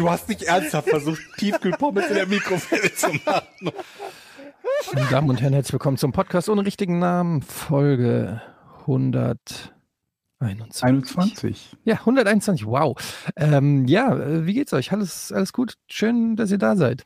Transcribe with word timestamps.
Du 0.00 0.08
hast 0.08 0.30
nicht 0.30 0.44
ernsthaft 0.44 0.88
versucht, 0.88 1.20
Tiefkühlpommes 1.36 2.06
in 2.08 2.14
der 2.14 2.26
Mikrowelle 2.26 2.94
zu 2.94 3.08
machen. 3.26 3.70
Meine 4.94 5.06
Damen 5.10 5.28
und 5.28 5.42
Herren, 5.42 5.52
herzlich 5.52 5.74
willkommen 5.74 5.98
zum 5.98 6.12
Podcast 6.12 6.48
ohne 6.48 6.64
richtigen 6.64 6.98
Namen. 6.98 7.42
Folge 7.42 8.40
121. 8.80 9.70
21. 10.82 11.76
Ja, 11.84 11.96
121, 11.96 12.64
wow. 12.64 12.96
Ähm, 13.36 13.84
ja, 13.88 14.46
wie 14.46 14.54
geht's 14.54 14.72
euch? 14.72 14.90
Alles, 14.90 15.32
alles 15.32 15.52
gut? 15.52 15.74
Schön, 15.86 16.34
dass 16.34 16.50
ihr 16.50 16.56
da 16.56 16.76
seid. 16.76 17.04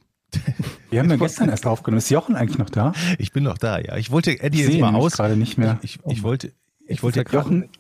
Wir 0.91 1.01
haben 1.01 1.11
ja 1.11 1.16
gestern 1.16 1.49
erst 1.49 1.66
aufgenommen. 1.66 1.99
Ist 1.99 2.11
Jochen 2.11 2.37
eigentlich 2.37 2.59
noch 2.59 2.71
da? 2.71 2.93
Ich 3.19 3.33
bin 3.33 3.43
noch 3.43 3.59
da, 3.59 3.80
ja. 3.80 3.97
Ich 3.97 4.13
wollte 4.13 4.38
Eddie 4.41 4.63
Ich 4.63 4.69
jetzt 4.69 4.80
mal 4.80 4.95
aus. 4.95 5.15
gerade 5.15 5.37
nicht 5.37 5.59
mehr. 5.59 5.80
Ich, 5.83 5.99
ich 6.07 6.23
wollte, 6.23 6.52
ich 6.87 7.02
wollte 7.02 7.24
Jochen, 7.29 7.71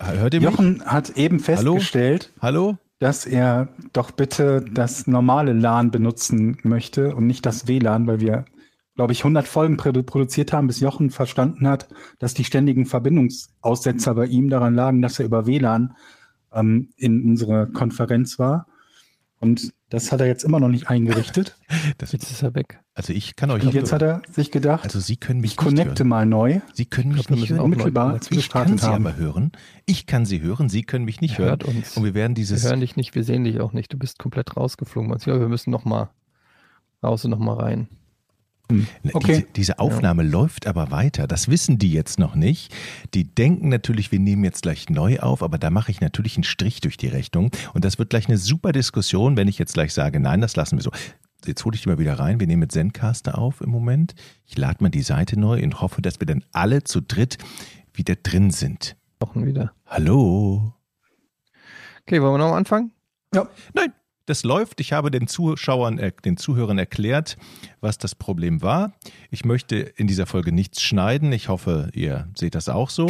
Hört 0.00 0.32
ihr 0.32 0.40
mich? 0.40 0.50
Jochen 0.50 0.82
hat 0.86 1.10
eben 1.10 1.44
Hallo? 1.46 1.74
festgestellt, 1.74 2.32
Hallo? 2.40 2.78
Dass 3.04 3.26
er 3.26 3.68
doch 3.92 4.12
bitte 4.12 4.64
das 4.72 5.06
normale 5.06 5.52
LAN 5.52 5.90
benutzen 5.90 6.56
möchte 6.62 7.14
und 7.14 7.26
nicht 7.26 7.44
das 7.44 7.68
WLAN, 7.68 8.06
weil 8.06 8.20
wir, 8.20 8.46
glaube 8.96 9.12
ich, 9.12 9.20
100 9.20 9.46
Folgen 9.46 9.76
produ 9.76 10.02
produziert 10.02 10.54
haben, 10.54 10.68
bis 10.68 10.80
Jochen 10.80 11.10
verstanden 11.10 11.68
hat, 11.68 11.86
dass 12.18 12.32
die 12.32 12.44
ständigen 12.44 12.86
Verbindungsaussetzer 12.86 14.14
bei 14.14 14.24
ihm 14.24 14.48
daran 14.48 14.74
lagen, 14.74 15.02
dass 15.02 15.18
er 15.18 15.26
über 15.26 15.46
WLAN 15.46 15.94
ähm, 16.54 16.94
in 16.96 17.22
unserer 17.22 17.66
Konferenz 17.66 18.38
war. 18.38 18.68
Und 19.44 19.74
das 19.90 20.10
hat 20.10 20.20
er 20.20 20.26
jetzt 20.26 20.42
immer 20.42 20.58
noch 20.58 20.68
nicht 20.68 20.88
eingerichtet. 20.88 21.56
Das, 21.98 22.12
Jetzt 22.12 22.30
ist 22.30 22.42
er 22.42 22.54
weg. 22.54 22.80
also 22.94 23.12
ich 23.12 23.36
kann 23.36 23.50
euch 23.50 23.62
Und 23.62 23.74
jetzt 23.74 23.92
hat 23.92 24.00
er 24.02 24.22
sich 24.30 24.50
gedacht, 24.50 24.84
also 24.84 25.00
Sie 25.00 25.16
können 25.16 25.40
mich 25.40 25.52
ich 25.52 25.56
connecte 25.56 26.04
mal 26.04 26.24
neu. 26.24 26.60
Sie 26.72 26.86
können 26.86 27.10
mich 27.12 27.26
glaub, 27.26 27.36
wir 27.36 27.42
nicht 27.42 27.50
hören. 27.50 27.60
Unmittelbar, 27.60 28.18
wir 28.30 28.38
Ich 28.38 28.48
kann 28.48 28.78
Sie 28.78 28.86
haben. 28.86 29.06
aber 29.06 29.16
hören. 29.16 29.52
Ich 29.86 30.06
kann 30.06 30.24
Sie 30.24 30.40
hören. 30.40 30.68
Sie 30.68 30.82
können 30.82 31.04
mich 31.04 31.20
nicht 31.20 31.34
Er 31.34 31.38
hören. 31.38 31.48
hört 31.50 31.64
uns. 31.64 31.96
Und 31.96 32.04
wir 32.04 32.14
werden 32.14 32.32
Wir 32.32 32.42
dieses 32.42 32.64
hören 32.64 32.80
dich 32.80 32.96
nicht, 32.96 33.14
wir 33.14 33.22
sehen 33.24 33.44
dich 33.44 33.60
auch 33.60 33.72
nicht. 33.72 33.92
Du 33.92 33.98
bist 33.98 34.18
komplett 34.18 34.56
rausgeflogen. 34.56 35.14
Ja, 35.26 35.38
wir 35.40 35.48
müssen 35.48 35.70
noch 35.70 35.84
mal 35.84 36.10
raus 37.02 37.24
und 37.24 37.30
noch 37.32 37.38
mal 37.38 37.54
rein. 37.58 37.88
Ne, 38.70 38.86
Okay. 39.12 39.34
Diese, 39.34 39.46
diese 39.56 39.78
Aufnahme 39.78 40.22
läuft 40.22 40.66
aber 40.66 40.90
weiter. 40.90 41.26
Das 41.26 41.48
wissen 41.48 41.78
die 41.78 41.92
jetzt 41.92 42.18
noch 42.18 42.34
nicht. 42.34 42.74
Die 43.12 43.24
denken 43.24 43.68
natürlich, 43.68 44.10
wir 44.10 44.18
nehmen 44.18 44.44
jetzt 44.44 44.62
gleich 44.62 44.88
neu 44.88 45.18
auf, 45.20 45.42
aber 45.42 45.58
da 45.58 45.70
mache 45.70 45.90
ich 45.90 46.00
natürlich 46.00 46.36
einen 46.36 46.44
Strich 46.44 46.80
durch 46.80 46.96
die 46.96 47.08
Rechnung. 47.08 47.50
Und 47.74 47.84
das 47.84 47.98
wird 47.98 48.10
gleich 48.10 48.28
eine 48.28 48.38
super 48.38 48.72
Diskussion, 48.72 49.36
wenn 49.36 49.48
ich 49.48 49.58
jetzt 49.58 49.74
gleich 49.74 49.92
sage, 49.92 50.18
nein, 50.20 50.40
das 50.40 50.56
lassen 50.56 50.78
wir 50.78 50.82
so. 50.82 50.90
Jetzt 51.46 51.64
hole 51.66 51.74
ich 51.74 51.82
die 51.82 51.88
mal 51.90 51.98
wieder 51.98 52.18
rein. 52.18 52.40
Wir 52.40 52.46
nehmen 52.46 52.60
mit 52.60 52.72
Zencaster 52.72 53.36
auf 53.36 53.60
im 53.60 53.68
Moment. 53.68 54.14
Ich 54.46 54.56
lade 54.56 54.82
mal 54.82 54.88
die 54.88 55.02
Seite 55.02 55.38
neu 55.38 55.62
und 55.62 55.82
hoffe, 55.82 56.00
dass 56.00 56.20
wir 56.20 56.26
dann 56.26 56.42
alle 56.52 56.84
zu 56.84 57.02
dritt 57.02 57.36
wieder 57.92 58.16
drin 58.16 58.50
sind. 58.50 58.96
Wochen 59.20 59.44
wieder. 59.44 59.72
Hallo. 59.86 60.72
Okay, 62.02 62.20
wollen 62.22 62.34
wir 62.34 62.38
noch 62.38 62.54
anfangen? 62.54 62.92
Nein, 63.74 63.92
das 64.26 64.44
läuft. 64.44 64.80
Ich 64.80 64.92
habe 64.92 65.10
den 65.10 65.26
Zuschauern, 65.26 66.00
den 66.24 66.36
Zuhörern 66.36 66.78
erklärt, 66.78 67.36
was 67.80 67.98
das 67.98 68.14
Problem 68.14 68.62
war. 68.62 68.92
Ich 69.30 69.44
möchte 69.44 69.76
in 69.76 70.06
dieser 70.06 70.26
Folge 70.26 70.52
nichts 70.52 70.82
schneiden. 70.82 71.32
Ich 71.32 71.48
hoffe, 71.48 71.90
ihr 71.92 72.28
seht 72.34 72.54
das 72.54 72.68
auch 72.68 72.90
so. 72.90 73.08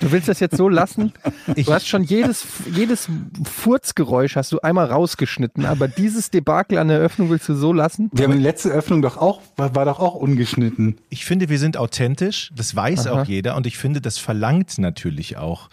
Du 0.00 0.12
willst 0.12 0.28
das 0.28 0.40
jetzt 0.40 0.56
so 0.56 0.68
lassen? 0.68 1.12
Ich, 1.54 1.66
Du 1.66 1.72
hast 1.72 1.88
schon 1.88 2.02
jedes, 2.04 2.46
jedes 2.72 3.08
Furzgeräusch 3.44 4.36
hast 4.36 4.52
du 4.52 4.60
einmal 4.60 4.86
rausgeschnitten, 4.86 5.64
aber 5.64 5.88
dieses 5.88 6.30
Debakel 6.30 6.78
an 6.78 6.88
der 6.88 6.98
Eröffnung 6.98 7.30
willst 7.30 7.48
du 7.48 7.54
so 7.54 7.72
lassen? 7.72 8.10
Wir 8.12 8.24
haben 8.24 8.34
die 8.34 8.42
letzte 8.42 8.70
Öffnung 8.70 9.02
doch 9.02 9.16
auch, 9.16 9.40
war, 9.56 9.74
war 9.74 9.84
doch 9.84 9.98
auch 9.98 10.14
ungeschnitten. 10.14 10.96
ich 11.10 11.24
finde, 11.24 11.48
wir 11.48 11.58
sind 11.58 11.76
authentisch. 11.76 12.50
Das 12.54 12.74
weiß 12.74 13.06
Aha. 13.06 13.20
auch 13.20 13.26
jeder. 13.26 13.56
Und 13.56 13.66
ich 13.66 13.76
finde, 13.76 14.00
das 14.00 14.18
verlangt 14.18 14.78
natürlich 14.78 15.36
auch 15.36 15.68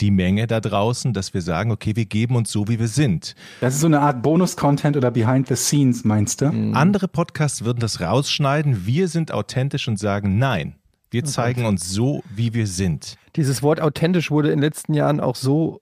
die 0.00 0.10
Menge 0.10 0.46
da 0.46 0.60
draußen, 0.60 1.12
dass 1.12 1.34
wir 1.34 1.42
sagen, 1.42 1.70
okay, 1.72 1.96
wir 1.96 2.06
geben 2.06 2.36
uns 2.36 2.52
so, 2.52 2.68
wie 2.68 2.78
wir 2.78 2.88
sind. 2.88 3.34
Das 3.60 3.74
ist 3.74 3.80
so 3.80 3.86
eine 3.86 4.00
Art 4.00 4.22
Bonus-Content 4.22 4.96
oder 4.96 5.10
Behind 5.10 5.48
the 5.48 5.56
Scenes, 5.56 6.04
meinst 6.04 6.40
du? 6.42 6.46
Andere 6.74 7.08
Podcasts 7.08 7.64
würden 7.64 7.80
das 7.80 8.00
rausschneiden. 8.00 8.86
Wir 8.86 9.08
sind 9.08 9.32
authentisch 9.32 9.88
und 9.88 9.98
sagen, 9.98 10.38
nein. 10.38 10.74
Wir 11.12 11.24
zeigen 11.24 11.64
uns 11.64 11.90
so, 11.90 12.22
wie 12.32 12.54
wir 12.54 12.68
sind. 12.68 13.16
Dieses 13.36 13.62
Wort 13.62 13.80
authentisch 13.80 14.30
wurde 14.30 14.48
in 14.50 14.58
den 14.58 14.62
letzten 14.64 14.94
Jahren 14.94 15.20
auch 15.20 15.36
so 15.36 15.80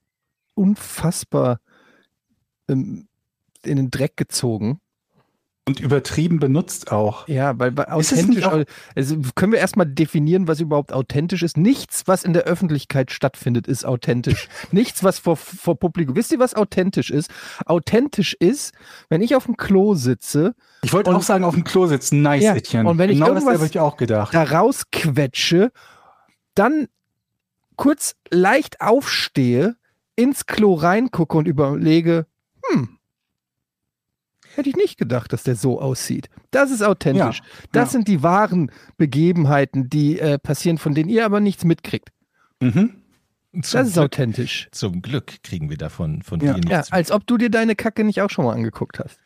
unfassbar 0.55 1.59
ähm, 2.67 3.07
in 3.63 3.75
den 3.77 3.91
Dreck 3.91 4.17
gezogen. 4.17 4.79
Und 5.67 5.79
übertrieben 5.81 6.39
benutzt 6.39 6.91
auch. 6.91 7.27
Ja, 7.27 7.59
weil 7.59 7.71
nicht 7.71 7.89
authentisch, 7.89 8.43
auch- 8.45 8.63
also 8.95 9.17
können 9.35 9.51
wir 9.51 9.59
erstmal 9.59 9.85
definieren, 9.85 10.47
was 10.47 10.59
überhaupt 10.59 10.91
authentisch 10.91 11.43
ist. 11.43 11.57
Nichts, 11.57 12.07
was 12.07 12.23
in 12.23 12.33
der 12.33 12.43
Öffentlichkeit 12.43 13.11
stattfindet, 13.11 13.67
ist 13.67 13.85
authentisch. 13.85 14.47
Nichts, 14.71 15.03
was 15.03 15.19
vor, 15.19 15.35
vor 15.37 15.77
Publikum. 15.77 16.15
Wisst 16.15 16.31
ihr, 16.31 16.39
was 16.39 16.55
authentisch 16.55 17.11
ist? 17.11 17.29
Authentisch 17.67 18.33
ist, 18.39 18.73
wenn 19.09 19.21
ich 19.21 19.35
auf 19.35 19.45
dem 19.45 19.57
Klo 19.57 19.93
sitze, 19.93 20.55
Ich 20.81 20.91
wollte 20.91 21.15
auch 21.15 21.21
sagen, 21.21 21.43
auf 21.43 21.53
dem 21.53 21.63
Klo 21.65 21.85
sitzen, 21.85 22.23
nice, 22.23 22.43
Ja, 22.43 22.55
Etienne. 22.55 22.89
und 22.89 22.97
wenn 22.97 23.11
ich 23.11 23.19
genau 23.19 23.33
das 23.35 23.43
irgendwas- 23.43 23.69
ich 23.69 23.79
auch 23.79 23.95
gedacht. 23.97 24.33
da 24.33 24.41
rausquetsche, 24.43 25.71
dann 26.55 26.87
kurz 27.79 28.17
leicht 28.29 28.81
aufstehe, 28.81 29.77
ins 30.17 30.45
Klo 30.45 30.73
reingucke 30.73 31.37
und 31.37 31.47
überlege, 31.47 32.25
hm, 32.65 32.99
hätte 34.53 34.67
ich 34.67 34.75
nicht 34.75 34.97
gedacht, 34.97 35.31
dass 35.31 35.43
der 35.43 35.55
so 35.55 35.79
aussieht. 35.79 36.29
Das 36.51 36.71
ist 36.71 36.83
authentisch. 36.83 37.39
das 37.71 37.87
ja. 37.87 37.91
sind 37.91 38.09
die 38.09 38.21
wahren 38.21 38.69
Begebenheiten, 38.97 39.89
die 39.89 40.19
äh, 40.19 40.37
passieren, 40.37 40.77
von 40.77 40.93
denen 40.93 41.07
ihr 41.09 41.23
aber 41.25 41.39
nichts 41.39 41.63
mitkriegt. 41.63 42.09
Mhm. 42.59 42.95
Das 43.53 43.73
ist 43.73 43.93
Glück, 43.93 44.05
authentisch. 44.05 44.67
zum 44.73 45.01
Glück 45.01 45.41
kriegen 45.41 45.69
wir 45.69 45.77
davon 45.77 46.21
von 46.21 46.41
Ja. 46.41 46.53
dir 46.53 46.59
nichts. 46.59 46.89
Ja, 46.89 46.93
als 46.93 47.11
ob 47.11 47.25
du 47.27 47.37
dir 47.37 47.49
deine 47.49 47.75
Kacke 47.77 48.03
nicht 48.03 48.21
auch 48.21 48.29
schon 48.29 48.43
mal 48.43 48.53
angeguckt 48.55 48.99
hast. 48.99 49.17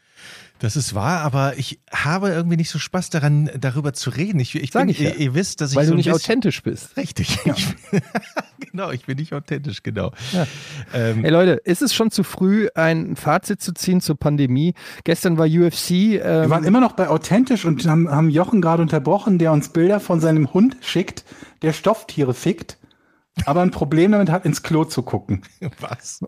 Das 0.59 0.77
ist 0.77 0.95
wahr, 0.95 1.19
aber 1.21 1.57
ich 1.57 1.81
habe 1.91 2.29
irgendwie 2.29 2.55
nicht 2.55 2.69
so 2.69 2.79
Spaß 2.79 3.09
daran, 3.09 3.49
darüber 3.59 3.91
zu 3.91 4.11
reden. 4.11 4.39
Ich, 4.39 4.55
ich 4.55 4.71
Sag 4.71 4.83
bin, 4.83 4.89
ich 4.89 4.99
ja. 4.99 5.09
ihr, 5.09 5.17
ihr 5.17 5.33
wisst, 5.33 5.59
dass 5.59 5.71
ich 5.71 5.75
Weil 5.75 5.85
so 5.85 5.91
du 5.91 5.97
nicht 5.97 6.05
bisschen, 6.05 6.21
authentisch 6.23 6.63
bist. 6.63 6.95
Richtig. 6.95 7.37
Ich, 7.43 7.75
genau, 8.71 8.91
ich 8.91 9.05
bin 9.05 9.17
nicht 9.17 9.33
authentisch, 9.33 9.83
genau. 9.83 10.13
Ja. 10.31 10.47
Ähm, 10.93 11.21
Hey 11.21 11.31
Leute, 11.31 11.51
ist 11.65 11.81
es 11.81 11.93
schon 11.93 12.11
zu 12.11 12.23
früh, 12.23 12.69
ein 12.75 13.17
Fazit 13.17 13.61
zu 13.61 13.73
ziehen 13.73 13.99
zur 13.99 14.17
Pandemie? 14.17 14.73
Gestern 15.03 15.37
war 15.37 15.47
UFC. 15.47 15.89
Wir 15.89 16.23
Ähm, 16.23 16.49
waren 16.49 16.63
immer 16.63 16.79
noch 16.79 16.93
bei 16.93 17.09
authentisch 17.09 17.65
und 17.65 17.85
haben, 17.85 18.09
haben 18.09 18.29
Jochen 18.29 18.61
gerade 18.61 18.81
unterbrochen, 18.81 19.39
der 19.39 19.51
uns 19.51 19.69
Bilder 19.69 19.99
von 19.99 20.21
seinem 20.21 20.53
Hund 20.53 20.77
schickt, 20.79 21.25
der 21.61 21.73
Stofftiere 21.73 22.33
fickt, 22.33 22.77
aber 23.45 23.63
ein 23.63 23.71
Problem 23.71 24.13
damit 24.13 24.29
hat, 24.29 24.45
ins 24.45 24.63
Klo 24.63 24.85
zu 24.85 25.01
gucken. 25.01 25.41
was? 25.81 26.21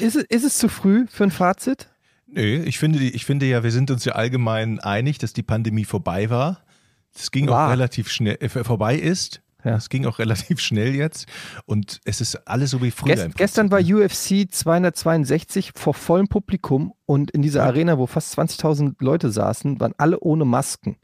ist, 0.00 0.16
es, 0.16 0.24
ist 0.24 0.44
es 0.44 0.58
zu 0.58 0.68
früh 0.68 1.06
für 1.08 1.24
ein 1.24 1.30
Fazit? 1.30 1.89
Nö, 2.32 2.62
ich 2.64 2.78
finde, 2.78 3.00
ich 3.00 3.24
finde 3.24 3.46
ja, 3.46 3.62
wir 3.62 3.72
sind 3.72 3.90
uns 3.90 4.04
ja 4.04 4.12
allgemein 4.12 4.78
einig, 4.78 5.18
dass 5.18 5.32
die 5.32 5.42
Pandemie 5.42 5.84
vorbei 5.84 6.30
war. 6.30 6.62
Es 7.14 7.30
ging 7.30 7.48
War. 7.48 7.66
auch 7.66 7.70
relativ 7.72 8.08
schnell, 8.08 8.36
äh, 8.40 8.48
vorbei 8.48 8.96
ist. 8.96 9.42
Ja. 9.64 9.74
Es 9.74 9.88
ging 9.88 10.06
auch 10.06 10.18
relativ 10.18 10.60
schnell 10.60 10.94
jetzt. 10.94 11.26
Und 11.66 12.00
es 12.04 12.20
ist 12.20 12.48
alles 12.48 12.70
so 12.70 12.82
wie 12.82 12.90
früher. 12.90 13.14
Gest, 13.14 13.36
gestern 13.36 13.70
war 13.70 13.80
UFC 13.80 14.50
262 14.50 15.72
vor 15.74 15.92
vollem 15.92 16.28
Publikum 16.28 16.94
und 17.04 17.30
in 17.32 17.42
dieser 17.42 17.64
Arena, 17.64 17.98
wo 17.98 18.06
fast 18.06 18.38
20.000 18.38 18.94
Leute 19.00 19.30
saßen, 19.30 19.80
waren 19.80 19.92
alle 19.98 20.20
ohne 20.20 20.44
Masken. 20.44 20.96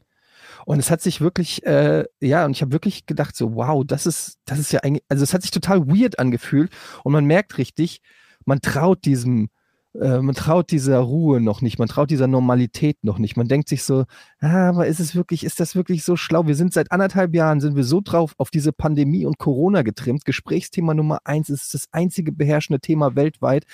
Und 0.65 0.79
es 0.79 0.89
hat 0.89 1.01
sich 1.01 1.21
wirklich, 1.21 1.65
äh, 1.65 2.05
ja, 2.19 2.45
und 2.45 2.51
ich 2.51 2.61
habe 2.61 2.71
wirklich 2.71 3.05
gedacht, 3.05 3.35
so, 3.35 3.55
wow, 3.55 3.83
das 3.85 4.05
ist, 4.05 4.37
das 4.45 4.59
ist 4.59 4.71
ja 4.71 4.81
eigentlich, 4.81 5.03
also 5.07 5.23
es 5.23 5.33
hat 5.33 5.41
sich 5.41 5.51
total 5.51 5.87
weird 5.87 6.19
angefühlt 6.19 6.71
und 7.03 7.13
man 7.13 7.25
merkt 7.25 7.57
richtig, 7.57 8.01
man 8.45 8.59
traut 8.59 9.05
diesem, 9.05 9.49
äh, 9.93 10.19
man 10.19 10.35
traut 10.35 10.71
dieser 10.71 10.99
Ruhe 10.99 11.41
noch 11.41 11.61
nicht, 11.61 11.79
man 11.79 11.87
traut 11.87 12.09
dieser 12.09 12.27
Normalität 12.27 12.97
noch 13.03 13.19
nicht. 13.19 13.37
Man 13.37 13.47
denkt 13.47 13.69
sich 13.69 13.83
so, 13.83 14.05
ah, 14.39 14.69
aber 14.69 14.87
ist 14.87 14.99
es 14.99 15.15
wirklich, 15.15 15.43
ist 15.43 15.59
das 15.59 15.75
wirklich 15.75 16.03
so 16.03 16.15
schlau? 16.15 16.47
Wir 16.47 16.55
sind 16.55 16.73
seit 16.73 16.91
anderthalb 16.91 17.33
Jahren, 17.33 17.59
sind 17.59 17.75
wir 17.75 17.83
so 17.83 18.01
drauf 18.01 18.33
auf 18.37 18.49
diese 18.49 18.73
Pandemie 18.73 19.25
und 19.25 19.37
Corona 19.37 19.81
getrimmt. 19.81 20.25
Gesprächsthema 20.25 20.93
Nummer 20.93 21.19
eins 21.23 21.49
ist 21.49 21.73
das 21.73 21.87
einzige 21.91 22.31
beherrschende 22.31 22.79
Thema 22.79 23.15
weltweit. 23.15 23.65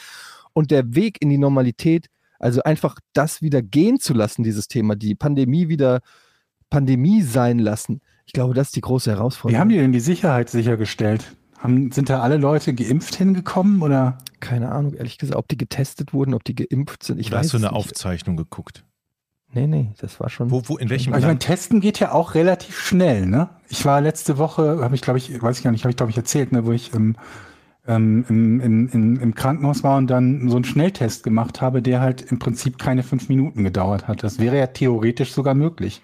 Und 0.54 0.72
der 0.72 0.96
Weg 0.96 1.22
in 1.22 1.30
die 1.30 1.38
Normalität, 1.38 2.08
also 2.40 2.62
einfach 2.64 3.00
das 3.14 3.42
wieder 3.42 3.62
gehen 3.62 4.00
zu 4.00 4.14
lassen, 4.14 4.44
dieses 4.44 4.68
Thema, 4.68 4.96
die 4.96 5.16
Pandemie 5.16 5.68
wieder 5.68 6.02
Pandemie 6.70 7.22
sein 7.22 7.60
lassen. 7.60 8.02
Ich 8.26 8.34
glaube, 8.34 8.54
das 8.54 8.68
ist 8.68 8.76
die 8.76 8.82
große 8.82 9.12
Wie 9.12 9.16
Herausforderung. 9.16 9.60
haben 9.60 9.70
die 9.70 9.78
denn 9.78 9.92
die 9.92 10.00
Sicherheit 10.00 10.50
sichergestellt? 10.50 11.36
Haben, 11.64 11.94
sind 11.94 12.10
da 12.10 12.22
alle 12.22 12.36
Leute 12.36 12.74
geimpft 12.74 13.16
hingekommen 13.16 13.82
oder? 13.82 14.18
Keine 14.42 14.70
Ahnung, 14.70 14.94
ehrlich 14.94 15.18
gesagt, 15.18 15.38
ob 15.38 15.48
die 15.48 15.58
getestet 15.58 16.14
wurden, 16.14 16.34
ob 16.34 16.44
die 16.44 16.56
geimpft 16.56 17.04
sind. 17.04 17.20
Ich 17.20 17.28
Oder 17.28 17.38
weiß 17.38 17.46
hast 17.46 17.54
du 17.54 17.58
eine 17.58 17.68
nicht. 17.68 17.76
Aufzeichnung 17.76 18.36
geguckt? 18.36 18.84
Nee, 19.54 19.68
nee, 19.68 19.94
das 20.00 20.20
war 20.20 20.30
schon. 20.30 20.52
Wo, 20.52 20.64
wo, 20.66 20.78
in 20.78 20.90
welchem 20.90 21.14
ich 21.14 21.22
meine, 21.22 21.40
testen 21.40 21.80
geht 21.80 22.00
ja 22.00 22.12
auch 22.12 22.34
relativ 22.36 22.78
schnell, 22.80 23.28
ne? 23.28 23.50
Ich 23.70 23.86
war 23.86 24.02
letzte 24.02 24.38
Woche, 24.38 24.80
habe 24.82 24.96
ich 24.96 25.02
glaube 25.02 25.20
ich, 25.20 25.42
weiß 25.42 25.58
ich 25.58 25.64
gar 25.64 25.72
nicht, 25.72 25.84
habe 25.86 25.92
ich 25.92 25.96
glaube 25.96 26.10
ich 26.10 26.18
erzählt, 26.18 26.52
ne, 26.52 26.66
wo 26.66 26.72
ich 26.74 26.94
ähm, 26.94 27.16
ähm, 27.88 28.26
im, 28.28 28.60
im, 28.60 28.90
im, 28.90 29.20
im 29.20 29.36
Krankenhaus 29.36 29.84
war 29.84 29.98
und 29.98 30.08
dann 30.08 30.50
so 30.50 30.56
einen 30.58 30.66
Schnelltest 30.66 31.24
gemacht 31.24 31.62
habe, 31.62 31.82
der 31.82 32.02
halt 32.02 32.24
im 32.24 32.40
Prinzip 32.40 32.78
keine 32.78 33.04
fünf 33.04 33.30
Minuten 33.30 33.64
gedauert 33.64 34.08
hat. 34.08 34.24
Das 34.24 34.40
wäre 34.40 34.58
ja 34.58 34.68
theoretisch 34.68 35.32
sogar 35.32 35.54
möglich 35.54 36.02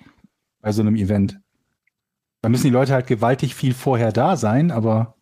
bei 0.61 0.71
so 0.71 0.81
einem 0.81 0.95
Event. 0.95 1.39
Da 2.41 2.49
müssen 2.49 2.67
die 2.67 2.73
Leute 2.73 2.93
halt 2.93 3.07
gewaltig 3.07 3.55
viel 3.55 3.73
vorher 3.73 4.11
da 4.11 4.37
sein, 4.37 4.71
aber 4.71 5.15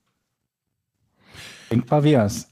denkbar 1.72 2.04
wär's. 2.04 2.50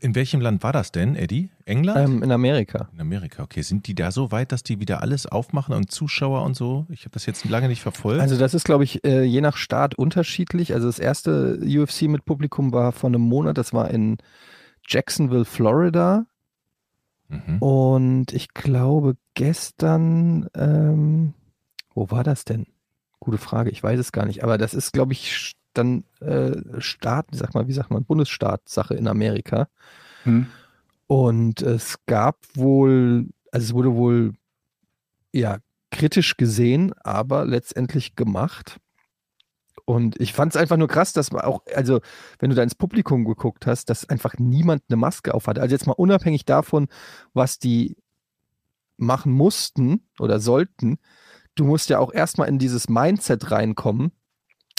In 0.00 0.14
welchem 0.14 0.40
Land 0.40 0.62
war 0.62 0.72
das 0.72 0.92
denn, 0.92 1.16
Eddie? 1.16 1.50
England? 1.64 1.98
ähm, 1.98 2.22
in 2.22 2.30
Amerika. 2.30 2.88
in 2.92 3.00
Amerika, 3.00 3.42
okay. 3.42 3.62
Sind 3.62 3.88
die 3.88 3.96
da 3.96 4.12
so 4.12 4.30
weit, 4.30 4.52
dass 4.52 4.62
die 4.62 4.78
wieder 4.78 5.02
alles 5.02 5.26
aufmachen 5.26 5.74
und 5.74 5.90
Zuschauer 5.90 6.42
und 6.42 6.54
so? 6.54 6.86
Ich 6.88 7.00
habe 7.00 7.10
das 7.10 7.26
jetzt 7.26 7.44
lange 7.46 7.66
nicht 7.66 7.82
verfolgt. 7.82 8.20
Also 8.20 8.38
das 8.38 8.54
ist, 8.54 8.64
glaube 8.64 8.84
ich, 8.84 9.04
äh, 9.04 9.24
je 9.24 9.40
nach 9.40 9.56
Staat 9.56 9.96
unterschiedlich. 9.96 10.72
Also 10.72 10.86
das 10.86 11.00
erste 11.00 11.58
UFC 11.60 12.02
mit 12.02 12.24
Publikum 12.24 12.72
war 12.72 12.92
vor 12.92 13.08
einem 13.08 13.22
Monat, 13.22 13.58
das 13.58 13.72
war 13.72 13.90
in 13.90 14.18
Jacksonville, 14.86 15.44
Florida. 15.44 16.26
mhm. 17.28 17.58
Und 17.58 18.32
ich 18.32 18.54
glaube 18.54 19.16
gestern, 19.34 20.48
ähm, 20.54 21.34
wo 21.92 22.08
war 22.12 22.22
das 22.22 22.44
denn? 22.44 22.66
Gute 23.18 23.38
Frage, 23.38 23.70
ich 23.70 23.82
weiß 23.82 23.98
es 23.98 24.12
gar 24.12 24.26
nicht. 24.26 24.44
Aber 24.44 24.58
das 24.58 24.74
ist, 24.74 24.92
glaube 24.92 25.12
ich, 25.12 25.56
dann 25.74 26.04
äh, 26.20 26.80
Staat, 26.80 27.26
wie 27.30 27.36
sagt 27.36 27.54
man, 27.54 27.68
wie 27.68 27.72
sagt 27.72 27.90
man, 27.90 28.04
Bundesstaat-Sache 28.04 28.94
in 28.94 29.08
Amerika. 29.08 29.68
Hm? 30.24 30.46
Und 31.06 31.62
es 31.62 31.98
gab 32.06 32.38
wohl, 32.54 33.28
also 33.50 33.66
es 33.66 33.74
wurde 33.74 33.94
wohl 33.94 34.32
ja 35.32 35.58
kritisch 35.90 36.36
gesehen, 36.36 36.92
aber 37.02 37.44
letztendlich 37.44 38.16
gemacht. 38.16 38.78
Und 39.84 40.18
ich 40.20 40.32
fand 40.32 40.54
es 40.54 40.60
einfach 40.60 40.76
nur 40.76 40.88
krass, 40.88 41.12
dass 41.12 41.32
man 41.32 41.42
auch, 41.42 41.62
also 41.74 42.00
wenn 42.38 42.50
du 42.50 42.56
da 42.56 42.62
ins 42.62 42.74
Publikum 42.74 43.24
geguckt 43.24 43.66
hast, 43.66 43.90
dass 43.90 44.08
einfach 44.08 44.34
niemand 44.38 44.82
eine 44.88 44.96
Maske 44.96 45.34
auf 45.34 45.46
hatte. 45.46 45.60
Also 45.60 45.74
jetzt 45.74 45.86
mal 45.86 45.92
unabhängig 45.92 46.44
davon, 46.44 46.88
was 47.34 47.58
die 47.58 47.96
machen 48.96 49.32
mussten 49.32 50.06
oder 50.18 50.40
sollten, 50.40 50.98
du 51.54 51.64
musst 51.64 51.90
ja 51.90 51.98
auch 51.98 52.12
erstmal 52.12 52.48
in 52.48 52.58
dieses 52.58 52.88
Mindset 52.88 53.50
reinkommen, 53.50 54.12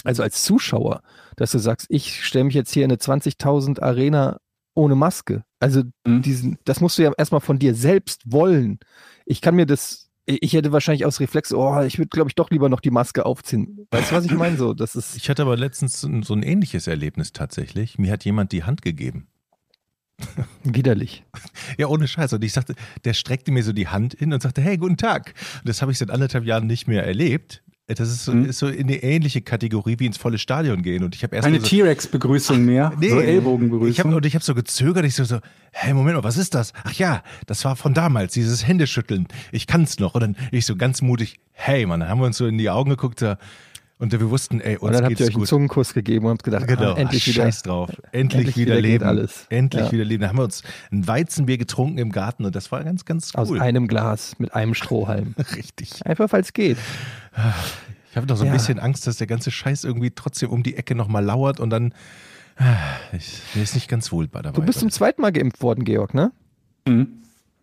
also 0.04 0.22
als 0.22 0.44
Zuschauer, 0.44 1.02
dass 1.36 1.50
du 1.52 1.58
sagst, 1.58 1.86
ich 1.90 2.24
stelle 2.24 2.44
mich 2.44 2.54
jetzt 2.54 2.72
hier 2.72 2.84
in 2.84 2.90
eine 2.92 2.98
20.000 2.98 3.80
Arena 3.80 4.38
ohne 4.74 4.94
Maske. 4.94 5.44
Also 5.60 5.82
Mhm. 6.06 6.22
diesen, 6.22 6.58
das 6.64 6.80
musst 6.80 6.98
du 6.98 7.02
ja 7.02 7.12
erstmal 7.16 7.40
von 7.40 7.58
dir 7.58 7.74
selbst 7.74 8.22
wollen. 8.26 8.78
Ich 9.26 9.40
kann 9.40 9.54
mir 9.56 9.66
das, 9.66 10.10
ich 10.26 10.52
hätte 10.52 10.72
wahrscheinlich 10.72 11.04
aus 11.06 11.20
Reflex, 11.20 11.52
oh, 11.52 11.80
ich 11.82 11.98
würde, 11.98 12.08
glaube 12.08 12.28
ich, 12.30 12.34
doch 12.34 12.50
lieber 12.50 12.68
noch 12.68 12.80
die 12.80 12.90
Maske 12.90 13.24
aufziehen. 13.26 13.86
Weißt 13.90 14.10
du, 14.10 14.16
was 14.16 14.24
ich 14.24 14.32
meine? 14.32 14.56
So, 14.56 14.74
das 14.74 14.94
ist 14.96 15.16
Ich 15.16 15.28
hatte 15.30 15.42
aber 15.42 15.56
letztens 15.56 16.00
so 16.00 16.08
ein- 16.34 16.42
ähnliches 16.42 16.86
Erlebnis 16.86 17.32
tatsächlich. 17.32 17.98
Mir 17.98 18.12
hat 18.12 18.24
jemand 18.24 18.52
die 18.52 18.64
Hand 18.64 18.82
gegeben. 18.82 19.26
widerlich. 20.62 21.24
Ja, 21.78 21.88
ohne 21.88 22.06
Scheiß. 22.06 22.32
Und 22.34 22.44
ich 22.44 22.52
sagte, 22.52 22.74
der 23.04 23.14
streckte 23.14 23.50
mir 23.50 23.64
so 23.64 23.72
die 23.72 23.88
Hand 23.88 24.14
hin 24.16 24.32
und 24.32 24.40
sagte, 24.42 24.60
hey, 24.62 24.76
guten 24.76 24.96
Tag. 24.96 25.34
Und 25.60 25.68
das 25.68 25.82
habe 25.82 25.90
ich 25.90 25.98
seit 25.98 26.10
anderthalb 26.10 26.44
Jahren 26.44 26.68
nicht 26.68 26.86
mehr 26.86 27.04
erlebt. 27.04 27.63
Das 27.86 28.00
ist 28.08 28.24
so, 28.24 28.32
Mhm. 28.32 28.46
ist 28.46 28.58
so 28.60 28.66
in 28.68 28.84
eine 28.84 29.02
ähnliche 29.02 29.42
Kategorie 29.42 29.96
wie 29.98 30.06
ins 30.06 30.16
volle 30.16 30.38
Stadion 30.38 30.80
gehen. 30.82 31.04
Und 31.04 31.14
ich 31.14 31.22
habe 31.22 31.36
erst 31.36 31.44
Keine 31.44 31.58
nur 31.58 31.66
so, 31.66 31.68
T-Rex-Begrüßung 31.76 32.64
mehr, 32.64 32.92
Nee. 32.98 33.10
so 33.10 33.16
ich 33.16 33.22
hab, 33.22 33.28
Ellbogenbegrüßung. 33.28 34.14
und 34.14 34.24
ich 34.24 34.34
habe 34.34 34.42
so 34.44 34.54
gezögert. 34.54 35.04
Ich 35.04 35.14
so, 35.16 35.24
so, 35.24 35.40
hey, 35.70 35.92
Moment 35.92 36.16
mal, 36.16 36.24
was 36.24 36.38
ist 36.38 36.54
das? 36.54 36.72
Ach 36.84 36.92
ja, 36.94 37.22
das 37.46 37.62
war 37.66 37.76
von 37.76 37.92
damals, 37.92 38.32
dieses 38.32 38.66
Händeschütteln. 38.66 39.28
Ich 39.52 39.66
kann's 39.66 39.98
noch. 39.98 40.14
Und 40.14 40.20
dann 40.22 40.36
ich 40.50 40.64
so 40.64 40.76
ganz 40.76 41.02
mutig, 41.02 41.40
hey, 41.52 41.84
Mann, 41.84 42.00
dann 42.00 42.08
haben 42.08 42.20
wir 42.20 42.26
uns 42.26 42.38
so 42.38 42.46
in 42.46 42.56
die 42.56 42.70
Augen 42.70 42.88
geguckt 42.88 43.20
so, 43.20 43.34
und 43.98 44.12
wir 44.12 44.30
wussten, 44.30 44.60
ey, 44.60 44.76
Und 44.76 44.88
uns 44.88 44.96
dann 44.96 45.04
habt 45.06 45.20
ihr 45.20 45.26
euch 45.26 45.30
einen 45.32 45.40
gut. 45.40 45.48
Zungenkuss 45.48 45.94
gegeben 45.94 46.26
und 46.26 46.32
habt 46.32 46.42
gedacht, 46.44 46.66
Genau, 46.66 46.92
ah, 46.94 46.98
endlich 46.98 47.22
Ach, 47.24 47.28
wieder. 47.34 47.44
Scheiß 47.44 47.62
drauf. 47.62 47.90
Endlich, 48.12 48.40
endlich 48.40 48.56
wieder, 48.56 48.72
wieder 48.76 48.80
leben. 48.82 49.04
alles. 49.04 49.46
Endlich 49.50 49.86
Ja. 49.86 49.92
wieder 49.92 50.04
leben. 50.04 50.22
Da 50.22 50.28
haben 50.28 50.38
wir 50.38 50.44
uns 50.44 50.62
ein 50.92 51.06
Weizenbier 51.06 51.58
getrunken 51.58 51.98
im 51.98 52.10
Garten 52.12 52.44
und 52.44 52.54
das 52.56 52.70
war 52.72 52.82
ganz, 52.84 53.04
ganz 53.04 53.34
Aus 53.34 53.50
cool. 53.50 53.60
einem 53.60 53.86
Glas 53.88 54.38
mit 54.38 54.54
einem 54.54 54.74
Strohhalm. 54.74 55.34
Richtig. 55.56 56.04
Einfach, 56.06 56.32
weil 56.32 56.40
es 56.42 56.52
geht. 56.52 56.76
Ich 58.10 58.16
habe 58.16 58.26
doch 58.26 58.36
so 58.36 58.42
ein 58.44 58.48
Ja. 58.48 58.52
bisschen 58.52 58.78
Angst, 58.78 59.06
dass 59.06 59.16
der 59.16 59.26
ganze 59.26 59.50
Scheiß 59.50 59.84
irgendwie 59.84 60.10
trotzdem 60.10 60.50
um 60.50 60.62
die 60.62 60.76
Ecke 60.76 60.94
nochmal 60.94 61.24
lauert 61.24 61.60
und 61.60 61.70
dann. 61.70 61.92
ah, 62.56 62.64
Ich, 63.12 63.40
mir 63.54 63.62
ist 63.62 63.74
nicht 63.74 63.88
ganz 63.88 64.12
wohl 64.12 64.28
bei 64.28 64.42
dabei. 64.42 64.56
Du 64.60 64.66
bist 64.66 64.80
zum 64.80 64.90
zweiten 64.90 65.20
Mal 65.22 65.32
geimpft 65.32 65.62
worden, 65.62 65.84
Georg, 65.84 66.14
ne? 66.14 66.30
Mhm. 66.86 67.08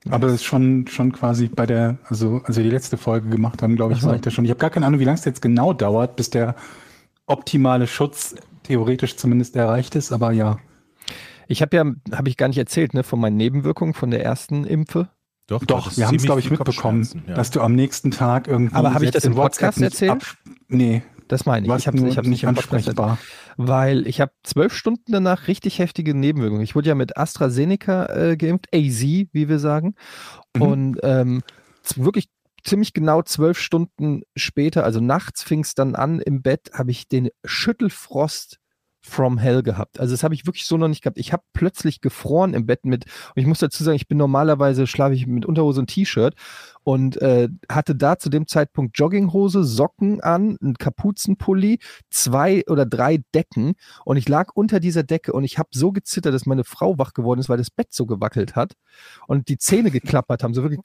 Aber 0.09 0.27
es 0.27 0.33
ist 0.35 0.43
schon, 0.43 0.87
schon 0.87 1.11
quasi 1.11 1.47
bei 1.47 1.65
der, 1.65 1.99
also 2.05 2.41
als 2.43 2.57
wir 2.57 2.63
die 2.63 2.71
letzte 2.71 2.97
Folge 2.97 3.29
gemacht 3.29 3.61
haben, 3.61 3.75
glaube 3.75 3.93
ich, 3.93 4.03
war 4.03 4.15
ich 4.15 4.21
da 4.21 4.31
schon. 4.31 4.45
Ich 4.45 4.51
habe 4.51 4.59
gar 4.59 4.71
keine 4.71 4.87
Ahnung, 4.87 4.99
wie 4.99 5.05
lange 5.05 5.17
es 5.17 5.25
jetzt 5.25 5.41
genau 5.41 5.73
dauert, 5.73 6.15
bis 6.15 6.31
der 6.31 6.55
optimale 7.27 7.85
Schutz 7.85 8.35
theoretisch 8.63 9.15
zumindest 9.15 9.55
erreicht 9.55 9.95
ist, 9.95 10.11
aber 10.11 10.31
ja. 10.31 10.57
Ich 11.47 11.61
habe 11.61 11.75
ja, 11.75 11.85
habe 12.15 12.29
ich 12.29 12.37
gar 12.37 12.47
nicht 12.47 12.57
erzählt, 12.57 12.93
ne, 12.93 13.03
von 13.03 13.19
meinen 13.19 13.37
Nebenwirkungen 13.37 13.93
von 13.93 14.09
der 14.09 14.23
ersten 14.23 14.63
Impfe. 14.63 15.09
Doch, 15.47 15.65
Doch, 15.65 15.97
wir 15.97 16.07
haben 16.07 16.15
es, 16.15 16.23
glaube 16.23 16.39
ich, 16.39 16.49
mitbekommen, 16.49 17.05
ja. 17.27 17.33
dass 17.33 17.51
du 17.51 17.59
am 17.61 17.75
nächsten 17.75 18.11
Tag 18.11 18.47
irgendwie. 18.47 18.73
Aber 18.73 18.93
habe 18.93 19.03
ich 19.03 19.11
das 19.11 19.25
im 19.25 19.33
in 19.33 19.37
WhatsApp 19.37 19.75
Podcast 19.75 19.81
erzählt? 19.81 20.37
Nee, 20.69 21.03
Das 21.31 21.45
meine 21.45 21.65
ich. 21.65 21.73
Ich 21.73 21.87
habe 21.87 21.97
hab's 21.97 22.27
nicht 22.27 22.45
ansprechbar. 22.45 23.17
Weil 23.55 24.05
ich 24.05 24.19
habe 24.19 24.33
zwölf 24.43 24.75
Stunden 24.75 25.13
danach 25.13 25.47
richtig 25.47 25.79
heftige 25.79 26.13
Nebenwirkungen. 26.13 26.61
Ich 26.61 26.75
wurde 26.75 26.89
ja 26.89 26.95
mit 26.95 27.15
AstraZeneca 27.15 28.05
äh, 28.07 28.35
geimpft, 28.35 28.67
AZ, 28.73 29.01
wie 29.01 29.47
wir 29.47 29.57
sagen. 29.57 29.95
Mhm. 30.57 30.61
Und 30.61 30.99
ähm, 31.03 31.41
wirklich 31.95 32.27
ziemlich 32.65 32.91
genau 32.91 33.21
zwölf 33.21 33.59
Stunden 33.59 34.23
später, 34.35 34.83
also 34.83 34.99
nachts 34.99 35.41
fing 35.41 35.61
es 35.61 35.73
dann 35.73 35.95
an 35.95 36.19
im 36.19 36.41
Bett, 36.41 36.71
habe 36.73 36.91
ich 36.91 37.07
den 37.07 37.29
Schüttelfrost 37.45 38.59
from 39.01 39.37
hell 39.37 39.63
gehabt. 39.63 39.99
Also 39.99 40.13
das 40.13 40.23
habe 40.23 40.35
ich 40.35 40.45
wirklich 40.45 40.65
so 40.65 40.77
noch 40.77 40.87
nicht 40.87 41.01
gehabt. 41.01 41.17
Ich 41.17 41.33
habe 41.33 41.43
plötzlich 41.53 42.01
gefroren 42.01 42.53
im 42.53 42.65
Bett 42.65 42.85
mit, 42.85 43.05
und 43.05 43.41
ich 43.41 43.47
muss 43.47 43.59
dazu 43.59 43.83
sagen, 43.83 43.95
ich 43.95 44.07
bin 44.07 44.17
normalerweise 44.17 44.85
schlafe 44.85 45.15
ich 45.15 45.25
mit 45.25 45.45
Unterhose 45.45 45.81
und 45.81 45.87
T-Shirt 45.87 46.35
und 46.83 47.21
äh, 47.21 47.49
hatte 47.69 47.95
da 47.95 48.17
zu 48.17 48.29
dem 48.29 48.47
Zeitpunkt 48.47 48.97
Jogginghose, 48.97 49.63
Socken 49.63 50.21
an, 50.21 50.57
einen 50.61 50.75
Kapuzenpulli, 50.75 51.79
zwei 52.09 52.63
oder 52.67 52.85
drei 52.85 53.23
Decken 53.33 53.73
und 54.05 54.17
ich 54.17 54.29
lag 54.29 54.51
unter 54.53 54.79
dieser 54.79 55.03
Decke 55.03 55.33
und 55.33 55.43
ich 55.43 55.57
habe 55.57 55.69
so 55.71 55.91
gezittert, 55.91 56.33
dass 56.33 56.45
meine 56.45 56.63
Frau 56.63 56.97
wach 56.97 57.13
geworden 57.13 57.39
ist, 57.39 57.49
weil 57.49 57.57
das 57.57 57.71
Bett 57.71 57.93
so 57.93 58.05
gewackelt 58.05 58.55
hat 58.55 58.73
und 59.27 59.49
die 59.49 59.57
Zähne 59.57 59.89
geklappert 59.89 60.43
haben, 60.43 60.53
so 60.53 60.61
wirklich, 60.61 60.81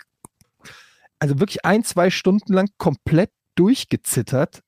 also 1.19 1.39
wirklich 1.39 1.65
ein, 1.65 1.85
zwei 1.85 2.11
Stunden 2.11 2.53
lang 2.55 2.69
komplett 2.79 3.31
durchgezittert, 3.57 4.63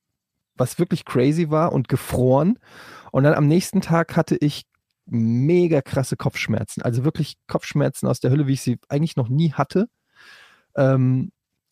was 0.59 0.77
wirklich 0.77 1.05
crazy 1.05 1.49
war 1.49 1.73
und 1.73 1.87
gefroren 1.87 2.59
und 3.11 3.23
dann 3.23 3.33
am 3.33 3.47
nächsten 3.47 3.81
Tag 3.81 4.15
hatte 4.15 4.37
ich 4.39 4.63
mega 5.05 5.81
krasse 5.81 6.15
Kopfschmerzen, 6.15 6.81
also 6.83 7.03
wirklich 7.03 7.35
Kopfschmerzen 7.47 8.07
aus 8.07 8.19
der 8.19 8.31
Hölle, 8.31 8.47
wie 8.47 8.53
ich 8.53 8.61
sie 8.61 8.77
eigentlich 8.89 9.15
noch 9.15 9.29
nie 9.29 9.53
hatte. 9.53 9.87
Ähm, 10.75 11.31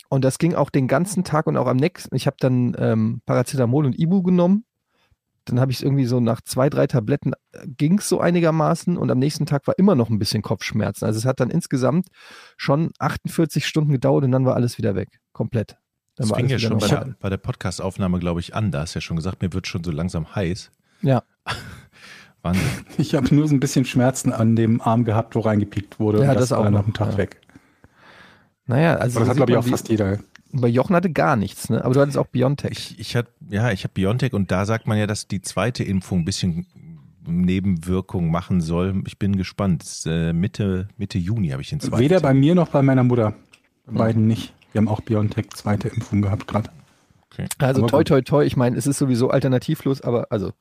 und 0.09 0.23
das 0.23 0.37
ging 0.37 0.55
auch 0.55 0.69
den 0.69 0.87
ganzen 0.87 1.23
Tag 1.23 1.47
und 1.47 1.57
auch 1.57 1.67
am 1.67 1.77
nächsten. 1.77 2.15
Ich 2.15 2.27
habe 2.27 2.37
dann 2.39 2.75
ähm, 2.79 3.21
Paracetamol 3.25 3.85
und 3.85 3.99
Ibu 3.99 4.23
genommen. 4.23 4.65
Dann 5.45 5.59
habe 5.59 5.71
ich 5.71 5.77
es 5.77 5.83
irgendwie 5.83 6.05
so 6.05 6.19
nach 6.19 6.41
zwei, 6.41 6.69
drei 6.69 6.87
Tabletten 6.87 7.33
ging 7.65 7.99
es 7.99 8.09
so 8.09 8.19
einigermaßen 8.19 8.97
und 8.97 9.09
am 9.11 9.19
nächsten 9.19 9.45
Tag 9.45 9.65
war 9.67 9.77
immer 9.77 9.95
noch 9.95 10.09
ein 10.09 10.19
bisschen 10.19 10.41
Kopfschmerzen. 10.41 11.05
Also 11.05 11.19
es 11.19 11.25
hat 11.25 11.39
dann 11.39 11.49
insgesamt 11.49 12.07
schon 12.57 12.91
48 12.99 13.65
Stunden 13.65 13.91
gedauert 13.91 14.25
und 14.25 14.31
dann 14.31 14.45
war 14.45 14.55
alles 14.55 14.77
wieder 14.77 14.95
weg. 14.95 15.19
Komplett. 15.31 15.77
Dann 16.17 16.23
Das 16.25 16.29
war 16.31 16.37
fing 16.37 16.49
ja 16.49 16.57
schon 16.59 16.77
bei 16.79 16.87
der, 16.87 17.15
bei 17.19 17.29
der 17.29 17.37
Podcast-Aufnahme, 17.37 18.19
glaube 18.19 18.39
ich, 18.39 18.55
an. 18.55 18.71
Da 18.71 18.81
hast 18.81 18.95
du 18.95 18.97
ja 18.97 19.01
schon 19.01 19.17
gesagt, 19.17 19.41
mir 19.41 19.53
wird 19.53 19.67
schon 19.67 19.83
so 19.83 19.91
langsam 19.91 20.35
heiß. 20.35 20.71
Ja. 21.03 21.23
Wahnsinn. 22.41 22.63
Ich 22.97 23.13
habe 23.15 23.33
nur 23.33 23.47
so 23.47 23.53
ein 23.55 23.59
bisschen 23.59 23.85
Schmerzen 23.85 24.33
an 24.33 24.55
dem 24.55 24.81
Arm 24.81 25.05
gehabt, 25.05 25.35
wo 25.35 25.39
reingepiekt 25.41 25.99
wurde. 25.99 26.23
Ja, 26.23 26.31
und 26.31 26.39
das 26.39 26.51
war 26.51 26.59
auch 26.59 26.63
dann 26.63 26.73
noch, 26.73 26.79
nach 26.79 26.85
einem 26.85 26.93
Tag 26.93 27.11
ja. 27.11 27.17
weg. 27.17 27.41
Naja, 28.65 28.95
also 28.95 29.19
Aber 29.19 29.25
das 29.25 29.29
hat, 29.29 29.35
glaube 29.37 29.51
ich, 29.51 29.57
auch 29.57 29.65
wie- 29.65 29.69
fast 29.69 29.89
jeder. 29.89 30.19
bei 30.51 30.67
Jochen 30.67 30.95
hatte 30.95 31.11
gar 31.11 31.35
nichts, 31.35 31.69
ne? 31.69 31.85
Aber 31.85 31.93
du 31.93 32.01
hattest 32.01 32.17
auch 32.17 32.27
Biontech. 32.27 32.71
Ich, 32.71 32.99
ich 32.99 33.15
hatte, 33.15 33.29
ja, 33.49 33.71
ich 33.71 33.83
habe 33.83 33.93
Biontech 33.93 34.33
und 34.33 34.51
da 34.51 34.65
sagt 34.65 34.87
man 34.87 34.97
ja, 34.97 35.07
dass 35.07 35.27
die 35.27 35.41
zweite 35.41 35.83
Impfung 35.83 36.19
ein 36.21 36.25
bisschen 36.25 36.65
Nebenwirkung 37.25 38.31
machen 38.31 38.61
soll. 38.61 39.03
Ich 39.05 39.19
bin 39.19 39.35
gespannt. 39.37 39.83
Das 39.83 39.99
ist, 39.99 40.05
äh, 40.07 40.33
Mitte, 40.33 40.87
Mitte 40.97 41.17
Juni 41.17 41.49
habe 41.49 41.61
ich 41.61 41.69
den 41.69 41.79
zweiten. 41.79 42.01
Weder 42.01 42.19
bei 42.21 42.33
mir 42.33 42.55
noch 42.55 42.69
bei 42.69 42.81
meiner 42.81 43.03
Mutter. 43.03 43.33
Bei 43.85 43.93
beiden 43.93 44.27
nicht. 44.27 44.53
Wir 44.77 44.81
haben 44.81 44.89
auch 44.89 45.01
BioNTech 45.01 45.49
zweite 45.55 45.87
Impfung 45.87 46.21
gehabt 46.21 46.47
gerade. 46.47 46.69
Also 47.57 47.81
Aber 47.81 47.87
toi 47.89 48.03
toi 48.03 48.21
toi, 48.21 48.45
ich 48.45 48.55
meine, 48.55 48.77
es 48.77 48.85
ist 48.85 48.99
sowieso 48.99 49.31
alternativlos, 49.31 50.01
aber 50.01 50.27
also 50.31 50.51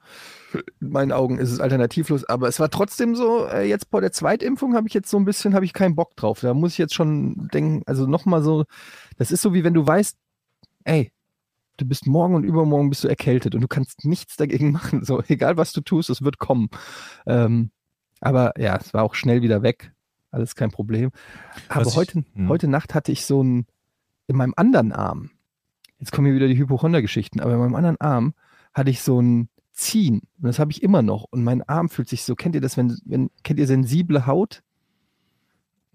in 0.81 0.89
meinen 0.89 1.13
Augen 1.13 1.37
ist 1.39 1.53
es 1.53 1.61
alternativlos, 1.61 2.25
aber 2.25 2.49
es 2.49 2.59
war 2.59 2.71
trotzdem 2.71 3.15
so, 3.15 3.47
äh, 3.47 3.69
jetzt 3.69 3.91
bei 3.91 4.01
der 4.01 4.13
Zweitimpfung 4.13 4.75
habe 4.75 4.89
ich 4.89 4.95
jetzt 4.95 5.11
so 5.11 5.19
ein 5.19 5.27
bisschen, 5.27 5.53
habe 5.53 5.67
ich 5.67 5.75
keinen 5.75 5.97
Bock 5.97 6.17
drauf. 6.17 6.41
Da 6.41 6.55
muss 6.55 6.73
ich 6.73 6.79
jetzt 6.79 6.95
schon 6.95 7.49
denken, 7.53 7.83
also 7.85 8.07
nochmal 8.07 8.43
so, 8.43 8.65
das 9.19 9.31
ist 9.33 9.43
so 9.43 9.53
wie 9.53 9.65
wenn 9.65 9.75
du 9.75 9.87
weißt, 9.87 10.17
ey, 10.85 11.13
du 11.77 11.85
bist 11.85 12.07
morgen 12.07 12.37
und 12.37 12.45
übermorgen 12.45 12.89
bist 12.89 13.05
du 13.05 13.09
erkältet 13.09 13.55
und 13.55 13.61
du 13.61 13.69
kannst 13.69 14.07
nichts 14.07 14.37
dagegen 14.37 14.73
machen. 14.73 15.05
So, 15.05 15.23
egal 15.29 15.59
was 15.59 15.73
du 15.73 15.83
tust, 15.83 16.09
es 16.09 16.23
wird 16.23 16.39
kommen. 16.39 16.71
Ähm, 17.27 17.71
aber 18.23 18.55
ja, 18.59 18.77
es 18.77 18.95
war 18.95 19.03
auch 19.03 19.15
schnell 19.15 19.43
wieder 19.43 19.63
weg. 19.63 19.93
Alles 20.31 20.55
kein 20.55 20.71
Problem. 20.71 21.11
Aber 21.69 21.85
Was 21.85 21.93
ich- 21.93 21.99
heute, 21.99 22.25
hm. 22.33 22.49
heute 22.49 22.67
Nacht 22.67 22.95
hatte 22.95 23.13
ich 23.13 23.27
so 23.27 23.43
ein, 23.43 23.67
in 24.27 24.37
meinem 24.37 24.55
anderen 24.57 24.93
Arm, 24.93 25.31
jetzt 25.99 26.13
kommen 26.13 26.27
hier 26.27 26.35
wieder 26.35 26.49
die 26.49 26.59
Hypochonder-Geschichten, 26.59 27.41
aber 27.41 27.55
in 27.55 27.61
meinem 27.61 27.75
anderen 27.75 28.01
Arm 28.01 28.35
hatte 28.75 28.91
ich 28.91 29.01
so 29.03 29.21
ein 29.21 29.49
Ziehen. 29.73 30.23
Und 30.39 30.45
das 30.45 30.59
habe 30.59 30.71
ich 30.71 30.83
immer 30.83 31.03
noch. 31.03 31.25
Und 31.25 31.45
mein 31.45 31.63
Arm 31.63 31.89
fühlt 31.89 32.09
sich 32.09 32.25
so, 32.25 32.35
kennt 32.35 32.55
ihr 32.55 32.61
das, 32.61 32.77
wenn, 32.77 32.97
wenn 33.05 33.31
kennt 33.43 33.61
ihr 33.61 33.67
sensible 33.67 34.27
Haut? 34.27 34.63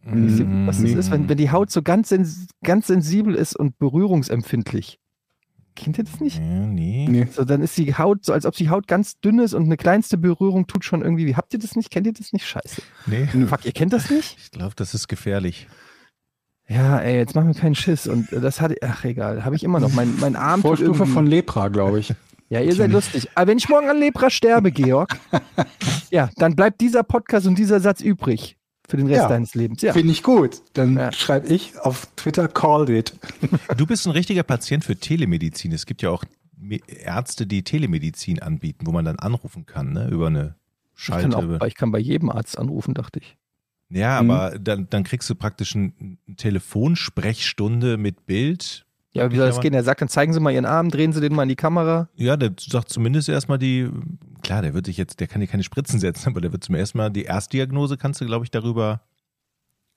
Was 0.04 0.82
das 0.82 0.92
ist, 0.92 1.12
wenn, 1.12 1.30
wenn 1.30 1.38
die 1.38 1.52
Haut 1.52 1.70
so 1.70 1.84
ganz, 1.84 2.10
sens 2.10 2.48
ganz 2.64 2.88
sensibel 2.88 3.36
ist 3.36 3.56
und 3.56 3.78
berührungsempfindlich. 3.78 5.00
Kennt 5.76 5.98
ihr 5.98 6.04
das 6.04 6.20
nicht? 6.20 6.42
Nee. 6.42 7.08
Nee. 7.10 7.28
So, 7.32 7.46
dann 7.46 7.62
ist 7.62 7.78
die 7.78 7.96
Haut 7.96 8.26
so, 8.26 8.34
als 8.34 8.46
ob 8.46 8.56
die 8.56 8.70
Haut 8.70 8.88
ganz 8.88 9.20
dünn 9.20 9.40
ist 9.40 9.54
und 9.54 9.64
eine 9.64 9.78
kleinste 9.78 10.18
Berührung 10.18 10.68
tut 10.68 10.84
schon 10.86 11.02
irgendwie. 11.02 11.36
Habt 11.36 11.54
ihr 11.54 11.60
das 11.60 11.76
nicht? 11.76 11.92
Kennt 11.92 12.08
ihr 12.08 12.14
das 12.14 12.34
nicht? 12.34 12.46
Scheiße. 12.46 12.82
nee. 13.06 13.46
Fuck, 13.46 13.66
ihr 13.66 13.72
kennt 13.72 13.94
das 13.94 14.10
nicht? 14.10 14.38
Ich 14.42 14.52
glaube, 14.52 14.74
das 14.76 14.94
ist 14.94 15.08
gefährlich. 15.08 15.68
Ja, 16.74 17.00
ey, 17.00 17.18
jetzt 17.18 17.36
machen 17.36 17.48
wir 17.48 17.54
keinen 17.60 17.76
Schiss. 17.76 18.08
Und 18.08 18.30
das 18.32 18.62
hatte, 18.62 18.76
ach 18.82 19.04
egal, 19.04 19.44
habe 19.44 19.56
ich 19.56 19.64
immer 19.64 19.80
noch. 19.80 19.92
Mein, 19.94 20.16
mein 20.20 20.36
Arm 20.36 20.62
Vorstufe 20.62 21.00
irgendwie- 21.00 21.12
von 21.12 21.28
Lepra, 21.28 21.68
glaube 21.68 22.00
ich. 22.00 22.14
Ja, 22.50 22.60
ihr 22.62 22.74
seid 22.76 22.92
lustig. 22.92 23.30
Aber 23.36 23.48
wenn 23.48 23.58
ich 23.58 23.70
morgen 23.70 23.90
an 23.90 23.98
Lepra 23.98 24.30
sterbe, 24.30 24.72
Georg, 24.72 25.18
ja, 26.12 26.30
dann 26.38 26.56
bleibt 26.56 26.82
dieser 26.82 27.04
Podcast 27.04 27.48
und 27.48 27.58
dieser 27.58 27.80
Satz 27.80 28.02
übrig 28.02 28.58
für 28.88 28.98
den 28.98 29.08
Rest 29.08 29.22
Ja. 29.22 29.28
deines 29.30 29.56
Lebens. 29.56 29.82
Ja. 29.82 29.94
Finde 29.94 30.12
ich 30.12 30.22
gut. 30.22 30.62
Dann 30.74 30.96
Ja. 30.98 31.12
schreibe 31.14 31.48
ich 31.48 31.80
auf 31.80 32.08
Twitter 32.18 32.48
called 32.50 32.90
it. 32.90 33.14
Du 33.78 33.86
bist 33.86 34.06
ein 34.06 34.12
richtiger 34.12 34.44
Patient 34.44 34.84
für 34.84 34.98
Telemedizin. 34.98 35.72
Es 35.72 35.86
gibt 35.86 36.02
ja 36.02 36.10
auch 36.10 36.24
Ärzte, 36.88 37.48
die 37.48 37.64
Telemedizin 37.64 38.42
anbieten, 38.42 38.86
wo 38.86 38.92
man 38.92 39.06
dann 39.06 39.18
anrufen 39.18 39.66
kann, 39.66 39.94
ne? 39.94 40.10
Über 40.10 40.28
eine 40.28 40.56
Ich 40.98 41.08
kann, 41.08 41.32
Schalte. 41.32 41.58
auch, 41.62 41.66
ich 41.68 41.76
kann 41.76 41.92
bei 41.92 42.00
jedem 42.00 42.30
Arzt 42.30 42.58
anrufen, 42.60 42.94
dachte 42.94 43.20
ich. 43.20 43.38
Ja, 43.94 44.22
Mhm. 44.22 44.32
aber 44.32 44.58
dann, 44.60 44.88
dann 44.90 45.04
kriegst 45.04 45.30
du 45.30 45.36
praktisch 45.36 45.76
eine 45.76 45.92
Telefonsprechstunde 46.38 47.98
mit 47.98 48.26
Bild. 48.26 48.86
Ja, 49.14 49.24
aber 49.24 49.34
wie 49.34 49.38
soll 49.38 49.48
das 49.48 49.58
Ja, 49.58 49.62
gehen? 49.62 49.74
Er 49.74 49.84
sagt, 49.84 50.00
dann 50.02 50.08
zeigen 50.08 50.32
Sie 50.32 50.40
mal 50.40 50.52
Ihren 50.54 50.64
Arm, 50.66 50.90
drehen 50.90 51.12
Sie 51.12 51.20
den 51.20 51.36
mal 51.36 51.44
in 51.44 51.50
die 51.50 51.58
Kamera. 51.58 52.08
Ja, 52.16 52.38
der 52.38 52.54
sagt 52.58 52.88
zumindest 52.90 53.28
erstmal 53.28 53.58
die, 53.60 53.90
klar, 54.44 54.62
der 54.62 54.74
wird 54.74 54.88
dich 54.88 54.96
jetzt, 54.96 55.20
der 55.20 55.28
kann 55.28 55.42
dir 55.42 55.48
keine 55.48 55.64
Spritzen 55.64 56.00
setzen, 56.00 56.30
aber 56.32 56.40
der 56.40 56.54
wird 56.54 56.64
zum 56.64 56.76
ersten 56.76 56.98
Mal 56.98 57.10
die 57.10 57.24
Erstdiagnose 57.24 57.98
kannst 57.98 58.22
du, 58.22 58.26
glaube 58.26 58.46
ich, 58.46 58.52
darüber 58.52 59.02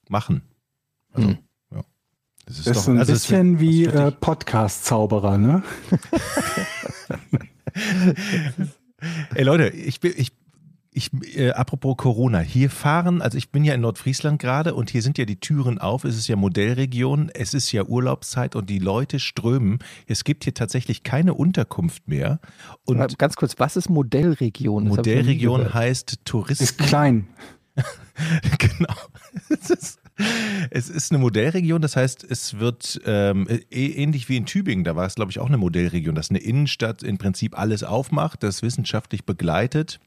machen. 0.09 0.41
Also, 1.13 1.29
Hm. 1.29 1.37
ja. 1.73 1.81
Das 2.45 2.57
ist 2.57 2.67
Das 2.67 2.73
doch 2.73 2.79
ist 2.81 2.85
so 2.85 2.91
ein 2.91 2.97
also 2.99 3.13
es 3.13 3.21
bisschen 3.21 3.59
wird- 3.59 3.71
wie 3.71 3.85
äh, 3.85 4.11
Podcast-Zauberer, 4.11 5.37
ne? 5.37 5.63
Ey 9.35 9.43
Leute, 9.43 9.69
ich 9.69 9.99
bin, 9.99 10.13
ich, 10.15 10.31
ich, 10.95 11.11
äh, 11.35 11.51
apropos 11.51 11.97
Corona, 11.97 12.39
hier 12.39 12.69
fahren, 12.69 13.21
also 13.21 13.37
ich 13.37 13.49
bin 13.51 13.65
ja 13.65 13.73
in 13.73 13.81
Nordfriesland 13.81 14.41
gerade 14.41 14.73
und 14.73 14.89
hier 14.89 15.01
sind 15.01 15.17
ja 15.17 15.25
die 15.25 15.35
Türen 15.39 15.77
auf, 15.77 16.05
es 16.05 16.15
ist 16.15 16.29
ja 16.29 16.37
Modellregion, 16.37 17.29
es 17.33 17.53
ist 17.53 17.71
ja 17.73 17.83
Urlaubszeit 17.83 18.55
und 18.55 18.69
die 18.69 18.79
Leute 18.79 19.19
strömen. 19.19 19.79
Es 20.07 20.23
gibt 20.23 20.45
hier 20.45 20.53
tatsächlich 20.53 21.03
keine 21.03 21.33
Unterkunft 21.33 22.07
mehr 22.07 22.39
und 22.85 23.01
Aber 23.01 23.13
Ganz 23.17 23.35
kurz, 23.35 23.59
was 23.59 23.75
ist 23.75 23.89
Modellregion? 23.89 24.85
Das 24.85 24.95
Modellregion 24.95 25.73
heißt 25.73 26.19
Touristen. 26.23 26.63
Ist 26.63 26.77
klein. 26.77 27.27
genau. 28.57 28.95
Es 29.49 29.69
ist, 29.69 29.99
es 30.69 30.89
ist 30.89 31.11
eine 31.11 31.19
Modellregion, 31.19 31.81
das 31.81 31.97
heißt, 31.97 32.23
es 32.23 32.57
wird 32.57 33.01
ähm, 33.05 33.47
eh- 33.49 33.91
ähnlich 33.91 34.29
wie 34.29 34.37
in 34.37 34.45
Tübingen, 34.45 34.85
da 34.85 34.95
war 34.95 35.05
es, 35.05 35.15
glaube 35.15 35.31
ich, 35.31 35.39
auch 35.39 35.47
eine 35.47 35.57
Modellregion, 35.57 36.15
dass 36.15 36.29
eine 36.29 36.39
Innenstadt 36.39 37.03
im 37.03 37.17
Prinzip 37.17 37.59
alles 37.59 37.83
aufmacht, 37.83 38.43
das 38.43 38.61
wissenschaftlich 38.61 39.25
begleitet 39.25 39.99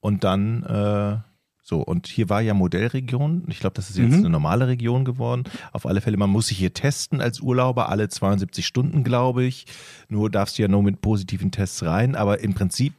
und 0.00 0.24
dann 0.24 0.62
äh, 0.64 1.18
so. 1.62 1.82
Und 1.82 2.06
hier 2.06 2.28
war 2.30 2.40
ja 2.40 2.54
Modellregion. 2.54 3.44
Ich 3.48 3.60
glaube, 3.60 3.74
das 3.74 3.90
ist 3.90 3.98
jetzt 3.98 4.12
Mhm. 4.12 4.18
eine 4.20 4.30
normale 4.30 4.68
Region 4.68 5.04
geworden. 5.04 5.44
Auf 5.72 5.84
alle 5.86 6.00
Fälle, 6.00 6.16
man 6.16 6.30
muss 6.30 6.46
sich 6.48 6.58
hier 6.58 6.72
testen 6.72 7.20
als 7.20 7.40
Urlauber, 7.40 7.88
alle 7.90 8.08
72 8.08 8.66
Stunden, 8.66 9.04
glaube 9.04 9.44
ich. 9.44 9.66
Nur 10.08 10.30
darfst 10.30 10.58
du 10.58 10.62
ja 10.62 10.68
nur 10.68 10.82
mit 10.82 11.00
positiven 11.02 11.50
Tests 11.50 11.82
rein, 11.82 12.14
aber 12.16 12.40
im 12.40 12.54
Prinzip 12.54 12.94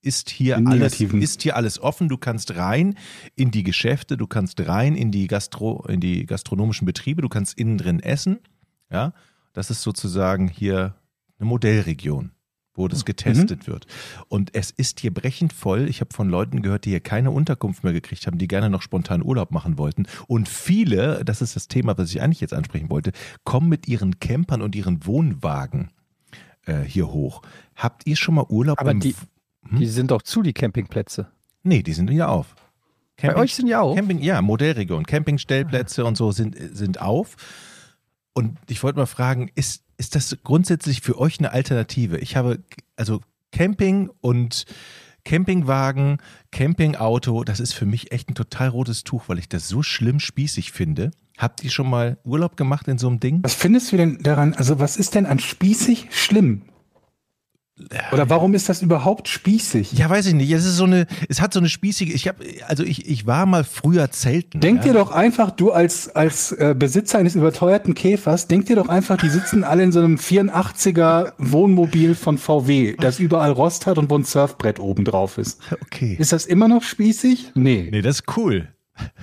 ist 0.00 0.30
hier 0.30 0.56
alles 0.58 1.00
ist 1.00 1.42
hier 1.42 1.56
alles 1.56 1.80
offen. 1.82 2.08
Du 2.08 2.16
kannst 2.18 2.54
rein 2.56 2.94
in 3.34 3.50
die 3.50 3.62
Geschäfte, 3.64 4.16
du 4.16 4.26
kannst 4.26 4.66
rein 4.66 4.94
in 4.94 5.10
die 5.10 5.26
Gastro 5.26 5.84
in 5.88 6.00
die 6.00 6.24
gastronomischen 6.24 6.86
Betriebe, 6.86 7.20
du 7.20 7.28
kannst 7.28 7.58
innen 7.58 7.78
drin 7.78 8.00
essen. 8.00 8.38
Ja, 8.90 9.12
das 9.52 9.70
ist 9.70 9.82
sozusagen 9.82 10.48
hier 10.48 10.94
eine 11.38 11.48
Modellregion, 11.48 12.30
wo 12.78 12.88
das 12.88 13.04
getestet 13.04 13.66
wird. 13.66 13.86
Und 14.28 14.54
es 14.54 14.70
ist 14.70 15.00
hier 15.00 15.12
brechend 15.12 15.52
voll. 15.52 15.88
Ich 15.88 16.00
habe 16.00 16.14
von 16.14 16.28
Leuten 16.28 16.62
gehört, 16.62 16.84
die 16.84 16.90
hier 16.90 17.00
keine 17.00 17.30
Unterkunft 17.30 17.84
mehr 17.84 17.92
gekriegt 17.92 18.26
haben, 18.26 18.38
die 18.38 18.48
gerne 18.48 18.70
noch 18.70 18.82
spontan 18.82 19.22
Urlaub 19.22 19.50
machen 19.50 19.76
wollten. 19.76 20.06
Und 20.26 20.48
viele, 20.48 21.24
das 21.24 21.42
ist 21.42 21.56
das 21.56 21.68
Thema, 21.68 21.98
was 21.98 22.10
ich 22.10 22.22
eigentlich 22.22 22.40
jetzt 22.40 22.54
ansprechen 22.54 22.88
wollte, 22.90 23.12
kommen 23.44 23.68
mit 23.68 23.88
ihren 23.88 24.18
Campern 24.20 24.62
und 24.62 24.74
ihren 24.76 25.04
Wohnwagen 25.04 25.90
äh, 26.66 26.80
hier 26.82 27.08
hoch. 27.12 27.42
Habt 27.76 28.06
ihr 28.06 28.16
schon 28.16 28.36
mal 28.36 28.46
Urlaub 28.48 28.80
Aber 28.80 28.94
die- 28.94 29.14
Die 29.72 29.86
sind 29.86 30.10
doch 30.10 30.22
zu, 30.22 30.40
die 30.42 30.52
Campingplätze. 30.54 31.26
Nee, 31.62 31.82
die 31.82 31.92
sind 31.92 32.10
ja 32.10 32.28
auf. 32.28 32.54
Bei 33.20 33.34
euch 33.36 33.54
sind 33.54 33.66
ja 33.66 33.80
auch. 33.80 33.96
Camping, 33.96 34.20
ja, 34.20 34.40
Modellregion. 34.40 35.04
Campingstellplätze 35.04 36.04
und 36.04 36.16
so 36.16 36.30
sind, 36.30 36.56
sind 36.72 37.00
auf. 37.00 37.36
Und 38.32 38.56
ich 38.70 38.82
wollte 38.84 38.98
mal 39.00 39.06
fragen, 39.06 39.50
ist, 39.56 39.82
ist 39.98 40.14
das 40.14 40.36
grundsätzlich 40.44 41.02
für 41.02 41.18
euch 41.18 41.38
eine 41.38 41.52
Alternative? 41.52 42.18
Ich 42.18 42.36
habe, 42.36 42.60
also 42.96 43.20
Camping 43.52 44.10
und 44.20 44.64
Campingwagen, 45.24 46.18
Campingauto, 46.52 47.44
das 47.44 47.60
ist 47.60 47.74
für 47.74 47.84
mich 47.84 48.12
echt 48.12 48.30
ein 48.30 48.34
total 48.34 48.68
rotes 48.68 49.04
Tuch, 49.04 49.24
weil 49.26 49.38
ich 49.38 49.48
das 49.48 49.68
so 49.68 49.82
schlimm 49.82 50.20
spießig 50.20 50.72
finde. 50.72 51.10
Habt 51.36 51.62
ihr 51.62 51.70
schon 51.70 51.90
mal 51.90 52.18
Urlaub 52.24 52.56
gemacht 52.56 52.88
in 52.88 52.98
so 52.98 53.08
einem 53.08 53.20
Ding? 53.20 53.40
Was 53.42 53.54
findest 53.54 53.92
du 53.92 53.96
denn 53.96 54.18
daran? 54.22 54.54
Also, 54.54 54.80
was 54.80 54.96
ist 54.96 55.14
denn 55.14 55.26
an 55.26 55.38
spießig 55.38 56.08
schlimm? 56.10 56.62
Oder 58.12 58.28
warum 58.28 58.54
ist 58.54 58.68
das 58.68 58.82
überhaupt 58.82 59.28
spießig? 59.28 59.92
Ja, 59.92 60.10
weiß 60.10 60.26
ich 60.26 60.34
nicht. 60.34 60.50
Es 60.50 60.64
ist 60.64 60.76
so 60.76 60.84
eine, 60.84 61.06
es 61.28 61.40
hat 61.40 61.52
so 61.52 61.60
eine 61.60 61.68
spießige, 61.68 62.12
ich 62.12 62.26
habe, 62.28 62.44
also 62.66 62.82
ich, 62.82 63.08
ich 63.08 63.26
war 63.26 63.46
mal 63.46 63.64
früher 63.64 64.10
zelten. 64.10 64.60
Denk 64.60 64.78
ja. 64.78 64.92
dir 64.92 64.98
doch 64.98 65.10
einfach, 65.10 65.50
du 65.50 65.70
als, 65.72 66.08
als 66.14 66.52
äh, 66.52 66.74
Besitzer 66.78 67.18
eines 67.18 67.34
überteuerten 67.34 67.94
Käfers, 67.94 68.48
denk 68.48 68.66
dir 68.66 68.76
doch 68.76 68.88
einfach, 68.88 69.16
die 69.16 69.28
sitzen 69.28 69.64
alle 69.64 69.82
in 69.84 69.92
so 69.92 70.00
einem 70.00 70.16
84er 70.16 71.32
Wohnmobil 71.38 72.14
von 72.14 72.38
VW, 72.38 72.96
das 72.98 73.18
überall 73.20 73.52
Rost 73.52 73.86
hat 73.86 73.98
und 73.98 74.10
wo 74.10 74.16
ein 74.18 74.24
Surfbrett 74.24 74.80
oben 74.80 75.04
drauf 75.04 75.38
ist. 75.38 75.60
Okay. 75.82 76.16
Ist 76.18 76.32
das 76.32 76.46
immer 76.46 76.68
noch 76.68 76.82
spießig? 76.82 77.52
Nee. 77.54 77.88
Nee, 77.90 78.02
das 78.02 78.20
ist 78.20 78.36
cool. 78.36 78.68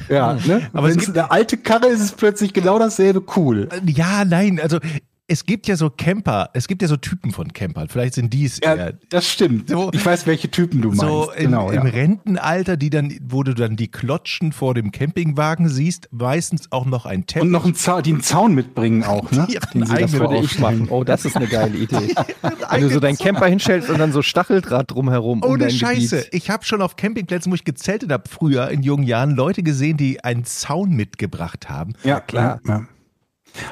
Ja, 0.10 0.36
ne? 0.46 0.62
Aber 0.72 0.80
Aber 0.80 0.90
es 0.90 0.98
gibt- 0.98 1.18
eine 1.18 1.32
alte 1.32 1.58
Karre 1.58 1.88
ist, 1.88 1.96
ist 2.00 2.06
es 2.06 2.12
plötzlich 2.14 2.54
genau 2.54 2.80
dasselbe 2.80 3.22
cool. 3.36 3.68
Ja, 3.86 4.24
nein, 4.24 4.60
also 4.62 4.80
es 5.27 5.46
gibt 5.46 5.65
ja 5.67 5.75
so 5.75 5.89
Camper, 5.89 6.51
es 6.53 6.67
gibt 6.67 6.84
ja 6.84 6.88
so 6.88 6.98
Typen 6.98 7.32
von 7.32 7.51
Campern. 7.51 7.88
Vielleicht 7.89 8.13
sind 8.13 8.32
die 8.32 8.46
es 8.46 8.60
Ja, 8.63 8.75
eher. 8.75 8.94
das 9.10 9.27
stimmt. 9.27 9.70
So- 9.70 9.89
ich 9.91 10.05
weiß, 10.05 10.27
welche 10.27 10.51
Typen 10.51 10.84
du 10.84 10.89
meinst. 10.89 11.01
So 11.01 11.32
im, 11.32 11.46
genau, 11.46 11.70
im 11.72 11.86
ja. 11.86 11.91
Rentenalter, 11.91 12.77
die 12.77 12.91
dann, 12.91 13.12
wo 13.27 13.41
du 13.41 13.55
dann 13.55 13.75
die 13.75 13.88
Klotschen 13.88 14.51
vor 14.51 14.75
dem 14.75 14.91
Campingwagen 14.91 15.67
siehst, 15.67 16.10
meistens 16.12 16.72
auch 16.72 16.86
noch 16.86 17.08
ein 17.08 17.25
Teppich. 17.25 17.41
Und 17.44 17.51
noch 17.51 17.65
einen 17.65 17.74
Zaun, 17.74 18.03
die 18.03 18.12
einen 18.12 18.22
Zaun 18.22 18.53
mitbringen 18.53 19.03
auch, 19.03 19.32
ne? 19.32 19.48
Die 19.50 19.58
Den 19.79 19.86
sie 19.88 19.96
davor 19.96 20.20
Würde 20.20 20.36
ich 20.36 20.41
aufstellen. 20.44 20.79
machen. 20.79 20.88
Oh, 20.91 21.03
das 21.03 21.25
ist 21.25 21.36
eine 21.36 21.48
geile 21.48 21.75
Idee. 21.77 22.13
Wenn 22.70 22.82
du 22.82 22.89
so 22.89 23.00
deinen 23.00 23.17
Camper 23.17 23.48
hinstellst 23.48 23.89
und 23.89 23.98
dann 23.98 24.12
so 24.12 24.22
Stacheldraht 24.22 24.91
drumherum 24.91 25.41
um 25.41 25.50
Ohne 25.50 25.60
dein 25.65 25.72
Scheiße. 25.72 26.17
Gebiet. 26.17 26.34
Ich 26.34 26.50
habe 26.51 26.63
schon 26.65 26.84
auf 26.84 26.98
Campingplätzen, 26.98 27.51
wo 27.51 27.55
ich 27.55 27.63
gezeltet 27.65 28.12
habe, 28.12 28.25
früher 28.29 28.70
in 28.70 28.84
jungen 28.84 29.03
Jahren, 29.05 29.32
Leute 29.32 29.63
gesehen, 29.63 29.98
die 29.98 30.24
einen 30.24 30.46
Zaun 30.46 30.91
mitgebracht 30.91 31.67
haben. 31.67 31.94
Ja, 32.03 32.20
klar. 32.20 32.60
Ja. 32.67 32.86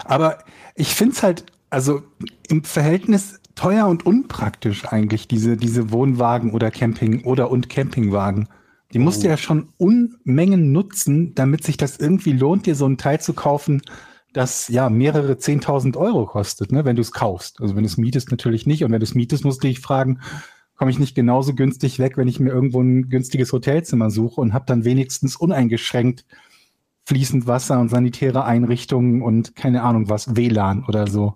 Aber 0.06 0.40
ich 0.76 0.94
finde 0.96 1.16
es 1.16 1.24
halt, 1.24 1.46
also 1.70 2.04
im 2.48 2.64
Verhältnis 2.64 3.40
teuer 3.56 3.88
und 3.88 4.06
unpraktisch 4.06 4.86
eigentlich, 4.86 5.28
diese, 5.28 5.58
diese 5.58 5.92
Wohnwagen 5.92 6.52
oder 6.52 6.72
Camping 6.72 7.24
oder 7.24 7.52
und 7.52 7.70
Campingwagen. 7.70 8.50
Die 8.94 9.00
musst 9.00 9.24
du 9.24 9.28
ja 9.28 9.38
schon 9.38 9.70
Unmengen 9.78 10.72
nutzen, 10.72 11.34
damit 11.34 11.64
sich 11.64 11.78
das 11.78 11.98
irgendwie 11.98 12.34
lohnt, 12.34 12.68
dir 12.68 12.76
so 12.76 12.86
ein 12.86 12.98
Teil 12.98 13.20
zu 13.20 13.34
kaufen, 13.34 13.82
das 14.34 14.68
ja 14.68 14.90
mehrere 14.90 15.34
10.000 15.34 15.98
Euro 15.98 16.26
kostet, 16.26 16.72
ne, 16.72 16.86
wenn 16.86 16.96
du 16.96 17.02
es 17.02 17.12
kaufst. 17.12 17.62
Also 17.62 17.76
wenn 17.76 17.84
du 17.84 17.88
es 17.88 17.98
mietest, 17.98 18.32
natürlich 18.32 18.66
nicht. 18.66 18.84
Und 18.84 18.92
wenn 18.92 19.00
du 19.00 19.04
es 19.04 19.16
mietest, 19.16 19.46
musst 19.46 19.64
du 19.64 19.68
dich 19.68 19.80
fragen, 19.80 20.20
komme 20.76 20.92
ich 20.92 21.00
nicht 21.00 21.16
genauso 21.16 21.54
günstig 21.54 22.00
weg, 22.00 22.18
wenn 22.18 22.28
ich 22.28 22.40
mir 22.40 22.52
irgendwo 22.52 22.82
ein 22.82 23.10
günstiges 23.10 23.52
Hotelzimmer 23.52 24.10
suche 24.10 24.42
und 24.42 24.54
habe 24.54 24.66
dann 24.68 24.86
wenigstens 24.86 25.36
uneingeschränkt 25.36 26.26
fließend 27.06 27.48
Wasser 27.48 27.80
und 27.80 27.90
sanitäre 27.90 28.46
Einrichtungen 28.46 29.22
und 29.22 29.56
keine 29.56 29.84
Ahnung 29.84 30.10
was, 30.10 30.36
WLAN 30.36 30.86
oder 30.86 31.08
so. 31.08 31.36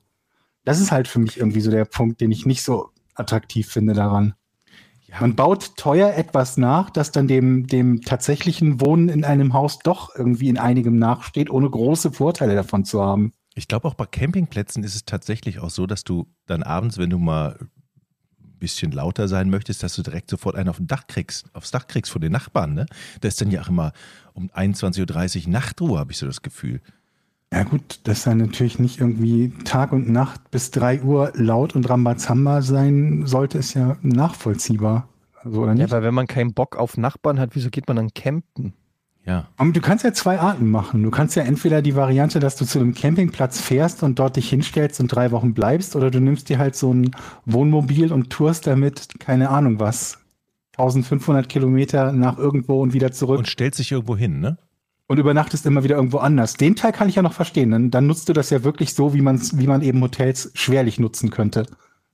Das 0.64 0.80
ist 0.80 0.92
halt 0.92 1.08
für 1.08 1.20
mich 1.20 1.38
irgendwie 1.38 1.62
so 1.62 1.72
der 1.72 1.86
Punkt, 1.86 2.22
den 2.22 2.32
ich 2.32 2.46
nicht 2.46 2.62
so 2.62 2.90
attraktiv 3.16 3.70
finde 3.70 3.94
daran. 3.94 4.34
Ja. 5.08 5.22
Man 5.22 5.36
baut 5.36 5.78
teuer 5.78 6.14
etwas 6.14 6.58
nach, 6.58 6.90
das 6.90 7.12
dann 7.12 7.28
dem, 7.28 7.68
dem 7.68 8.02
tatsächlichen 8.02 8.82
Wohnen 8.82 9.08
in 9.08 9.24
einem 9.24 9.54
Haus 9.54 9.80
doch 9.80 10.14
irgendwie 10.16 10.50
in 10.50 10.58
einigem 10.58 10.98
nachsteht, 10.98 11.50
ohne 11.50 11.70
große 11.70 12.12
Vorteile 12.12 12.56
davon 12.56 12.84
zu 12.84 13.02
haben. 13.02 13.32
Ich 13.56 13.68
glaube, 13.68 13.88
auch 13.88 13.94
bei 13.94 14.06
Campingplätzen 14.06 14.84
ist 14.84 14.96
es 14.96 15.06
tatsächlich 15.06 15.60
auch 15.60 15.70
so, 15.70 15.88
dass 15.88 16.04
du 16.04 16.28
dann 16.46 16.62
abends, 16.62 16.98
wenn 16.98 17.10
du 17.10 17.18
mal 17.18 17.58
bisschen 18.58 18.92
lauter 18.92 19.28
sein 19.28 19.50
möchtest, 19.50 19.84
dass 19.84 19.96
du 19.96 20.02
direkt 20.04 20.30
sofort 20.30 20.56
einen 20.56 20.70
auf 20.70 20.78
dem 20.78 20.88
Dach 20.88 21.08
kriegst, 21.08 21.46
aufs 21.54 21.72
Dach 21.72 21.88
kriegst 21.88 22.12
von 22.12 22.22
den 22.22 22.32
Nachbarn, 22.32 22.74
ne? 22.74 22.86
Da 23.22 23.28
ist 23.28 23.40
dann 23.42 23.52
ja 23.52 23.62
auch 23.62 23.70
immer 23.70 23.92
um 24.34 24.50
21.30 24.50 25.46
Uhr 25.46 25.52
Nachtruhe, 25.52 26.00
habe 26.00 26.12
ich 26.12 26.18
so 26.18 26.26
das 26.26 26.42
Gefühl. 26.42 26.82
Ja 27.54 27.64
gut, 27.64 28.02
dass 28.04 28.26
er 28.28 28.36
natürlich 28.36 28.78
nicht 28.78 29.00
irgendwie 29.00 29.54
Tag 29.64 29.94
und 29.94 30.10
Nacht 30.10 30.52
bis 30.52 30.70
3 30.72 31.02
Uhr 31.04 31.32
laut 31.36 31.76
und 31.76 31.90
Rambazamba 31.90 32.62
sein 32.62 33.26
sollte, 33.26 33.58
ist 33.58 33.74
ja 33.74 33.98
nachvollziehbar. 34.02 35.08
Also, 35.42 35.62
oder 35.62 35.72
Ja, 35.72 35.76
nicht? 35.76 35.94
aber 35.94 36.04
wenn 36.04 36.14
man 36.14 36.28
keinen 36.28 36.54
Bock 36.54 36.76
auf 36.76 36.98
Nachbarn 36.98 37.40
hat, 37.40 37.52
wieso 37.54 37.70
geht 37.70 37.88
man 37.88 37.96
dann 37.96 38.14
campen? 38.14 38.74
Ja. 39.28 39.48
Aber 39.58 39.72
du 39.72 39.82
kannst 39.82 40.06
ja 40.06 40.14
zwei 40.14 40.40
Arten 40.40 40.72
machen. 40.72 41.04
Du 41.04 41.12
kannst 41.12 41.36
ja 41.36 41.44
entweder 41.44 41.82
die 41.82 41.96
Variante, 41.96 42.40
dass 42.40 42.56
du 42.56 42.66
zu 42.66 42.80
einem 42.80 42.94
Campingplatz 42.94 43.60
fährst 43.60 44.02
und 44.02 44.18
dort 44.20 44.38
dich 44.38 44.50
hinstellst 44.50 45.02
und 45.02 45.10
drei 45.10 45.32
Wochen 45.32 45.54
bleibst, 45.54 45.96
oder 45.98 46.10
du 46.10 46.22
nimmst 46.22 46.48
dir 46.48 46.58
halt 46.58 46.78
so 46.78 46.94
ein 46.94 47.12
Wohnmobil 47.46 48.14
und 48.14 48.30
tourst 48.30 48.68
damit, 48.68 49.20
keine 49.20 49.50
Ahnung 49.50 49.82
was, 49.82 50.20
1500 50.78 51.50
Kilometer 51.50 52.14
nach 52.14 52.38
irgendwo 52.38 52.82
und 52.82 52.94
wieder 52.94 53.12
zurück 53.12 53.40
Und 53.40 53.48
stellt 53.50 53.76
sich 53.76 53.92
irgendwo 53.92 54.16
hin, 54.16 54.40
ne? 54.40 54.58
und 55.08 55.20
übernachtest 55.20 55.66
immer 55.66 55.84
wieder 55.84 55.96
irgendwo 55.96 56.18
anders. 56.18 56.56
Den 56.56 56.76
Teil 56.76 56.92
kann 56.92 57.10
ich 57.10 57.16
ja 57.16 57.22
noch 57.22 57.34
verstehen. 57.34 57.72
Dann, 57.72 57.92
dann 57.92 58.08
nutzt 58.08 58.30
du 58.30 58.34
das 58.34 58.50
ja 58.50 58.64
wirklich 58.64 58.94
so, 58.94 59.14
wie, 59.14 59.22
man's, 59.22 59.58
wie 59.58 59.68
man 59.68 59.82
eben 59.82 60.02
Hotels 60.02 60.52
schwerlich 60.54 61.00
nutzen 61.00 61.32
könnte. 61.32 61.66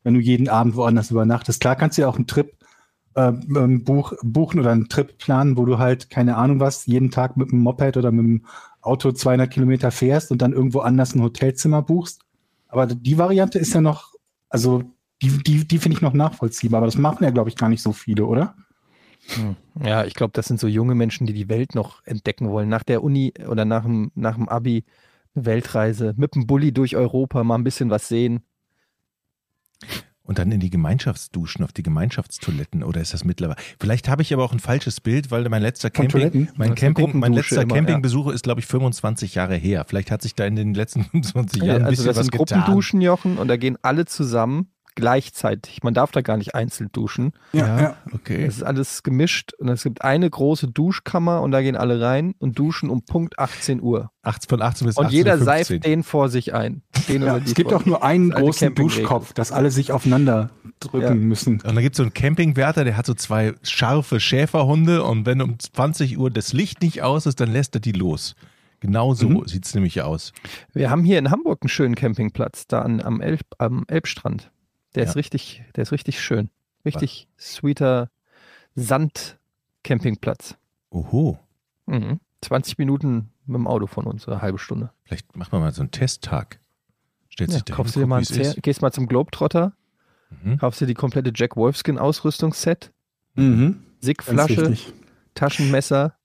Wenn 0.03 0.13
du 0.13 0.20
jeden 0.20 0.48
Abend 0.48 0.75
woanders 0.75 1.12
übernachtest. 1.12 1.60
Klar 1.60 1.75
kannst 1.75 1.98
du 1.98 2.03
ja 2.03 2.08
auch 2.08 2.17
einen 2.17 2.27
Trip 2.27 2.51
ähm, 3.15 3.84
buch, 3.84 4.13
buchen 4.24 4.60
oder 4.60 4.72
einen 4.72 4.89
Trip 4.89 5.17
planen, 5.17 5.58
wo 5.58 5.65
du 5.65 5.77
halt, 5.77 6.10
keine 6.10 6.38
Ahnung 6.38 6.60
was, 6.60 6.86
jeden 6.86 7.12
Tag 7.12 7.38
mit 7.38 7.51
einem 7.51 7.62
Moped 7.62 7.98
oder 7.98 8.12
mit 8.12 8.25
dem 8.25 8.46
Auto 8.82 9.12
200 9.12 9.50
Kilometer 9.50 9.91
fährst 9.91 10.32
und 10.32 10.41
dann 10.41 10.53
irgendwo 10.53 10.79
anders 10.79 11.15
ein 11.15 11.22
Hotelzimmer 11.22 11.82
buchst. 11.82 12.22
Aber 12.67 12.88
die 12.88 13.17
Variante 13.17 13.60
ist 13.60 13.74
ja 13.74 13.82
noch, 13.82 14.13
also 14.50 14.84
die, 15.22 15.29
die, 15.43 15.67
die 15.67 15.77
finde 15.77 15.98
ich 15.98 16.01
noch 16.01 16.13
nachvollziehbar. 16.13 16.79
Aber 16.79 16.88
das 16.88 16.98
machen 16.98 17.24
ja, 17.24 17.29
glaube 17.29 17.50
ich, 17.50 17.55
gar 17.55 17.70
nicht 17.70 17.82
so 17.82 17.93
viele, 17.93 18.25
oder? 18.25 18.55
Ja, 19.82 20.03
ich 20.05 20.15
glaube, 20.15 20.34
das 20.34 20.48
sind 20.48 20.60
so 20.60 20.67
junge 20.67 20.96
Menschen, 20.96 21.25
die 21.25 21.34
die 21.34 21.50
Welt 21.50 21.75
noch 21.75 22.05
entdecken 22.05 22.50
wollen. 22.50 22.67
Nach 22.70 22.84
der 22.84 23.03
Uni 23.03 23.34
oder 23.48 23.63
nach 23.63 23.84
dem, 23.84 24.12
nach 24.15 24.36
dem 24.36 24.50
Abi 24.50 24.84
eine 25.36 25.46
Weltreise, 25.46 26.13
mit 26.17 26.36
dem 26.36 26.46
Bulli 26.46 26.74
durch 26.74 26.96
Europa, 26.96 27.43
mal 27.43 27.55
ein 27.55 27.63
bisschen 27.63 27.89
was 27.89 28.08
sehen. 28.08 28.43
Und 30.25 30.39
dann 30.39 30.51
in 30.53 30.62
die 30.62 30.70
Gemeinschaftsduschen, 30.70 31.65
auf 31.65 31.74
die 31.74 31.84
Gemeinschaftstoiletten 31.84 32.82
oder 32.84 33.01
ist 33.01 33.13
das 33.13 33.25
mittlerweile? 33.25 33.60
Vielleicht 33.77 34.08
habe 34.08 34.22
ich 34.22 34.34
aber 34.34 34.46
auch 34.46 34.53
ein 34.53 34.60
falsches 34.60 35.01
Bild, 35.01 35.32
weil 35.32 35.48
mein 35.50 35.62
letzter 35.62 35.89
Von 35.89 36.08
Camping, 36.08 36.32
Toiletten? 36.32 36.50
mein 36.56 36.75
Camping, 36.75 37.20
mein 37.20 37.34
letzter 37.34 37.63
immer, 37.63 37.75
Campingbesuch 37.75 38.32
ist 38.32 38.44
glaube 38.44 38.62
ich 38.62 38.65
25 38.65 39.36
Jahre 39.36 39.56
her. 39.56 39.84
Vielleicht 39.86 40.12
hat 40.12 40.22
sich 40.22 40.34
da 40.34 40.46
in 40.46 40.56
den 40.56 40.74
letzten 40.74 41.03
25 41.03 41.62
Jahren 41.62 41.82
ein 41.82 41.88
also 41.88 41.89
bisschen 41.89 42.06
das 42.06 42.18
was 42.18 42.25
sind 42.27 42.32
getan. 42.32 42.60
Gruppenduschen, 42.62 43.01
Jochen, 43.01 43.38
und 43.38 43.50
da 43.50 43.58
gehen 43.58 43.77
alle 43.82 44.06
zusammen 44.06 44.68
gleichzeitig. 44.96 45.84
Man 45.84 45.94
darf 45.94 46.12
da 46.12 46.22
gar 46.22 46.38
nicht 46.38 46.56
einzeln 46.56 46.90
duschen. 46.92 47.34
Ja, 47.54 47.96
okay. 48.14 48.44
Es 48.46 48.58
ist 48.58 48.64
alles 48.64 49.04
gemischt 49.04 49.54
und 49.60 49.68
es 49.70 49.84
gibt 49.84 50.04
eine 50.04 50.30
große 50.30 50.68
Duschkammer 50.68 51.42
und 51.42 51.52
da 51.52 51.62
gehen 51.62 51.76
alle 51.76 52.02
rein 52.02 52.34
und 52.40 52.58
duschen 52.60 52.90
um 52.90 53.04
Punkt 53.04 53.38
18 53.40 53.82
Uhr. 53.82 54.10
18, 54.24 54.50
von 54.50 54.62
18 54.62 54.88
bis 54.88 54.98
Und 54.98 55.06
18 55.08 55.18
jeder 55.18 55.34
Uhr 55.38 55.44
seift 55.44 55.68
15. 55.68 55.82
den 55.92 56.04
vor 56.04 56.30
sich 56.30 56.54
ein. 56.54 56.82
Den 57.10 57.24
Ja, 57.24 57.38
es 57.38 57.54
gibt 57.56 57.70
vor 57.72 57.80
auch 57.82 57.86
nur 57.86 58.04
einen 58.04 58.30
großen. 58.32 58.74
Duschkopf, 58.74 59.34
dass 59.34 59.52
alle 59.52 59.70
sich 59.72 59.92
aufeinander 59.92 60.50
drücken 60.80 61.02
Ja. 61.06 61.14
müssen. 61.14 61.54
Und 61.56 61.66
dann 61.66 61.80
gibt 61.82 61.96
es 61.96 61.98
so 61.98 62.04
einen 62.04 62.14
Campingwärter, 62.14 62.84
der 62.86 62.96
hat 62.98 63.06
so 63.06 63.14
zwei 63.14 63.54
scharfe 63.64 64.20
Schäferhunde 64.20 65.04
und 65.04 65.26
wenn 65.26 65.42
um 65.42 65.60
20 65.60 66.18
Uhr 66.18 66.32
das 66.32 66.54
Licht 66.54 66.82
nicht 66.82 67.02
aus 67.04 67.26
ist, 67.26 67.40
dann 67.40 67.52
lässt 67.52 67.76
er 67.76 67.82
die 67.82 67.92
los. 67.92 68.36
Genau 68.80 69.14
so 69.14 69.30
Mhm. 69.30 69.48
sieht 69.48 69.66
es 69.66 69.74
nämlich 69.76 70.02
aus. 70.02 70.34
Wir 70.74 70.90
haben 70.90 71.06
hier 71.06 71.18
in 71.18 71.32
Hamburg 71.32 71.60
einen 71.62 71.70
schönen 71.70 71.96
Campingplatz, 71.96 72.68
da 72.68 72.82
an, 72.82 73.02
am, 73.02 73.22
Elb, 73.22 73.42
am 73.58 73.86
Elbstrand. 73.88 74.52
Der 74.96 75.04
Ja. 75.04 75.10
ist 75.10 75.16
richtig, 75.16 75.64
der 75.76 75.82
ist 75.84 75.92
richtig 75.92 76.22
schön. 76.22 76.50
Richtig 76.86 77.28
sweeter 77.40 78.10
Sand-Campingplatz. 78.76 80.56
Oho. 80.90 81.40
Mhm. 81.86 82.20
20 82.42 82.78
Minuten 82.78 83.30
mit 83.46 83.56
dem 83.56 83.68
Auto 83.68 83.88
von 83.88 84.06
uns, 84.06 84.28
eine 84.28 84.42
halbe 84.42 84.60
Stunde. 84.60 84.92
Vielleicht 85.04 85.36
macht 85.36 85.52
man 85.52 85.62
mal 85.62 85.74
so 85.74 85.82
einen 85.82 85.92
Testtag. 85.92 86.60
Stellt 87.30 87.50
Ja, 87.50 87.56
sich 87.56 87.64
da 87.64 87.74
kaufst 87.76 87.96
dir 87.96 88.06
mal 88.06 88.18
ein 88.20 88.24
Zer- 88.26 88.60
gehst 88.62 88.82
mal 88.82 88.92
zum 88.92 89.08
Globetrotter. 89.08 89.74
Mhm. 90.44 90.58
kaufst 90.58 90.82
dir 90.82 90.88
die 90.88 90.94
komplette 90.96 91.32
Jack 91.36 91.56
Wolfskin 91.56 92.00
Ausrüstungsset, 92.00 92.92
Mhm. 93.36 93.84
Sickflasche. 94.00 94.75
Taschenmesser. 95.36 96.16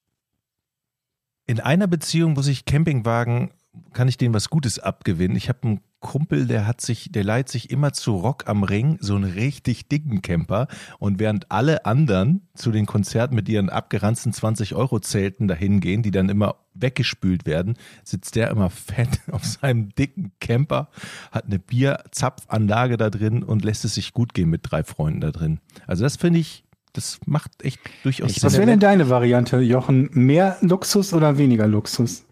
In 1.47 1.61
einer 1.61 1.87
Beziehung 1.87 2.33
muss 2.33 2.47
ich 2.47 2.65
Campingwagen, 2.65 3.51
kann 3.93 4.09
ich 4.09 4.17
denen 4.17 4.33
was 4.35 4.49
Gutes 4.51 4.79
abgewinnen. 4.79 5.37
Ich 5.37 5.49
habe 5.51 5.59
einen 5.63 5.81
Kumpel, 6.01 6.47
der 6.47 6.67
hat 6.67 6.81
sich, 6.81 7.11
der 7.11 7.25
leiht 7.25 7.49
sich 7.49 7.71
immer 7.71 7.93
zu 7.93 8.17
Rock 8.17 8.45
am 8.47 8.63
Ring 8.63 8.99
so 9.01 9.17
einen 9.17 9.33
richtig 9.33 9.89
dicken 9.89 10.23
Camper 10.23 10.69
und 10.99 11.19
während 11.19 11.51
alle 11.51 11.87
anderen 11.87 12.49
zu 12.55 12.71
den 12.71 12.87
Konzerten 12.87 13.35
mit 13.35 13.49
ihren 13.49 13.69
abgeranzten 13.69 14.33
20-Euro-Zelten 14.33 15.49
dahin 15.49 15.81
gehen, 15.81 16.03
die 16.03 16.11
dann 16.11 16.29
immer 16.29 16.57
weggespült 16.75 17.47
werden, 17.47 17.77
sitzt 18.05 18.37
der 18.37 18.51
immer 18.51 18.71
fett 18.71 19.21
auf 19.33 19.45
seinem 19.45 19.95
dicken 19.95 20.33
Camper, 20.41 20.89
hat 21.33 21.47
eine 21.47 21.59
Bierzapfanlage 21.59 22.97
da 22.97 23.11
drin 23.11 23.43
und 23.43 23.65
lässt 23.65 23.85
es 23.85 23.95
sich 23.95 24.13
gut 24.13 24.35
gehen 24.35 24.51
mit 24.51 24.61
drei 24.63 24.85
Freunden 24.85 25.21
da 25.21 25.33
drin. 25.33 25.59
Also 25.87 26.05
das 26.05 26.17
finde 26.17 26.39
ich, 26.39 26.65
das 26.93 27.19
macht 27.27 27.65
echt 27.65 27.81
durchaus 28.05 28.31
Ich 28.31 28.43
Was 28.43 28.53
Sinn. 28.53 28.61
wäre 28.61 28.71
denn 28.71 28.81
deine 28.81 29.09
Variante, 29.11 29.59
Jochen? 29.59 30.11
Mehr 30.13 30.57
Luxus 30.61 31.13
oder 31.13 31.39
weniger 31.39 31.67
Luxus? 31.67 32.25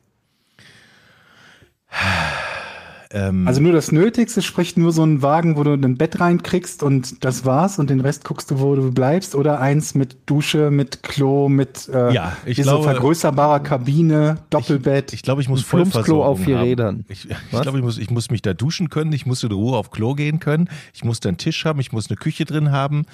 Ähm, 3.12 3.46
Also 3.46 3.60
nur 3.60 3.72
das 3.72 3.92
Nötigste, 3.92 4.42
sprich 4.42 4.76
nur 4.76 4.90
so 4.92 5.04
ein 5.04 5.22
Wagen, 5.22 5.56
wo 5.56 5.62
du 5.62 5.74
ein 5.74 5.96
Bett 5.96 6.18
reinkriegst 6.18 6.82
und 6.82 7.24
das 7.24 7.44
war's 7.44 7.78
und 7.78 7.88
den 7.88 8.00
Rest 8.00 8.24
guckst 8.24 8.50
du, 8.50 8.58
wo 8.58 8.74
du 8.74 8.90
bleibst 8.90 9.34
oder 9.36 9.60
eins 9.60 9.94
mit 9.94 10.16
Dusche, 10.26 10.70
mit 10.72 11.02
Klo, 11.04 11.48
mit 11.48 11.88
äh, 11.88 12.12
Ja, 12.12 12.36
ich 12.44 12.58
wie 12.58 12.62
so 12.62 12.70
glaube- 12.70 12.84
vergrößerbarer 12.84 13.60
Kabine, 13.60 14.38
Doppelbett. 14.50 15.12
Ich 15.12 15.22
glaube, 15.22 15.40
ich 15.40 15.48
muss 15.48 15.62
Vollversorgung 15.62 16.24
auf 16.26 16.40
vier 16.40 16.58
haben. 16.58 16.64
Rädern. 16.64 17.04
Ich, 17.08 17.30
ich 17.30 17.36
glaube, 17.50 17.78
ich 17.78 17.84
muss, 17.84 17.98
ich 17.98 18.10
muss 18.10 18.30
mich 18.30 18.42
da 18.42 18.54
duschen 18.54 18.90
können, 18.90 19.12
ich 19.12 19.24
muss 19.26 19.42
in 19.44 19.52
Ruhe 19.52 19.76
auf 19.76 19.90
Klo 19.92 20.14
gehen 20.14 20.40
können, 20.40 20.68
ich 20.92 21.04
muss 21.04 21.20
da 21.20 21.28
einen 21.28 21.38
Tisch 21.38 21.64
haben, 21.64 21.78
ich 21.80 21.92
muss 21.92 22.08
eine 22.10 22.16
Küche 22.16 22.44
drin 22.44 22.72
haben. 22.72 23.04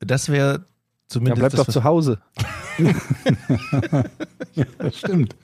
Das 0.00 0.30
wäre 0.30 0.52
Ja, 0.52 0.58
zumindest 1.08 1.38
bleib 1.40 1.50
das, 1.52 1.66
doch 1.66 1.72
zu 1.72 1.84
Hause. 1.84 2.18
Das 4.78 4.98
stimmt. 4.98 5.36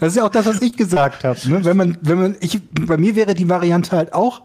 Das 0.00 0.10
ist 0.10 0.16
ja 0.16 0.24
auch 0.24 0.30
das, 0.30 0.46
was 0.46 0.62
ich 0.62 0.76
gesagt 0.76 1.24
habe. 1.24 1.38
Ne? 1.48 1.64
Wenn 1.64 1.76
man, 1.76 1.98
wenn 2.00 2.18
man, 2.18 2.36
ich, 2.40 2.60
bei 2.70 2.96
mir 2.96 3.16
wäre 3.16 3.34
die 3.34 3.48
Variante 3.48 3.96
halt 3.96 4.12
auch, 4.14 4.42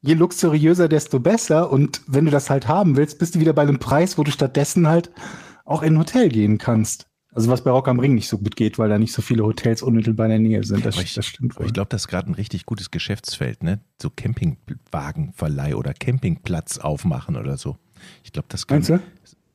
je 0.00 0.14
luxuriöser, 0.14 0.88
desto 0.88 1.18
besser. 1.18 1.70
Und 1.70 2.02
wenn 2.06 2.26
du 2.26 2.30
das 2.30 2.50
halt 2.50 2.68
haben 2.68 2.96
willst, 2.96 3.18
bist 3.18 3.34
du 3.34 3.40
wieder 3.40 3.52
bei 3.52 3.62
einem 3.62 3.78
Preis, 3.78 4.18
wo 4.18 4.22
du 4.22 4.30
stattdessen 4.30 4.86
halt 4.86 5.10
auch 5.64 5.82
in 5.82 5.94
ein 5.94 5.98
Hotel 5.98 6.28
gehen 6.28 6.58
kannst. 6.58 7.06
Also 7.34 7.50
was 7.50 7.64
bei 7.64 7.70
Rock 7.70 7.88
am 7.88 7.98
Ring 7.98 8.14
nicht 8.14 8.28
so 8.28 8.38
gut 8.38 8.54
geht, 8.54 8.78
weil 8.78 8.88
da 8.88 8.98
nicht 8.98 9.12
so 9.12 9.20
viele 9.20 9.44
Hotels 9.44 9.82
unmittelbar 9.82 10.26
in 10.26 10.30
der 10.30 10.38
Nähe 10.38 10.62
sind. 10.62 10.86
Das, 10.86 10.94
Aber 10.94 11.04
ich, 11.04 11.14
das 11.14 11.26
stimmt 11.26 11.58
wohl. 11.58 11.66
ich 11.66 11.72
glaube, 11.72 11.88
das 11.88 12.02
ist 12.02 12.08
gerade 12.08 12.30
ein 12.30 12.34
richtig 12.34 12.64
gutes 12.64 12.92
Geschäftsfeld, 12.92 13.64
ne? 13.64 13.80
So 14.00 14.08
Campingwagenverleih 14.08 15.74
oder 15.74 15.94
Campingplatz 15.94 16.78
aufmachen 16.78 17.36
oder 17.36 17.56
so. 17.56 17.76
Ich 18.22 18.32
glaube, 18.32 18.46
das 18.50 18.66
kann, 18.68 18.76
Meinst 18.76 18.90
du? 18.90 19.00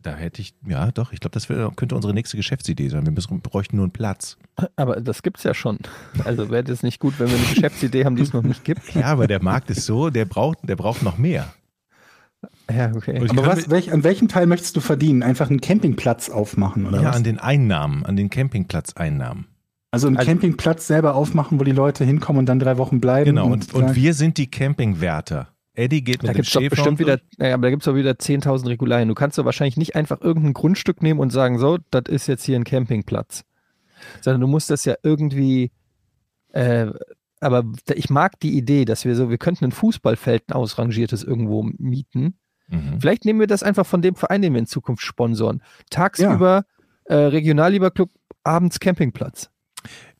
Da 0.01 0.15
hätte 0.15 0.41
ich, 0.41 0.53
ja 0.65 0.91
doch, 0.91 1.11
ich 1.11 1.19
glaube, 1.19 1.33
das 1.33 1.49
wär, 1.49 1.71
könnte 1.75 1.93
unsere 1.93 2.13
nächste 2.13 2.37
Geschäftsidee 2.37 2.87
sein. 2.87 3.05
Wir 3.05 3.11
müssen, 3.11 3.41
bräuchten 3.41 3.75
nur 3.75 3.83
einen 3.83 3.91
Platz. 3.91 4.37
Aber 4.77 5.01
das 5.01 5.23
gibt's 5.23 5.43
ja 5.43 5.53
schon. 5.53 5.77
Also 6.23 6.49
wäre 6.49 6.63
das 6.63 6.83
nicht 6.83 6.99
gut, 6.99 7.19
wenn 7.19 7.29
wir 7.29 7.37
eine 7.37 7.47
Geschäftsidee 7.47 8.05
haben, 8.05 8.15
die 8.15 8.21
es 8.21 8.31
noch 8.31 8.43
nicht 8.43 8.63
gibt. 8.63 8.95
Ja, 8.95 9.07
aber 9.07 9.27
der 9.27 9.43
Markt 9.43 9.69
ist 9.69 9.85
so, 9.85 10.09
der 10.09 10.23
braucht, 10.23 10.59
der 10.63 10.77
braucht 10.77 11.03
noch 11.03 11.17
mehr. 11.17 11.53
Ja, 12.71 12.91
okay. 12.95 13.19
Und 13.19 13.31
Aber 13.31 13.45
was, 13.45 13.69
welch, 13.69 13.91
an 13.91 14.03
welchem 14.05 14.29
Teil 14.29 14.45
möchtest 14.45 14.75
du 14.77 14.79
verdienen? 14.79 15.23
Einfach 15.23 15.49
einen 15.49 15.59
Campingplatz 15.59 16.29
aufmachen 16.29 16.85
oder 16.85 17.01
ja, 17.01 17.09
was? 17.09 17.17
an 17.17 17.23
den 17.25 17.37
Einnahmen, 17.39 18.05
an 18.05 18.15
den 18.15 18.29
Campingplatzeinnahmen. 18.29 19.47
Also 19.91 20.07
einen 20.07 20.17
Also- 20.17 20.29
Campingplatz 20.29 20.87
selber 20.87 21.15
aufmachen, 21.15 21.59
wo 21.59 21.63
die 21.63 21.71
Leute 21.71 22.05
hinkommen 22.05 22.39
und 22.39 22.45
dann 22.45 22.59
drei 22.59 22.77
Wochen 22.77 23.01
bleiben. 23.01 23.25
Genau, 23.25 23.47
und, 23.47 23.73
und 23.73 23.81
sagen, 23.87 23.95
wir 23.95 24.13
sind 24.13 24.37
die 24.37 24.49
Campingwärter. 24.49 25.49
Eddie 25.79 26.03
geht 26.03 26.21
mit 26.21 26.29
Da 26.29 26.33
dem 26.33 26.37
gibt 26.37 26.47
es 26.47 26.53
doch 26.53 26.61
Schäfer 26.61 26.75
bestimmt 26.75 26.99
wieder, 26.99 27.19
naja, 27.37 27.53
aber 27.53 27.63
da 27.63 27.69
gibt 27.69 27.83
es 27.83 27.85
doch 27.85 27.95
wieder 27.95 28.11
10.000 28.11 28.67
Regularien. 28.67 29.07
Du 29.07 29.15
kannst 29.15 29.37
doch 29.37 29.45
wahrscheinlich 29.45 29.77
nicht 29.77 29.95
einfach 29.95 30.21
irgendein 30.21 30.53
Grundstück 30.53 31.01
nehmen 31.01 31.19
und 31.19 31.31
sagen, 31.31 31.57
so, 31.57 31.77
das 31.89 32.03
ist 32.07 32.27
jetzt 32.27 32.43
hier 32.43 32.57
ein 32.57 32.65
Campingplatz. 32.65 33.45
Sondern 34.21 34.41
du 34.41 34.47
musst 34.47 34.69
das 34.69 34.85
ja 34.85 34.95
irgendwie, 35.03 35.71
äh, 36.51 36.87
aber 37.39 37.63
ich 37.93 38.09
mag 38.09 38.39
die 38.39 38.57
Idee, 38.57 38.85
dass 38.85 39.05
wir 39.05 39.15
so, 39.15 39.29
wir 39.29 39.37
könnten 39.37 39.65
ein 39.65 39.71
Fußballfeld, 39.71 40.49
ein 40.49 40.53
ausrangiertes 40.53 41.23
irgendwo 41.23 41.63
mieten. 41.63 42.35
Mhm. 42.67 42.99
Vielleicht 42.99 43.25
nehmen 43.25 43.39
wir 43.39 43.47
das 43.47 43.63
einfach 43.63 43.85
von 43.85 44.01
dem 44.01 44.15
Verein, 44.15 44.41
den 44.41 44.53
wir 44.53 44.59
in 44.59 44.67
Zukunft 44.67 45.03
sponsoren. 45.03 45.61
Tagsüber 45.89 46.65
äh, 47.05 47.15
Regionalliga-Club, 47.15 48.11
abends 48.43 48.79
Campingplatz. 48.79 49.49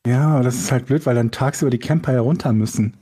Ja, 0.06 0.42
das 0.42 0.56
ist 0.56 0.72
halt 0.72 0.86
blöd, 0.86 1.06
weil 1.06 1.16
dann 1.16 1.32
tagsüber 1.32 1.70
die 1.70 1.80
Camper 1.80 2.14
herunter 2.14 2.54
müssen. 2.54 2.96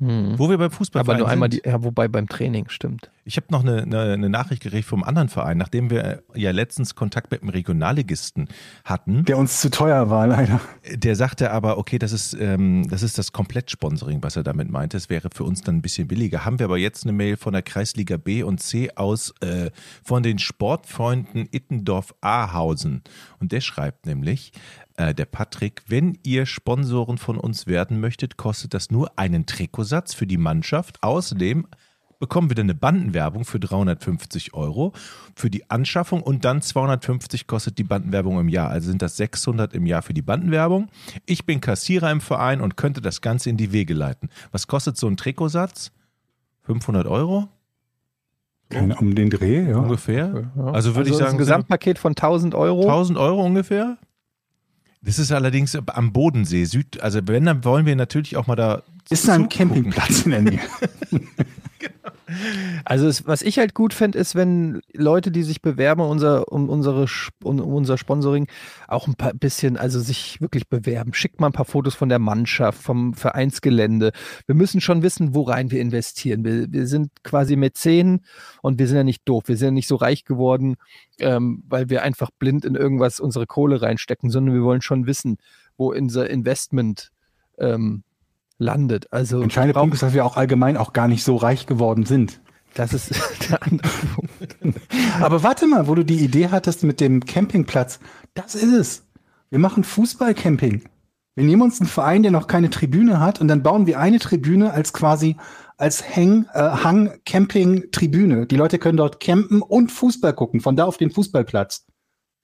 Hm. 0.00 0.38
Wo 0.38 0.48
wir 0.48 0.58
beim 0.58 0.70
Fußball 0.70 1.00
Aber 1.00 1.18
nur 1.18 1.28
einmal 1.28 1.50
sind. 1.50 1.64
die, 1.64 1.68
ja, 1.68 1.82
wobei 1.82 2.06
beim 2.06 2.28
Training 2.28 2.68
stimmt. 2.68 3.10
Ich 3.24 3.36
habe 3.36 3.48
noch 3.50 3.62
eine, 3.62 3.82
eine, 3.82 4.12
eine 4.12 4.28
Nachricht 4.28 4.62
gekriegt 4.62 4.86
vom 4.86 5.02
anderen 5.02 5.28
Verein, 5.28 5.58
nachdem 5.58 5.90
wir 5.90 6.22
ja 6.34 6.52
letztens 6.52 6.94
Kontakt 6.94 7.30
mit 7.32 7.42
einem 7.42 7.50
Regionalligisten 7.50 8.48
hatten. 8.84 9.24
Der 9.24 9.36
uns 9.36 9.60
zu 9.60 9.70
teuer 9.70 10.08
war, 10.08 10.28
leider. 10.28 10.60
Der 10.94 11.16
sagte 11.16 11.50
aber, 11.50 11.78
okay, 11.78 11.98
das 11.98 12.12
ist, 12.12 12.34
ähm, 12.34 12.88
das 12.88 13.02
ist 13.02 13.18
das 13.18 13.32
Komplettsponsoring, 13.32 14.22
was 14.22 14.36
er 14.36 14.44
damit 14.44 14.70
meinte. 14.70 14.96
Es 14.96 15.10
wäre 15.10 15.30
für 15.34 15.44
uns 15.44 15.62
dann 15.62 15.76
ein 15.76 15.82
bisschen 15.82 16.06
billiger. 16.06 16.44
Haben 16.44 16.58
wir 16.60 16.66
aber 16.66 16.78
jetzt 16.78 17.04
eine 17.04 17.12
Mail 17.12 17.36
von 17.36 17.52
der 17.52 17.62
Kreisliga 17.62 18.16
B 18.16 18.44
und 18.44 18.60
C 18.60 18.90
aus 18.94 19.34
äh, 19.40 19.70
von 20.04 20.22
den 20.22 20.38
Sportfreunden 20.38 21.48
Ittendorf-Ahausen. 21.50 23.02
Und 23.40 23.52
der 23.52 23.60
schreibt 23.60 24.06
nämlich, 24.06 24.52
äh, 24.98 25.14
der 25.14 25.26
Patrick, 25.26 25.82
wenn 25.86 26.18
ihr 26.24 26.44
Sponsoren 26.44 27.18
von 27.18 27.38
uns 27.38 27.66
werden 27.68 28.00
möchtet, 28.00 28.36
kostet 28.36 28.74
das 28.74 28.90
nur 28.90 29.16
einen 29.16 29.46
Trikotsatz 29.46 30.12
für 30.12 30.26
die 30.26 30.36
Mannschaft. 30.36 31.02
Außerdem 31.02 31.68
bekommen 32.18 32.50
wir 32.50 32.56
dann 32.56 32.66
eine 32.66 32.74
Bandenwerbung 32.74 33.44
für 33.44 33.60
350 33.60 34.54
Euro 34.54 34.92
für 35.36 35.50
die 35.50 35.70
Anschaffung 35.70 36.20
und 36.20 36.44
dann 36.44 36.62
250 36.62 37.46
kostet 37.46 37.78
die 37.78 37.84
Bandenwerbung 37.84 38.40
im 38.40 38.48
Jahr. 38.48 38.70
Also 38.70 38.90
sind 38.90 39.00
das 39.00 39.16
600 39.16 39.72
im 39.72 39.86
Jahr 39.86 40.02
für 40.02 40.14
die 40.14 40.22
Bandenwerbung. 40.22 40.88
Ich 41.26 41.46
bin 41.46 41.60
Kassierer 41.60 42.10
im 42.10 42.20
Verein 42.20 42.60
und 42.60 42.76
könnte 42.76 43.00
das 43.00 43.20
Ganze 43.20 43.50
in 43.50 43.56
die 43.56 43.70
Wege 43.70 43.94
leiten. 43.94 44.30
Was 44.50 44.66
kostet 44.66 44.96
so 44.96 45.06
ein 45.06 45.16
Trikotsatz? 45.16 45.92
500 46.62 47.06
Euro 47.06 47.48
Keine, 48.68 48.96
um 48.96 49.14
den 49.14 49.30
Dreh, 49.30 49.70
ja. 49.70 49.78
ungefähr? 49.78 50.50
Also 50.56 50.96
würde 50.96 51.08
ich 51.08 51.16
das 51.16 51.20
ist 51.20 51.24
sagen, 51.24 51.36
ein 51.36 51.38
Gesamtpaket 51.38 52.00
von 52.00 52.10
1000 52.10 52.56
Euro. 52.56 52.82
1000 52.82 53.16
Euro 53.16 53.44
ungefähr? 53.44 53.96
Das 55.08 55.18
ist 55.18 55.32
allerdings 55.32 55.74
am 55.74 56.12
Bodensee, 56.12 56.66
Süd. 56.66 57.00
Also 57.00 57.20
wenn, 57.24 57.46
dann 57.46 57.64
wollen 57.64 57.86
wir 57.86 57.96
natürlich 57.96 58.36
auch 58.36 58.46
mal 58.46 58.56
da. 58.56 58.82
Ist 59.08 59.26
da 59.26 59.32
ein. 59.32 59.48
Campingplatz 59.48 60.26
in 60.26 60.32
der 60.32 60.42
Nähe? 60.42 60.60
Also 62.84 63.06
es, 63.06 63.26
was 63.26 63.42
ich 63.42 63.58
halt 63.58 63.74
gut 63.74 63.94
fände, 63.94 64.18
ist, 64.18 64.34
wenn 64.34 64.80
Leute, 64.92 65.30
die 65.30 65.42
sich 65.42 65.62
bewerben 65.62 66.02
unser, 66.02 66.50
um 66.52 66.68
unsere 66.68 67.06
um 67.42 67.60
unser 67.60 67.96
Sponsoring, 67.96 68.46
auch 68.86 69.06
ein 69.06 69.14
paar 69.14 69.32
bisschen, 69.34 69.76
also 69.76 70.00
sich 70.00 70.40
wirklich 70.40 70.68
bewerben. 70.68 71.14
Schickt 71.14 71.40
mal 71.40 71.46
ein 71.46 71.52
paar 71.52 71.64
Fotos 71.64 71.94
von 71.94 72.08
der 72.08 72.18
Mannschaft, 72.18 72.82
vom 72.82 73.14
Vereinsgelände. 73.14 74.12
Wir 74.46 74.54
müssen 74.54 74.80
schon 74.80 75.02
wissen, 75.02 75.34
worein 75.34 75.70
wir 75.70 75.80
investieren. 75.80 76.44
Wir, 76.44 76.70
wir 76.70 76.86
sind 76.86 77.10
quasi 77.22 77.56
Mäzen 77.56 78.24
und 78.62 78.78
wir 78.78 78.86
sind 78.86 78.96
ja 78.98 79.04
nicht 79.04 79.22
doof. 79.24 79.44
Wir 79.46 79.56
sind 79.56 79.66
ja 79.66 79.72
nicht 79.72 79.88
so 79.88 79.96
reich 79.96 80.24
geworden, 80.24 80.76
ähm, 81.20 81.62
weil 81.68 81.88
wir 81.88 82.02
einfach 82.02 82.30
blind 82.38 82.64
in 82.64 82.74
irgendwas 82.74 83.20
unsere 83.20 83.46
Kohle 83.46 83.80
reinstecken, 83.80 84.30
sondern 84.30 84.54
wir 84.54 84.62
wollen 84.62 84.82
schon 84.82 85.06
wissen, 85.06 85.38
wo 85.76 85.92
unser 85.92 86.28
Investment 86.28 87.10
ähm, 87.58 88.02
landet. 88.58 89.12
Also 89.12 89.40
Entscheidender 89.40 89.80
Punkt 89.80 89.94
ist, 89.94 90.02
dass 90.02 90.14
wir 90.14 90.24
auch 90.24 90.36
allgemein 90.36 90.76
auch 90.76 90.92
gar 90.92 91.08
nicht 91.08 91.24
so 91.24 91.36
reich 91.36 91.66
geworden 91.66 92.04
sind. 92.04 92.40
das 92.74 92.92
ist 92.92 93.14
der 93.50 93.62
andere 93.62 93.88
Punkt. 94.14 94.56
Aber 95.20 95.42
warte 95.42 95.66
mal, 95.66 95.86
wo 95.88 95.94
du 95.94 96.04
die 96.04 96.20
Idee 96.20 96.48
hattest 96.50 96.84
mit 96.84 97.00
dem 97.00 97.24
Campingplatz, 97.24 98.00
das 98.34 98.54
ist 98.54 98.72
es. 98.72 99.06
Wir 99.50 99.58
machen 99.58 99.84
Fußballcamping. 99.84 100.82
Wir 101.34 101.44
nehmen 101.44 101.62
uns 101.62 101.80
einen 101.80 101.88
Verein, 101.88 102.22
der 102.22 102.32
noch 102.32 102.48
keine 102.48 102.68
Tribüne 102.68 103.20
hat, 103.20 103.40
und 103.40 103.48
dann 103.48 103.62
bauen 103.62 103.86
wir 103.86 104.00
eine 104.00 104.18
Tribüne 104.18 104.72
als 104.72 104.92
quasi 104.92 105.36
als 105.76 106.16
Hang, 106.16 106.46
äh, 106.52 106.60
Hang 106.60 107.20
Camping 107.24 107.92
Tribüne. 107.92 108.46
Die 108.46 108.56
Leute 108.56 108.80
können 108.80 108.96
dort 108.96 109.20
campen 109.20 109.62
und 109.62 109.92
Fußball 109.92 110.34
gucken, 110.34 110.60
von 110.60 110.74
da 110.74 110.84
auf 110.84 110.96
den 110.96 111.12
Fußballplatz. 111.12 111.86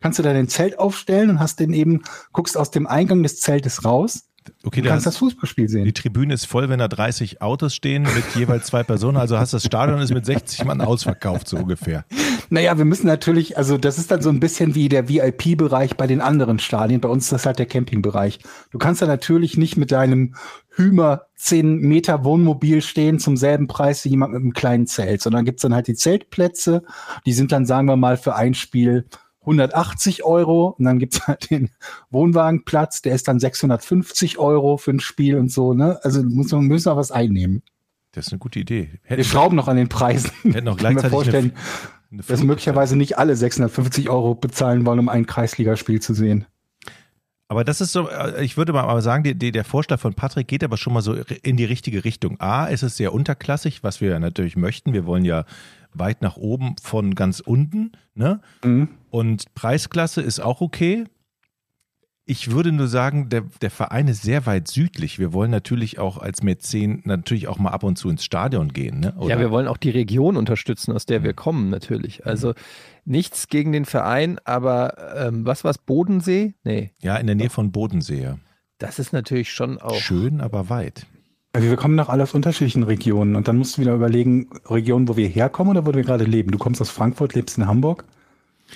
Kannst 0.01 0.19
du 0.21 0.23
da 0.23 0.33
dein 0.33 0.49
Zelt 0.49 0.79
aufstellen 0.79 1.31
und 1.31 1.41
hast 1.41 1.59
den 1.59 1.73
eben, 1.73 2.03
guckst 2.33 2.57
aus 2.57 2.71
dem 2.71 2.87
Eingang 2.87 3.23
des 3.25 3.41
Zeltes 3.41 3.85
raus 3.85 4.29
Okay, 4.63 4.83
da 4.83 4.91
kannst 4.91 5.07
das 5.07 5.17
Fußballspiel 5.19 5.67
die 5.67 5.73
sehen. 5.73 5.95
Tribüne 5.95 6.35
ist 6.35 6.47
voll, 6.47 6.69
wenn 6.69 6.79
da 6.79 6.89
30 6.89 7.41
Autos 7.41 7.75
stehen 7.75 8.03
mit 8.03 8.25
jeweils 8.35 8.67
zwei 8.67 8.83
Personen. 8.83 9.17
Also 9.17 9.39
hast 9.39 9.55
das 9.55 9.65
Stadion 9.65 10.01
ist 10.01 10.13
mit 10.13 10.27
60 10.27 10.65
Mann 10.65 10.81
ausverkauft, 10.81 11.49
so 11.49 11.57
ungefähr. 11.57 12.05
Naja, 12.51 12.77
wir 12.77 12.85
müssen 12.85 13.07
natürlich, 13.07 13.57
also 13.57 13.79
das 13.79 13.99
ist 13.99 14.11
dann 14.11 14.23
so 14.23 14.31
ein 14.31 14.41
bisschen 14.41 14.75
wie 14.75 14.89
der 14.89 15.09
VIP-Bereich 15.09 15.97
bei 15.97 16.07
den 16.07 16.21
anderen 16.21 16.59
Stadien. 16.59 17.01
Bei 17.01 17.09
uns 17.09 17.25
ist 17.25 17.33
das 17.33 17.47
halt 17.47 17.59
der 17.59 17.67
Campingbereich. 17.67 18.41
Du 18.71 18.79
kannst 18.79 19.01
da 19.03 19.07
natürlich 19.07 19.57
nicht 19.57 19.77
mit 19.77 19.93
deinem 19.93 20.35
Hümer 20.71 21.23
10 21.37 21.79
Meter 21.79 22.25
Wohnmobil 22.25 22.83
stehen 22.83 23.19
zum 23.19 23.37
selben 23.37 23.67
Preis 23.67 24.05
wie 24.05 24.11
jemand 24.11 24.33
mit 24.33 24.43
einem 24.43 24.53
kleinen 24.53 24.87
Zelt, 24.87 25.23
sondern 25.23 25.45
gibt's 25.45 25.63
dann 25.63 25.75
halt 25.75 25.87
die 25.87 25.95
Zeltplätze. 25.95 26.83
Die 27.27 27.33
sind 27.33 27.53
dann, 27.53 27.67
sagen 27.67 27.87
wir 27.87 27.97
mal, 27.97 28.17
für 28.17 28.35
ein 28.35 28.55
Spiel 28.55 29.07
180 29.45 30.25
Euro 30.25 30.75
und 30.79 30.85
dann 30.85 30.99
gibt's 30.99 31.27
halt 31.27 31.51
den 31.51 31.71
Wohnwagenplatz, 32.11 33.03
der 33.03 33.15
ist 33.15 33.29
dann 33.29 33.39
650 33.39 34.39
Euro 34.39 34.77
für 34.77 34.91
ein 34.91 35.01
Spiel 35.01 35.37
und 35.37 35.51
so, 35.51 35.75
ne? 35.75 35.99
Also 36.03 36.23
muss 36.23 36.51
man 36.53 36.65
müssen 36.67 36.91
wir 36.91 36.97
was 36.97 37.13
einnehmen. 37.13 37.63
Das 38.13 38.27
ist 38.27 38.33
eine 38.33 38.39
gute 38.39 38.61
Idee. 38.61 38.91
Wir 39.03 39.17
Hätten, 39.17 39.25
schrauben 39.25 39.57
noch 39.57 39.69
an 39.69 39.77
den 39.77 39.89
Preisen. 39.89 40.31
hätten 40.43 40.69
auch 40.69 40.77
Ich 40.77 40.83
kann 40.83 40.95
mir 40.95 41.01
gleichzeitig 41.01 41.11
vorstellen, 41.11 41.53
eine, 42.11 42.21
eine 42.21 42.23
dass 42.23 42.43
möglicherweise 42.43 42.97
nicht 42.97 43.19
alle 43.19 43.37
650 43.37 44.09
Euro 44.09 44.35
bezahlen 44.35 44.87
wollen, 44.87 45.01
um 45.01 45.09
ein 45.09 45.27
Kreisligaspiel 45.27 46.01
zu 46.01 46.15
sehen. 46.15 46.47
Aber 47.49 47.65
das 47.65 47.81
ist 47.81 47.93
so, 47.93 48.09
äh, 48.09 48.43
ich 48.45 48.57
würde 48.57 48.73
mal 48.73 49.03
sagen, 49.03 49.25
die, 49.25 49.35
die, 49.35 49.53
der 49.53 49.65
Vorschlag 49.65 50.01
von 50.01 50.15
Patrick 50.15 50.49
geht 50.49 50.65
aber 50.65 50.77
schon 50.77 50.93
mal 50.93 51.03
so 51.03 51.15
in 51.43 51.57
die 51.57 51.65
richtige 51.65 52.05
Richtung. 52.05 52.41
A, 52.41 52.69
es 52.69 52.83
ist 52.83 52.97
sehr 52.97 53.13
unterklassig, 53.13 53.83
was 53.83 54.01
wir 54.01 54.11
ja 54.11 54.19
natürlich 54.19 54.57
möchten. 54.57 54.93
Wir 54.93 55.07
wollen 55.07 55.25
ja 55.25 55.45
weit 55.95 56.23
nach 56.23 56.37
oben 56.37 56.77
von 56.83 57.15
ganz 57.15 57.41
unten. 57.41 57.93
Ne? 58.15 58.41
Mhm. 58.65 58.89
Und 59.11 59.55
Preisklasse 59.55 60.21
ist 60.21 60.41
auch 60.41 60.61
okay. 60.61 61.05
Ich 62.27 62.51
würde 62.51 62.73
nur 62.73 62.89
sagen, 62.89 63.29
der, 63.29 63.43
der 63.61 63.71
Verein 63.71 64.09
ist 64.09 64.23
sehr 64.23 64.47
weit 64.47 64.69
südlich. 64.69 65.19
Wir 65.19 65.35
wollen 65.35 65.51
natürlich 65.51 65.99
auch 65.99 66.17
als 66.17 66.43
Mäzen 66.43 67.03
natürlich 67.05 67.49
auch 67.49 67.59
mal 67.59 67.71
ab 67.71 67.83
und 67.83 67.97
zu 67.97 68.09
ins 68.09 68.25
Stadion 68.25 68.73
gehen. 68.73 69.01
Ne? 69.01 69.15
Ja, 69.29 69.39
wir 69.39 69.51
wollen 69.51 69.69
auch 69.69 69.77
die 69.77 69.91
Region 69.91 70.39
unterstützen, 70.39 70.93
aus 70.93 71.05
der 71.05 71.23
wir 71.23 71.35
kommen, 71.35 71.69
natürlich. 71.69 72.25
Also 72.25 72.55
nichts 73.05 73.49
gegen 73.49 73.73
den 73.73 73.85
Verein, 73.85 74.39
aber 74.45 75.17
ähm, 75.19 75.45
was 75.45 75.65
war's, 75.65 75.77
Bodensee? 75.77 76.55
Nee, 76.65 76.93
ja, 77.03 77.17
in 77.17 77.27
der 77.27 77.37
Nähe 77.37 77.51
von 77.51 77.73
Bodensee. 77.73 78.23
ja. 78.23 78.39
das 78.79 78.99
ist 78.99 79.13
natürlich 79.13 79.53
schon 79.53 79.79
auch. 79.79 79.97
Schön, 79.97 80.41
aber 80.41 80.71
weit. 80.71 81.07
Also 81.55 81.69
wir 81.69 81.77
kommen 81.77 81.97
doch 81.97 82.09
alle 82.09 82.25
aus 82.25 82.35
unterschiedlichen 82.35 82.83
Regionen 82.83 83.37
und 83.37 83.47
dann 83.47 83.57
musst 83.57 83.77
du 83.77 83.83
wieder 83.83 83.95
überlegen, 83.95 84.51
Regionen, 84.67 85.07
wo 85.07 85.17
wir 85.17 85.29
herkommen 85.29 85.71
oder 85.71 85.87
wo 85.87 85.95
wir 85.95 86.03
gerade 86.03 86.25
leben. 86.25 86.51
Du 86.51 86.59
kommst 86.59 86.81
aus 86.81 86.91
Frankfurt, 86.91 87.35
lebst 87.35 87.59
in 87.59 87.69
Hamburg. 87.69 88.05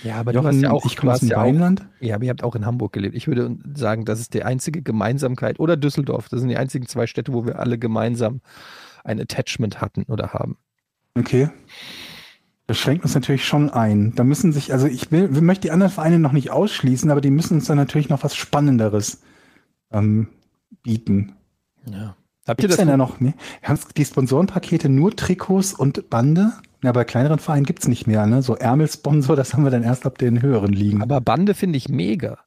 Ja, 0.05 0.21
aber 0.21 0.33
du 0.33 0.39
Jochen, 0.39 0.55
hast 0.55 0.63
ja 0.63 0.71
auch, 0.71 0.85
ich 0.87 0.95
du 0.95 1.01
komme 1.01 1.13
aus 1.13 1.19
dem 1.19 1.31
ja 1.31 1.41
Rheinland. 1.41 1.85
ja, 1.99 2.15
aber 2.15 2.25
ihr 2.25 2.31
habt 2.31 2.45
auch 2.45 2.55
in 2.55 2.65
Hamburg 2.65 2.93
gelebt. 2.93 3.17
Ich 3.17 3.27
würde 3.27 3.57
sagen, 3.75 4.05
das 4.05 4.21
ist 4.21 4.33
die 4.33 4.45
einzige 4.45 4.81
Gemeinsamkeit. 4.81 5.59
Oder 5.59 5.77
Düsseldorf. 5.77 6.29
Das 6.29 6.39
sind 6.39 6.51
die 6.51 6.57
einzigen 6.57 6.87
zwei 6.87 7.09
Städte, 7.09 7.33
wo 7.33 7.45
wir 7.45 7.59
alle 7.59 7.79
gemeinsam 7.79 8.43
ein 9.03 9.21
Attachment 9.21 9.81
hatten 9.81 10.05
oder 10.05 10.33
haben. 10.33 10.57
Okay. 11.17 11.49
Das 12.69 12.79
schränkt 12.79 13.03
uns 13.03 13.15
natürlich 13.15 13.45
schon 13.45 13.71
ein. 13.71 14.15
Da 14.15 14.23
müssen 14.23 14.53
sich, 14.53 14.73
also 14.73 14.87
ich 14.87 15.11
will, 15.11 15.35
wir 15.35 15.43
möchten 15.43 15.63
die 15.63 15.73
anderen 15.73 15.91
Vereine 15.91 16.21
noch 16.21 16.33
nicht 16.33 16.53
ausschließen, 16.53 17.11
aber 17.11 17.23
die 17.23 17.31
müssen 17.33 17.55
uns 17.55 17.67
dann 17.67 17.77
natürlich 17.77 18.09
noch 18.09 18.23
was 18.23 18.37
Spannenderes 18.37 19.23
ähm, 19.91 20.29
bieten. 20.85 21.33
Ja. 21.91 22.15
Habt 22.49 22.63
ihr 22.63 22.69
das? 22.69 22.79
denn 22.79 22.89
da 22.89 22.97
noch 22.97 23.21
mehr? 23.21 23.35
Haben 23.63 23.79
die 23.97 24.05
Sponsorenpakete 24.05 24.89
nur 24.89 25.15
Trikots 25.15 25.75
und 25.75 26.11
Bande? 26.11 26.53
Ja, 26.83 26.93
bei 26.93 27.05
kleineren 27.05 27.39
Vereinen 27.39 27.67
gibt's 27.67 27.89
nicht 27.89 28.07
mehr, 28.07 28.27
ne? 28.27 28.43
So 28.43 28.57
Ärmelsponsor, 28.57 29.37
das 29.37 29.53
haben 29.53 29.65
wir 29.65 29.71
dann 29.71 29.83
erst 29.83 30.07
ab 30.07 30.19
den 30.19 30.43
höheren 30.43 30.73
Ligen. 30.73 31.03
Aber 31.03 31.21
Bande 31.21 31.55
finde 31.55 31.77
ich 31.77 31.89
mega. 31.89 32.39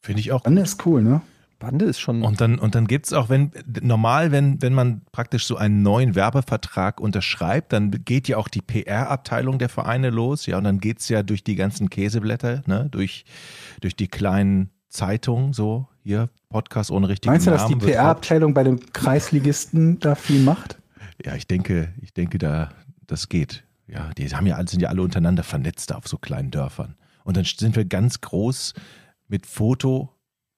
Finde 0.00 0.20
ich 0.20 0.32
auch 0.32 0.42
Bande 0.42 0.62
ist 0.62 0.86
cool, 0.86 1.02
ne? 1.02 1.20
Bande 1.58 1.86
ist 1.86 1.98
schon. 1.98 2.22
Und 2.22 2.40
dann, 2.40 2.58
und 2.58 2.76
dann 2.76 2.86
gibt's 2.86 3.12
auch, 3.12 3.28
wenn 3.28 3.50
normal, 3.80 4.30
wenn, 4.30 4.62
wenn 4.62 4.74
man 4.74 5.02
praktisch 5.10 5.44
so 5.44 5.56
einen 5.56 5.82
neuen 5.82 6.14
Werbevertrag 6.14 7.00
unterschreibt, 7.00 7.72
dann 7.72 7.90
geht 7.90 8.28
ja 8.28 8.36
auch 8.36 8.48
die 8.48 8.60
PR-Abteilung 8.60 9.58
der 9.58 9.68
Vereine 9.68 10.10
los, 10.10 10.46
ja, 10.46 10.58
und 10.58 10.64
dann 10.64 10.78
geht's 10.78 11.08
ja 11.08 11.24
durch 11.24 11.42
die 11.42 11.56
ganzen 11.56 11.90
Käseblätter, 11.90 12.62
ne, 12.66 12.88
durch, 12.90 13.24
durch 13.80 13.96
die 13.96 14.06
kleinen 14.06 14.70
Zeitungen, 14.88 15.52
so, 15.52 15.88
hier, 16.04 16.28
Podcast 16.48 16.90
ohne 16.90 17.08
richtigen 17.08 17.32
Meinst 17.32 17.46
du, 17.46 17.50
dass 17.50 17.66
die 17.66 17.74
Namen. 17.74 17.86
PR-Abteilung 17.86 18.54
bei 18.54 18.64
dem 18.64 18.80
Kreisligisten 18.92 19.98
da 20.00 20.14
viel 20.14 20.42
macht? 20.42 20.78
Ja, 21.24 21.34
ich 21.34 21.46
denke, 21.46 21.92
ich 22.00 22.12
denke, 22.14 22.38
da, 22.38 22.70
das 23.06 23.28
geht. 23.28 23.64
Ja, 23.86 24.10
die 24.16 24.26
haben 24.28 24.46
ja, 24.46 24.56
alle- 24.56 24.68
sind 24.68 24.80
ja 24.80 24.88
alle 24.88 25.02
untereinander 25.02 25.42
vernetzt 25.42 25.94
auf 25.94 26.06
so 26.08 26.16
kleinen 26.18 26.50
Dörfern. 26.50 26.94
Und 27.24 27.36
dann 27.36 27.44
sind 27.44 27.76
wir 27.76 27.84
ganz 27.84 28.20
groß 28.20 28.74
mit 29.28 29.46
Foto. 29.46 30.10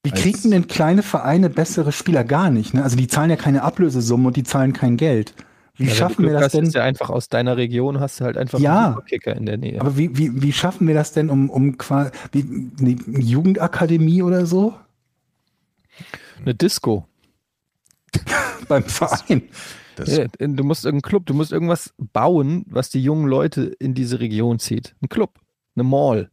Wie 0.05 0.11
kriegen 0.13 0.51
denn 0.51 0.67
kleine 0.69 1.03
Vereine 1.03 1.51
bessere 1.51 1.93
Spieler? 1.93 2.25
Gar 2.25 2.51
nicht, 2.51 2.73
ne? 2.75 2.83
Also 2.83 2.97
die 2.97 3.07
zahlen 3.07 3.31
ja 3.31 3.37
keine 3.37 3.63
Ablösesumme 3.63 4.29
und 4.29 4.37
die 4.37 4.45
zahlen 4.45 4.73
kein 4.73 4.97
Geld. 4.97 5.35
Wie 5.77 5.87
Ja, 5.87 5.95
schaffen 5.95 6.25
wir 6.25 6.33
das 6.33 6.45
hast, 6.45 6.55
denn? 6.55 6.65
Ist 6.67 6.75
ja 6.75 6.83
einfach 6.85 7.11
aus 7.11 7.29
deiner 7.29 7.57
Region 7.57 8.01
hast 8.01 8.21
du 8.21 8.25
halt 8.25 8.37
einfach 8.37 8.59
Ja. 8.61 8.85
einen 8.87 8.95
Superkicker 8.95 9.37
in 9.37 9.47
der 9.47 9.57
Nähe. 9.59 9.81
Aber 9.81 9.97
wie, 9.97 10.17
wie, 10.17 10.43
wie 10.43 10.53
schaffen 10.53 10.87
wir 10.87 10.95
das 10.95 11.13
denn 11.13 11.31
um, 11.31 11.51
um 11.51 11.77
quasi 11.79 12.11
wie, 12.33 12.59
eine 12.81 12.91
Jugendakademie 13.21 14.23
oder 14.23 14.47
so 14.47 14.75
Eine 16.41 16.55
Disco. 16.55 17.07
beim 18.69 18.85
Verein? 18.85 19.43
Das, 19.97 20.17
Ja, 20.17 20.27
du 20.39 20.65
musst 20.65 20.85
irgendeinen 20.85 21.09
Club, 21.09 21.27
du 21.27 21.35
musst 21.35 21.53
irgendwas 21.53 21.93
bauen, 21.99 22.65
was 22.69 22.91
die 22.91 23.03
jungen 23.03 23.27
Leute 23.29 23.65
in 23.79 23.95
diese 23.95 24.21
Region 24.21 24.59
zieht. 24.59 24.95
Ein 25.03 25.09
Club, 25.09 25.39
eine 25.77 25.85
Mall. 25.85 26.31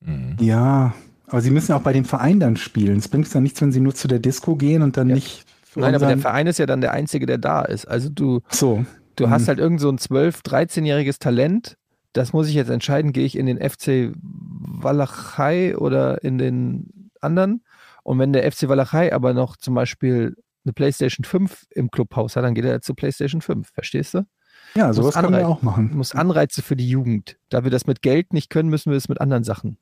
Mhm. 0.00 0.36
Ja, 0.40 0.94
aber 1.26 1.40
sie 1.40 1.50
müssen 1.50 1.72
ja 1.72 1.78
auch 1.78 1.82
bei 1.82 1.92
dem 1.92 2.04
Verein 2.04 2.40
dann 2.40 2.56
spielen. 2.56 2.98
Es 2.98 3.08
bringt 3.08 3.32
dann 3.34 3.42
nichts, 3.44 3.60
wenn 3.62 3.72
sie 3.72 3.80
nur 3.80 3.94
zu 3.94 4.08
der 4.08 4.18
Disco 4.18 4.56
gehen 4.56 4.82
und 4.82 4.96
dann 4.96 5.08
Ja. 5.08 5.14
nicht 5.14 5.44
Nein, 5.74 5.94
aber 5.94 6.06
der 6.06 6.18
Verein 6.18 6.46
ist 6.48 6.58
ja 6.58 6.66
dann 6.66 6.82
der 6.82 6.92
Einzige, 6.92 7.24
der 7.24 7.38
da 7.38 7.62
ist. 7.62 7.86
Also 7.86 8.10
du, 8.10 8.40
So, 8.50 8.84
Du 9.16 9.26
Mhm. 9.26 9.30
hast 9.30 9.48
halt 9.48 9.58
irgend 9.58 9.80
so 9.80 9.88
ein 9.90 9.98
12-, 9.98 10.42
13-jähriges 10.42 11.18
Talent. 11.18 11.76
Das 12.12 12.32
muss 12.34 12.48
ich 12.48 12.54
jetzt 12.54 12.68
entscheiden, 12.70 13.12
gehe 13.12 13.24
ich 13.24 13.36
in 13.38 13.46
den 13.46 13.58
FC 13.58 14.12
Walachei 14.20 15.76
oder 15.76 16.22
in 16.24 16.38
den 16.38 17.10
anderen. 17.20 17.62
Und 18.02 18.18
wenn 18.18 18.32
der 18.32 18.50
FC 18.50 18.68
Walachei 18.68 19.12
aber 19.12 19.34
noch 19.34 19.56
zum 19.56 19.74
Beispiel 19.74 20.36
eine 20.64 20.72
PlayStation 20.72 21.24
5 21.24 21.66
im 21.70 21.90
Clubhaus 21.90 22.36
hat, 22.36 22.44
dann 22.44 22.54
geht 22.54 22.64
er 22.64 22.80
zu 22.80 22.94
PlayStation 22.94 23.40
5. 23.40 23.68
Verstehst 23.72 24.14
du? 24.14 24.26
Ja, 24.74 24.92
sowas 24.92 25.14
können 25.14 25.32
wir 25.32 25.48
auch 25.48 25.62
machen. 25.62 25.90
musst 25.94 26.16
Anreize 26.16 26.62
für 26.62 26.76
die 26.76 26.88
Jugend. 26.88 27.36
Da 27.50 27.64
wir 27.64 27.70
das 27.70 27.86
mit 27.86 28.02
Geld 28.02 28.32
nicht 28.32 28.48
können, 28.48 28.70
müssen 28.70 28.90
wir 28.90 28.96
es 28.96 29.08
mit 29.08 29.20
anderen 29.20 29.44
Sachen. 29.44 29.76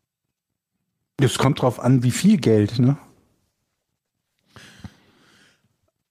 Es 1.21 1.39
kommt 1.39 1.61
drauf 1.63 1.79
an, 1.79 2.03
wie 2.03 2.11
viel 2.11 2.39
Geld, 2.39 2.79
ne? 2.79 2.97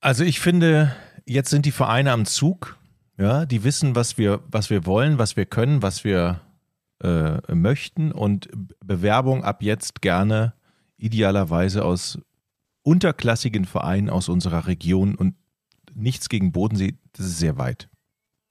Also 0.00 0.24
ich 0.24 0.40
finde, 0.40 0.96
jetzt 1.26 1.50
sind 1.50 1.66
die 1.66 1.72
Vereine 1.72 2.12
am 2.12 2.24
Zug. 2.24 2.78
Ja, 3.18 3.44
die 3.44 3.64
wissen, 3.64 3.94
was 3.94 4.16
wir, 4.16 4.40
was 4.50 4.70
wir 4.70 4.86
wollen, 4.86 5.18
was 5.18 5.36
wir 5.36 5.44
können, 5.44 5.82
was 5.82 6.04
wir 6.04 6.40
äh, 7.02 7.54
möchten 7.54 8.12
und 8.12 8.48
Bewerbung 8.82 9.44
ab 9.44 9.62
jetzt 9.62 10.00
gerne 10.00 10.54
idealerweise 11.00 11.84
aus 11.84 12.18
unterklassigen 12.82 13.64
Vereinen 13.64 14.08
aus 14.10 14.28
unserer 14.28 14.66
Region 14.66 15.14
und 15.14 15.34
nichts 15.94 16.28
gegen 16.28 16.52
Bodensee, 16.52 16.94
das 17.12 17.26
ist 17.26 17.38
sehr 17.38 17.58
weit. 17.58 17.88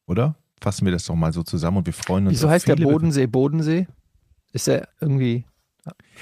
Oder? 0.08 0.36
Fassen 0.62 0.86
wir 0.86 0.92
das 0.92 1.06
doch 1.06 1.16
mal 1.16 1.32
so 1.34 1.44
zusammen 1.44 1.78
und 1.78 1.86
wir 1.86 1.94
freuen 1.94 2.28
uns. 2.28 2.34
Wieso 2.38 2.48
auf 2.48 2.54
heißt 2.54 2.68
der 2.68 2.76
Bodensee 2.76 3.28
Bodensee? 3.28 3.88
Ist 4.52 4.68
er 4.68 4.88
irgendwie 5.00 5.46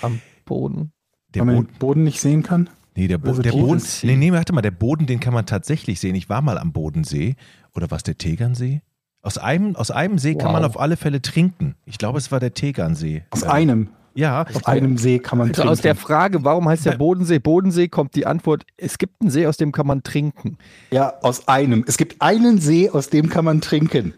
am 0.02 0.22
Boden? 0.46 0.92
Der 1.34 1.42
Weil 1.42 1.48
man 1.48 1.56
Boden, 1.56 1.68
den 1.74 1.80
Boden 1.80 2.04
nicht 2.04 2.20
sehen 2.22 2.44
kann. 2.44 2.70
nee, 2.96 3.08
der, 3.08 3.18
Bo 3.18 3.30
Also 3.30 3.42
der 3.42 3.52
Boden. 3.52 3.64
Bodensee. 3.66 4.08
Nee, 4.08 4.16
nee, 4.16 4.32
warte 4.32 4.54
mal, 4.54 4.62
der 4.62 4.72
Boden, 4.72 5.06
den 5.08 5.20
kann 5.20 5.34
man 5.34 5.46
tatsächlich 5.46 6.00
sehen. 6.00 6.16
Ich 6.16 6.30
war 6.30 6.42
mal 6.42 6.58
am 6.58 6.72
Bodensee. 6.72 7.36
Oder 7.76 7.90
was 7.92 8.04
der 8.04 8.18
Tegernsee? 8.18 8.82
Aus 9.22 9.38
einem, 9.38 9.76
aus 9.76 9.92
einem 9.92 10.20
See 10.20 10.36
kann 10.36 10.48
Wow. 10.48 10.54
man 10.54 10.64
auf 10.66 10.80
alle 10.80 10.96
Fälle 10.98 11.22
trinken. 11.22 11.76
Ich 11.86 11.98
glaube, 11.98 12.18
es 12.18 12.32
war 12.32 12.40
der 12.40 12.54
Tegernsee. 12.54 13.24
Aus 13.32 13.44
Äh, 13.44 13.48
einem. 13.48 13.90
Ja, 14.18 14.48
Auf 14.52 14.68
einem 14.68 14.98
See 14.98 15.20
kann 15.20 15.38
man 15.38 15.50
Also 15.50 15.62
trinken. 15.62 15.72
aus 15.72 15.82
der 15.82 15.94
Frage, 15.96 16.44
warum 16.44 16.68
heißt 16.68 16.88
der 16.88 16.98
Bodensee 16.98 17.38
Bodensee, 17.38 17.88
kommt 17.88 18.16
die 18.16 18.26
Antwort, 18.26 18.64
es 18.76 18.98
gibt 18.98 19.22
einen 19.22 19.30
See, 19.30 19.46
aus 19.46 19.58
dem 19.58 19.72
kann 19.72 19.86
man 19.86 20.02
trinken. 20.02 20.58
ja, 20.90 21.14
aus 21.22 21.48
einem. 21.48 21.84
Es 21.88 21.98
gibt 21.98 22.20
einen 22.20 22.60
See, 22.60 22.90
aus 22.90 23.10
dem 23.10 23.30
kann 23.30 23.46
man 23.46 23.62
trinken. 23.62 24.16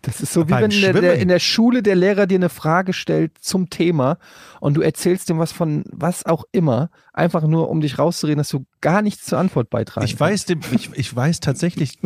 Das 0.00 0.20
ist 0.20 0.32
so 0.32 0.48
wie 0.48 0.52
wenn 0.52 0.70
der, 0.70 0.92
der 0.92 1.14
in 1.16 1.28
der 1.28 1.38
Schule 1.38 1.82
der 1.82 1.96
Lehrer 1.96 2.26
dir 2.26 2.36
eine 2.36 2.48
Frage 2.48 2.92
stellt 2.92 3.38
zum 3.38 3.68
Thema 3.70 4.18
und 4.60 4.74
du 4.74 4.80
erzählst 4.80 5.28
ihm 5.30 5.38
was 5.38 5.52
von 5.52 5.84
was 5.90 6.24
auch 6.26 6.44
immer, 6.52 6.90
einfach 7.12 7.42
nur 7.46 7.70
um 7.70 7.80
dich 7.80 7.98
rauszureden, 7.98 8.38
dass 8.38 8.48
du 8.50 8.66
gar 8.80 9.02
nichts 9.02 9.24
zur 9.24 9.38
Antwort 9.38 9.70
beitragen 9.70 10.06
ich 10.06 10.18
weiß, 10.18 10.46
dem, 10.46 10.60
ich, 10.72 10.90
ich 10.94 11.14
weiß 11.14 11.40
tatsächlich 11.40 11.98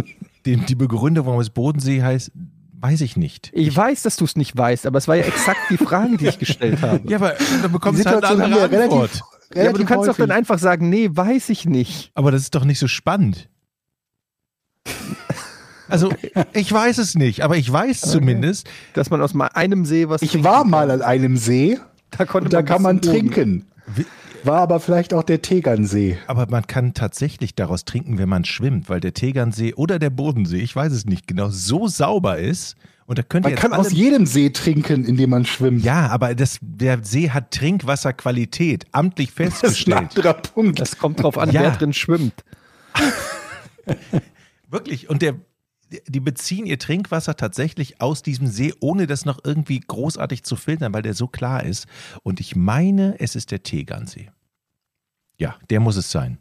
den, 0.47 0.65
die 0.67 0.75
Begründung, 0.77 1.27
warum 1.27 1.41
es 1.41 1.51
Bodensee 1.51 2.03
heißt, 2.03 2.31
weiß 2.81 3.01
ich 3.01 3.17
nicht. 3.17 3.51
Ich 3.53 3.75
weiß, 3.75 4.03
dass 4.03 4.17
du 4.17 4.25
es 4.25 4.37
nicht 4.37 4.57
weißt, 4.57 4.87
aber 4.87 4.99
es 4.99 5.09
war 5.09 5.17
ja 5.17 5.25
exakt 5.25 5.61
die 5.71 5.77
Frage, 5.77 6.17
die 6.17 6.27
ich 6.27 6.39
gestellt 6.39 6.81
habe. 6.83 7.01
Ja, 7.09 7.19
aber 7.19 7.35
dann 7.63 7.73
bekommst 7.73 8.05
du 8.05 8.11
halt 8.11 8.25
eine 8.25 8.45
andere 8.45 8.71
wir 8.71 8.71
relativ, 8.71 8.83
Antwort. 8.83 9.11
relativ 9.11 9.55
Ja, 9.55 9.69
aber 9.71 9.79
du 9.79 9.85
kannst 9.85 10.03
doch 10.05 10.09
häufig. 10.09 10.27
dann 10.27 10.31
einfach 10.31 10.59
sagen, 10.59 10.89
nee, 10.89 11.09
weiß 11.11 11.49
ich 11.49 11.65
nicht. 11.65 12.11
Aber 12.15 12.31
das 12.31 12.43
ist 12.43 12.55
doch 12.55 12.65
nicht 12.65 12.79
so 12.79 12.89
spannend. 12.89 13.49
Also, 15.89 16.13
ich 16.53 16.71
weiß 16.71 16.99
es 16.99 17.15
nicht, 17.15 17.43
aber 17.43 17.57
ich 17.57 17.71
weiß 17.71 18.03
zumindest, 18.03 18.69
Dass 18.93 19.11
man 19.11 19.23
aus 19.23 19.33
mal 19.33 19.49
einem 19.49 19.87
See 19.87 20.09
was 20.09 20.21
Ich 20.21 20.33
trinken 20.33 20.45
war 20.45 20.65
mal 20.65 20.91
an 20.91 21.03
einem 21.03 21.37
See 21.37 21.79
da 22.11 22.25
konnte 22.25 22.47
und 22.47 22.53
da 22.53 22.59
man 22.59 22.67
kann 22.67 22.83
man 22.83 23.01
bisschen 23.01 23.29
oben. 23.33 23.67
War 24.45 24.61
aber 24.61 24.81
vielleicht 24.81 25.13
auch 25.15 25.23
der 25.25 25.43
Tegernsee. 25.43 26.19
aber 26.27 26.47
man 26.49 26.67
kann 26.67 26.95
tatsächlich 26.95 27.55
daraus 27.55 27.85
trinken, 27.85 28.19
wenn 28.19 28.29
man 28.29 28.45
schwimmt, 28.45 28.89
weil 28.89 29.01
der 29.01 29.15
Tegernsee 29.15 29.75
oder 29.75 29.99
der 29.99 30.11
Bodensee, 30.11 30.59
ich 30.59 30.75
weiß 30.75 30.93
es 30.93 31.05
nicht 31.07 31.27
genau, 31.27 31.49
so 31.51 31.89
sauber 31.89 32.39
ist. 32.39 32.77
Und 33.07 33.19
da 33.19 33.23
könnt 33.23 33.45
Man 33.45 33.53
jetzt 33.53 33.61
kann 33.61 33.73
alle 33.73 33.81
aus 33.81 33.93
jedem 33.93 34.27
See 34.27 34.51
trinken, 34.51 35.05
in 35.07 35.17
dem 35.17 35.31
man 35.31 35.47
schwimmt. 35.47 35.83
Ja, 35.83 36.09
aber 36.09 36.35
das, 36.35 36.59
der 36.61 37.03
See 37.03 37.31
hat 37.31 37.51
Trinkwasserqualität, 37.53 38.85
amtlich 38.93 39.35
das 39.35 39.47
ist 39.47 39.47
ein 39.47 39.51
festgestellt. 39.61 39.99
anderer 39.99 40.35
Punkt. 40.35 40.79
Das 40.79 40.99
kommt 40.99 41.23
drauf 41.23 41.39
an, 41.39 41.51
Ja. 41.51 41.63
wer 41.63 41.71
drin 41.71 41.95
schwimmt. 41.95 42.35
Wirklich. 44.71 45.09
Und 45.09 45.23
der, 45.23 45.37
die 46.07 46.21
beziehen 46.21 46.67
ihr 46.67 46.79
Trinkwasser 46.79 47.35
tatsächlich 47.37 48.01
aus 48.01 48.23
diesem 48.23 48.47
See, 48.47 48.75
ohne 48.81 49.07
das 49.07 49.25
noch 49.25 49.39
irgendwie 49.45 49.81
großartig 49.81 50.43
zu 50.43 50.57
filtern, 50.57 50.93
weil 50.93 51.03
der 51.03 51.15
so 51.15 51.27
klar 51.29 51.63
ist. 51.65 51.87
Und 52.23 52.41
ich 52.41 52.57
meine, 52.57 53.19
es 53.21 53.35
ist 53.37 53.51
der 53.51 53.63
Tegernsee. 53.63 54.31
Ja, 55.39 55.57
der 55.71 55.81
muss 55.81 55.97
es 55.97 56.11
sein. 56.11 56.39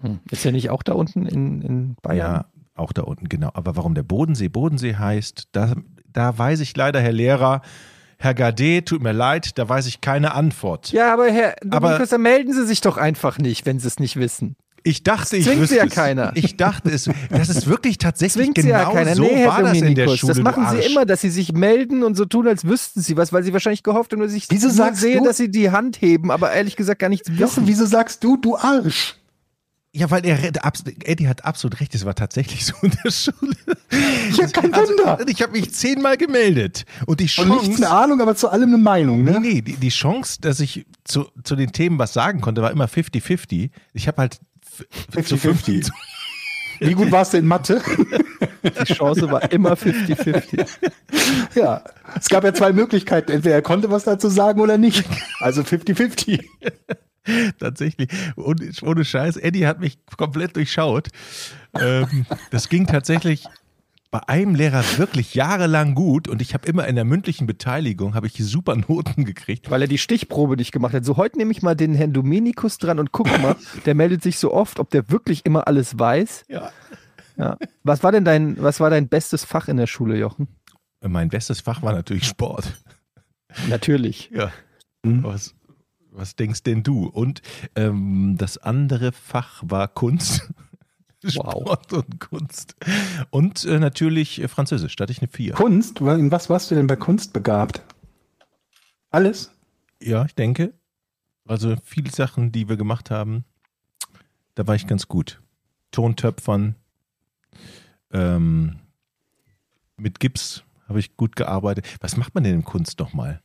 Hm. 0.00 0.20
Ist 0.30 0.44
ja 0.44 0.50
nicht 0.52 0.70
auch 0.70 0.82
da 0.82 0.92
unten 0.94 1.26
in, 1.26 1.62
in 1.62 1.96
Bayern? 2.02 2.18
Ja, 2.18 2.46
auch 2.74 2.92
da 2.92 3.02
unten, 3.02 3.28
genau. 3.28 3.50
Aber 3.54 3.76
warum 3.76 3.94
der 3.94 4.02
Bodensee 4.02 4.48
Bodensee 4.48 4.96
heißt, 4.96 5.48
da, 5.52 5.74
da 6.12 6.36
weiß 6.36 6.60
ich 6.60 6.76
leider, 6.76 7.00
Herr 7.00 7.12
Lehrer, 7.12 7.62
Herr 8.18 8.34
Gade, 8.34 8.84
tut 8.84 9.02
mir 9.02 9.12
leid, 9.12 9.58
da 9.58 9.68
weiß 9.68 9.86
ich 9.86 10.00
keine 10.00 10.32
Antwort. 10.34 10.90
Ja, 10.92 11.12
aber 11.12 11.30
Herr 11.30 11.56
Aber- 11.70 11.98
dann 11.98 12.22
melden 12.22 12.52
Sie 12.52 12.66
sich 12.66 12.80
doch 12.80 12.96
einfach 12.96 13.38
nicht, 13.38 13.66
wenn 13.66 13.78
Sie 13.78 13.86
es 13.86 13.98
nicht 13.98 14.16
wissen. 14.16 14.56
Ich 14.86 15.02
dachte, 15.02 15.36
ich 15.36 15.44
zwingt 15.44 15.60
wüsste 15.62 15.74
sie 15.74 15.78
ja 15.80 15.84
es. 15.86 15.92
keiner. 15.92 16.30
Ich 16.34 16.56
dachte 16.56 16.90
es. 16.90 17.10
Das 17.30 17.48
ist 17.48 17.66
wirklich 17.66 17.98
tatsächlich 17.98 18.44
Zwingt 18.44 18.54
genau 18.54 18.68
ja 18.68 18.90
keiner. 18.92 19.14
so 19.16 19.22
nee, 19.22 19.34
Herr 19.34 19.48
war 19.48 19.62
das 19.64 19.72
in 19.78 19.80
der 19.96 20.06
Dominikus, 20.06 20.18
Schule. 20.20 20.34
das 20.34 20.42
machen 20.42 20.64
du 20.70 20.80
Sie 20.82 20.88
immer, 20.88 21.04
dass 21.04 21.20
Sie 21.20 21.30
sich 21.30 21.52
melden 21.52 22.04
und 22.04 22.16
so 22.16 22.24
tun, 22.24 22.46
als 22.46 22.64
wüssten 22.64 23.00
Sie 23.00 23.16
was, 23.16 23.32
weil 23.32 23.42
Sie 23.42 23.52
wahrscheinlich 23.52 23.82
gehofft 23.82 24.12
haben, 24.12 24.20
dass 24.20 24.32
ich 24.32 24.46
Wieso 24.48 24.70
sagst 24.70 25.00
sehe, 25.00 25.18
du- 25.18 25.24
dass 25.24 25.38
Sie 25.38 25.50
die 25.50 25.70
Hand 25.70 26.00
heben, 26.00 26.30
aber 26.30 26.52
ehrlich 26.52 26.76
gesagt 26.76 27.00
gar 27.00 27.08
nichts 27.08 27.28
wissen. 27.36 27.66
wieso 27.66 27.84
sagst 27.84 28.22
du, 28.22 28.36
du 28.36 28.56
Arsch? 28.56 29.16
Ja, 29.92 30.10
weil 30.10 30.26
er 30.26 30.38
abs- 30.62 30.84
Eddie 31.04 31.26
hat 31.26 31.44
absolut 31.46 31.80
recht, 31.80 31.94
es 31.94 32.04
war 32.04 32.14
tatsächlich 32.14 32.66
so 32.66 32.74
in 32.82 32.92
der 33.02 33.10
Schule. 33.10 33.56
Ja, 34.36 34.46
kein 34.48 34.70
Wunder. 34.72 35.18
Also, 35.18 35.26
ich 35.26 35.40
habe 35.42 35.52
mich 35.52 35.72
zehnmal 35.72 36.16
gemeldet 36.18 36.84
und 37.06 37.18
die 37.20 37.30
Und 37.38 37.48
nichts 37.48 37.64
Chance, 37.66 37.86
eine 37.86 37.90
Ahnung, 37.90 38.20
aber 38.20 38.36
zu 38.36 38.50
allem 38.50 38.68
eine 38.68 38.78
Meinung, 38.78 39.24
nee, 39.24 39.30
ne? 39.32 39.40
nee, 39.40 39.60
die, 39.62 39.76
die 39.76 39.88
Chance, 39.88 40.38
dass 40.42 40.60
ich 40.60 40.84
zu, 41.04 41.26
zu 41.44 41.56
den 41.56 41.72
Themen 41.72 41.98
was 41.98 42.12
sagen 42.12 42.40
konnte, 42.42 42.60
war 42.62 42.70
immer 42.72 42.86
50-50. 42.86 43.70
Ich 43.94 44.06
habe 44.06 44.18
halt 44.20 44.38
f- 44.80 44.86
f- 45.16 45.26
zu 45.26 45.36
50-50. 45.36 45.90
Wie 46.80 46.92
gut 46.94 47.10
warst 47.10 47.32
du 47.32 47.38
in 47.38 47.46
Mathe? 47.46 47.80
Die 48.62 48.92
Chance 48.94 49.30
war 49.30 49.50
immer 49.50 49.72
50-50. 49.74 50.66
Ja, 51.54 51.82
es 52.18 52.28
gab 52.28 52.44
ja 52.44 52.52
zwei 52.52 52.72
Möglichkeiten. 52.72 53.32
Entweder 53.32 53.54
er 53.54 53.62
konnte 53.62 53.90
was 53.90 54.04
dazu 54.04 54.28
sagen 54.28 54.60
oder 54.60 54.76
nicht. 54.76 55.04
Also 55.40 55.62
50-50. 55.62 56.44
Tatsächlich. 57.58 58.08
Und 58.36 58.62
ohne 58.82 59.04
Scheiß, 59.04 59.36
Eddie 59.36 59.66
hat 59.66 59.80
mich 59.80 59.98
komplett 60.16 60.54
durchschaut. 60.56 61.08
Ähm, 61.80 62.26
das 62.50 62.68
ging 62.68 62.86
tatsächlich 62.86 63.44
bei 64.16 64.28
einem 64.28 64.54
Lehrer 64.54 64.82
wirklich 64.96 65.34
jahrelang 65.34 65.94
gut 65.94 66.26
und 66.26 66.40
ich 66.40 66.54
habe 66.54 66.66
immer 66.66 66.86
in 66.86 66.94
der 66.94 67.04
mündlichen 67.04 67.46
Beteiligung 67.46 68.14
habe 68.14 68.26
ich 68.26 68.32
super 68.38 68.74
Noten 68.74 69.26
gekriegt. 69.26 69.70
Weil 69.70 69.82
er 69.82 69.88
die 69.88 69.98
Stichprobe 69.98 70.56
nicht 70.56 70.72
gemacht 70.72 70.94
hat. 70.94 71.04
So, 71.04 71.18
heute 71.18 71.36
nehme 71.36 71.52
ich 71.52 71.60
mal 71.60 71.74
den 71.74 71.94
Herrn 71.94 72.14
Dominikus 72.14 72.78
dran 72.78 72.98
und 72.98 73.12
guck 73.12 73.26
mal, 73.42 73.56
der 73.84 73.94
meldet 73.94 74.22
sich 74.22 74.38
so 74.38 74.54
oft, 74.54 74.80
ob 74.80 74.88
der 74.88 75.10
wirklich 75.10 75.44
immer 75.44 75.68
alles 75.68 75.98
weiß. 75.98 76.46
Ja. 76.48 76.72
Ja. 77.36 77.58
Was 77.82 78.02
war 78.02 78.10
denn 78.10 78.24
dein, 78.24 78.56
was 78.62 78.80
war 78.80 78.88
dein 78.88 79.08
bestes 79.08 79.44
Fach 79.44 79.68
in 79.68 79.76
der 79.76 79.86
Schule, 79.86 80.16
Jochen? 80.16 80.48
Mein 81.06 81.28
bestes 81.28 81.60
Fach 81.60 81.82
war 81.82 81.92
natürlich 81.92 82.24
Sport. 82.24 82.72
Natürlich. 83.68 84.30
Ja. 84.32 84.50
Hm. 85.04 85.24
Was, 85.24 85.54
was 86.10 86.36
denkst 86.36 86.62
denn 86.62 86.82
du? 86.82 87.06
Und 87.06 87.42
ähm, 87.74 88.36
das 88.38 88.56
andere 88.56 89.12
Fach 89.12 89.62
war 89.66 89.88
Kunst. 89.88 90.50
Wow. 91.34 91.50
Sport 91.50 91.92
und 91.92 92.20
Kunst. 92.20 92.76
Und 93.30 93.64
äh, 93.64 93.78
natürlich 93.78 94.40
äh, 94.40 94.48
Französisch, 94.48 94.96
da 94.96 95.02
hatte 95.02 95.12
ich 95.12 95.20
eine 95.20 95.28
4. 95.28 95.54
Kunst? 95.54 96.00
In 96.00 96.30
was 96.30 96.48
warst 96.50 96.70
du 96.70 96.74
denn 96.74 96.86
bei 96.86 96.96
Kunst 96.96 97.32
begabt? 97.32 97.82
Alles? 99.10 99.50
Ja, 100.00 100.24
ich 100.24 100.34
denke. 100.34 100.74
Also 101.46 101.76
viele 101.84 102.10
Sachen, 102.10 102.52
die 102.52 102.68
wir 102.68 102.76
gemacht 102.76 103.10
haben, 103.10 103.44
da 104.54 104.66
war 104.66 104.74
ich 104.74 104.86
ganz 104.86 105.08
gut. 105.08 105.40
Tontöpfern, 105.92 106.74
ähm, 108.12 108.80
mit 109.96 110.20
Gips 110.20 110.64
habe 110.88 111.00
ich 111.00 111.16
gut 111.16 111.36
gearbeitet. 111.36 111.86
Was 112.00 112.16
macht 112.16 112.34
man 112.34 112.44
denn 112.44 112.54
in 112.54 112.64
Kunst 112.64 112.98
nochmal? 112.98 113.42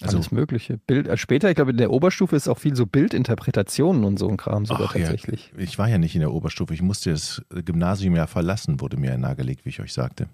Also, 0.00 0.18
Alles 0.18 0.30
Mögliche. 0.30 0.78
Bild, 0.78 1.08
äh, 1.08 1.16
später, 1.16 1.48
ich 1.48 1.56
glaube, 1.56 1.72
in 1.72 1.76
der 1.76 1.90
Oberstufe 1.90 2.36
ist 2.36 2.46
auch 2.46 2.58
viel 2.58 2.76
so 2.76 2.86
Bildinterpretationen 2.86 4.04
und 4.04 4.16
so 4.16 4.28
ein 4.28 4.36
Kram 4.36 4.64
sogar 4.64 4.88
Ach 4.90 4.94
ja. 4.94 5.06
tatsächlich. 5.08 5.52
ich 5.56 5.76
war 5.76 5.88
ja 5.88 5.98
nicht 5.98 6.14
in 6.14 6.20
der 6.20 6.32
Oberstufe. 6.32 6.72
Ich 6.72 6.82
musste 6.82 7.10
das 7.10 7.42
Gymnasium 7.50 8.14
ja 8.14 8.28
verlassen, 8.28 8.80
wurde 8.80 8.96
mir 8.96 9.10
ja 9.10 9.18
nahegelegt, 9.18 9.64
wie 9.64 9.70
ich 9.70 9.80
euch 9.80 9.92
sagte. 9.92 10.28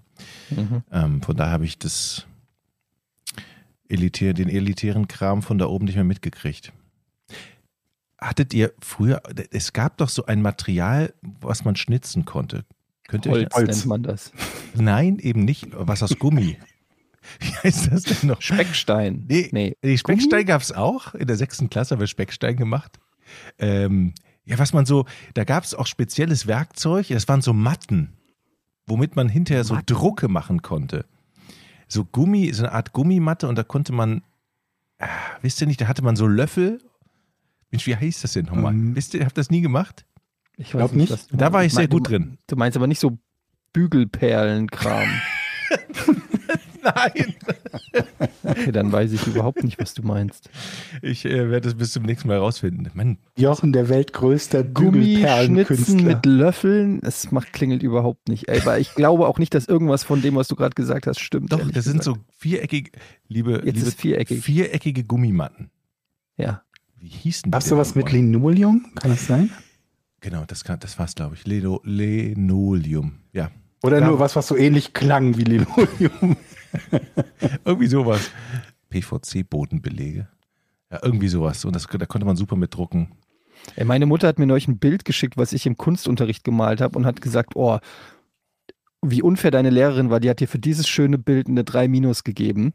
Mhm. 0.51 0.83
Ähm, 0.91 1.21
von 1.23 1.35
daher 1.35 1.53
habe 1.53 1.65
ich 1.65 1.79
das 1.79 2.27
elitär, 3.89 4.35
den 4.35 4.49
elitären 4.49 5.07
Kram 5.07 5.41
von 5.41 5.57
da 5.57 5.65
oben 5.65 5.85
nicht 5.85 5.95
mehr 5.95 6.03
mitgekriegt. 6.03 6.71
Hattet 8.19 8.53
ihr 8.53 8.71
früher, 8.79 9.21
es 9.51 9.73
gab 9.73 9.97
doch 9.97 10.09
so 10.09 10.27
ein 10.27 10.43
Material, 10.43 11.11
was 11.41 11.65
man 11.65 11.75
schnitzen 11.75 12.23
konnte. 12.23 12.65
Könnt 13.07 13.25
ihr 13.25 13.31
euch, 13.31 13.43
Holz, 13.45 13.55
Holz. 13.55 13.77
nennt 13.77 13.85
man 13.87 14.03
das. 14.03 14.31
Nein, 14.75 15.19
eben 15.19 15.43
nicht. 15.43 15.67
Was 15.71 16.03
aus 16.03 16.17
Gummi? 16.19 16.57
Wie 17.39 17.51
heißt 17.63 17.91
das 17.91 18.03
denn 18.03 18.29
noch? 18.29 18.41
Speckstein. 18.41 19.25
Nee, 19.27 19.49
nee. 19.51 19.75
Die 19.83 19.97
Speckstein 19.97 20.45
gab 20.45 20.61
es 20.61 20.71
auch. 20.71 21.13
In 21.15 21.27
der 21.27 21.35
sechsten 21.37 21.69
Klasse 21.69 21.95
haben 21.95 21.99
wir 21.99 22.07
Speckstein 22.07 22.55
gemacht. 22.55 22.99
Ähm, 23.59 24.13
ja, 24.45 24.59
was 24.59 24.73
man 24.73 24.85
so, 24.85 25.05
da 25.33 25.43
gab 25.43 25.63
es 25.63 25.73
auch 25.73 25.87
spezielles 25.87 26.45
Werkzeug, 26.47 27.07
das 27.09 27.27
waren 27.27 27.41
so 27.41 27.53
Matten. 27.53 28.13
womit 28.87 29.15
man 29.15 29.27
hinterher 29.29 29.63
so 29.63 29.77
Drucke 29.85 30.27
machen 30.27 30.61
konnte. 30.61 31.05
So 31.87 32.05
Gummi, 32.05 32.53
so 32.53 32.63
eine 32.63 32.71
Art 32.71 32.93
Gummimatte 32.93 33.47
und 33.47 33.55
da 33.57 33.63
konnte 33.63 33.91
man, 33.93 34.21
ah, 34.99 35.07
wisst 35.41 35.59
ihr 35.61 35.67
nicht, 35.67 35.81
da 35.81 35.87
hatte 35.87 36.03
man 36.03 36.15
so 36.15 36.27
Löffel. 36.27 36.79
Mensch, 37.71 37.87
wie 37.87 37.95
heißt 37.95 38.23
das 38.23 38.33
denn 38.33 38.45
nochmal? 38.45 38.73
Ähm. 38.73 38.95
Wisst 38.95 39.13
ihr, 39.15 39.21
ihr 39.21 39.25
habt 39.25 39.37
das 39.37 39.49
nie 39.49 39.61
gemacht? 39.61 40.05
Ich 40.57 40.69
Glaub 40.71 40.93
nicht. 40.93 41.11
was 41.11 41.27
du 41.27 41.35
Da 41.37 41.51
war 41.51 41.61
ich 41.63 41.73
meinst. 41.73 41.75
sehr 41.77 41.87
Du- 41.87 41.97
gut 41.97 42.09
drin. 42.09 42.37
Du 42.47 42.55
meinst 42.55 42.77
aber 42.77 42.85
nicht 42.87 42.99
so 42.99 43.17
Bügelperlenkram. 43.73 45.09
Nein. 46.85 47.35
Okay, 48.43 48.71
dann 48.71 48.91
weiß 48.91 49.11
ich 49.11 49.25
überhaupt 49.27 49.63
nicht, 49.63 49.79
was 49.79 49.93
du 49.93 50.03
meinst. 50.03 50.49
Ich 51.01 51.25
äh, 51.25 51.49
werde 51.49 51.67
es 51.69 51.75
bis 51.75 51.91
zum 51.91 52.03
nächsten 52.03 52.27
Mal 52.27 52.37
rausfinden. 52.37 52.89
Mann, 52.93 53.17
Jochen, 53.37 53.73
der 53.73 53.89
weltgrößte 53.89 54.63
Gummischnitzen 54.65 56.03
mit 56.03 56.25
Löffeln, 56.25 57.01
es 57.03 57.31
macht 57.31 57.53
klingelt 57.53 57.81
überhaupt 57.83 58.27
nicht. 58.29 58.47
Ey, 58.47 58.61
aber 58.61 58.79
ich 58.79 58.93
glaube 58.93 59.27
auch 59.27 59.39
nicht, 59.39 59.53
dass 59.53 59.65
irgendwas 59.67 60.03
von 60.03 60.21
dem, 60.21 60.35
was 60.35 60.47
du 60.47 60.55
gerade 60.55 60.75
gesagt 60.75 61.07
hast, 61.07 61.19
stimmt. 61.19 61.51
doch, 61.51 61.59
das 61.71 61.85
sind 61.85 61.99
gesagt. 61.99 62.03
so 62.03 62.23
viereckige, 62.37 62.91
liebe, 63.27 63.61
Jetzt 63.65 63.75
liebe 63.77 63.87
ist 63.87 63.99
viereckig. 63.99 64.43
viereckige 64.43 65.03
Gummimatten. 65.03 65.69
Ja. 66.37 66.61
Wie 66.97 67.07
hießen 67.07 67.43
die? 67.45 67.51
Gab's 67.51 67.65
denn 67.65 67.69
sowas 67.71 67.95
mit? 67.95 68.11
Linoleum? 68.11 68.85
Kann 68.95 69.11
das 69.11 69.25
sein? 69.27 69.49
Genau, 70.21 70.43
das, 70.47 70.63
kann, 70.63 70.79
das 70.79 70.97
war's, 70.97 71.13
glaube 71.15 71.35
ich. 71.35 71.45
Leno, 71.45 71.81
Linoleum. 71.83 73.19
Ja, 73.31 73.51
Oder 73.83 73.99
Ja. 73.99 74.07
nur 74.07 74.19
was, 74.19 74.35
was 74.35 74.47
so 74.47 74.55
ähnlich 74.57 74.93
klang 74.93 75.37
wie 75.37 75.43
Linoleum? 75.43 76.35
irgendwie 77.65 77.87
sowas. 77.87 78.31
PVC-Bodenbelege. 78.89 80.27
Ja, 80.91 80.99
irgendwie 81.03 81.27
sowas. 81.27 81.65
Und 81.65 81.75
das, 81.75 81.87
da 81.87 82.05
konnte 82.05 82.25
man 82.25 82.35
super 82.35 82.55
mit 82.55 82.73
drucken. 82.73 83.11
Ey, 83.75 83.85
meine 83.85 84.05
Mutter 84.05 84.27
hat 84.27 84.39
mir 84.39 84.45
neulich 84.45 84.67
ein 84.67 84.79
Bild 84.79 85.05
geschickt, 85.05 85.37
was 85.37 85.53
ich 85.53 85.65
im 85.65 85.77
Kunstunterricht 85.77 86.43
gemalt 86.43 86.81
habe 86.81 86.97
und 86.97 87.05
hat 87.05 87.21
gesagt, 87.21 87.55
oh, 87.55 87.79
wie 89.01 89.21
unfair 89.21 89.51
deine 89.51 89.69
Lehrerin 89.69 90.09
war, 90.09 90.19
die 90.19 90.29
hat 90.29 90.39
dir 90.39 90.47
für 90.47 90.59
dieses 90.59 90.87
schöne 90.87 91.17
Bild 91.17 91.47
eine 91.47 91.63
3 91.63 91.87
minus 91.87 92.23
gegeben. 92.23 92.73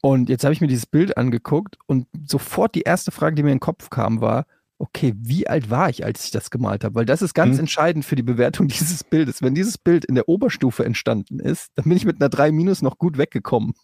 Und 0.00 0.28
jetzt 0.28 0.44
habe 0.44 0.52
ich 0.52 0.60
mir 0.60 0.66
dieses 0.66 0.86
Bild 0.86 1.16
angeguckt 1.16 1.78
und 1.86 2.06
sofort 2.26 2.74
die 2.74 2.82
erste 2.82 3.12
Frage, 3.12 3.36
die 3.36 3.42
mir 3.42 3.50
in 3.50 3.56
den 3.56 3.60
Kopf 3.60 3.88
kam, 3.88 4.20
war, 4.20 4.46
okay, 4.82 5.14
wie 5.16 5.46
alt 5.46 5.70
war 5.70 5.88
ich, 5.88 6.04
als 6.04 6.24
ich 6.24 6.32
das 6.32 6.50
gemalt 6.50 6.82
habe? 6.82 6.96
Weil 6.96 7.04
das 7.06 7.22
ist 7.22 7.34
ganz 7.34 7.54
Hm. 7.54 7.60
entscheidend 7.60 8.04
für 8.04 8.16
die 8.16 8.24
Bewertung 8.24 8.66
dieses 8.68 9.04
Bildes. 9.04 9.40
Wenn 9.40 9.54
dieses 9.54 9.78
Bild 9.78 10.04
in 10.04 10.16
der 10.16 10.28
Oberstufe 10.28 10.84
entstanden 10.84 11.38
ist, 11.38 11.70
dann 11.76 11.84
bin 11.84 11.96
ich 11.96 12.04
mit 12.04 12.20
einer 12.20 12.28
3 12.28 12.50
minus 12.50 12.82
noch 12.82 12.98
gut 12.98 13.16
weggekommen. 13.16 13.74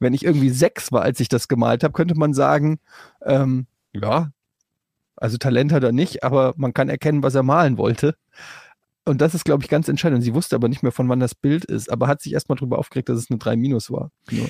Wenn 0.00 0.14
ich 0.14 0.24
irgendwie 0.24 0.50
sechs 0.50 0.92
war, 0.92 1.02
als 1.02 1.18
ich 1.20 1.28
das 1.28 1.48
gemalt 1.48 1.82
habe, 1.84 1.92
könnte 1.92 2.14
man 2.14 2.34
sagen, 2.34 2.78
ähm, 3.24 3.66
ja, 3.92 4.30
also 5.16 5.38
Talent 5.38 5.72
hat 5.72 5.82
er 5.82 5.92
nicht, 5.92 6.22
aber 6.24 6.54
man 6.56 6.72
kann 6.72 6.88
erkennen, 6.88 7.22
was 7.22 7.34
er 7.34 7.42
malen 7.42 7.76
wollte. 7.76 8.14
Und 9.04 9.20
das 9.20 9.34
ist, 9.34 9.44
glaube 9.44 9.62
ich, 9.62 9.68
ganz 9.68 9.88
entscheidend. 9.88 10.22
Sie 10.22 10.34
wusste 10.34 10.56
aber 10.56 10.68
nicht 10.68 10.82
mehr, 10.82 10.92
von 10.92 11.08
wann 11.08 11.20
das 11.20 11.34
Bild 11.34 11.64
ist, 11.64 11.90
aber 11.90 12.06
hat 12.06 12.20
sich 12.22 12.32
erstmal 12.32 12.56
darüber 12.56 12.78
aufgeregt, 12.78 13.08
dass 13.08 13.18
es 13.18 13.30
eine 13.30 13.38
3 13.38 13.56
minus 13.56 13.90
war. 13.90 14.10
Nur. 14.30 14.48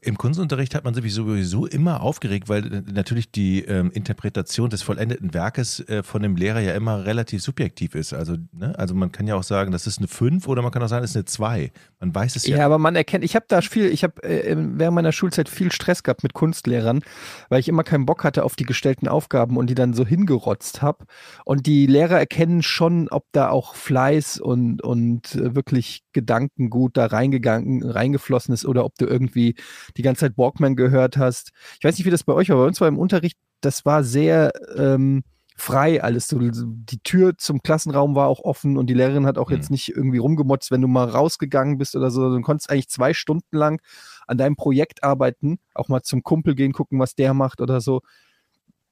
Im 0.00 0.18
Kunstunterricht 0.18 0.74
hat 0.74 0.84
man 0.84 0.94
sich 0.94 1.14
sowieso 1.14 1.66
immer 1.66 2.00
aufgeregt, 2.00 2.48
weil 2.48 2.72
äh, 2.72 2.82
natürlich 2.92 3.30
die 3.30 3.62
ähm, 3.62 3.90
Interpretation 3.92 4.68
des 4.68 4.82
vollendeten 4.82 5.32
Werkes 5.32 5.80
äh, 5.88 6.02
von 6.02 6.22
dem 6.22 6.34
Lehrer 6.34 6.60
ja 6.60 6.74
immer 6.74 7.04
relativ 7.04 7.42
subjektiv 7.42 7.94
ist. 7.94 8.12
Also, 8.12 8.36
ne? 8.52 8.76
also 8.78 8.94
man 8.94 9.12
kann 9.12 9.26
ja 9.26 9.36
auch 9.36 9.44
sagen, 9.44 9.70
das 9.70 9.86
ist 9.86 9.98
eine 9.98 10.08
5 10.08 10.48
oder 10.48 10.62
man 10.62 10.72
kann 10.72 10.82
auch 10.82 10.88
sagen, 10.88 11.02
das 11.02 11.10
ist 11.10 11.16
eine 11.16 11.24
2. 11.24 11.70
Man 12.00 12.14
weiß 12.14 12.36
es 12.36 12.46
ja. 12.46 12.58
Ja, 12.58 12.66
aber 12.66 12.78
man 12.78 12.96
erkennt, 12.96 13.24
ich 13.24 13.36
habe 13.36 13.46
da 13.48 13.60
viel, 13.60 13.86
ich 13.86 14.02
habe 14.02 14.22
äh, 14.24 14.56
während 14.56 14.94
meiner 14.96 15.12
Schulzeit 15.12 15.48
viel 15.48 15.70
Stress 15.70 16.02
gehabt 16.02 16.24
mit 16.24 16.34
Kunstlehrern, 16.34 17.02
weil 17.48 17.60
ich 17.60 17.68
immer 17.68 17.84
keinen 17.84 18.06
Bock 18.06 18.24
hatte 18.24 18.44
auf 18.44 18.56
die 18.56 18.64
gestellten 18.64 19.06
Aufgaben 19.06 19.56
und 19.56 19.68
die 19.68 19.74
dann 19.74 19.94
so 19.94 20.04
hingerotzt 20.04 20.82
habe. 20.82 21.04
Und 21.44 21.66
die 21.66 21.86
Lehrer 21.86 22.18
erkennen 22.18 22.62
schon, 22.62 23.08
ob 23.08 23.24
da 23.32 23.50
auch 23.50 23.74
Fleiß 23.76 24.40
und, 24.40 24.82
und 24.82 25.34
äh, 25.36 25.54
wirklich 25.54 26.02
Gedankengut 26.16 26.96
da 26.96 27.06
reingegangen, 27.06 27.82
reingeflossen 27.84 28.54
ist 28.54 28.64
oder 28.64 28.84
ob 28.86 28.94
du 28.96 29.04
irgendwie 29.06 29.54
die 29.96 30.02
ganze 30.02 30.20
Zeit 30.20 30.38
Walkman 30.38 30.74
gehört 30.74 31.18
hast. 31.18 31.50
Ich 31.78 31.84
weiß 31.84 31.96
nicht, 31.98 32.06
wie 32.06 32.10
das 32.10 32.24
bei 32.24 32.32
euch 32.32 32.48
war. 32.48 32.56
Bei 32.56 32.64
uns 32.66 32.80
war 32.80 32.88
im 32.88 32.98
Unterricht, 32.98 33.36
das 33.60 33.84
war 33.84 34.02
sehr 34.02 34.52
ähm, 34.76 35.22
frei 35.56 36.02
alles. 36.02 36.28
So, 36.28 36.38
die 36.40 36.98
Tür 37.02 37.36
zum 37.36 37.62
Klassenraum 37.62 38.14
war 38.14 38.28
auch 38.28 38.40
offen 38.40 38.76
und 38.78 38.88
die 38.88 38.94
Lehrerin 38.94 39.26
hat 39.26 39.36
auch 39.38 39.50
Mhm. 39.50 39.56
jetzt 39.56 39.70
nicht 39.70 39.88
irgendwie 39.90 40.18
rumgemotzt, 40.18 40.70
wenn 40.70 40.80
du 40.82 40.88
mal 40.88 41.08
rausgegangen 41.08 41.76
bist 41.78 41.94
oder 41.94 42.10
so. 42.10 42.34
Du 42.34 42.40
konntest 42.42 42.70
eigentlich 42.70 42.88
zwei 42.88 43.12
Stunden 43.14 43.56
lang 43.56 43.80
an 44.26 44.38
deinem 44.38 44.56
Projekt 44.56 45.04
arbeiten, 45.04 45.58
auch 45.74 45.88
mal 45.88 46.02
zum 46.02 46.22
Kumpel 46.22 46.54
gehen, 46.54 46.72
gucken, 46.72 46.98
was 46.98 47.14
der 47.14 47.34
macht 47.34 47.60
oder 47.60 47.80
so. 47.80 48.00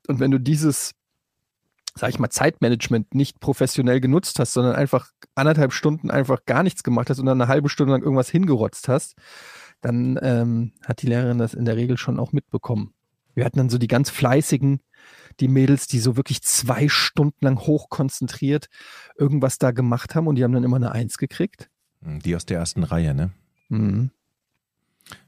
Und 0.09 0.21
wenn 0.21 0.31
du 0.31 0.39
dieses, 0.39 0.93
sag 1.95 2.11
ich 2.11 2.19
mal, 2.19 2.31
Zeitmanagement 2.31 3.15
nicht 3.15 3.41
professionell 3.41 4.01
genutzt 4.01 4.39
hast, 4.39 4.53
sondern 4.53 4.75
einfach 4.75 5.11
anderthalb 5.35 5.73
Stunden 5.73 6.11
einfach 6.11 6.45
gar 6.45 6.63
nichts 6.63 6.83
gemacht 6.83 7.11
hast 7.11 7.19
und 7.21 7.27
dann 7.27 7.41
eine 7.41 7.49
halbe 7.49 7.69
Stunde 7.69 7.93
lang 7.93 8.03
irgendwas 8.03 8.31
hingerotzt 8.31 8.89
hast, 8.89 9.15
dann 9.81 10.19
ähm, 10.23 10.73
hat 10.85 11.03
die 11.03 11.07
Lehrerin 11.07 11.39
das 11.39 11.55
in 11.55 11.65
der 11.65 11.77
Regel 11.77 11.97
schon 11.97 12.19
auch 12.19 12.33
mitbekommen. 12.33 12.95
Wir 13.35 13.45
hatten 13.45 13.59
dann 13.59 13.71
so 13.71 13.79
die 13.79 13.89
ganz 13.89 14.11
fleißigen, 14.11 14.81
die 15.41 15.49
Mädels, 15.49 15.87
die 15.87 15.99
so 15.99 16.17
wirklich 16.17 16.43
zwei 16.43 16.89
Stunden 16.89 17.45
lang 17.45 17.59
hochkonzentriert 17.59 18.69
irgendwas 19.19 19.59
da 19.59 19.73
gemacht 19.73 20.15
haben 20.15 20.27
und 20.27 20.37
die 20.37 20.45
haben 20.45 20.53
dann 20.53 20.65
immer 20.65 20.77
eine 20.77 20.93
Eins 20.93 21.19
gekriegt. 21.19 21.71
Hm, 22.03 22.21
Die 22.21 22.37
aus 22.37 22.47
der 22.47 22.59
ersten 22.59 22.85
Reihe, 22.85 23.15
ne? 23.15 23.31
Mhm. 23.69 24.11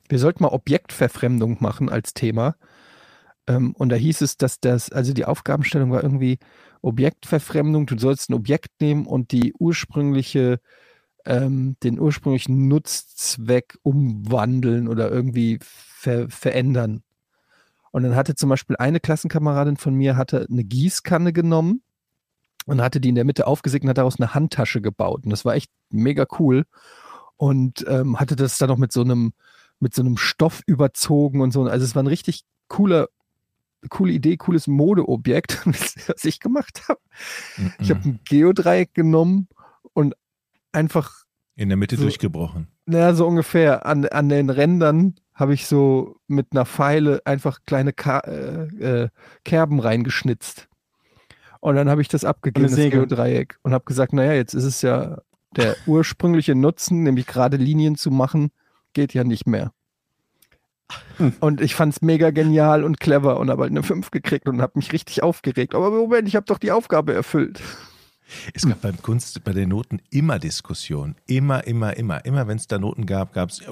Wir 0.09 0.18
sollten 0.18 0.42
mal 0.42 0.50
Objektverfremdung 0.50 1.59
machen 1.61 1.88
als 1.88 2.14
Thema. 2.14 2.57
Ähm, 3.47 3.73
und 3.73 3.91
da 3.91 3.97
hieß 3.97 4.21
es, 4.23 4.37
dass 4.37 4.61
das, 4.61 4.91
also 4.91 5.13
die 5.13 5.25
Aufgabenstellung 5.25 5.91
war 5.91 6.03
irgendwie 6.03 6.39
Objektverfremdung. 6.83 7.87
Du 7.87 7.99
sollst 7.99 8.31
ein 8.31 8.35
Objekt 8.35 8.81
nehmen 8.81 9.07
und 9.07 9.33
die 9.33 9.55
ursprüngliche, 9.59 10.61
ähm, 11.25 11.77
den 11.83 12.01
ursprünglichen 12.01 12.69
Nutzzweck 12.69 13.79
umwandeln 13.83 14.89
oder 14.89 15.11
irgendwie 15.11 15.59
ver 15.63 16.29
verändern. 16.29 17.03
Und 17.93 18.03
dann 18.03 18.15
hatte 18.15 18.35
zum 18.35 18.51
Beispiel 18.51 18.77
eine 18.77 19.01
Klassenkameradin 19.01 19.77
von 19.77 19.95
mir 19.95 20.17
hatte 20.17 20.47
eine 20.51 20.65
Gießkanne 20.65 21.33
genommen 21.33 21.83
und 22.67 22.83
hatte 22.83 23.01
die 23.01 23.09
in 23.09 23.15
der 23.15 23.25
Mitte 23.25 23.47
aufgesägt 23.47 23.85
und 23.85 23.91
hat 23.91 23.99
daraus 23.99 24.21
eine 24.21 24.35
Handtasche 24.35 24.83
gebaut. 24.83 25.25
Und 25.25 25.31
das 25.31 25.45
war 25.45 25.55
echt 25.55 25.71
mega 25.91 26.27
cool. 26.39 26.65
Und 27.37 27.85
ähm, 27.89 28.19
hatte 28.19 28.37
das 28.37 28.59
dann 28.59 28.69
noch 28.69 28.77
mit 28.77 28.93
so 28.93 29.03
einem, 29.03 29.33
mit 29.79 29.95
so 29.95 30.03
einem 30.03 30.17
Stoff 30.17 30.63
überzogen 30.67 31.41
und 31.41 31.53
so. 31.53 31.63
Also 31.65 31.85
es 31.85 31.95
war 31.95 32.03
ein 32.03 32.09
richtig 32.09 32.45
cooler, 32.69 33.09
coole 33.88 34.12
Idee, 34.12 34.37
cooles 34.37 34.66
Modeobjekt, 34.66 35.61
was 35.66 36.25
ich 36.25 36.40
gemacht 36.40 36.83
habe. 36.88 37.01
Ich 37.79 37.90
habe 37.90 38.01
Mhm. 38.01 38.07
ein 38.14 38.20
Geodreieck 38.29 38.94
genommen 38.94 39.49
und 39.92 40.14
einfach 40.72 41.25
In 41.57 41.68
der 41.68 41.77
Mitte 41.79 41.96
so- 41.96 42.03
durchgebrochen. 42.03 42.68
naja, 42.87 43.14
so 43.14 43.27
ungefähr. 43.27 43.87
An, 43.87 44.05
an 44.07 44.29
den 44.29 44.51
Rändern 44.51 45.14
habe 45.35 45.55
ich 45.55 45.66
so 45.66 46.16
mit 46.29 46.49
einer 46.53 46.64
Pfeile 46.66 47.20
einfach 47.25 47.61
kleine 47.66 47.92
Ka 47.92 48.20
äh, 48.20 48.64
äh, 49.05 49.09
Kerben 49.44 49.81
reingeschnitzt. 49.81 50.68
Und 51.61 51.77
dann 51.77 51.88
habe 51.90 52.01
ich 52.03 52.09
das 52.09 52.25
abgegeben, 52.25 52.68
das. 52.68 52.77
Geodreieck. 52.77 53.59
Und 53.62 53.72
habe 53.72 53.85
gesagt, 53.85 54.12
naja, 54.12 54.33
jetzt 54.35 54.55
ist 54.55 54.64
es 54.64 54.83
ja 54.83 55.18
der 55.57 55.77
ursprüngliche 55.87 56.55
Nutzen, 56.55 57.03
nämlich 57.03 57.27
gerade 57.27 57.57
Linien 57.57 57.96
zu 57.96 58.11
machen, 58.11 58.51
geht 58.92 59.14
ja 59.14 59.25
nicht 59.25 59.46
mehr. 59.46 59.72
Und 61.40 61.61
ich 61.61 61.75
fand 61.75 61.94
es 61.94 62.03
mega 62.03 62.31
genial 62.31 62.85
und 62.85 63.01
clever 63.01 63.40
und 63.40 63.51
habe 63.51 63.62
halt 63.62 63.70
eine 63.72 63.83
5 63.83 64.11
gekriegt 64.11 64.49
und 64.49 64.61
habe 64.61 64.72
mich 64.77 64.92
richtig 64.92 65.22
aufgeregt. 65.22 65.75
Aber 65.75 65.90
Moment, 65.90 66.29
ich 66.29 66.37
habe 66.37 66.46
doch 66.46 66.59
die 66.59 66.72
Aufgabe 66.72 67.14
erfüllt. 67.14 67.61
Es 68.55 68.67
gab 68.67 68.81
beim 68.81 69.01
Kunst, 69.01 69.43
bei 69.45 69.53
den 69.53 69.69
Noten 69.69 70.01
immer 70.11 70.39
Diskussionen. 70.39 71.17
Immer, 71.27 71.67
immer, 71.67 71.97
immer. 71.97 72.25
Immer 72.25 72.49
wenn 72.49 72.57
es 72.57 72.67
da 72.67 72.79
Noten 72.79 73.07
gab, 73.07 73.33
gab 73.33 73.51
es, 73.51 73.61
ja, 73.61 73.69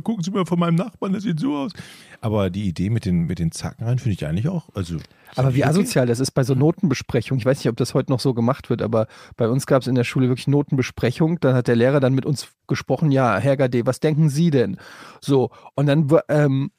gucken 0.00 0.22
Sie 0.22 0.30
mal 0.30 0.46
von 0.46 0.58
meinem 0.58 0.74
Nachbarn, 0.74 1.12
das 1.12 1.22
sieht 1.22 1.40
so 1.40 1.56
aus. 1.56 1.72
Aber 2.20 2.50
die 2.50 2.66
Idee 2.68 2.90
mit 2.90 3.04
den, 3.04 3.26
mit 3.26 3.38
den 3.38 3.52
Zacken 3.52 3.86
rein 3.86 3.98
finde 3.98 4.14
ich 4.14 4.26
eigentlich 4.26 4.48
auch. 4.48 4.68
Also, 4.74 4.96
Aber 5.36 5.54
wie 5.54 5.62
okay. 5.62 5.70
asozial 5.70 6.06
das 6.06 6.20
ist 6.20 6.32
bei 6.32 6.42
so 6.42 6.54
Notenbesprechungen. 6.54 7.38
Ich 7.38 7.46
weiß 7.46 7.58
nicht, 7.58 7.68
ob 7.68 7.76
das 7.76 7.94
heute 7.94 8.10
noch 8.10 8.20
so 8.20 8.34
gemacht 8.34 8.70
wird, 8.70 8.82
aber 8.82 9.06
bei 9.36 9.48
uns 9.48 9.66
gab 9.66 9.82
es 9.82 9.88
in 9.88 9.94
der 9.94 10.04
Schule 10.04 10.28
wirklich 10.28 10.48
Notenbesprechung. 10.48 11.40
Dann 11.40 11.54
hat 11.54 11.68
der 11.68 11.76
Lehrer 11.76 12.00
dann 12.00 12.14
mit 12.14 12.26
uns 12.26 12.48
gesprochen, 12.66 13.10
ja, 13.10 13.38
Herr 13.38 13.56
Gade, 13.56 13.86
was 13.86 14.00
denken 14.00 14.28
Sie 14.28 14.50
denn? 14.50 14.78
So, 15.20 15.50
und 15.74 15.86
dann 15.86 16.08
ähm, 16.28 16.70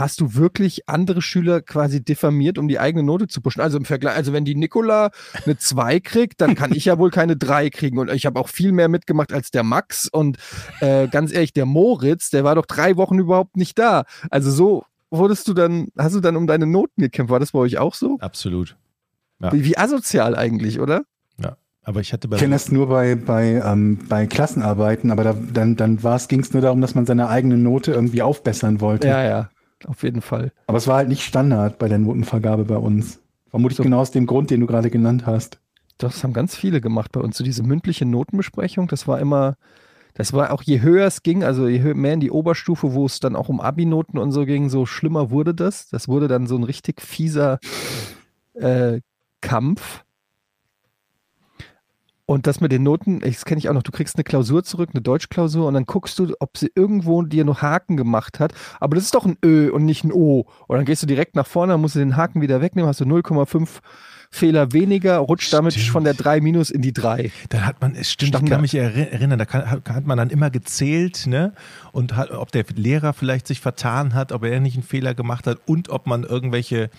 hast 0.00 0.20
du 0.20 0.34
wirklich 0.34 0.88
andere 0.88 1.22
Schüler 1.22 1.60
quasi 1.60 2.02
diffamiert, 2.02 2.58
um 2.58 2.68
die 2.68 2.78
eigene 2.78 3.02
Note 3.02 3.28
zu 3.28 3.40
pushen. 3.40 3.60
Also 3.60 3.78
im 3.78 3.84
Vergleich, 3.84 4.16
also 4.16 4.32
wenn 4.32 4.44
die 4.44 4.54
Nicola 4.54 5.10
eine 5.44 5.58
2 5.58 6.00
kriegt, 6.00 6.40
dann 6.40 6.54
kann 6.54 6.72
ich 6.72 6.86
ja 6.86 6.98
wohl 6.98 7.10
keine 7.10 7.36
3 7.36 7.70
kriegen. 7.70 7.98
Und 7.98 8.10
ich 8.10 8.26
habe 8.26 8.40
auch 8.40 8.48
viel 8.48 8.72
mehr 8.72 8.88
mitgemacht 8.88 9.32
als 9.32 9.50
der 9.50 9.62
Max. 9.62 10.08
Und 10.08 10.38
äh, 10.80 11.08
ganz 11.08 11.32
ehrlich, 11.32 11.52
der 11.52 11.66
Moritz, 11.66 12.30
der 12.30 12.44
war 12.44 12.54
doch 12.54 12.66
drei 12.66 12.96
Wochen 12.96 13.18
überhaupt 13.18 13.56
nicht 13.56 13.78
da. 13.78 14.04
Also 14.30 14.50
so 14.50 14.84
wurdest 15.10 15.46
du 15.48 15.54
dann, 15.54 15.88
hast 15.96 16.14
du 16.14 16.20
dann 16.20 16.36
um 16.36 16.46
deine 16.46 16.66
Noten 16.66 17.02
gekämpft? 17.02 17.30
War 17.30 17.40
das 17.40 17.52
bei 17.52 17.58
euch 17.60 17.78
auch 17.78 17.94
so? 17.94 18.18
Absolut. 18.20 18.76
Ja. 19.40 19.52
Wie, 19.52 19.64
wie 19.64 19.78
asozial 19.78 20.34
eigentlich, 20.34 20.80
oder? 20.80 21.04
Aber 21.82 22.00
ich 22.00 22.12
hatte 22.12 22.28
bei 22.28 22.36
Ich 22.36 22.40
kenne 22.40 22.54
das 22.54 22.70
nur 22.70 22.88
bei, 22.88 23.14
bei, 23.14 23.62
ähm, 23.64 23.98
bei 24.08 24.26
Klassenarbeiten, 24.26 25.10
aber 25.10 25.24
da, 25.24 25.34
dann, 25.34 25.76
dann 25.76 25.98
ging 26.28 26.40
es 26.40 26.52
nur 26.52 26.62
darum, 26.62 26.80
dass 26.80 26.94
man 26.94 27.06
seine 27.06 27.28
eigene 27.28 27.56
Note 27.56 27.92
irgendwie 27.92 28.22
aufbessern 28.22 28.80
wollte. 28.80 29.08
Ja, 29.08 29.24
ja, 29.24 29.50
auf 29.86 30.02
jeden 30.02 30.20
Fall. 30.20 30.52
Aber 30.66 30.78
es 30.78 30.86
war 30.86 30.96
halt 30.96 31.08
nicht 31.08 31.22
Standard 31.22 31.78
bei 31.78 31.88
der 31.88 31.98
Notenvergabe 31.98 32.64
bei 32.64 32.76
uns. 32.76 33.20
Vermutlich 33.48 33.76
So. 33.76 33.82
genau 33.82 34.00
aus 34.00 34.10
dem 34.10 34.26
Grund, 34.26 34.50
den 34.50 34.60
du 34.60 34.66
gerade 34.66 34.90
genannt 34.90 35.26
hast. 35.26 35.60
Das 35.98 36.24
haben 36.24 36.32
ganz 36.32 36.56
viele 36.56 36.80
gemacht 36.80 37.12
bei 37.12 37.20
uns. 37.20 37.36
So 37.36 37.44
diese 37.44 37.62
mündliche 37.62 38.06
Notenbesprechung, 38.06 38.88
das 38.88 39.06
war 39.06 39.20
immer, 39.20 39.56
das 40.14 40.32
war 40.32 40.52
auch 40.52 40.62
je 40.62 40.80
höher 40.80 41.06
es 41.06 41.22
ging, 41.22 41.44
also 41.44 41.68
je 41.68 41.80
höher, 41.80 41.94
mehr 41.94 42.14
in 42.14 42.20
die 42.20 42.30
Oberstufe, 42.30 42.94
wo 42.94 43.04
es 43.06 43.20
dann 43.20 43.36
auch 43.36 43.48
um 43.48 43.60
Abi-Noten 43.60 44.16
und 44.18 44.32
so 44.32 44.46
ging, 44.46 44.70
so 44.70 44.86
schlimmer 44.86 45.30
wurde 45.30 45.54
das. 45.54 45.88
Das 45.88 46.08
wurde 46.08 46.28
dann 46.28 46.46
so 46.46 46.56
ein 46.56 46.64
richtig 46.64 47.02
fieser 47.02 47.58
äh, 48.54 49.00
Kampf. 49.40 50.04
Und 52.30 52.46
das 52.46 52.60
mit 52.60 52.70
den 52.70 52.84
Noten, 52.84 53.18
das 53.18 53.44
kenne 53.44 53.58
ich 53.58 53.68
auch 53.68 53.74
noch, 53.74 53.82
du 53.82 53.90
kriegst 53.90 54.14
eine 54.14 54.22
Klausur 54.22 54.62
zurück, 54.62 54.90
eine 54.92 55.02
Deutschklausur, 55.02 55.66
und 55.66 55.74
dann 55.74 55.84
guckst 55.84 56.16
du, 56.16 56.32
ob 56.38 56.58
sie 56.58 56.70
irgendwo 56.76 57.22
dir 57.22 57.44
noch 57.44 57.60
Haken 57.60 57.96
gemacht 57.96 58.38
hat. 58.38 58.52
Aber 58.78 58.94
das 58.94 59.02
ist 59.02 59.16
doch 59.16 59.26
ein 59.26 59.36
Ö 59.44 59.68
und 59.72 59.84
nicht 59.84 60.04
ein 60.04 60.12
O. 60.12 60.46
Und 60.68 60.76
dann 60.76 60.84
gehst 60.84 61.02
du 61.02 61.08
direkt 61.08 61.34
nach 61.34 61.48
vorne, 61.48 61.72
dann 61.72 61.80
musst 61.80 61.96
du 61.96 61.98
den 61.98 62.16
Haken 62.16 62.40
wieder 62.40 62.60
wegnehmen, 62.60 62.88
hast 62.88 63.00
du 63.00 63.04
0,5 63.04 63.80
Fehler 64.30 64.72
weniger, 64.72 65.16
rutscht 65.16 65.52
damit 65.52 65.72
Stimmt. 65.72 65.88
von 65.88 66.04
der 66.04 66.14
3 66.14 66.40
minus 66.40 66.70
in 66.70 66.82
die 66.82 66.92
3. 66.92 67.32
Da 67.48 67.62
hat 67.62 67.80
man, 67.80 67.96
es 67.96 68.12
stimmt, 68.12 68.28
ich 68.28 68.36
Standard. 68.36 68.52
kann 68.52 68.60
mich 68.60 68.76
erinnern, 68.76 69.40
da 69.40 69.44
kann, 69.44 69.68
hat 69.68 69.88
hat 69.88 70.06
man 70.06 70.16
dann 70.16 70.30
immer 70.30 70.50
gezählt, 70.50 71.26
ne? 71.26 71.52
Und 71.90 72.14
hat, 72.14 72.30
ob 72.30 72.52
der 72.52 72.64
Lehrer 72.76 73.12
vielleicht 73.12 73.48
sich 73.48 73.60
vertan 73.60 74.14
hat, 74.14 74.30
ob 74.30 74.44
er 74.44 74.60
nicht 74.60 74.76
einen 74.76 74.84
Fehler 74.84 75.14
gemacht 75.14 75.48
hat 75.48 75.58
und 75.66 75.88
ob 75.88 76.06
man 76.06 76.22
irgendwelche, 76.22 76.90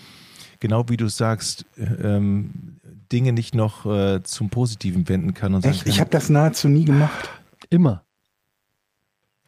genau 0.60 0.90
wie 0.90 0.98
du 0.98 1.08
sagst, 1.08 1.66
ähm, 2.04 2.81
Dinge 3.12 3.34
nicht 3.34 3.56
noch 3.56 3.86
äh, 3.86 4.24
zum 4.24 4.50
Positiven 4.50 5.08
wenden 5.10 5.34
kann 5.34 5.54
und 5.54 5.66
Echt? 5.66 5.84
kann, 5.84 5.92
Ich 5.92 6.00
habe 6.00 6.10
das 6.10 6.30
nahezu 6.30 6.68
nie 6.68 6.86
gemacht. 6.86 7.30
Immer. 7.70 8.04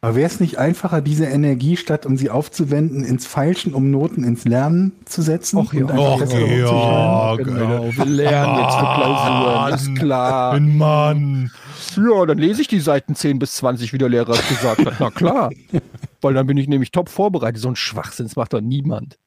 Aber 0.03 0.15
wäre 0.15 0.27
es 0.27 0.41
nicht 0.41 0.57
einfacher, 0.57 0.99
diese 0.99 1.27
Energie, 1.27 1.77
statt 1.77 2.05
um 2.05 2.17
sie 2.17 2.29
aufzuwenden, 2.29 3.05
ins 3.05 3.25
Feilschen, 3.25 3.73
um 3.73 3.89
Noten 3.89 4.25
ins 4.25 4.43
Lernen 4.43 4.91
zu 5.05 5.21
setzen? 5.21 5.59
Och, 5.59 5.73
ja. 5.73 5.85
Och, 5.85 6.19
ja. 6.19 7.35
genau. 7.37 7.89
Wir 7.89 8.05
lernen 8.05 8.59
jetzt 8.59 8.75
für 8.75 8.95
Klausuren, 8.95 9.73
ist 9.73 9.95
klar. 9.95 10.51
Ein 10.51 10.77
Mann. 10.77 11.51
Ja, 11.95 12.25
dann 12.25 12.37
lese 12.37 12.61
ich 12.61 12.67
die 12.67 12.81
Seiten 12.81 13.15
10 13.15 13.39
bis 13.39 13.53
20, 13.53 13.93
wie 13.93 13.97
der 13.97 14.09
Lehrer 14.09 14.33
es 14.33 14.45
gesagt 14.49 14.85
hat. 14.85 14.95
Na 14.99 15.09
klar. 15.09 15.51
Weil 16.21 16.33
dann 16.33 16.47
bin 16.47 16.57
ich 16.57 16.67
nämlich 16.67 16.91
top 16.91 17.07
vorbereitet. 17.07 17.61
So 17.61 17.69
ein 17.69 17.77
Schwachsinn, 17.77 18.25
das 18.25 18.35
macht 18.35 18.51
doch 18.51 18.59
niemand. 18.59 19.17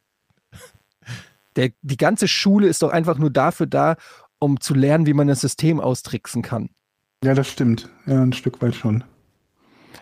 Der, 1.56 1.70
die 1.80 1.96
ganze 1.96 2.28
Schule 2.28 2.66
ist 2.66 2.82
doch 2.82 2.90
einfach 2.90 3.16
nur 3.16 3.30
dafür 3.30 3.66
da, 3.66 3.96
um 4.38 4.60
zu 4.60 4.74
lernen, 4.74 5.06
wie 5.06 5.14
man 5.14 5.28
das 5.28 5.40
System 5.40 5.80
austricksen 5.80 6.42
kann. 6.42 6.70
Ja, 7.24 7.34
das 7.34 7.48
stimmt. 7.48 7.88
Ja, 8.06 8.22
ein 8.22 8.32
Stück 8.32 8.60
weit 8.62 8.74
schon. 8.74 9.04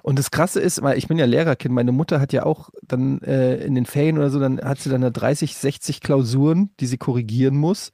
Und 0.02 0.18
das 0.18 0.30
Krasse 0.30 0.60
ist, 0.60 0.82
weil 0.82 0.98
ich 0.98 1.08
bin 1.08 1.18
ja 1.18 1.24
Lehrerkind, 1.24 1.74
meine 1.74 1.92
Mutter 1.92 2.20
hat 2.20 2.32
ja 2.32 2.44
auch 2.44 2.70
dann 2.82 3.20
äh, 3.22 3.56
in 3.64 3.74
den 3.74 3.86
Ferien 3.86 4.18
oder 4.18 4.30
so, 4.30 4.38
dann 4.38 4.60
hat 4.60 4.78
sie 4.78 4.90
dann 4.90 5.00
da 5.00 5.10
30, 5.10 5.54
60 5.56 6.00
Klausuren, 6.00 6.70
die 6.80 6.86
sie 6.86 6.98
korrigieren 6.98 7.56
muss. 7.56 7.90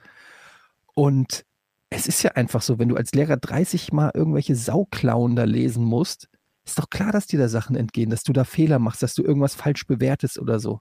Und 0.95 1.45
es 1.91 2.07
ist 2.07 2.22
ja 2.22 2.32
einfach 2.32 2.62
so, 2.62 2.78
wenn 2.78 2.88
du 2.88 2.97
als 2.97 3.12
Lehrer 3.12 3.36
30 3.36 3.93
Mal 3.93 4.11
irgendwelche 4.14 4.57
Sauklauen 4.57 5.36
da 5.36 5.45
lesen 5.45 5.84
musst, 5.84 6.28
ist 6.64 6.78
doch 6.78 6.91
klar, 6.91 7.12
dass 7.12 7.26
dir 7.26 7.38
da 7.38 7.49
Sachen 7.49 7.76
entgehen, 7.76 8.11
dass 8.11 8.22
du 8.22 8.32
da 8.32 8.45
Fehler 8.45 8.78
machst, 8.78 9.03
dass 9.03 9.14
du 9.14 9.22
irgendwas 9.22 9.55
falsch 9.55 9.86
bewertest 9.86 10.38
oder 10.38 10.61
so. 10.61 10.80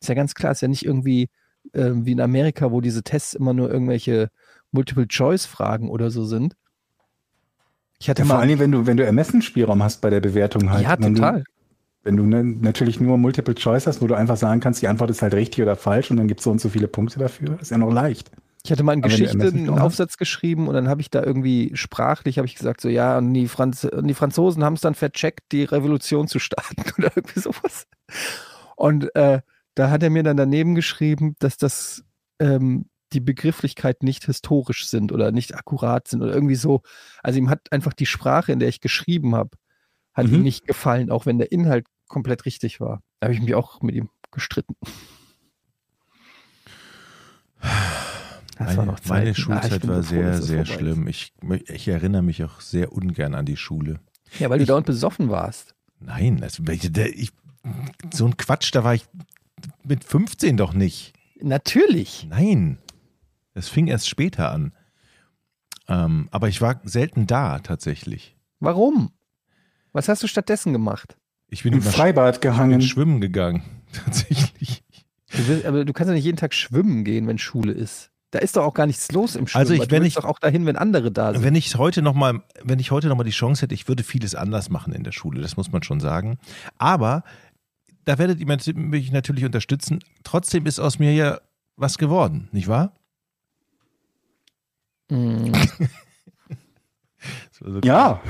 Ist 0.00 0.08
ja 0.08 0.14
ganz 0.14 0.34
klar, 0.34 0.52
ist 0.52 0.62
ja 0.62 0.68
nicht 0.68 0.84
irgendwie 0.84 1.28
äh, 1.72 1.90
wie 1.92 2.12
in 2.12 2.20
Amerika, 2.20 2.70
wo 2.70 2.80
diese 2.80 3.02
Tests 3.02 3.34
immer 3.34 3.52
nur 3.52 3.70
irgendwelche 3.70 4.30
Multiple-Choice-Fragen 4.72 5.88
oder 5.88 6.10
so 6.10 6.24
sind. 6.24 6.56
Ich 8.00 8.08
hatte 8.08 8.22
Ja, 8.22 8.26
vor 8.26 8.36
mal. 8.36 8.42
allem, 8.42 8.58
wenn 8.58 8.72
du, 8.72 8.86
wenn 8.86 8.96
du 8.96 9.04
Ermessensspielraum 9.04 9.82
hast 9.82 10.00
bei 10.00 10.10
der 10.10 10.20
Bewertung 10.20 10.70
halt. 10.70 10.84
ja, 10.84 10.96
wenn 10.98 11.14
total. 11.14 11.40
Du, 11.40 11.44
wenn 12.04 12.16
du 12.16 12.24
ne, 12.24 12.42
natürlich 12.44 13.00
nur 13.00 13.18
Multiple 13.18 13.54
Choice 13.54 13.86
hast, 13.86 14.00
wo 14.00 14.06
du 14.06 14.14
einfach 14.14 14.36
sagen 14.36 14.60
kannst, 14.60 14.80
die 14.82 14.88
Antwort 14.88 15.10
ist 15.10 15.20
halt 15.20 15.34
richtig 15.34 15.62
oder 15.62 15.76
falsch 15.76 16.10
und 16.10 16.16
dann 16.16 16.28
gibt 16.28 16.40
es 16.40 16.44
so 16.44 16.50
und 16.50 16.60
so 16.60 16.68
viele 16.68 16.88
Punkte 16.88 17.18
dafür, 17.18 17.58
ist 17.60 17.70
ja 17.70 17.78
noch 17.78 17.92
leicht. 17.92 18.30
Ich 18.64 18.72
hatte 18.72 18.82
mal 18.82 18.92
in 18.92 19.02
wenn 19.02 19.10
du 19.10 19.16
Geschichte 19.16 19.46
einen? 19.46 19.78
Aufsatz 19.78 20.16
geschrieben 20.16 20.68
und 20.68 20.74
dann 20.74 20.88
habe 20.88 21.00
ich 21.00 21.10
da 21.10 21.22
irgendwie 21.22 21.70
sprachlich 21.74 22.38
habe 22.38 22.46
ich 22.46 22.54
gesagt 22.54 22.80
so 22.80 22.88
ja 22.88 23.18
und 23.18 23.32
die, 23.34 23.48
Franz 23.48 23.84
und 23.84 24.06
die 24.08 24.14
Franzosen 24.14 24.64
haben 24.64 24.74
es 24.74 24.80
dann 24.80 24.94
vercheckt 24.94 25.52
die 25.52 25.64
Revolution 25.64 26.28
zu 26.28 26.38
starten 26.38 26.82
oder 26.98 27.10
irgendwie 27.14 27.40
sowas 27.40 27.86
und 28.76 29.14
äh, 29.14 29.40
da 29.74 29.90
hat 29.90 30.02
er 30.02 30.10
mir 30.10 30.22
dann 30.22 30.36
daneben 30.36 30.74
geschrieben 30.74 31.34
dass 31.38 31.56
das 31.56 32.04
ähm, 32.40 32.86
die 33.12 33.20
Begrifflichkeiten 33.20 34.04
nicht 34.06 34.26
historisch 34.26 34.86
sind 34.86 35.12
oder 35.12 35.32
nicht 35.32 35.54
akkurat 35.54 36.08
sind 36.08 36.22
oder 36.22 36.34
irgendwie 36.34 36.54
so 36.56 36.82
also 37.22 37.38
ihm 37.38 37.48
hat 37.50 37.72
einfach 37.72 37.92
die 37.92 38.06
Sprache 38.06 38.52
in 38.52 38.58
der 38.58 38.68
ich 38.68 38.80
geschrieben 38.80 39.34
habe 39.34 39.50
hat 40.14 40.26
Mhm. 40.26 40.34
ihm 40.34 40.42
nicht 40.42 40.66
gefallen 40.66 41.10
auch 41.10 41.24
wenn 41.26 41.38
der 41.38 41.50
Inhalt 41.52 41.86
komplett 42.08 42.44
richtig 42.46 42.80
war 42.80 43.02
da 43.20 43.26
habe 43.26 43.34
ich 43.34 43.40
mich 43.40 43.54
auch 43.54 43.80
mit 43.82 43.94
ihm 43.94 44.10
gestritten 44.30 44.74
Das 47.60 48.76
Meine, 48.76 48.94
Zeiten. 48.96 49.08
meine 49.08 49.30
Ah, 49.30 49.34
Schulzeit 49.34 49.88
war 49.88 50.02
sehr, 50.02 50.42
sehr 50.42 50.66
vorbei 50.66 50.78
schlimm. 50.80 51.06
Ich, 51.06 51.32
ich 51.68 51.86
erinnere 51.88 52.22
mich 52.22 52.42
auch 52.42 52.60
sehr 52.60 52.92
ungern 52.92 53.34
an 53.34 53.46
die 53.46 53.56
Schule. 53.56 54.00
Ja, 54.38 54.50
weil 54.50 54.58
du 54.58 54.62
Ich- 54.64 54.68
dauernd 54.68 54.86
besoffen 54.86 55.28
warst. 55.30 55.74
Nein, 56.00 56.38
das, 56.38 56.60
ich, 57.14 57.32
so 58.12 58.26
ein 58.26 58.36
Quatsch, 58.36 58.70
da 58.74 58.84
war 58.84 58.94
ich 58.94 59.06
mit 59.84 60.04
15 60.04 60.56
doch 60.56 60.72
nicht. 60.72 61.12
Natürlich. 61.40 62.26
Nein, 62.30 62.78
das 63.58 63.68
fing 63.68 63.88
erst 63.88 64.08
später 64.08 64.50
an. 64.52 64.72
Ähm, 65.88 66.28
aber 66.30 66.48
ich 66.48 66.60
war 66.60 66.80
selten 66.84 67.26
da 67.26 67.58
tatsächlich. 67.58 68.36
Warum? 68.60 69.10
Was 69.92 70.08
hast 70.08 70.22
du 70.22 70.26
stattdessen 70.26 70.72
gemacht? 70.72 71.16
Ich 71.48 71.62
bin 71.62 71.72
Im 71.72 71.82
Freibad 71.82 72.36
sch- 72.36 72.40
gehangen. 72.40 72.82
schwimmen 72.82 73.20
gegangen, 73.20 73.62
tatsächlich. 73.92 74.84
Du 75.30 75.46
willst, 75.48 75.64
aber 75.66 75.84
du 75.84 75.92
kannst 75.92 76.08
ja 76.08 76.14
nicht 76.14 76.24
jeden 76.24 76.36
Tag 76.36 76.54
schwimmen 76.54 77.04
gehen, 77.04 77.26
wenn 77.26 77.38
Schule 77.38 77.72
ist. 77.72 78.10
Da 78.30 78.38
ist 78.40 78.56
doch 78.56 78.64
auch 78.64 78.74
gar 78.74 78.86
nichts 78.86 79.10
los 79.12 79.34
im 79.36 79.46
Schwimmbad. 79.46 79.70
Also 79.70 79.82
ich- 79.82 79.90
wenn 79.90 80.04
ich- 80.04 80.14
doch 80.14 80.24
auch 80.26 80.38
dahin, 80.38 80.66
wenn 80.66 80.76
andere 80.76 81.10
da 81.10 81.32
sind. 81.32 81.42
Wenn 81.42 81.54
ich 81.54 81.74
heute 81.76 82.02
noch 82.02 82.14
mal, 82.14 82.42
wenn 82.62 82.78
ich 82.78 82.90
heute 82.90 83.08
noch 83.08 83.16
mal 83.16 83.24
die 83.24 83.30
Chance 83.30 83.62
hätte, 83.62 83.74
ich 83.74 83.88
würde 83.88 84.02
vieles 84.02 84.34
anders 84.34 84.68
machen 84.68 84.92
in 84.92 85.04
der 85.04 85.12
Schule, 85.12 85.40
das 85.40 85.56
muss 85.56 85.72
man 85.72 85.82
schon 85.82 86.00
sagen. 86.00 86.38
Aber 86.76 87.24
da 88.04 88.18
werdet 88.18 88.40
ihr 88.40 88.46
mich 88.74 89.10
natürlich 89.12 89.44
unterstützen. 89.46 90.00
Trotzdem 90.22 90.66
ist 90.66 90.78
aus 90.78 90.98
mir 90.98 91.14
ja 91.14 91.40
was 91.76 91.96
geworden, 91.96 92.48
nicht 92.52 92.68
wahr? 92.68 92.92
Mm, 95.08 95.52
war 97.60 97.84
Ja, 97.84 98.20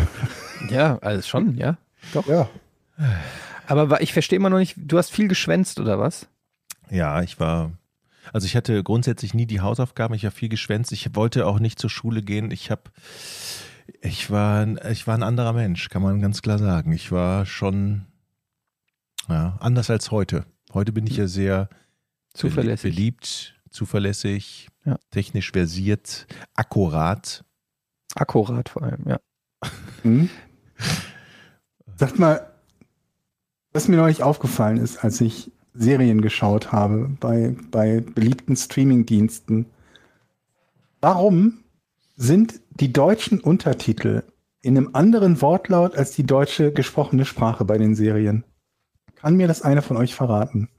ja, 0.70 0.99
alles 0.99 1.29
schon, 1.29 1.57
ja. 1.57 1.76
Doch. 2.12 2.26
ja. 2.26 2.49
Aber 3.66 4.01
ich 4.01 4.12
verstehe 4.12 4.37
immer 4.39 4.51
noch 4.51 4.59
nicht, 4.59 4.76
du 4.79 4.99
hast 4.99 5.11
viel 5.11 5.29
geschwänzt 5.29 5.79
oder 5.79 5.99
was? 5.99 6.29
Ja, 6.91 7.22
ich 7.22 7.39
war, 7.39 7.72
also 8.33 8.47
ich 8.47 8.57
hatte 8.57 8.83
grundsätzlich 8.83 9.35
nie 9.35 9.47
die 9.47 9.61
Hausaufgaben, 9.61 10.14
ich 10.14 10.24
habe 10.24 10.35
viel 10.35 10.49
geschwänzt, 10.49 10.93
ich 10.93 11.14
wollte 11.14 11.47
auch 11.47 11.59
nicht 11.59 11.79
zur 11.79 11.91
Schule 11.91 12.22
gehen, 12.22 12.51
ich 12.51 12.70
habe, 12.70 12.83
ich 14.01 14.31
war, 14.31 14.66
ich 14.91 15.07
war 15.07 15.14
ein 15.14 15.22
anderer 15.22 15.53
Mensch, 15.53 15.89
kann 15.91 16.03
man 16.03 16.20
ganz 16.20 16.41
klar 16.43 16.59
sagen. 16.59 16.93
Ich 16.93 17.12
war 17.12 17.45
schon, 17.45 18.07
ja, 19.29 19.59
anders 19.61 19.91
als 19.91 20.11
heute. 20.11 20.47
Heute 20.72 20.93
bin 20.93 21.07
ich 21.07 21.16
ja 21.16 21.26
sehr 21.26 21.68
Zuverlässig. 22.33 22.95
beliebt, 22.95 23.55
zuverlässig, 23.70 24.68
Ja. 24.89 24.99
technisch 25.11 25.53
versiert, 25.53 26.26
akkurat. 26.55 27.45
Akkurat 28.14 28.70
vor 28.70 28.82
allem, 28.82 29.05
ja. 29.07 29.20
Hm? 30.03 30.30
Sagt 31.97 32.18
mal, 32.18 32.55
was 33.72 33.86
mir 33.86 33.97
neulich 33.97 34.22
aufgefallen 34.22 34.78
ist, 34.78 35.05
als 35.05 35.20
ich 35.20 35.53
Serien 35.74 36.22
geschaut 36.22 36.72
habe 36.72 37.11
bei, 37.20 37.55
bei 37.70 38.01
beliebten 38.01 38.57
Streamingdiensten. 38.57 39.66
Warum 41.03 41.64
sind 42.16 42.61
die 42.70 42.93
deutschen 42.93 43.41
Untertitel 43.41 44.22
in 44.62 44.76
einem 44.76 44.95
anderen 44.95 45.43
Wortlaut 45.43 45.97
als 45.97 46.12
die 46.12 46.24
deutsche 46.24 46.72
gesprochene 46.72 47.26
Sprache 47.26 47.64
bei 47.66 47.76
den 47.76 47.95
Serien? 47.95 48.45
Kann 49.16 49.36
mir 49.36 49.49
das 49.49 49.61
einer 49.62 49.82
von 49.82 49.99
euch 49.99 50.14
verraten? 50.14 50.70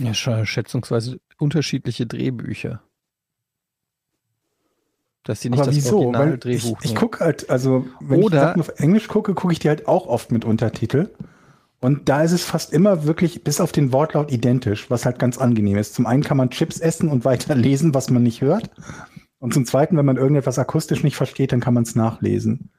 Ja, 0.00 0.14
schätzungsweise 0.14 1.20
unterschiedliche 1.38 2.06
Drehbücher. 2.06 2.82
Dass 5.24 5.40
sie 5.40 5.48
nicht 5.48 5.60
Aber 5.60 5.66
das 5.66 5.76
wieso? 5.76 6.12
Weil 6.12 6.38
ich, 6.44 6.74
ich 6.82 6.94
gucke 6.94 7.24
halt, 7.24 7.48
also 7.48 7.86
wenn 8.00 8.22
Oder- 8.22 8.36
ich 8.36 8.42
Sachen 8.42 8.60
auf 8.60 8.80
Englisch 8.80 9.08
gucke, 9.08 9.34
gucke 9.34 9.52
ich 9.52 9.58
die 9.58 9.68
halt 9.68 9.88
auch 9.88 10.06
oft 10.06 10.30
mit 10.30 10.44
Untertitel. 10.44 11.10
Und 11.80 12.08
da 12.08 12.22
ist 12.22 12.32
es 12.32 12.44
fast 12.44 12.72
immer 12.72 13.04
wirklich 13.04 13.44
bis 13.44 13.60
auf 13.60 13.72
den 13.72 13.92
Wortlaut 13.92 14.32
identisch, 14.32 14.90
was 14.90 15.04
halt 15.04 15.18
ganz 15.18 15.38
angenehm 15.38 15.76
ist. 15.76 15.94
Zum 15.94 16.06
einen 16.06 16.22
kann 16.22 16.36
man 16.36 16.50
Chips 16.50 16.78
essen 16.78 17.08
und 17.10 17.24
weiter 17.24 17.54
lesen, 17.54 17.94
was 17.94 18.10
man 18.10 18.22
nicht 18.22 18.40
hört. 18.40 18.70
Und 19.38 19.52
zum 19.52 19.66
zweiten, 19.66 19.96
wenn 19.96 20.06
man 20.06 20.16
irgendetwas 20.16 20.58
akustisch 20.58 21.02
nicht 21.02 21.16
versteht, 21.16 21.52
dann 21.52 21.60
kann 21.60 21.74
man 21.74 21.82
es 21.82 21.94
nachlesen. 21.94 22.70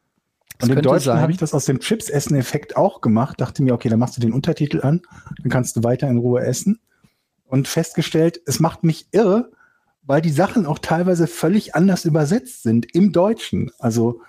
Das 0.57 0.69
Und 0.69 0.77
in 0.77 0.81
Deutschland 0.81 1.21
habe 1.21 1.31
ich 1.31 1.37
das 1.37 1.53
aus 1.53 1.65
dem 1.65 1.79
Chips-Essen-Effekt 1.79 2.77
auch 2.77 3.01
gemacht. 3.01 3.39
Dachte 3.41 3.61
mir, 3.61 3.73
okay, 3.73 3.89
dann 3.89 3.99
machst 3.99 4.17
du 4.17 4.21
den 4.21 4.33
Untertitel 4.33 4.81
an, 4.81 5.01
dann 5.41 5.51
kannst 5.51 5.75
du 5.75 5.83
weiter 5.83 6.09
in 6.09 6.17
Ruhe 6.17 6.41
essen. 6.41 6.79
Und 7.47 7.67
festgestellt, 7.67 8.41
es 8.45 8.59
macht 8.59 8.83
mich 8.83 9.07
irre, 9.11 9.51
weil 10.03 10.21
die 10.21 10.31
Sachen 10.31 10.65
auch 10.65 10.79
teilweise 10.79 11.27
völlig 11.27 11.75
anders 11.75 12.05
übersetzt 12.05 12.63
sind 12.63 12.93
im 12.93 13.11
Deutschen. 13.11 13.71
Also 13.79 14.21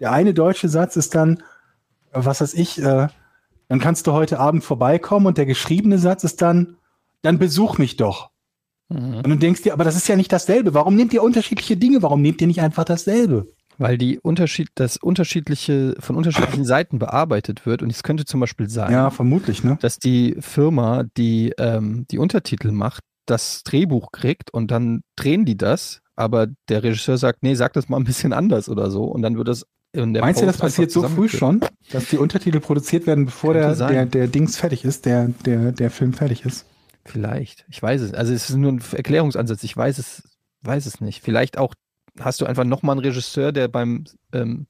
der 0.00 0.12
eine 0.12 0.34
deutsche 0.34 0.68
Satz 0.68 0.96
ist 0.96 1.14
dann, 1.14 1.38
äh, 2.12 2.20
was 2.24 2.40
weiß 2.40 2.54
ich, 2.54 2.78
äh, 2.78 3.08
dann 3.68 3.80
kannst 3.80 4.06
du 4.06 4.12
heute 4.12 4.38
Abend 4.38 4.64
vorbeikommen 4.64 5.26
und 5.26 5.38
der 5.38 5.46
geschriebene 5.46 5.98
Satz 5.98 6.24
ist 6.24 6.42
dann, 6.42 6.76
dann 7.22 7.38
besuch 7.38 7.78
mich 7.78 7.96
doch. 7.96 8.30
Und 9.24 9.28
du 9.30 9.36
denkst 9.36 9.62
dir, 9.62 9.72
aber 9.72 9.84
das 9.84 9.96
ist 9.96 10.08
ja 10.08 10.16
nicht 10.16 10.32
dasselbe. 10.32 10.74
Warum 10.74 10.96
nehmt 10.96 11.14
ihr 11.14 11.22
unterschiedliche 11.22 11.78
Dinge? 11.78 12.02
Warum 12.02 12.20
nehmt 12.20 12.40
ihr 12.42 12.46
nicht 12.46 12.60
einfach 12.60 12.84
dasselbe? 12.84 13.48
Weil 13.82 13.98
die 13.98 14.18
Unterschied, 14.20 14.68
das 14.74 14.96
unterschiedliche, 14.96 15.94
von 15.98 16.16
unterschiedlichen 16.16 16.64
Seiten 16.64 16.98
bearbeitet 16.98 17.66
wird. 17.66 17.82
Und 17.82 17.90
es 17.90 18.02
könnte 18.02 18.24
zum 18.24 18.40
Beispiel 18.40 18.68
sein, 18.68 18.92
Ja, 18.92 19.10
vermutlich, 19.10 19.64
ne? 19.64 19.78
dass 19.80 19.98
die 19.98 20.36
Firma, 20.40 21.04
die 21.16 21.52
ähm, 21.58 22.06
die 22.10 22.18
Untertitel 22.18 22.70
macht, 22.70 23.02
das 23.26 23.62
Drehbuch 23.62 24.12
kriegt 24.12 24.52
und 24.52 24.70
dann 24.70 25.02
drehen 25.16 25.44
die 25.44 25.56
das, 25.56 26.00
aber 26.16 26.48
der 26.68 26.82
Regisseur 26.82 27.18
sagt, 27.18 27.42
nee, 27.42 27.54
sag 27.54 27.72
das 27.72 27.88
mal 27.88 27.96
ein 27.96 28.04
bisschen 28.04 28.32
anders 28.32 28.68
oder 28.68 28.90
so. 28.90 29.04
Und 29.04 29.22
dann 29.22 29.36
wird 29.36 29.48
das 29.48 29.66
Meinst 29.94 30.40
du, 30.40 30.46
das 30.46 30.56
passiert 30.56 30.90
so 30.90 31.06
früh 31.06 31.28
schon, 31.28 31.60
dass 31.90 32.08
die 32.08 32.16
Untertitel 32.16 32.60
produziert 32.60 33.06
werden, 33.06 33.26
bevor 33.26 33.52
der, 33.52 33.74
der, 33.74 34.06
der 34.06 34.26
Dings 34.26 34.56
fertig 34.56 34.86
ist, 34.86 35.04
der, 35.04 35.28
der, 35.44 35.72
der 35.72 35.90
Film 35.90 36.14
fertig 36.14 36.46
ist? 36.46 36.64
Vielleicht. 37.04 37.66
Ich 37.68 37.82
weiß 37.82 38.00
es. 38.00 38.14
Also 38.14 38.32
es 38.32 38.48
ist 38.48 38.56
nur 38.56 38.72
ein 38.72 38.80
Erklärungsansatz. 38.92 39.62
Ich 39.64 39.76
weiß 39.76 39.98
es, 39.98 40.22
weiß 40.62 40.86
es 40.86 41.02
nicht. 41.02 41.22
Vielleicht 41.22 41.58
auch 41.58 41.74
hast 42.20 42.40
du 42.40 42.46
einfach 42.46 42.64
nochmal 42.64 42.94
einen 42.96 43.04
Regisseur, 43.04 43.52
der 43.52 43.68
beim, 43.68 44.04
ähm, 44.32 44.66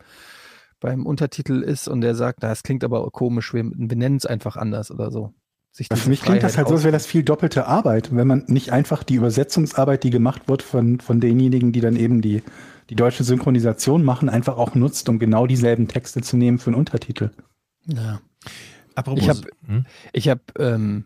beim 0.80 1.06
Untertitel 1.06 1.62
ist 1.62 1.88
und 1.88 2.00
der 2.00 2.14
sagt, 2.14 2.40
na, 2.42 2.48
das 2.48 2.62
klingt 2.62 2.84
aber 2.84 3.08
komisch, 3.10 3.52
wir 3.54 3.62
benennen 3.64 4.16
es 4.16 4.26
einfach 4.26 4.56
anders 4.56 4.90
oder 4.90 5.10
so. 5.10 5.32
Sich 5.70 5.88
Für 5.90 6.08
mich 6.10 6.20
klingt 6.20 6.42
das 6.42 6.52
Freiheit 6.52 6.58
halt 6.58 6.68
so, 6.68 6.74
als 6.74 6.84
wäre 6.84 6.92
das 6.92 7.06
viel 7.06 7.22
doppelte 7.22 7.66
Arbeit, 7.66 8.14
wenn 8.14 8.26
man 8.26 8.44
nicht 8.46 8.72
einfach 8.72 9.02
die 9.02 9.14
Übersetzungsarbeit, 9.14 10.04
die 10.04 10.10
gemacht 10.10 10.46
wird 10.48 10.62
von, 10.62 11.00
von 11.00 11.18
denjenigen, 11.20 11.72
die 11.72 11.80
dann 11.80 11.96
eben 11.96 12.20
die, 12.20 12.42
die 12.90 12.94
deutsche 12.94 13.24
Synchronisation 13.24 14.04
machen, 14.04 14.28
einfach 14.28 14.58
auch 14.58 14.74
nutzt, 14.74 15.08
um 15.08 15.18
genau 15.18 15.46
dieselben 15.46 15.88
Texte 15.88 16.20
zu 16.20 16.36
nehmen 16.36 16.58
für 16.58 16.68
einen 16.70 16.76
Untertitel. 16.78 17.30
Ja. 17.86 18.20
Apropos, 18.94 19.22
Ich 19.22 19.28
hab- 19.30 19.46
hm? 19.66 19.86
Ich 20.12 20.28
habe, 20.28 20.42
ähm, 20.58 21.04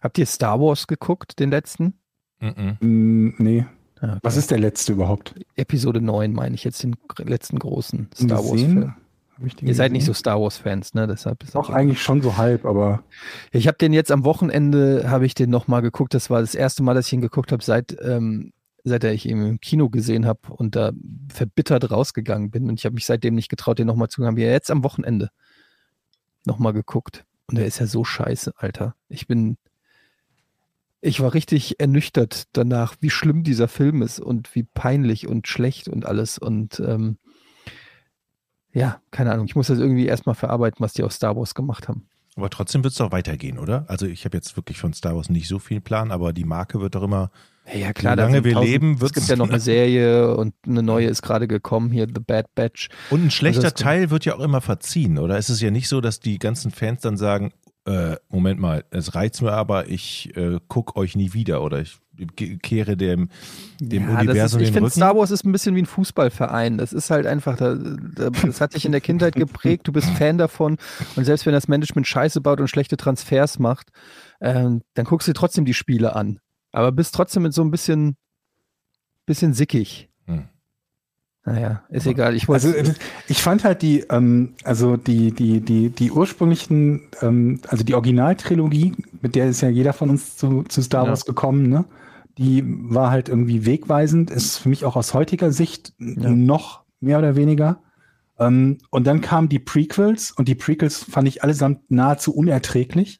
habt 0.00 0.18
ihr 0.18 0.26
Star 0.26 0.60
Wars 0.60 0.86
geguckt, 0.86 1.38
den 1.38 1.50
letzten? 1.50 1.94
Mhm. 2.40 2.76
Mm, 2.80 3.34
nee. 3.38 3.66
Ja, 4.02 4.08
okay. 4.10 4.18
Was 4.22 4.36
ist 4.36 4.50
der 4.50 4.58
letzte 4.58 4.92
überhaupt? 4.92 5.34
Episode 5.56 6.00
9 6.00 6.32
meine 6.32 6.54
ich 6.54 6.64
jetzt 6.64 6.82
den 6.82 6.96
letzten 7.18 7.58
großen 7.58 8.08
Star 8.14 8.38
Wars 8.38 8.52
Gesehen? 8.52 8.72
Film. 8.72 8.94
Hab 9.36 9.46
ich 9.46 9.56
den 9.56 9.68
Ihr 9.68 9.74
seid 9.74 9.92
nicht 9.92 10.04
so 10.04 10.12
gesehen? 10.12 10.20
Star 10.20 10.40
Wars 10.40 10.58
Fans, 10.58 10.94
ne? 10.94 11.06
Deshalb 11.06 11.42
ist 11.42 11.54
Doch, 11.54 11.70
eigentlich 11.70 12.02
schon 12.02 12.22
so 12.22 12.36
halb, 12.36 12.64
aber 12.64 13.02
Ich 13.52 13.66
habe 13.66 13.78
den 13.78 13.92
jetzt 13.92 14.10
am 14.10 14.24
Wochenende, 14.24 15.10
habe 15.10 15.26
ich 15.26 15.34
den 15.34 15.50
nochmal 15.50 15.82
geguckt. 15.82 16.14
Das 16.14 16.30
war 16.30 16.40
das 16.40 16.54
erste 16.54 16.82
Mal, 16.82 16.94
dass 16.94 17.06
ich 17.06 17.12
ihn 17.12 17.20
geguckt 17.20 17.52
habe, 17.52 17.62
seit, 17.62 17.96
ähm, 18.02 18.52
seit 18.84 19.04
ich 19.04 19.28
ihn 19.28 19.42
im 19.44 19.60
Kino 19.60 19.88
gesehen 19.90 20.26
habe 20.26 20.40
und 20.50 20.76
da 20.76 20.92
verbittert 21.28 21.90
rausgegangen 21.90 22.50
bin. 22.50 22.68
Und 22.68 22.78
ich 22.78 22.84
habe 22.84 22.94
mich 22.94 23.06
seitdem 23.06 23.34
nicht 23.34 23.48
getraut, 23.48 23.78
den 23.78 23.86
nochmal 23.86 24.08
zu 24.08 24.16
gucken. 24.16 24.28
Habe 24.28 24.40
ich 24.40 24.46
jetzt 24.46 24.70
am 24.70 24.84
Wochenende 24.84 25.30
nochmal 26.46 26.72
geguckt. 26.72 27.24
Und 27.46 27.58
der 27.58 27.66
ist 27.66 27.80
ja 27.80 27.86
so 27.86 28.04
scheiße, 28.04 28.52
Alter. 28.56 28.94
Ich 29.08 29.26
bin, 29.26 29.56
ich 31.00 31.20
war 31.20 31.32
richtig 31.34 31.80
ernüchtert 31.80 32.44
danach, 32.52 32.94
wie 33.00 33.10
schlimm 33.10 33.42
dieser 33.42 33.68
Film 33.68 34.02
ist 34.02 34.20
und 34.20 34.54
wie 34.54 34.64
peinlich 34.64 35.26
und 35.26 35.48
schlecht 35.48 35.88
und 35.88 36.04
alles. 36.06 36.38
Und 36.38 36.80
ähm, 36.80 37.16
ja, 38.72 39.00
keine 39.10 39.32
Ahnung. 39.32 39.46
Ich 39.46 39.56
muss 39.56 39.66
das 39.68 39.78
irgendwie 39.78 40.06
erstmal 40.06 40.34
verarbeiten, 40.34 40.78
was 40.80 40.92
die 40.92 41.02
aus 41.02 41.14
Star 41.16 41.36
Wars 41.36 41.54
gemacht 41.54 41.88
haben. 41.88 42.06
Aber 42.36 42.48
trotzdem 42.50 42.84
wird 42.84 42.92
es 42.92 42.98
doch 42.98 43.10
weitergehen, 43.12 43.58
oder? 43.58 43.84
Also 43.88 44.06
ich 44.06 44.24
habe 44.24 44.36
jetzt 44.36 44.56
wirklich 44.56 44.78
von 44.78 44.92
Star 44.92 45.16
Wars 45.16 45.28
nicht 45.30 45.48
so 45.48 45.58
viel 45.58 45.80
Plan, 45.80 46.12
aber 46.12 46.32
die 46.32 46.44
Marke 46.44 46.80
wird 46.80 46.94
doch 46.94 47.02
immer. 47.02 47.30
Ja, 47.74 47.92
klar, 47.92 48.14
Solange 48.14 48.34
sind 48.36 48.44
wir 48.44 48.52
tausend- 48.54 48.70
leben, 48.70 48.94
Es 48.94 49.00
wird's- 49.00 49.14
gibt 49.14 49.28
ja 49.28 49.36
noch 49.36 49.48
eine 49.48 49.60
Serie 49.60 50.36
und 50.36 50.54
eine 50.66 50.82
neue 50.82 51.06
ist 51.08 51.22
gerade 51.22 51.48
gekommen, 51.48 51.90
hier 51.90 52.06
The 52.06 52.20
Bad 52.24 52.54
Batch. 52.54 52.88
Und 53.10 53.24
ein 53.24 53.30
schlechter 53.30 53.64
Also 53.64 53.74
Teil 53.74 54.10
wird 54.10 54.24
ja 54.24 54.36
auch 54.36 54.40
immer 54.40 54.60
verziehen, 54.60 55.18
oder? 55.18 55.36
Es 55.38 55.50
ist 55.50 55.60
ja 55.60 55.70
nicht 55.70 55.88
so, 55.88 56.00
dass 56.00 56.20
die 56.20 56.38
ganzen 56.38 56.70
Fans 56.70 57.02
dann 57.02 57.16
sagen, 57.16 57.52
äh, 57.86 58.16
Moment 58.28 58.60
mal, 58.60 58.84
es 58.90 59.14
reizt 59.14 59.40
mir 59.42 59.52
aber, 59.52 59.88
ich 59.88 60.36
äh, 60.36 60.58
guck 60.68 60.96
euch 60.96 61.16
nie 61.16 61.32
wieder 61.32 61.62
oder 61.62 61.80
ich 61.80 61.98
kehre 62.62 62.96
dem, 62.96 63.30
dem 63.80 64.02
Ja, 64.02 64.08
das 64.08 64.14
ist, 64.14 64.20
Universum 64.20 64.60
ich 64.60 64.72
finde. 64.72 64.90
Star 64.90 65.16
Wars 65.16 65.30
ist 65.30 65.44
ein 65.44 65.52
bisschen 65.52 65.74
wie 65.74 65.82
ein 65.82 65.86
Fußballverein. 65.86 66.76
Das 66.76 66.92
ist 66.92 67.10
halt 67.10 67.26
einfach, 67.26 67.56
da, 67.56 67.74
da, 67.74 68.28
das 68.28 68.60
hat 68.60 68.74
dich 68.74 68.84
in 68.84 68.92
der 68.92 69.00
Kindheit 69.00 69.34
geprägt, 69.34 69.88
du 69.88 69.92
bist 69.92 70.10
Fan 70.10 70.36
davon 70.36 70.76
und 71.16 71.24
selbst 71.24 71.46
wenn 71.46 71.54
das 71.54 71.68
Management 71.68 72.06
Scheiße 72.06 72.40
baut 72.42 72.60
und 72.60 72.68
schlechte 72.68 72.98
Transfers 72.98 73.58
macht, 73.58 73.88
ähm, 74.40 74.82
dann 74.94 75.06
guckst 75.06 75.28
du 75.28 75.32
dir 75.32 75.38
trotzdem 75.38 75.64
die 75.64 75.74
Spiele 75.74 76.14
an. 76.14 76.38
Aber 76.72 76.92
bist 76.92 77.14
trotzdem 77.14 77.44
mit 77.44 77.54
so 77.54 77.62
ein 77.62 77.70
bisschen, 77.70 78.16
bisschen 79.24 79.54
sickig. 79.54 80.09
Naja, 81.44 81.82
ist 81.88 82.06
egal. 82.06 82.36
Ich 82.36 82.48
wollte. 82.48 82.68
Also 82.68 82.90
äh, 82.90 82.94
ich 83.28 83.42
fand 83.42 83.64
halt 83.64 83.80
die, 83.82 84.00
ähm, 84.10 84.54
also 84.62 84.96
die, 84.96 85.32
die, 85.32 85.60
die, 85.60 85.88
die 85.88 86.10
ursprünglichen, 86.10 87.08
ähm, 87.22 87.60
also 87.68 87.82
die 87.82 87.94
Originaltrilogie, 87.94 88.92
mit 89.22 89.34
der 89.34 89.48
ist 89.48 89.62
ja 89.62 89.70
jeder 89.70 89.92
von 89.94 90.10
uns 90.10 90.36
zu, 90.36 90.64
zu 90.64 90.82
Star 90.82 91.04
Ja. 91.04 91.10
Wars 91.10 91.24
gekommen, 91.24 91.68
ne? 91.68 91.86
Die 92.38 92.62
war 92.66 93.10
halt 93.10 93.28
irgendwie 93.28 93.66
wegweisend, 93.66 94.30
ist 94.30 94.58
für 94.58 94.68
mich 94.68 94.84
auch 94.84 94.96
aus 94.96 95.14
heutiger 95.14 95.50
Sicht 95.50 95.92
Ja. 95.98 96.30
noch 96.30 96.82
mehr 97.00 97.18
oder 97.18 97.36
weniger. 97.36 97.80
Ähm, 98.38 98.78
und 98.90 99.06
dann 99.06 99.20
kamen 99.20 99.48
die 99.48 99.58
Prequels 99.58 100.30
und 100.32 100.46
die 100.46 100.54
Prequels 100.54 101.02
fand 101.04 101.26
ich 101.28 101.42
allesamt 101.42 101.90
nahezu 101.90 102.34
unerträglich. 102.34 103.19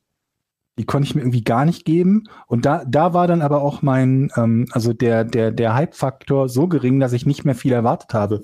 Die 0.80 0.86
konnte 0.86 1.06
ich 1.06 1.14
mir 1.14 1.20
irgendwie 1.20 1.44
gar 1.44 1.66
nicht 1.66 1.84
geben. 1.84 2.24
Und 2.46 2.64
da, 2.64 2.82
da 2.86 3.12
war 3.12 3.26
dann 3.26 3.42
aber 3.42 3.60
auch 3.60 3.82
mein, 3.82 4.30
ähm, 4.34 4.66
also 4.72 4.94
der, 4.94 5.24
der, 5.24 5.50
der 5.52 5.74
Hype-Faktor 5.74 6.48
so 6.48 6.68
gering, 6.68 7.00
dass 7.00 7.12
ich 7.12 7.26
nicht 7.26 7.44
mehr 7.44 7.54
viel 7.54 7.72
erwartet 7.72 8.14
habe 8.14 8.40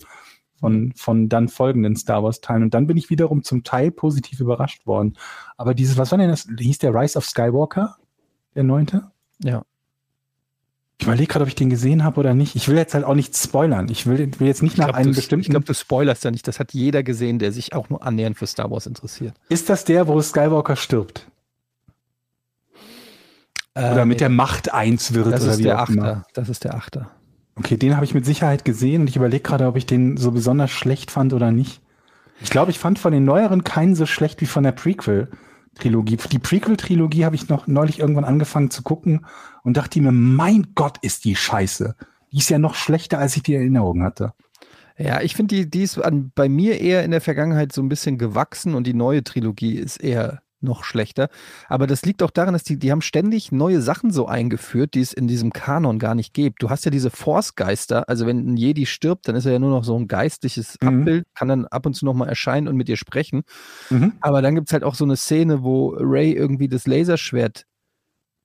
von, 0.60 0.92
von 0.94 1.30
dann 1.30 1.48
folgenden 1.48 1.96
Star 1.96 2.22
Wars-Teilen. 2.22 2.62
Und 2.64 2.74
dann 2.74 2.86
bin 2.86 2.98
ich 2.98 3.08
wiederum 3.08 3.42
zum 3.42 3.64
Teil 3.64 3.90
positiv 3.90 4.40
überrascht 4.40 4.86
worden. 4.86 5.16
Aber 5.56 5.72
dieses, 5.72 5.96
was 5.96 6.10
war 6.10 6.18
denn 6.18 6.28
das? 6.28 6.46
Hieß 6.58 6.76
der 6.76 6.94
Rise 6.94 7.16
of 7.16 7.24
Skywalker? 7.24 7.96
Der 8.54 8.64
neunte? 8.64 9.10
ja. 9.42 9.62
Ich 10.98 11.06
überlege 11.06 11.26
gerade, 11.26 11.42
ob 11.42 11.48
ich 11.48 11.54
den 11.54 11.68
gesehen 11.68 12.04
habe 12.04 12.18
oder 12.20 12.32
nicht. 12.32 12.56
Ich 12.56 12.68
will 12.68 12.76
jetzt 12.76 12.94
halt 12.94 13.04
auch 13.04 13.14
nicht 13.14 13.36
spoilern. 13.36 13.88
Ich 13.90 14.06
will, 14.06 14.30
will 14.38 14.46
jetzt 14.46 14.62
nicht 14.62 14.72
Ich 14.72 14.78
nach 14.78 14.86
glaube, 14.86 14.98
einem 14.98 15.12
du, 15.12 15.16
bestimmten. 15.16 15.42
ich 15.42 15.50
glaub, 15.50 15.66
du 15.66 15.74
spoilerst 15.74 16.24
ja 16.24 16.30
nicht. 16.30 16.48
Das 16.48 16.58
hat 16.58 16.72
jeder 16.72 17.02
gesehen, 17.02 17.38
der 17.38 17.52
sich 17.52 17.74
auch 17.74 17.90
nur 17.90 18.02
annähernd 18.02 18.38
für 18.38 18.46
Star 18.46 18.70
Wars 18.70 18.86
interessiert. 18.86 19.34
ist 19.50 19.68
das 19.68 19.84
der, 19.84 20.08
wo 20.08 20.20
Skywalker 20.22 20.74
stirbt? 20.74 21.26
Oder 23.76 24.06
mit 24.06 24.20
der 24.20 24.30
Macht 24.30 24.72
eins 24.72 25.12
wird? 25.12 25.26
Das 25.26 25.42
oder 25.42 25.52
ist 25.52 25.58
wie 25.58 25.64
der? 25.64 25.78
Achter. 25.78 26.24
Das 26.32 26.48
ist 26.48 26.64
der 26.64 26.74
Achter. 26.74 27.10
Okay, 27.56 27.76
den 27.76 27.94
habe 27.94 28.04
ich 28.04 28.14
mit 28.14 28.24
Sicherheit 28.24 28.64
gesehen 28.64 29.02
und 29.02 29.08
ich 29.08 29.16
überlege 29.16 29.42
gerade, 29.42 29.66
ob 29.66 29.76
ich 29.76 29.86
den 29.86 30.16
so 30.16 30.30
besonders 30.30 30.70
schlecht 30.70 31.10
fand 31.10 31.32
oder 31.32 31.52
nicht. 31.52 31.82
Ich 32.40 32.50
glaube, 32.50 32.70
ich 32.70 32.78
fand 32.78 32.98
von 32.98 33.12
den 33.12 33.24
neueren 33.24 33.64
keinen 33.64 33.94
so 33.94 34.06
schlecht 34.06 34.40
wie 34.40 34.46
von 34.46 34.62
der 34.62 34.72
Prequel-Trilogie. 34.72 36.18
Die 36.30 36.38
Prequel-Trilogie 36.38 37.24
habe 37.24 37.34
ich 37.34 37.48
noch 37.48 37.66
neulich 37.66 37.98
irgendwann 37.98 38.24
angefangen 38.24 38.70
zu 38.70 38.82
gucken 38.82 39.26
und 39.62 39.76
dachte 39.76 40.00
mir, 40.00 40.12
mein 40.12 40.68
Gott, 40.74 40.98
ist 41.00 41.24
die 41.24 41.36
scheiße. 41.36 41.96
Die 42.32 42.38
ist 42.38 42.50
ja 42.50 42.58
noch 42.58 42.74
schlechter, 42.74 43.18
als 43.18 43.36
ich 43.36 43.42
die 43.42 43.54
Erinnerung 43.54 44.02
hatte. 44.02 44.32
Ja, 44.98 45.20
ich 45.20 45.34
finde, 45.34 45.54
die, 45.54 45.70
die 45.70 45.82
ist 45.82 45.98
an, 45.98 46.32
bei 46.34 46.48
mir 46.48 46.80
eher 46.80 47.04
in 47.04 47.10
der 47.10 47.20
Vergangenheit 47.20 47.72
so 47.72 47.82
ein 47.82 47.88
bisschen 47.88 48.18
gewachsen 48.18 48.74
und 48.74 48.86
die 48.86 48.94
neue 48.94 49.22
Trilogie 49.24 49.74
ist 49.74 49.98
eher 49.98 50.40
noch 50.66 50.84
schlechter. 50.84 51.28
Aber 51.68 51.86
das 51.86 52.04
liegt 52.04 52.22
auch 52.22 52.30
daran, 52.30 52.52
dass 52.52 52.64
die, 52.64 52.78
die 52.78 52.92
haben 52.92 53.00
ständig 53.00 53.52
neue 53.52 53.80
Sachen 53.80 54.10
so 54.10 54.26
eingeführt, 54.26 54.92
die 54.92 55.00
es 55.00 55.14
in 55.14 55.26
diesem 55.26 55.52
Kanon 55.52 55.98
gar 55.98 56.14
nicht 56.14 56.34
gibt. 56.34 56.62
Du 56.62 56.68
hast 56.68 56.84
ja 56.84 56.90
diese 56.90 57.10
Force-Geister, 57.10 58.08
also 58.08 58.26
wenn 58.26 58.52
ein 58.52 58.56
Jedi 58.58 58.84
stirbt, 58.84 59.28
dann 59.28 59.36
ist 59.36 59.46
er 59.46 59.52
ja 59.52 59.58
nur 59.58 59.70
noch 59.70 59.84
so 59.84 59.98
ein 59.98 60.08
geistliches 60.08 60.76
Mhm. 60.82 60.88
Abbild, 60.88 61.24
kann 61.34 61.48
dann 61.48 61.66
ab 61.66 61.86
und 61.86 61.94
zu 61.94 62.04
nochmal 62.04 62.28
erscheinen 62.28 62.68
und 62.68 62.76
mit 62.76 62.88
dir 62.88 62.96
sprechen. 62.96 63.42
Mhm. 63.90 64.12
Aber 64.20 64.42
dann 64.42 64.54
gibt 64.54 64.68
es 64.68 64.72
halt 64.72 64.84
auch 64.84 64.94
so 64.94 65.04
eine 65.04 65.16
Szene, 65.16 65.62
wo 65.62 65.96
Ray 65.98 66.32
irgendwie 66.32 66.68
das 66.68 66.86
Laserschwert 66.86 67.64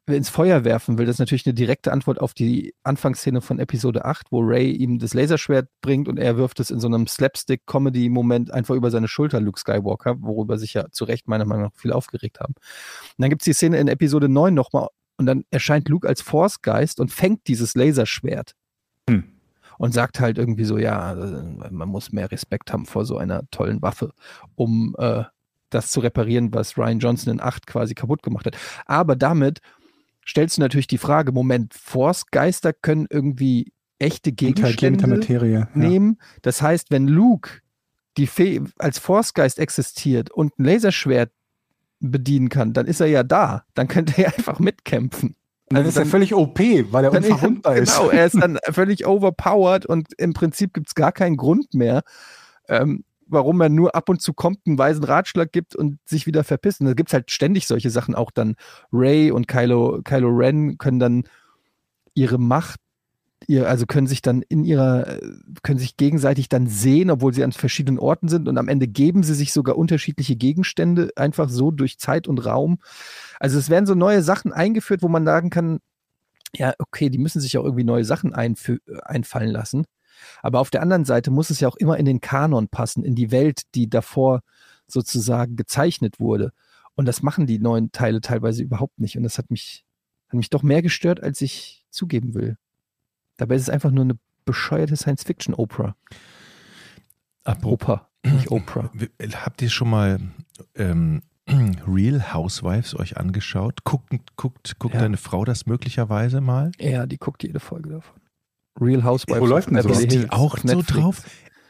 ins 0.07 0.29
Feuer 0.29 0.63
werfen 0.63 0.97
will. 0.97 1.05
Das 1.05 1.15
ist 1.15 1.19
natürlich 1.19 1.45
eine 1.45 1.53
direkte 1.53 1.91
Antwort 1.91 2.19
auf 2.19 2.33
die 2.33 2.73
Anfangsszene 2.83 3.41
von 3.41 3.59
Episode 3.59 4.05
8, 4.05 4.27
wo 4.31 4.39
Ray 4.41 4.71
ihm 4.71 4.99
das 4.99 5.13
Laserschwert 5.13 5.69
bringt 5.81 6.07
und 6.07 6.17
er 6.17 6.37
wirft 6.37 6.59
es 6.59 6.71
in 6.71 6.79
so 6.79 6.87
einem 6.87 7.07
Slapstick-Comedy-Moment 7.07 8.51
einfach 8.51 8.75
über 8.75 8.89
seine 8.91 9.07
Schulter, 9.07 9.39
Luke 9.39 9.59
Skywalker, 9.59 10.21
worüber 10.21 10.57
sich 10.57 10.73
ja 10.73 10.89
zu 10.91 11.05
Recht 11.05 11.27
meiner 11.27 11.45
Meinung 11.45 11.65
nach 11.65 11.75
viel 11.75 11.93
aufgeregt 11.93 12.39
haben. 12.39 12.53
Und 12.55 13.15
dann 13.19 13.29
gibt 13.29 13.43
es 13.43 13.45
die 13.45 13.53
Szene 13.53 13.79
in 13.79 13.87
Episode 13.87 14.27
9 14.27 14.53
nochmal 14.53 14.87
und 15.17 15.27
dann 15.27 15.43
erscheint 15.51 15.87
Luke 15.87 16.07
als 16.07 16.21
Force-Geist 16.21 16.99
und 16.99 17.11
fängt 17.11 17.47
dieses 17.47 17.75
Laserschwert. 17.75 18.55
Hm. 19.09 19.23
Und 19.77 19.93
sagt 19.93 20.19
halt 20.19 20.37
irgendwie 20.37 20.65
so, 20.65 20.77
ja, 20.77 21.13
äh, 21.13 21.71
man 21.71 21.89
muss 21.89 22.11
mehr 22.11 22.31
Respekt 22.31 22.71
haben 22.71 22.85
vor 22.85 23.05
so 23.05 23.17
einer 23.17 23.43
tollen 23.49 23.81
Waffe, 23.81 24.13
um 24.55 24.95
äh, 24.99 25.23
das 25.71 25.89
zu 25.89 26.01
reparieren, 26.01 26.53
was 26.53 26.77
Ryan 26.77 26.99
Johnson 26.99 27.33
in 27.33 27.41
8 27.41 27.65
quasi 27.65 27.95
kaputt 27.95 28.21
gemacht 28.21 28.45
hat. 28.45 28.57
Aber 28.85 29.15
damit 29.15 29.59
stellst 30.27 30.57
du 30.57 30.61
natürlich 30.61 30.87
die 30.87 30.97
Frage, 30.97 31.31
Moment, 31.31 31.73
Force-Geister 31.73 32.73
können 32.73 33.07
irgendwie 33.09 33.73
echte 33.99 34.33
der 34.33 34.53
Gegenstände 34.53 35.07
Materie. 35.07 35.59
Ja. 35.59 35.69
nehmen. 35.73 36.17
Das 36.41 36.61
heißt, 36.61 36.91
wenn 36.91 37.07
Luke 37.07 37.61
die 38.17 38.27
Fee 38.27 38.61
als 38.77 38.99
Force-Geist 38.99 39.59
existiert 39.59 40.31
und 40.31 40.57
ein 40.59 40.65
Laserschwert 40.65 41.31
bedienen 41.99 42.49
kann, 42.49 42.73
dann 42.73 42.87
ist 42.87 42.99
er 42.99 43.07
ja 43.07 43.23
da. 43.23 43.63
Dann 43.73 43.87
könnte 43.87 44.21
er 44.21 44.33
einfach 44.37 44.59
mitkämpfen. 44.59 45.35
Dann 45.69 45.85
ist 45.85 45.95
er 45.95 46.05
völlig 46.05 46.33
OP, 46.33 46.59
weil 46.59 47.05
er 47.05 47.11
Dann 47.11 47.23
unverwundbar 47.23 47.77
ist. 47.77 47.97
Genau, 47.97 48.09
er 48.09 48.25
ist 48.25 48.35
dann 48.35 48.59
völlig 48.71 49.07
overpowered 49.07 49.85
und 49.85 50.07
im 50.17 50.33
Prinzip 50.33 50.73
gibt 50.73 50.89
es 50.89 50.95
gar 50.95 51.13
keinen 51.13 51.37
Grund 51.37 51.73
mehr, 51.73 52.01
ähm, 52.67 53.05
warum 53.31 53.61
er 53.61 53.69
nur 53.69 53.95
ab 53.95 54.09
und 54.09 54.21
zu 54.21 54.33
kommt, 54.33 54.59
einen 54.65 54.77
weisen 54.77 55.03
Ratschlag 55.03 55.51
gibt 55.51 55.75
und 55.75 55.99
sich 56.05 56.27
wieder 56.27 56.43
verpisst. 56.43 56.81
Und 56.81 56.87
da 56.87 56.93
gibt 56.93 57.09
es 57.09 57.13
halt 57.13 57.31
ständig 57.31 57.67
solche 57.67 57.89
Sachen. 57.89 58.15
Auch 58.15 58.31
dann 58.31 58.55
Ray 58.91 59.31
und 59.31 59.47
Kylo, 59.47 60.01
Kylo 60.03 60.29
Ren 60.29 60.77
können 60.77 60.99
dann 60.99 61.23
ihre 62.13 62.37
Macht, 62.37 62.79
ihr, 63.47 63.67
also 63.67 63.85
können 63.85 64.07
sich 64.07 64.21
dann 64.21 64.41
in 64.43 64.63
ihrer, 64.63 65.19
können 65.63 65.79
sich 65.79 65.97
gegenseitig 65.97 66.49
dann 66.49 66.67
sehen, 66.67 67.09
obwohl 67.09 67.33
sie 67.33 67.43
an 67.43 67.51
verschiedenen 67.51 67.99
Orten 67.99 68.27
sind 68.27 68.47
und 68.47 68.57
am 68.57 68.67
Ende 68.67 68.87
geben 68.87 69.23
sie 69.23 69.33
sich 69.33 69.53
sogar 69.53 69.77
unterschiedliche 69.77 70.35
Gegenstände 70.35 71.09
einfach 71.15 71.49
so 71.49 71.71
durch 71.71 71.97
Zeit 71.99 72.27
und 72.27 72.45
Raum. 72.45 72.79
Also 73.39 73.57
es 73.57 73.69
werden 73.69 73.85
so 73.85 73.95
neue 73.95 74.21
Sachen 74.21 74.53
eingeführt, 74.53 75.01
wo 75.01 75.07
man 75.07 75.25
sagen 75.25 75.49
kann, 75.49 75.79
ja, 76.55 76.73
okay, 76.79 77.09
die 77.09 77.17
müssen 77.17 77.39
sich 77.39 77.57
auch 77.57 77.63
irgendwie 77.63 77.85
neue 77.85 78.05
Sachen 78.05 78.33
einfallen 78.33 79.51
lassen. 79.51 79.85
Aber 80.41 80.59
auf 80.59 80.69
der 80.69 80.81
anderen 80.81 81.05
Seite 81.05 81.31
muss 81.31 81.49
es 81.49 81.59
ja 81.59 81.67
auch 81.67 81.75
immer 81.77 81.97
in 81.97 82.05
den 82.05 82.21
Kanon 82.21 82.67
passen, 82.67 83.03
in 83.03 83.15
die 83.15 83.31
Welt, 83.31 83.61
die 83.75 83.89
davor 83.89 84.41
sozusagen 84.87 85.55
gezeichnet 85.55 86.19
wurde. 86.19 86.51
Und 86.95 87.05
das 87.05 87.21
machen 87.21 87.47
die 87.47 87.59
neuen 87.59 87.91
Teile 87.91 88.21
teilweise 88.21 88.61
überhaupt 88.63 88.99
nicht. 88.99 89.17
Und 89.17 89.23
das 89.23 89.37
hat 89.37 89.49
mich, 89.49 89.85
hat 90.27 90.35
mich 90.35 90.49
doch 90.49 90.63
mehr 90.63 90.81
gestört, 90.81 91.21
als 91.23 91.41
ich 91.41 91.85
zugeben 91.89 92.33
will. 92.33 92.57
Dabei 93.37 93.55
ist 93.55 93.63
es 93.63 93.69
einfach 93.69 93.91
nur 93.91 94.03
eine 94.03 94.17
bescheuerte 94.45 94.95
Science-Fiction-Opera. 94.95 95.95
Oper, 97.63 98.09
nicht 98.23 98.51
Opera. 98.51 98.91
habt 99.33 99.61
ihr 99.61 99.69
schon 99.69 99.89
mal 99.89 100.19
ähm, 100.75 101.23
Real 101.87 102.33
Housewives 102.33 102.97
euch 102.97 103.17
angeschaut? 103.17 103.83
Guckt, 103.83 104.13
guckt, 104.35 104.77
guckt 104.79 104.93
Ja. 104.93 105.01
deine 105.01 105.17
Frau 105.17 105.43
das 105.43 105.65
möglicherweise 105.65 106.39
mal? 106.41 106.71
Ja, 106.79 107.05
die 107.07 107.17
guckt 107.17 107.43
jede 107.43 107.59
Folge 107.59 107.89
davon. 107.89 108.20
Real 108.81 109.03
Housewives. 109.03 109.41
Wo 109.41 109.45
läuft 109.45 109.67
denn 109.69 109.75
das? 109.75 109.85
Ist 109.85 110.11
die 110.11 110.29
auch 110.31 110.53
auf 110.55 110.59
so 110.61 110.67
Netflix. 110.67 110.87
drauf? 111.01 111.21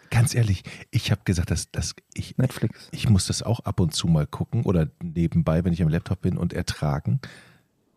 Ganz 0.09 0.35
ehrlich, 0.35 0.63
ich 0.91 1.09
habe 1.11 1.21
gesagt, 1.23 1.51
dass, 1.51 1.71
dass 1.71 1.93
ich, 2.13 2.37
Netflix. 2.37 2.89
ich 2.91 3.09
muss 3.09 3.27
das 3.27 3.43
auch 3.43 3.61
ab 3.61 3.79
und 3.79 3.93
zu 3.93 4.07
mal 4.07 4.27
gucken 4.27 4.63
oder 4.63 4.87
nebenbei, 5.01 5.63
wenn 5.63 5.71
ich 5.71 5.81
am 5.81 5.87
Laptop 5.89 6.21
bin 6.21 6.37
und 6.37 6.51
ertragen. 6.53 7.19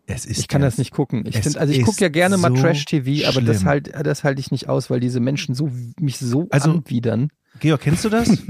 Es 0.07 0.25
ist 0.27 0.39
Ich 0.39 0.49
kann 0.49 0.61
ja- 0.61 0.69
das 0.69 0.79
nicht 0.79 0.93
gucken. 0.93 1.25
Ich 1.27 1.39
find, 1.39 1.57
also 1.57 1.73
ich 1.73 1.83
gucke 1.83 2.01
ja 2.03 2.09
gerne 2.09 2.37
mal 2.37 2.55
so 2.55 2.61
Trash-TV, 2.63 3.27
aber 3.29 3.41
das 3.41 3.65
halt, 3.65 3.91
das 4.07 4.23
halte 4.23 4.39
ich 4.41 4.51
nicht 4.53 4.69
aus, 4.69 4.91
weil 4.91 5.01
diese 5.01 5.19
Menschen 5.19 5.55
so 5.55 5.71
mich 5.99 6.19
so 6.19 6.47
Also- 6.51 6.73
anwidern. 6.73 7.31
Georg, 7.61 7.81
kennst 7.81 8.05
du 8.05 8.09
das? 8.11 8.31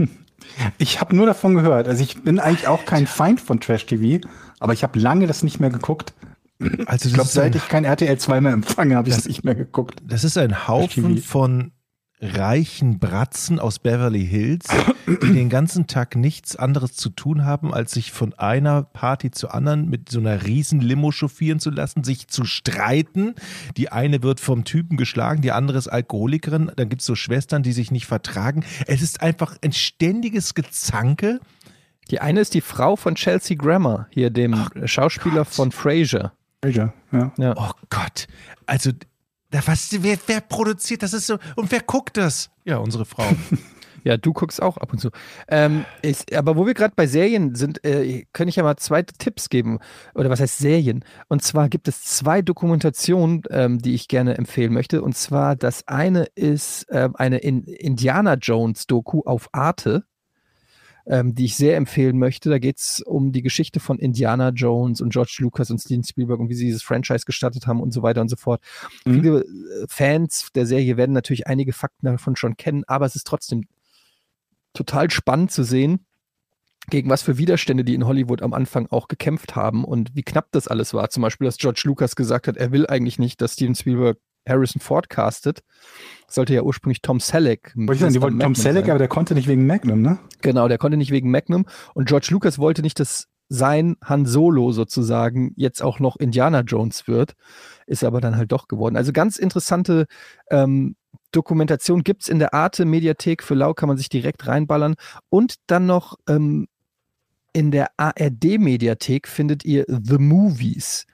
Ich 0.77 1.01
habe 1.01 1.17
nur 1.17 1.25
davon 1.25 1.55
gehört. 1.55 1.89
Also 1.89 2.03
ich 2.03 2.23
bin 2.23 2.39
eigentlich 2.39 2.69
auch 2.69 2.85
kein 2.85 3.07
Feind 3.07 3.41
von 3.41 3.61
Trash 3.61 3.87
TV, 3.87 4.27
aber 4.61 4.75
ich 4.75 4.83
habe 4.83 4.99
lange 4.99 5.27
das 5.27 5.43
nicht 5.43 5.59
mehr 5.59 5.71
geguckt. 5.71 6.13
Also 6.87 7.09
Ich 7.09 7.15
glaube, 7.15 7.29
seit 7.29 7.55
ich 7.55 7.69
kein 7.69 7.85
RTL 7.85 8.19
2 8.19 8.41
mehr 8.41 8.53
empfange, 8.53 8.97
habe 8.97 9.09
ich 9.09 9.15
das 9.15 9.27
nicht 9.27 9.45
mehr 9.45 9.55
geguckt. 9.55 10.01
Das 10.07 10.25
ist 10.25 10.39
ein 10.39 10.69
Haufen 10.69 11.19
von 11.19 11.73
reichen 12.21 12.99
Bratzen 12.99 13.59
aus 13.59 13.79
Beverly 13.79 14.27
Hills, 14.27 14.67
die 15.07 15.33
den 15.33 15.49
ganzen 15.51 15.87
Tag 15.87 16.17
nichts 16.17 16.57
anderes 16.57 16.95
zu 16.95 17.11
tun 17.11 17.45
haben, 17.45 17.75
als 17.75 17.93
sich 17.93 18.13
von 18.13 18.33
einer 18.35 18.83
Party 18.83 19.31
zur 19.31 19.55
anderen 19.55 19.91
mit 19.91 20.09
so 20.09 20.21
einer 20.21 20.47
riesen 20.47 20.81
Limo 20.81 21.11
chauffieren 21.11 21.59
zu 21.59 21.71
lassen, 21.71 22.03
sich 22.05 22.29
zu 22.29 22.45
streiten. 22.45 23.35
Die 23.77 23.91
eine 23.91 24.23
wird 24.23 24.41
vom 24.41 24.65
Typen 24.65 24.97
geschlagen, 24.97 25.43
die 25.43 25.53
andere 25.53 25.77
ist 25.77 25.89
Alkoholikerin. 25.89 26.71
Dann 26.77 26.89
gibt 26.89 27.03
es 27.03 27.07
so 27.07 27.15
Schwestern, 27.15 27.63
die 27.63 27.73
sich 27.73 27.91
nicht 27.91 28.07
vertragen. 28.07 28.65
Es 28.87 29.03
ist 29.03 29.21
einfach 29.21 29.57
ein 29.63 29.73
ständiges 29.73 30.55
Gezanke. 30.55 31.41
Die 32.11 32.21
eine 32.21 32.41
ist 32.41 32.55
die 32.55 32.61
Frau 32.61 32.97
von 32.97 33.17
Chelsea 33.17 33.57
Grammer, 33.57 34.07
hier 34.11 34.31
dem 34.31 34.57
Schauspieler 34.85 35.45
von 35.45 35.73
Frasier. 35.73 36.33
Frasier, 36.65 36.93
ja. 37.13 37.33
Ja. 37.39 37.55
Oh 37.57 37.73
Gott. 37.91 38.27
Also, 38.67 38.91
da 39.51 39.61
was, 39.67 39.91
wer, 40.01 40.19
wer 40.27 40.41
produziert 40.41 41.03
das? 41.03 41.13
Ist 41.13 41.27
so, 41.27 41.39
und 41.57 41.71
wer 41.71 41.81
guckt 41.81 42.17
das? 42.17 42.51
Ja, 42.65 42.79
unsere 42.79 43.05
Frau. 43.05 43.27
Ja, 44.07 44.19
du 44.19 44.35
guckst 44.35 44.61
auch 44.61 44.77
ab 44.77 44.93
und 44.93 44.99
zu. 44.99 45.09
Ähm, 45.49 45.87
ist, 46.03 46.31
aber 46.35 46.57
wo 46.57 46.67
wir 46.67 46.75
gerade 46.75 46.93
bei 46.95 47.07
Serien 47.07 47.55
sind, 47.55 47.83
äh, 47.87 48.27
kann 48.35 48.49
ich 48.49 48.57
ja 48.57 48.63
mal 48.63 48.77
zwei 48.77 49.03
Tipps 49.03 49.49
geben. 49.49 49.79
Oder 50.15 50.29
was 50.29 50.41
heißt 50.41 50.59
Serien? 50.59 51.07
Und 51.29 51.43
zwar 51.43 51.71
gibt 51.71 51.89
es 51.89 52.03
zwei 52.03 52.43
Dokumentationen, 52.43 53.45
ähm, 53.49 53.79
die 53.79 53.95
ich 53.95 54.07
gerne 54.07 54.37
empfehlen 54.37 54.75
möchte. 54.75 55.01
Und 55.01 55.17
zwar 55.17 55.57
das 55.57 55.89
eine 55.89 56.25
ist 56.35 56.87
ähm, 56.91 57.17
eine 57.17 57.39
in 57.39 57.65
Indiana 57.65 58.35
Jones 58.35 58.87
Doku 58.87 59.23
auf 59.25 59.49
Arte. 59.53 60.05
Ähm, 61.07 61.35
die 61.35 61.45
ich 61.45 61.57
sehr 61.57 61.77
empfehlen 61.77 62.19
möchte. 62.19 62.49
Da 62.49 62.59
geht 62.59 62.79
es 62.79 63.03
um 63.03 63.31
die 63.31 63.43
Geschichte 63.43 63.79
von 63.79 63.99
Indiana 63.99 64.49
Jones 64.49 65.03
und 65.03 65.13
George 65.13 65.37
Lucas 65.41 65.71
und 65.71 65.79
Steven 65.79 66.03
Spielberg 66.03 66.41
und 66.41 66.49
wie 66.49 66.55
sie 66.55 66.65
dieses 66.65 66.83
Franchise 66.83 67.27
gestartet 67.27 67.67
haben 67.67 67.83
und 67.83 67.93
so 67.93 68.03
weiter 68.03 68.23
und 68.23 68.31
so 68.31 68.37
fort. 68.37 68.63
Mhm. 69.05 69.15
Viele 69.15 69.41
äh, 69.41 69.87
Fans 69.87 70.49
der 70.55 70.65
Serie 70.65 70.97
werden 70.97 71.13
natürlich 71.13 71.47
einige 71.47 71.75
Fakten 71.75 72.07
davon 72.07 72.37
schon 72.37 72.57
kennen, 72.57 72.85
aber 72.87 73.05
es 73.05 73.17
ist 73.17 73.27
trotzdem 73.27 73.67
total 74.73 75.11
spannend 75.11 75.53
zu 75.53 75.63
sehen, 75.63 76.07
gegen 76.89 77.11
was 77.11 77.21
für 77.21 77.37
Widerstände 77.37 77.85
die 77.85 77.95
in 77.95 78.07
Hollywood 78.07 78.41
am 78.41 78.55
Anfang 78.55 78.87
auch 78.91 79.07
gekämpft 79.07 79.57
haben 79.57 79.85
und 79.85 80.17
wie 80.17 80.23
knapp 80.23 80.49
das 80.53 80.69
alles 80.69 80.95
war. 80.95 81.11
Zum 81.11 81.23
Beispiel, 81.23 81.45
dass 81.45 81.59
George 81.59 81.83
Lucas 81.85 82.17
gesagt 82.17 82.49
hat, 82.49 82.57
er 82.57 82.73
will 82.73 82.87
eigentlich 82.87 83.19
nicht, 83.19 83.43
dass 83.43 83.53
Steven 83.53 83.75
Spielberg 83.75 84.17
Harrison 84.47 84.81
Ford 84.81 85.09
castet. 85.09 85.63
Sollte 86.29 86.55
ja 86.55 86.63
ursprünglich 86.63 87.03
Tom 87.03 87.21
Selleck. 87.21 87.73
Wollte 87.75 87.95
ich 87.95 88.01
sagen, 88.01 88.13
die 88.13 88.23
wollten 88.23 88.41
Tom 88.41 88.55
Selleck, 88.55 88.85
sein. 88.85 88.91
aber 88.91 88.99
der 88.99 89.09
konnte 89.09 89.35
nicht 89.35 89.49
wegen 89.49 89.67
Magnum, 89.67 90.03
ne? 90.03 90.19
Genau, 90.43 90.69
der 90.69 90.79
konnte 90.79 90.97
nicht 90.97 91.11
wegen 91.11 91.31
Magnum. 91.31 91.67
Und 91.95 92.09
George 92.09 92.29
Lucas 92.31 92.59
wollte 92.59 92.83
nicht, 92.83 92.99
dass 93.01 93.29
sein 93.49 93.97
Han 94.03 94.27
Solo 94.27 94.73
sozusagen 94.73 95.53
jetzt 95.57 95.83
auch 95.83 96.01
noch 96.01 96.17
Indiana 96.17 96.61
Jones 96.61 97.07
wird. 97.07 97.35
Ist 97.87 98.05
aber 98.05 98.21
dann 98.21 98.37
halt 98.37 98.53
doch 98.53 98.69
geworden. 98.69 98.97
Also 98.97 99.13
ganz 99.13 99.37
interessante 99.37 100.07
ähm, 100.51 100.97
Dokumentation 101.33 102.05
gibt's 102.05 102.29
in 102.29 102.39
der 102.39 102.55
Arte-Mediathek. 102.55 103.43
Für 103.43 103.55
Lau 103.55 103.75
kann 103.75 103.89
man 103.89 103.99
sich 103.99 104.09
direkt 104.09 104.47
reinballern. 104.47 104.95
Und 105.29 105.57
dann 105.67 105.87
noch 105.87 106.17
ähm, 106.29 106.69
in 107.53 107.71
der 107.71 107.89
ARD-Mediathek 107.97 109.29
findet 109.29 109.65
ihr 109.65 109.85
The 109.89 110.19
Movies. 110.19 111.07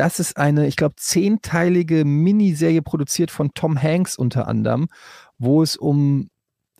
Das 0.00 0.18
ist 0.18 0.38
eine, 0.38 0.66
ich 0.66 0.76
glaube, 0.76 0.94
zehnteilige 0.96 2.06
Miniserie 2.06 2.80
produziert 2.80 3.30
von 3.30 3.52
Tom 3.52 3.76
Hanks 3.82 4.16
unter 4.16 4.48
anderem, 4.48 4.88
wo 5.36 5.62
es 5.62 5.76
um 5.76 6.30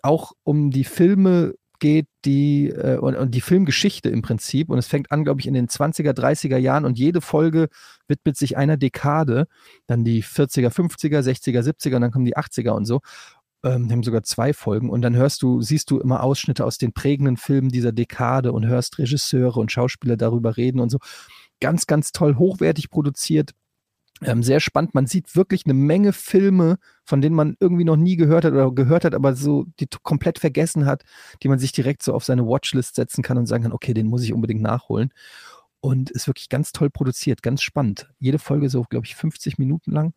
auch 0.01 0.33
um 0.43 0.71
die 0.71 0.85
Filme 0.85 1.53
geht, 1.81 2.07
die 2.25 2.71
äh, 2.71 2.97
und, 2.97 3.17
und 3.17 3.35
die 3.35 3.43
Filmgeschichte 3.43 4.09
im 4.09 4.23
Prinzip. 4.23 4.71
Und 4.71 4.79
es 4.79 4.87
fängt 4.87 5.13
an, 5.13 5.23
glaube 5.25 5.39
ich, 5.39 5.47
in 5.47 5.53
den 5.53 5.69
20er, 5.69 6.13
30er 6.13 6.57
Jahren 6.57 6.87
und 6.87 6.99
jede 6.99 7.21
Folge 7.21 7.69
widmet 8.09 8.39
sich 8.39 8.57
einer 8.57 8.79
Dekade. 8.79 9.49
Dann 9.87 10.03
die 10.03 10.25
40er, 10.25 10.71
50er, 10.71 11.21
60er, 11.21 11.61
70er 11.61 11.97
und 11.97 12.01
dann 12.01 12.13
kommen 12.13 12.25
die 12.25 12.39
80er 12.39 12.71
und 12.71 12.87
so. 12.87 13.01
Ähm, 13.63 13.93
haben 13.93 14.03
sogar 14.03 14.23
zwei 14.23 14.55
Folgen 14.55 14.89
und 14.89 15.03
dann 15.03 15.15
hörst 15.15 15.43
du, 15.43 15.61
siehst 15.61 15.91
du 15.91 16.01
immer 16.01 16.23
Ausschnitte 16.23 16.65
aus 16.65 16.79
den 16.79 16.95
prägenden 16.95 17.37
Filmen 17.37 17.69
dieser 17.69 17.93
Dekade 17.93 18.53
und 18.53 18.67
hörst 18.67 18.99
Regisseure 18.99 19.61
und 19.61 19.71
Schauspieler 19.71 20.17
darüber 20.17 20.57
reden 20.57 20.81
und 20.81 20.89
so. 20.89 20.97
Ganz, 21.61 21.87
ganz 21.87 22.13
toll, 22.13 22.37
hochwertig 22.37 22.91
produziert. 22.91 23.53
Ähm, 24.23 24.43
sehr 24.43 24.61
spannend. 24.61 24.95
Man 24.95 25.07
sieht 25.07 25.35
wirklich 25.35 25.65
eine 25.65 25.75
Menge 25.75 26.13
Filme, 26.13 26.79
von 27.05 27.23
denen 27.23 27.35
man 27.35 27.57
irgendwie 27.59 27.85
noch 27.85 27.97
nie 27.97 28.17
gehört 28.17 28.45
hat 28.45 28.53
oder 28.53 28.71
gehört 28.71 29.05
hat, 29.05 29.15
aber 29.15 29.35
so 29.35 29.65
die 29.79 29.89
komplett 30.03 30.39
vergessen 30.39 30.85
hat, 30.85 31.05
die 31.43 31.49
man 31.49 31.59
sich 31.59 31.73
direkt 31.73 32.03
so 32.03 32.13
auf 32.13 32.25
seine 32.25 32.47
Watchlist 32.47 32.97
setzen 32.97 33.23
kann 33.23 33.39
und 33.39 33.47
sagen 33.47 33.63
kann, 33.63 33.73
okay, 33.73 33.95
den 33.95 34.09
muss 34.09 34.23
ich 34.23 34.33
unbedingt 34.33 34.61
nachholen. 34.61 35.13
Und 35.81 36.11
ist 36.11 36.27
wirklich 36.27 36.51
ganz 36.51 36.73
toll 36.73 36.91
produziert, 36.91 37.43
ganz 37.43 37.63
spannend. 37.63 38.13
Jede 38.19 38.39
Folge 38.39 38.69
so, 38.69 38.83
glaube 38.83 39.07
ich, 39.07 39.17
50 39.17 39.57
Minuten 39.57 39.93
lang. 39.93 40.13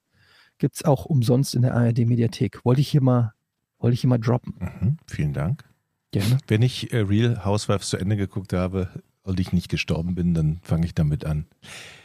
Gibt 0.57 0.75
es 0.75 0.83
auch 0.83 1.05
umsonst 1.05 1.55
in 1.55 1.61
der 1.61 1.73
ARD-Mediathek. 1.73 2.65
Wollte 2.65 2.81
ich 2.81 2.89
hier 2.89 3.01
mal, 3.01 3.33
wollte 3.79 3.93
ich 3.93 4.01
hier 4.01 4.09
mal 4.09 4.17
droppen. 4.17 4.55
Mhm, 4.59 4.97
vielen 5.07 5.31
Dank. 5.31 5.63
Gerne. 6.11 6.37
Wenn 6.47 6.61
ich 6.61 6.91
äh, 6.91 6.97
Real 6.97 7.45
Housewives 7.45 7.89
zu 7.89 7.97
Ende 7.97 8.17
geguckt 8.17 8.51
habe 8.51 8.89
und 9.23 9.39
ich 9.39 9.53
nicht 9.53 9.69
gestorben 9.69 10.15
bin, 10.15 10.33
dann 10.33 10.59
fange 10.63 10.85
ich 10.85 10.93
damit 10.93 11.25
an. 11.25 11.45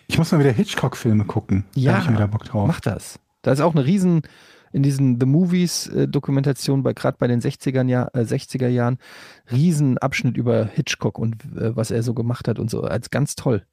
Ich 0.07 0.19
muss 0.19 0.33
mal 0.33 0.39
wieder 0.39 0.53
Hitchcock-Filme 0.53 1.25
gucken. 1.25 1.65
Ja, 1.75 1.93
Da 1.93 2.03
ich 2.03 2.11
wieder 2.11 2.29
Bock 2.29 2.45
drauf. 2.45 2.67
Mach 2.67 2.81
das. 2.81 3.19
Da 3.43 3.53
ist 3.53 3.61
auch 3.61 3.75
eine 3.75 3.85
riesen, 3.85 4.23
in 4.73 4.83
diesen 4.83 5.21
The 5.21 5.27
Movies 5.27 5.87
äh, 5.89 6.09
Dokumentation, 6.09 6.83
bei, 6.83 6.93
gerade 6.93 7.17
bei 7.19 7.27
den 7.27 7.41
60ern, 7.41 7.89
Jahr, 7.89 8.15
äh, 8.15 8.21
60er 8.21 8.69
Jahren, 8.69 8.99
riesen 9.51 9.99
Abschnitt 9.99 10.37
über 10.37 10.65
Hitchcock 10.67 11.19
und 11.19 11.45
äh, 11.57 11.77
was 11.77 11.91
er 11.91 12.03
so 12.03 12.15
gemacht 12.15 12.49
hat 12.49 12.59
und 12.59 12.71
so. 12.71 12.83
Als 12.83 13.11
ganz 13.11 13.35
toll. 13.35 13.67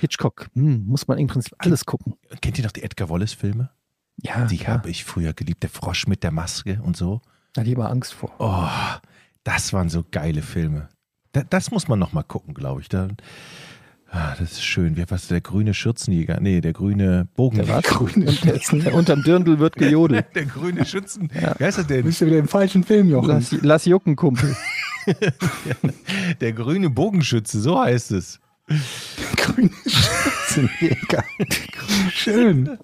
Hitchcock, 0.00 0.48
hm, 0.54 0.84
muss 0.86 1.06
man 1.08 1.18
im 1.18 1.28
Prinzip 1.28 1.54
alles 1.58 1.86
gucken. 1.86 2.14
Kennt 2.40 2.58
ihr 2.58 2.64
noch 2.64 2.72
die 2.72 2.82
Edgar 2.82 3.08
Wallace-Filme? 3.08 3.70
Ja, 4.22 4.44
Die 4.46 4.66
habe 4.66 4.90
ich 4.90 5.04
früher 5.04 5.32
geliebt. 5.32 5.62
Der 5.62 5.70
Frosch 5.70 6.06
mit 6.06 6.22
der 6.22 6.30
Maske 6.30 6.80
und 6.82 6.96
so. 6.96 7.20
Da 7.54 7.62
lieber 7.62 7.88
Angst 7.88 8.12
vor. 8.12 8.32
Oh, 8.38 8.68
das 9.44 9.72
waren 9.72 9.88
so 9.88 10.04
geile 10.10 10.42
Filme. 10.42 10.88
Da, 11.32 11.42
das 11.48 11.70
muss 11.70 11.88
man 11.88 11.98
noch 11.98 12.12
mal 12.12 12.22
gucken, 12.22 12.54
glaube 12.54 12.80
ich. 12.80 12.88
Da, 12.88 13.08
ah, 14.10 14.34
das 14.38 14.52
ist 14.52 14.64
schön. 14.64 14.96
Wie 14.96 15.04
was 15.08 15.28
der 15.28 15.40
grüne 15.40 15.74
Schürzenjäger? 15.74 16.40
Nee, 16.40 16.60
der 16.60 16.72
grüne 16.72 17.28
Bogenjäger. 17.36 17.80
Grüne 17.84 18.26
Und 18.72 18.84
der, 18.84 18.94
unterm 18.94 19.22
Dirndl 19.22 19.58
wird 19.58 19.76
gejodelt. 19.76 20.26
Der 20.34 20.46
grüne 20.46 20.84
Schützen. 20.84 21.30
Wie 21.32 21.64
heißt 21.64 21.78
er 21.78 21.84
Du 21.84 21.94
denn? 21.94 22.04
bist 22.04 22.20
ja 22.20 22.26
wieder 22.26 22.38
im 22.38 22.48
falschen 22.48 22.82
Film, 22.84 23.08
Jochen. 23.10 23.28
Lass, 23.28 23.52
lass 23.62 23.84
jucken, 23.84 24.16
Kumpel. 24.16 24.56
Der 26.40 26.52
grüne 26.52 26.90
Bogenschütze, 26.90 27.60
so 27.60 27.78
heißt 27.80 28.10
es. 28.12 28.40
Grüne 29.36 29.70
Schürzenjäger. 29.86 31.24
Schön. 32.12 32.78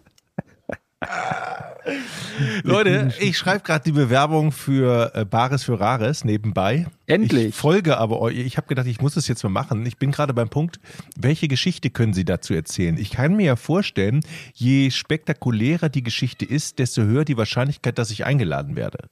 Leute, 2.62 3.12
ich 3.20 3.36
schreibe 3.36 3.60
gerade 3.60 3.84
die 3.84 3.92
Bewerbung 3.92 4.50
für 4.50 5.12
äh, 5.14 5.24
Bares 5.24 5.64
für 5.64 5.78
Rares 5.78 6.24
nebenbei. 6.24 6.86
Endlich. 7.06 7.48
Ich 7.48 7.54
folge 7.54 7.98
aber 7.98 8.20
euch. 8.20 8.38
Ich 8.38 8.56
habe 8.56 8.66
gedacht, 8.66 8.86
ich 8.86 9.00
muss 9.00 9.16
es 9.16 9.28
jetzt 9.28 9.42
mal 9.42 9.50
machen. 9.50 9.84
Ich 9.84 9.98
bin 9.98 10.10
gerade 10.10 10.32
beim 10.32 10.48
Punkt, 10.48 10.80
welche 11.16 11.48
Geschichte 11.48 11.90
können 11.90 12.14
Sie 12.14 12.24
dazu 12.24 12.54
erzählen? 12.54 12.96
Ich 12.96 13.10
kann 13.10 13.36
mir 13.36 13.46
ja 13.46 13.56
vorstellen, 13.56 14.20
je 14.54 14.90
spektakulärer 14.90 15.88
die 15.88 16.02
Geschichte 16.02 16.44
ist, 16.44 16.78
desto 16.78 17.02
höher 17.02 17.24
die 17.24 17.36
Wahrscheinlichkeit, 17.36 17.98
dass 17.98 18.10
ich 18.10 18.24
eingeladen 18.24 18.74
werde. 18.74 19.08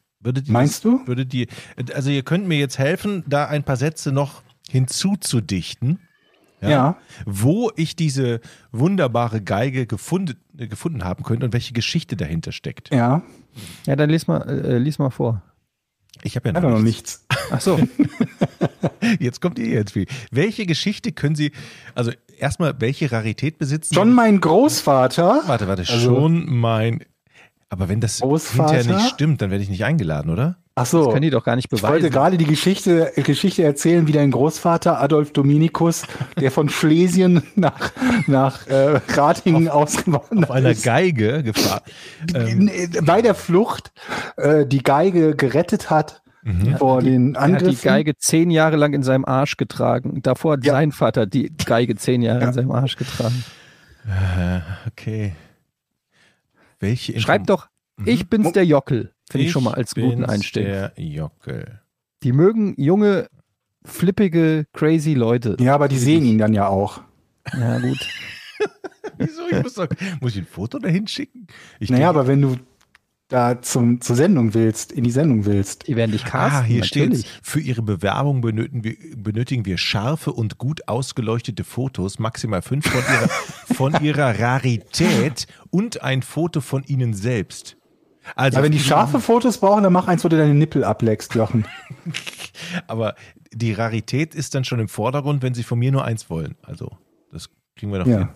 Meinst 0.47 0.77
das, 0.77 0.91
du? 0.91 1.07
Würde 1.07 1.27
die, 1.27 1.49
also 1.93 2.09
ihr 2.09 2.23
könnt 2.23 2.49
mir 2.49 2.59
jetzt 2.59 2.79
helfen, 2.79 3.25
da 3.27 3.47
ein 3.47 3.63
paar 3.63 3.77
Sätze 3.77 4.11
noch 4.11 4.43
hinzuzudichten. 4.71 6.01
Ja. 6.71 6.97
Wo 7.27 7.71
ich 7.77 7.97
diese 7.97 8.41
wunderbare 8.73 9.41
Geige 9.43 9.87
gefunden, 9.87 10.37
äh, 10.59 10.67
gefunden 10.69 11.05
haben 11.05 11.23
könnte 11.25 11.47
und 11.47 11.53
welche 11.53 11.73
Geschichte 11.73 12.17
dahinter 12.17 12.53
steckt. 12.53 12.93
Ja, 12.95 13.23
Ja, 13.87 13.97
dann 13.97 14.11
lies 14.11 14.27
mal, 14.27 14.43
äh, 14.49 14.79
lies 14.79 14.99
mal 14.99 15.11
vor. 15.11 15.43
Ich 16.23 16.37
habe 16.37 16.49
ja 16.49 16.53
noch, 16.61 16.63
noch 16.71 16.79
nichts. 16.81 17.27
Ach 17.51 17.61
so. 17.61 17.79
Jetzt 19.19 19.41
kommt 19.41 19.59
ihr 19.59 19.67
jetzt 19.69 19.93
viel. 19.93 20.07
Welche 20.31 20.65
Geschichte 20.67 21.13
können 21.13 21.35
Sie, 21.35 21.53
also 21.95 22.11
erstmal, 22.39 22.75
welche 22.81 23.11
Rarität 23.13 23.59
besitzen 23.59 23.95
Schon 23.95 24.13
mein 24.13 24.41
Großvater. 24.41 25.43
Warte, 25.47 25.69
warte, 25.69 25.83
Also- 25.83 25.99
schon 26.17 26.47
mein. 26.49 27.05
Aber 27.69 27.89
wenn 27.89 28.01
das 28.01 28.21
Großvater? 28.21 28.77
hinterher 28.79 29.03
nicht 29.03 29.15
stimmt, 29.15 29.43
dann 29.43 29.51
werde 29.51 29.63
ich 29.65 29.69
nicht 29.71 29.85
eingeladen, 29.85 30.31
oder? 30.31 30.57
Ach 30.77 30.87
so. 30.87 31.11
Können 31.11 31.23
die 31.23 31.31
doch 31.31 31.45
gar 31.45 31.55
nicht 31.55 31.73
Ich 31.73 31.83
wollte 31.85 31.99
beweisen. 31.99 32.11
gerade 32.11 32.37
die 32.37 32.47
Geschichte, 32.47 33.13
Geschichte 33.17 33.63
erzählen, 33.63 34.09
wie 34.09 34.13
dein 34.13 34.33
Großvater 34.33 35.01
Adolf 35.01 35.33
Dominikus, 35.33 36.03
der 36.41 36.51
von 36.51 36.69
Schlesien 36.69 37.45
nach, 37.55 37.93
nach 38.27 38.67
äh, 38.67 39.01
Ratingen 39.09 39.69
ausgewandert 39.69 40.51
Auf 40.51 40.57
einer 40.57 40.71
ist, 40.71 40.83
Geige 40.83 41.45
gefahren. 41.45 41.83
Ähm, 42.35 42.69
bei 43.05 43.23
der 43.23 43.37
Flucht 43.37 43.93
äh, 44.37 44.67
die 44.67 44.83
Geige 44.83 45.37
gerettet 45.37 45.91
hat 45.91 46.23
mhm. 46.43 46.77
vor 46.79 47.03
den 47.03 47.37
Er 47.37 47.41
hat 47.43 47.51
die 47.51 47.55
Angriffen. 47.55 47.85
Geige 47.85 48.17
zehn 48.17 48.51
Jahre 48.51 48.75
lang 48.77 48.95
in 48.95 49.05
seinem 49.05 49.25
Arsch 49.25 49.57
getragen. 49.57 50.23
Davor 50.23 50.55
hat 50.55 50.65
Ja. 50.65 50.73
sein 50.73 50.91
Vater 50.91 51.27
die 51.27 51.53
Geige 51.65 51.95
zehn 51.95 52.21
Jahre 52.21 52.41
Ja. 52.41 52.47
in 52.49 52.53
seinem 52.53 52.73
Arsch 52.73 52.97
getragen. 52.97 53.45
Äh, 54.07 54.59
okay. 54.89 55.37
Welche 56.81 57.19
Schreib 57.21 57.47
doch, 57.47 57.69
Mhm. 57.97 58.09
ich 58.09 58.29
bin's 58.29 58.51
der 58.51 58.67
Jockel. 58.67 59.14
Finde 59.31 59.47
ich, 59.47 59.53
schon 59.53 59.65
mal 59.65 59.75
als 59.75 59.95
guten 59.95 60.25
Einstieg. 60.25 60.65
Der 60.65 60.93
Jockel. 60.97 61.81
Die 62.23 62.33
mögen 62.33 62.75
junge, 62.77 63.29
flippige, 63.85 64.67
crazy 64.73 65.15
Leute. 65.15 65.57
ja, 65.61 65.75
aber 65.75 65.89
die 65.89 65.99
sehen 65.99 66.25
ihn 66.25 66.39
dann 66.39 66.55
ja 66.55 66.69
auch. 66.69 67.01
Ja, 67.53 67.79
gut. 67.79 67.99
Wieso? 69.19 69.43
Ich 69.51 69.63
muss, 69.63 69.75
doch, 69.75 69.89
muss 70.21 70.33
ich 70.33 70.43
ein 70.43 70.47
Foto 70.47 70.79
dahin 70.79 71.07
schicken? 71.07 71.47
Ich 71.79 71.91
Naja, 71.91 72.09
aber 72.09 72.27
wenn 72.27 72.41
du 72.43 72.57
da 73.29 73.61
zum, 73.63 74.01
zur 74.01 74.17
Sendung 74.17 74.55
willst, 74.55 74.93
in 74.93 75.03
die 75.03 75.11
Sendung 75.11 75.45
willst. 75.45 75.89
Die 75.89 75.97
werden 75.97 76.13
dich 76.13 76.25
casten. 76.25 76.61
Ah, 76.61 76.63
hier 76.63 76.85
steht, 76.85 77.27
für 77.43 77.61
Ihre 77.61 77.83
Bewerbung 77.83 78.41
benötigen 78.43 78.85
wir, 78.85 78.97
benötigen 79.17 79.65
wir 79.65 79.79
scharfe 79.79 80.33
und 80.33 80.59
gut 80.59 80.89
ausgeleuchtete 80.89 81.65
Fotos, 81.65 82.19
maximal 82.19 82.63
fünf 82.63 82.87
von 82.87 83.01
ihrer, 83.01 83.29
von 83.75 84.05
ihrer 84.05 84.39
Rarität 84.39 85.47
und 85.71 86.03
ein 86.03 86.23
Foto 86.23 86.61
von 86.61 86.85
Ihnen 86.85 87.15
selbst. 87.15 87.77
Also, 88.37 88.59
Ja, 88.59 88.65
wenn 88.65 88.73
die 88.73 88.81
scharfe 88.81 89.21
Fotos 89.21 89.59
brauchen, 89.59 89.83
dann 89.83 89.93
mach 89.93 90.09
eins, 90.09 90.25
wo 90.25 90.29
du 90.29 90.37
deine 90.37 90.55
Nippel 90.55 90.85
ableckst, 90.85 91.35
Jochen. 91.35 91.67
aber 92.87 93.15
die 93.53 93.73
Rarität 93.73 94.35
ist 94.35 94.55
dann 94.55 94.65
schon 94.65 94.81
im 94.81 94.89
Vordergrund, 94.89 95.43
wenn 95.43 95.55
Sie 95.55 95.63
von 95.63 95.79
mir 95.79 95.93
nur 95.93 96.05
eins 96.05 96.31
wollen. 96.31 96.57
Also, 96.63 96.91
das 97.33 97.51
kriegen 97.77 97.93
wir 97.93 97.99
doch 97.99 98.07
hin. 98.07 98.15
Ja. 98.15 98.35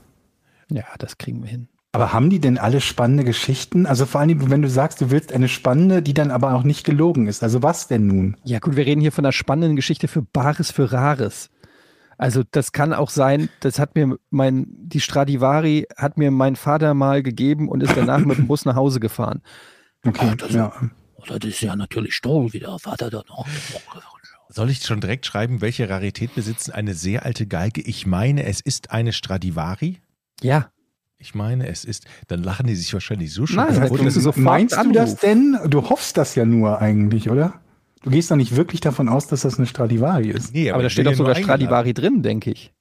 Ja, 0.71 0.85
das 0.99 1.19
kriegen 1.19 1.43
wir 1.43 1.49
hin. 1.49 1.69
Aber 1.93 2.13
haben 2.13 2.29
die 2.29 2.41
denn 2.41 2.59
alle 2.59 2.81
spannende 2.81 3.25
Geschichten? 3.25 3.87
Also 3.87 4.05
vor 4.05 4.21
allem, 4.21 4.51
wenn 4.51 4.61
du 4.61 4.69
sagst, 4.69 5.01
du 5.01 5.11
willst 5.11 5.33
eine 5.33 5.49
spannende, 5.49 6.03
die 6.03 6.13
dann 6.13 6.31
aber 6.31 6.55
auch 6.55 6.63
nicht 6.63 6.85
gelogen 6.85 7.27
ist. 7.27 7.43
Also 7.43 7.63
was 7.63 7.89
denn 7.89 8.07
nun? 8.07 8.37
Ja, 8.45 8.59
gut, 8.59 8.77
wir 8.77 8.85
reden 8.85 9.01
hier 9.01 9.13
von 9.13 9.25
einer 9.25 9.33
spannenden 9.33 9.75
Geschichte 9.75 10.07
für 10.07 10.23
Bares 10.23 10.71
für 10.71 10.93
Rares. 10.93 11.51
Also 12.19 12.43
das 12.51 12.73
kann 12.73 12.93
auch 12.93 13.11
sein, 13.11 13.49
das 13.61 13.79
hat 13.79 13.95
mir 13.95 14.19
mein, 14.31 14.67
die 14.69 15.01
Stradivari 15.01 15.87
hat 15.97 16.19
mir 16.19 16.31
mein 16.31 16.57
Vater 16.57 16.93
mal 16.93 17.23
gegeben 17.23 17.69
und 17.69 17.83
ist 17.83 17.97
danach 17.97 18.19
mit 18.19 18.37
dem 18.37 18.49
Bus 18.49 18.65
nach 18.65 18.75
Hause 18.75 19.01
gefahren. 19.01 19.41
Okay, 20.05 20.35
ja. 20.51 20.73
Das 21.27 21.39
ist 21.45 21.61
ja 21.61 21.77
natürlich 21.77 22.21
toll, 22.21 22.53
wie 22.53 22.61
der 22.61 22.79
Vater 22.79 23.11
da 23.11 23.23
noch. 23.29 23.47
Soll 24.49 24.71
ich 24.71 24.83
schon 24.83 25.01
direkt 25.01 25.27
schreiben, 25.27 25.61
welche 25.61 25.89
Rarität 25.91 26.35
besitzen 26.35 26.73
eine 26.73 26.95
sehr 26.95 27.25
alte 27.27 27.47
Geige? 27.47 27.83
Ich 27.83 28.07
meine, 28.07 28.45
es 28.45 28.61
ist 28.61 28.91
eine 28.91 29.13
Stradivari. 29.13 29.99
Ja, 30.41 30.71
Ich 31.19 31.35
meine, 31.35 31.67
es 31.67 31.85
ist. 31.85 32.07
Dann 32.29 32.43
lachen 32.43 32.67
die 32.67 32.77
sich 32.77 32.95
wahrscheinlich 32.95 33.33
so 33.33 33.45
schon 33.47 33.57
Nein, 33.57 33.75
das 33.75 33.93
kriegst 33.93 34.17
du 34.17 34.21
sofort 34.21 34.45
Meinst 34.45 34.77
du 34.77 34.93
das 34.93 35.17
denn? 35.17 35.59
Du 35.67 35.91
hoffst 35.91 36.17
das 36.17 36.35
ja 36.37 36.45
nur 36.45 36.81
eigentlich, 36.81 37.29
oder? 37.29 37.61
Du 38.03 38.11
gehst 38.11 38.31
doch 38.31 38.37
nicht 38.37 38.55
wirklich 38.55 38.81
davon 38.81 39.09
aus, 39.09 39.27
dass 39.27 39.41
das 39.43 39.59
eine 39.59 39.67
Stradivari 39.67 40.29
ist. 40.29 40.55
Nee, 40.55 40.71
aber 40.71 40.83
da 40.83 40.87
ich 40.87 40.93
steht 40.93 41.07
doch 41.07 41.15
sogar. 41.15 41.35
Stradivari 41.35 41.93
drin, 41.93 42.23
denke 42.23 42.53
ich. 42.53 42.73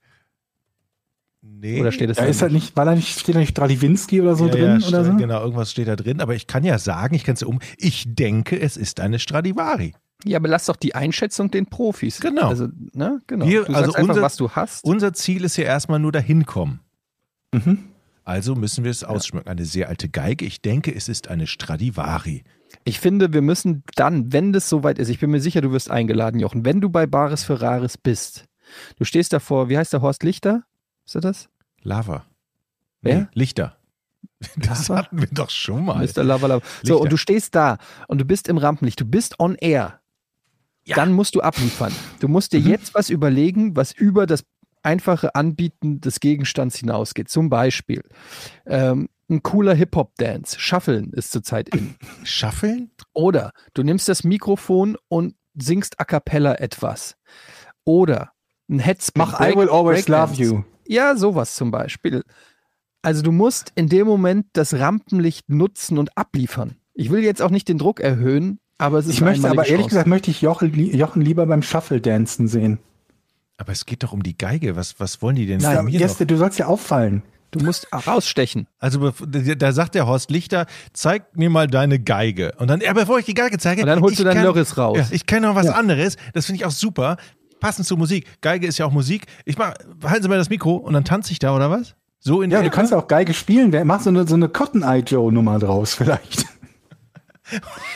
Nee. 1.60 1.82
Oder 1.82 1.91
steht 1.91 2.10
es 2.10 2.18
Da 2.18 2.24
da 2.24 2.30
ist 2.30 2.41
halt 2.41 2.51
nicht, 2.51 2.76
war 2.76 2.86
da 2.86 2.93
nicht, 2.93 3.20
steht 3.20 3.36
da 3.36 3.39
nicht 3.39 3.49
Stradiwinski 3.49 4.22
oder 4.22 4.36
so 4.36 4.45
ja, 4.45 4.51
drin 4.51 4.80
ja, 4.80 4.88
oder 4.88 5.05
so? 5.05 5.16
Genau, 5.16 5.41
irgendwas 5.41 5.72
steht 5.72 5.88
da 5.88 5.95
drin. 5.95 6.22
Aber 6.22 6.36
ich 6.36 6.45
kann 6.47 6.64
ja 6.64 6.78
sagen, 6.78 7.16
ich 7.16 7.24
kann 7.24 7.34
es 7.34 7.41
ja 7.41 7.47
um. 7.47 7.60
Ich 7.78 8.05
denke, 8.08 8.60
es 8.60 8.78
ist 8.78 8.99
eine 8.99 9.18
Stradivari. 9.20 9.93
Ja, 10.24 10.38
aber 10.38 10.47
lass 10.47 10.66
doch 10.66 10.76
die 10.76 10.95
Einschätzung 10.95 11.51
den 11.51 11.66
Profis. 11.68 12.20
Genau. 12.20 12.49
Also, 12.49 12.68
ne, 12.93 13.22
genau. 13.28 13.47
Wir- 13.47 13.64
du 13.66 13.74
also 13.74 13.93
einfach, 13.93 14.10
unser- 14.10 14.22
was 14.22 14.36
du 14.36 14.49
hast. 14.51 14.84
Unser 14.84 15.14
Ziel 15.14 15.43
ist 15.43 15.58
ja 15.58 15.64
erstmal 15.66 15.99
nur 15.99 16.12
dahin 16.12 16.45
kommen. 16.45 16.80
Mhm. 17.53 17.86
Also 18.24 18.55
müssen 18.55 18.84
wir 18.84 18.91
es 18.91 19.03
ausschmücken. 19.03 19.47
Eine 19.47 19.64
sehr 19.64 19.88
alte 19.88 20.10
Geige. 20.10 20.43
Ich 20.45 20.62
denke, 20.62 20.93
es 20.93 21.08
ist 21.08 21.30
eine 21.30 21.47
Stradivari. 21.47 22.43
Ich 22.84 22.99
finde, 22.99 23.32
wir 23.32 23.41
müssen 23.41 23.84
dann, 23.95 24.34
wenn 24.34 24.51
das 24.51 24.68
soweit 24.68 24.99
ist, 24.99 25.08
ich 25.10 25.20
bin 25.20 25.32
mir 25.32 25.39
sicher, 25.39 25.62
du 25.62 25.72
wirst 25.72 25.89
eingeladen, 25.89 26.39
Jochen, 26.41 26.66
wenn 26.66 26.82
du 26.82 26.89
bei 26.89 27.08
Bares 27.08 27.45
für 27.45 27.62
Rares 27.62 27.97
bist, 27.97 28.43
du 28.97 29.05
stehst 29.05 29.32
davor, 29.32 29.70
wie 29.70 29.78
heißt 29.78 29.93
der 29.93 30.01
Horst 30.01 30.24
Lichter? 30.24 30.64
Ist 31.08 31.16
er 31.16 31.22
das? 31.22 31.49
Lava. 31.82 32.26
Wer? 33.01 33.22
Nee, 33.22 33.28
Lichter. 33.34 33.78
Das 34.58 34.88
Lava? 34.89 35.01
hatten 35.03 35.20
wir 35.22 35.28
doch 35.32 35.49
schon 35.49 35.86
mal. 35.86 36.05
Mr. 36.05 36.24
Lava 36.24 36.45
Lava. 36.47 36.66
So, 36.84 36.93
Lichter. 36.93 36.99
und 37.01 37.12
du 37.12 37.18
stehst 37.18 37.55
da 37.55 37.78
und 38.08 38.20
du 38.20 38.26
bist 38.26 38.47
im 38.47 38.58
Rampenlicht, 38.58 38.99
du 38.99 39.05
bist 39.05 39.39
on 39.39 39.55
air. 39.55 39.99
Dann 40.86 41.12
musst 41.12 41.36
du 41.36 41.41
abliefern. 41.41 41.91
Du 42.20 42.28
musst 42.30 42.53
Mhm. 42.53 42.64
dir 42.64 42.72
jetzt 42.72 42.93
was 42.95 43.10
überlegen, 43.10 43.76
was 43.76 43.91
über 43.91 44.26
das 44.26 44.43
einfache 44.84 45.36
Anbieten 45.36 45.99
des 45.99 46.20
Gegenstands 46.22 46.78
hinausgeht. 46.78 47.28
Zum 47.30 47.49
Beispiel 47.49 48.03
ähm, 48.66 49.10
ein 49.30 49.43
cooler 49.43 49.74
Hip-Hop-Dance. 49.74 50.58
Shuffeln 50.60 51.12
ist 51.12 51.32
zurzeit 51.32 51.68
in. 51.76 51.95
Schaffeln? 52.24 52.91
Oder 53.14 53.51
du 53.74 53.84
nimmst 53.84 54.08
das 54.08 54.24
Mikrofon 54.24 54.97
und 55.10 55.36
singst 55.55 55.99
a 55.99 56.05
cappella 56.05 56.55
etwas. 56.55 57.18
Oder 57.84 58.32
ein 58.70 58.80
Headspin. 58.80 59.20
Mach 59.26 59.41
I 59.41 59.55
will 59.58 59.68
always 59.70 60.05
Breakdance. 60.05 60.41
love 60.41 60.41
you. 60.41 60.64
Ja, 60.88 61.16
sowas 61.16 61.56
zum 61.56 61.72
Beispiel. 61.72 62.24
Also 63.02 63.22
du 63.22 63.32
musst 63.32 63.72
in 63.76 63.90
dem 63.90 64.08
Moment 64.08 64.48
das 64.54 64.74
Rampenlicht 64.74 65.50
nutzen 65.50 65.98
und 65.98 66.18
abliefern. 66.18 66.76
Ich 66.94 67.10
will 67.12 67.24
jetzt 67.24 67.42
auch 67.42 67.52
nicht 67.52 67.68
den 67.70 67.78
Druck 67.78 68.00
erhöhen, 68.00 68.60
aber 68.78 69.00
es 69.00 69.06
ist 69.06 69.14
Ich 69.16 69.22
möchte 69.22 69.48
aber 69.50 69.64
ehrlich 69.66 69.78
Chance. 69.82 69.90
gesagt, 69.90 70.08
möchte 70.08 70.32
ich 70.32 70.42
Jochen, 70.42 70.74
Jochen 70.74 71.22
lieber 71.22 71.46
beim 71.46 71.62
Shuffle-Dancen 71.62 72.48
sehen. 72.48 72.80
Aber 73.58 73.72
es 73.72 73.86
geht 73.86 74.04
doch 74.04 74.14
um 74.14 74.24
die 74.24 74.38
Geige. 74.38 74.76
Was, 74.76 75.00
was 75.00 75.22
wollen 75.22 75.36
die 75.36 75.46
denn 75.46 75.60
Nein, 75.60 75.78
von 75.78 75.86
mir 75.86 76.00
Jeste, 76.00 76.24
noch? 76.24 76.28
du 76.28 76.38
sollst 76.38 76.60
ja 76.60 76.66
auffallen. 76.68 77.24
du 77.52 77.64
musst 77.64 77.88
rausstechen. 77.92 78.68
Also 78.78 79.12
da 79.12 79.72
sagt 79.72 79.96
der 79.96 80.06
Horst 80.06 80.30
Lichter, 80.30 80.66
zeig 80.94 81.36
mir 81.38 81.50
mal 81.50 81.68
deine 81.68 81.98
Geige. 82.00 82.52
Und 82.58 82.68
dann, 82.68 82.82
ja, 82.82 82.94
bevor 82.94 83.18
ich 83.20 83.26
die 83.26 83.34
Geige 83.34 83.58
zeige, 83.58 83.82
Und 83.82 83.88
dann 83.88 84.02
holst 84.02 84.14
ich 84.14 84.18
du 84.18 84.24
deinen 84.26 84.36
kann- 84.36 84.44
Lörres 84.44 84.78
raus. 84.78 84.98
Ja, 84.98 85.08
ich 85.12 85.26
kenne 85.26 85.48
noch 85.48 85.56
was 85.56 85.70
anderes. 85.70 86.18
Das 86.34 86.46
finde 86.46 86.58
ich 86.58 86.66
auch 86.66 86.72
super. 86.72 87.18
Passend 87.60 87.88
zur 87.88 87.97
Musik. 87.97 88.26
Geige 88.41 88.68
ist 88.68 88.78
ja 88.78 88.86
auch 88.86 88.91
Musik. 88.91 89.26
Ich 89.45 89.58
mach, 89.58 89.74
halten 90.03 90.24
Sie 90.24 90.30
mal 90.30 90.38
das 90.38 90.49
Mikro 90.49 90.76
und 90.76 90.93
dann 90.93 91.05
tanze 91.05 91.32
ich 91.32 91.39
da, 91.39 91.55
oder 91.55 91.70
was? 91.72 91.95
So 92.20 92.41
in 92.41 92.51
Ja, 92.51 92.62
der 92.62 92.70
du 92.70 92.76
kannst 92.76 92.93
auch 92.93 93.08
Geige 93.08 93.34
spielen. 93.34 93.72
Wer- 93.72 93.86
Mach 93.86 94.01
so 94.01 94.10
eine, 94.10 94.28
so 94.28 94.36
eine 94.36 94.49
Cotton 94.49 94.84
Eye 94.84 94.99
Joe 95.05 95.32
Nummer 95.32 95.60
draus 95.60 95.93
vielleicht. 95.93 96.45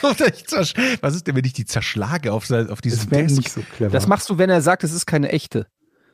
Oder 0.02 0.28
ich 0.28 0.46
zersch- 0.46 0.74
Was 1.02 1.14
ist 1.14 1.26
denn, 1.26 1.36
wenn 1.36 1.44
ich 1.44 1.52
die 1.52 1.66
zerschlage 1.66 2.32
auf, 2.32 2.50
auf 2.50 2.80
Das 2.80 3.10
wäre 3.10 3.24
Desk? 3.24 3.36
nicht 3.36 3.52
so 3.52 3.60
clever. 3.76 3.92
Das 3.92 4.06
machst 4.06 4.30
du, 4.30 4.38
wenn 4.38 4.48
er 4.48 4.62
sagt, 4.62 4.82
es 4.82 4.92
ist 4.92 5.04
keine 5.06 5.28
echte. 5.30 5.66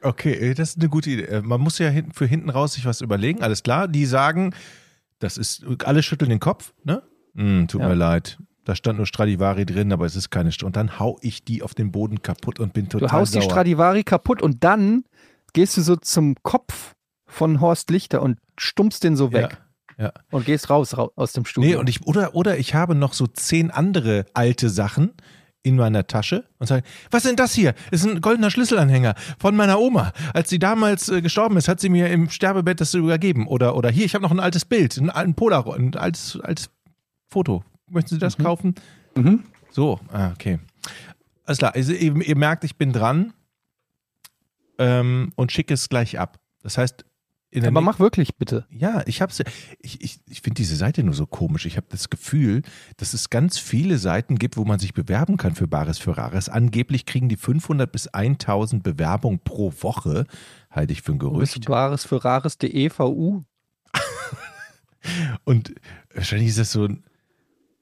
Okay, 0.02 0.32
äh, 0.32 0.54
das 0.54 0.70
ist 0.70 0.78
eine 0.80 0.88
gute 0.88 1.10
Idee. 1.10 1.24
Äh, 1.26 1.42
Man 1.42 1.60
muss 1.60 1.78
ja 1.78 1.88
hinten, 1.88 2.12
für 2.12 2.26
hinten 2.26 2.50
raus 2.50 2.72
sich 2.74 2.84
was 2.84 3.00
überlegen. 3.00 3.40
Alles 3.42 3.62
klar. 3.62 3.86
Die 3.86 4.06
sagen, 4.06 4.54
das 5.20 5.38
ist, 5.38 5.64
alle 5.84 6.02
schütteln 6.02 6.30
den 6.30 6.40
Kopf, 6.40 6.72
ne? 6.82 7.02
Hm, 7.36 7.68
tut 7.68 7.80
Ja. 7.80 7.88
mir 7.88 7.94
leid. 7.94 8.38
Da 8.68 8.74
stand 8.74 8.98
nur 8.98 9.06
Stradivari 9.06 9.64
drin, 9.64 9.94
aber 9.94 10.04
es 10.04 10.14
ist 10.14 10.28
keine 10.28 10.52
St 10.52 10.62
Und 10.62 10.76
dann 10.76 10.98
hau 10.98 11.16
ich 11.22 11.42
die 11.42 11.62
auf 11.62 11.74
den 11.74 11.90
Boden 11.90 12.20
kaputt 12.20 12.60
und 12.60 12.74
bin 12.74 12.90
total 12.90 13.08
Du 13.08 13.12
haust 13.14 13.32
sauer. 13.32 13.40
die 13.40 13.46
Stradivari 13.48 14.04
kaputt 14.04 14.42
und 14.42 14.62
dann 14.62 15.04
gehst 15.54 15.78
du 15.78 15.80
so 15.80 15.96
zum 15.96 16.34
Kopf 16.42 16.94
von 17.26 17.62
Horst 17.62 17.88
Lichter 17.88 18.20
und 18.20 18.38
stumpfst 18.58 19.00
den 19.02 19.16
so 19.16 19.32
weg. 19.32 19.56
ja. 19.96 20.12
Und 20.30 20.44
gehst 20.44 20.68
raus, 20.68 20.98
rau 20.98 21.10
aus 21.16 21.32
dem 21.32 21.46
Studio. 21.46 21.70
Nee, 21.70 21.76
und 21.76 21.88
ich, 21.88 22.06
oder, 22.06 22.34
oder 22.34 22.58
ich 22.58 22.74
habe 22.74 22.94
noch 22.94 23.14
so 23.14 23.26
zehn 23.26 23.70
andere 23.70 24.26
alte 24.34 24.68
Sachen 24.68 25.12
in 25.62 25.76
meiner 25.76 26.06
Tasche 26.06 26.44
und 26.58 26.66
sage, 26.66 26.82
was 27.10 27.24
ist 27.24 27.30
denn 27.30 27.36
das 27.36 27.54
hier? 27.54 27.72
Ist 27.90 28.04
ein 28.04 28.20
goldener 28.20 28.50
Schlüsselanhänger 28.50 29.14
von 29.38 29.56
meiner 29.56 29.80
Oma. 29.80 30.12
Als 30.34 30.50
sie 30.50 30.58
damals 30.58 31.08
äh, 31.08 31.22
gestorben 31.22 31.56
ist, 31.56 31.68
hat 31.68 31.80
sie 31.80 31.88
mir 31.88 32.10
im 32.10 32.28
Sterbebett 32.28 32.82
das 32.82 32.92
übergeben. 32.92 33.46
Oder, 33.46 33.76
oder 33.76 33.88
hier, 33.88 34.04
ich 34.04 34.14
habe 34.14 34.22
noch 34.22 34.30
ein 34.30 34.40
altes 34.40 34.66
Bild, 34.66 34.94
ein, 34.98 35.08
ein 35.08 35.32
Polaroid, 35.32 35.78
ein 35.78 35.94
altes, 35.94 36.38
altes 36.42 36.68
Foto. 37.30 37.64
Möchten 37.90 38.10
Sie 38.14 38.18
das 38.18 38.36
kaufen? 38.36 38.74
Mhm. 39.16 39.44
So, 39.70 40.00
ah, 40.12 40.30
okay. 40.32 40.58
Alles 41.44 41.58
klar, 41.58 41.74
also 41.74 41.92
ihr, 41.92 42.14
ihr 42.16 42.36
merkt, 42.36 42.64
ich 42.64 42.76
bin 42.76 42.92
dran 42.92 43.32
ähm, 44.78 45.32
und 45.36 45.52
schicke 45.52 45.74
es 45.74 45.88
gleich 45.88 46.18
ab. 46.18 46.38
Das 46.62 46.78
heißt, 46.78 47.04
in 47.50 47.62
der 47.62 47.70
Aber 47.70 47.80
mach 47.80 47.98
wirklich 47.98 48.36
bitte. 48.36 48.66
ja, 48.70 49.02
ich 49.06 49.22
hab's. 49.22 49.42
Ich, 49.80 50.02
ich, 50.02 50.20
ich 50.26 50.42
finde 50.42 50.56
diese 50.56 50.76
Seite 50.76 51.02
nur 51.02 51.14
so 51.14 51.24
komisch. 51.24 51.64
Ich 51.64 51.78
habe 51.78 51.86
das 51.88 52.10
Gefühl, 52.10 52.60
dass 52.98 53.14
es 53.14 53.30
ganz 53.30 53.58
viele 53.58 53.96
Seiten 53.96 54.36
gibt, 54.36 54.58
wo 54.58 54.66
man 54.66 54.78
sich 54.78 54.92
bewerben 54.92 55.38
kann 55.38 55.54
für 55.54 55.66
Bares 55.66 55.98
für 55.98 56.18
Rares. 56.18 56.50
Angeblich 56.50 57.06
kriegen 57.06 57.30
die 57.30 57.36
500 57.36 57.90
bis 57.90 58.08
1000 58.08 58.82
Bewerbungen 58.82 59.38
pro 59.38 59.72
Woche. 59.80 60.26
Halte 60.70 60.92
ich 60.92 61.00
für 61.00 61.12
ein 61.12 61.18
Bist 61.18 61.30
du 61.56 61.60
Gerücht. 61.60 61.66
Bares 61.66 62.04
für 62.04 62.22
Rares.de 62.22 62.90
VU? 62.90 63.44
Und 65.44 65.74
wahrscheinlich 66.12 66.48
ist 66.50 66.58
das 66.58 66.72
so 66.72 66.84
ein, 66.84 67.04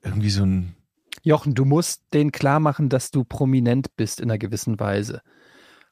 irgendwie 0.07 0.31
so 0.31 0.45
ein. 0.45 0.75
Jochen, 1.23 1.55
du 1.55 1.65
musst 1.65 2.03
denen 2.15 2.31
klar 2.31 2.61
machen, 2.61 2.89
dass 2.89 3.11
du 3.11 3.25
prominent 3.25 3.97
bist 3.97 4.21
in 4.21 4.31
einer 4.31 4.39
gewissen 4.39 4.79
Weise. 4.79 5.23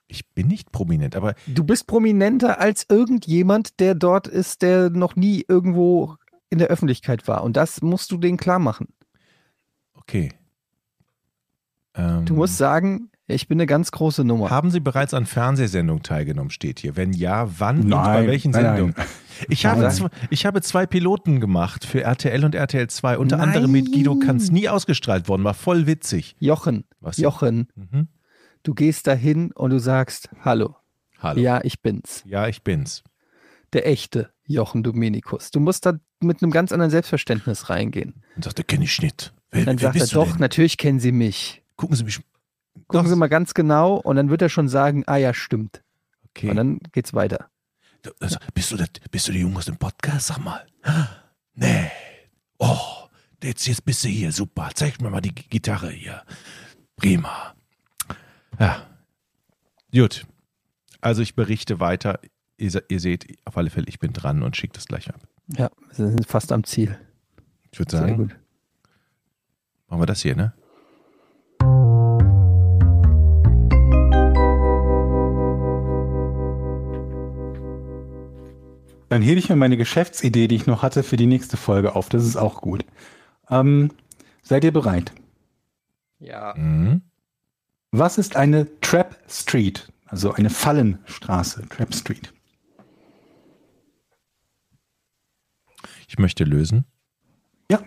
Ich 0.07 0.29
bin 0.31 0.47
nicht 0.47 0.71
prominent, 0.71 1.17
aber 1.17 1.35
Du 1.47 1.65
bist 1.65 1.87
prominenter 1.87 2.61
als 2.61 2.87
irgendjemand, 2.89 3.81
der 3.81 3.95
dort 3.95 4.27
ist, 4.29 4.63
der 4.63 4.91
noch 4.91 5.17
nie 5.17 5.45
irgendwo 5.49 6.17
in 6.51 6.59
der 6.59 6.69
Öffentlichkeit 6.69 7.27
war. 7.27 7.43
Und 7.43 7.57
das 7.57 7.83
musst 7.83 8.13
du 8.13 8.19
denen 8.19 8.37
klar 8.37 8.59
machen. 8.59 8.89
okay. 9.95 10.31
Ähm, 11.95 12.27
Du 12.27 12.35
musst 12.35 12.59
sagen, 12.59 13.11
ich 13.27 13.49
bin 13.49 13.57
eine 13.59 13.67
ganz 13.67 13.91
große 13.91 14.25
Nummer. 14.25 14.51
Haben 14.51 14.71
Sie 14.71 14.81
bereits 14.81 15.15
an 15.15 15.27
Fernsehsendungen 15.27 16.03
teilgenommen, 16.03 16.51
steht 16.51 16.81
hier. 16.81 16.97
Wenn 16.97 17.13
ja, 17.13 17.49
wann 17.59 17.81
und 17.83 17.91
bei 17.91 17.97
Nein, 18.21 18.27
welchen 18.27 18.51
nein, 18.53 18.63
nein. 18.63 18.77
Sendungen? 18.77 18.95
Ich, 19.49 19.67
habe 19.67 19.81
Nein. 19.81 19.91
zwei, 19.91 20.09
ich 20.31 20.47
habe 20.47 20.63
zwei 20.63 20.87
Piloten 20.87 21.41
gemacht 21.41 21.85
für 21.85 22.03
RTL 22.03 22.45
und 22.45 22.55
RTL 22.55 22.89
2, 22.89 23.19
unter 23.19 23.39
Nein. 23.39 23.49
anderem 23.49 23.73
mit 23.73 23.91
Guido 23.91 24.17
Kanz, 24.17 24.51
nie 24.53 24.69
ausgestrahlt 24.69 25.29
worden, 25.29 25.43
war 25.43 25.55
voll 25.55 25.87
witzig. 25.89 26.37
Jochen, 26.39 26.85
Was? 27.01 27.17
Jochen, 27.17 27.67
Mhm. 27.75 28.09
du 28.63 28.75
gehst 28.75 29.07
dahin 29.09 29.51
und 29.53 29.71
du 29.71 29.79
sagst, 29.81 30.29
hallo, 30.45 30.77
Hallo. 31.19 31.41
Ja. 31.41 31.57
ja, 31.57 31.65
ich 31.65 31.81
bin's. 31.83 32.23
ich 32.49 32.63
bin's. 32.63 33.03
Der 33.73 33.89
echte 33.89 34.31
Jochen 34.47 34.83
Dominikus. 34.85 35.51
Du 35.51 35.59
musst 35.59 35.85
da 35.87 35.95
mit 36.21 36.41
einem 36.43 36.53
ganz 36.53 36.71
anderen 36.71 36.91
Selbstverständnis 36.91 37.71
reingehen. 37.71 38.23
Und 38.37 38.45
sagt, 38.45 38.59
der 38.59 38.65
kenne 38.65 38.85
ich 38.85 39.01
nicht. 39.03 39.33
Wer, 39.51 39.65
dann 39.65 39.81
wer 39.81 39.93
sagt 39.93 40.01
er, 40.01 40.07
doch, 40.15 40.31
denn? 40.33 40.41
natürlich 40.41 40.77
kennen 40.77 41.01
Sie 41.01 41.11
mich. 41.13 41.63
Gucken 41.77 41.97
Sie 41.97 42.05
mich. 42.05 42.21
Gucken. 42.89 43.09
Sie 43.09 43.17
mal 43.17 43.29
ganz 43.29 43.55
genau 43.55 43.97
und 43.97 44.17
dann 44.17 44.31
wird 44.31 44.43
er 44.43 44.49
schon 44.49 44.69
sagen, 44.69 45.05
ah 45.07 45.17
ja, 45.17 45.33
stimmt. 45.33 45.83
Okay. 46.31 46.51
Und 46.51 46.57
dann 46.57 46.79
geht's 46.93 47.15
weiter. 47.15 47.49
Also, 48.21 48.37
bist, 48.53 48.73
du 48.73 48.77
der, 48.77 48.87
bist 49.11 49.29
du 49.29 49.33
der 49.33 49.41
Junge 49.41 49.59
aus 49.59 49.67
dem 49.67 49.77
Podcast? 49.77 50.29
Sag 50.29 50.39
mal. 50.39 50.67
Nee. 51.57 51.89
Oh, 52.59 53.07
jetzt, 53.41 53.65
jetzt 53.69 53.85
bist 53.85 54.03
du 54.03 54.09
hier. 54.09 54.33
Super. 54.33 54.71
Zeig 54.75 55.01
mir 55.01 55.09
mal 55.09 55.21
die 55.21 55.33
Gitarre 55.33 55.89
hier. 55.91 56.25
Prima. 56.97 57.55
Ja. 58.59 58.85
Gut. 59.95 60.27
Also 61.01 61.23
ich 61.23 61.37
berichte 61.37 61.79
weiter. 61.79 62.19
Ihr, 62.57 62.83
ihr 62.89 62.99
seht 62.99 63.39
auf 63.45 63.57
alle 63.57 63.71
Fälle, 63.71 63.87
ich 63.89 64.01
bin 64.01 64.13
dran 64.13 64.43
und 64.43 64.57
schicke 64.57 64.73
das 64.73 64.87
gleich 64.87 65.09
ab. 65.11 65.21
Ja, 65.57 65.71
wir 65.95 65.95
sind 65.95 66.27
fast 66.27 66.51
am 66.51 66.65
Ziel. 66.65 66.99
Ich 67.71 67.79
würde 67.79 67.97
sagen, 67.97 68.17
gut. 68.17 68.37
machen 69.87 70.03
wir 70.03 70.07
das 70.07 70.23
hier, 70.23 70.35
ne? 70.35 70.55
Dann 79.15 79.23
hebe 79.23 79.39
ich 79.39 79.49
mir 79.49 79.55
meine 79.55 79.77
Geschäftsidee, 79.77 80.49
die 80.49 80.57
ich 80.57 80.67
noch 80.67 80.83
hatte, 80.83 81.05
für 81.05 81.17
die 81.17 81.29
nächste 81.29 81.57
Folge 81.57 81.95
auf. 81.95 82.09
Das 82.09 82.25
ist 82.25 82.35
auch 82.35 82.61
gut. 82.61 82.85
Ähm, 83.49 83.93
seid 84.43 84.65
ihr 84.65 84.73
bereit? 84.73 85.13
Ja. 86.19 86.53
Mhm. 86.57 87.01
Was 87.93 88.19
ist 88.19 88.35
eine 88.35 88.67
Trap 88.81 89.17
Street? 89.29 89.93
Also 90.07 90.33
eine 90.33 90.51
Fallenstraße, 90.51 91.63
Trap 91.69 91.95
Street. 91.95 92.35
Ich 96.09 96.19
möchte 96.19 96.43
lösen. 96.43 96.85
Ja. 97.71 97.85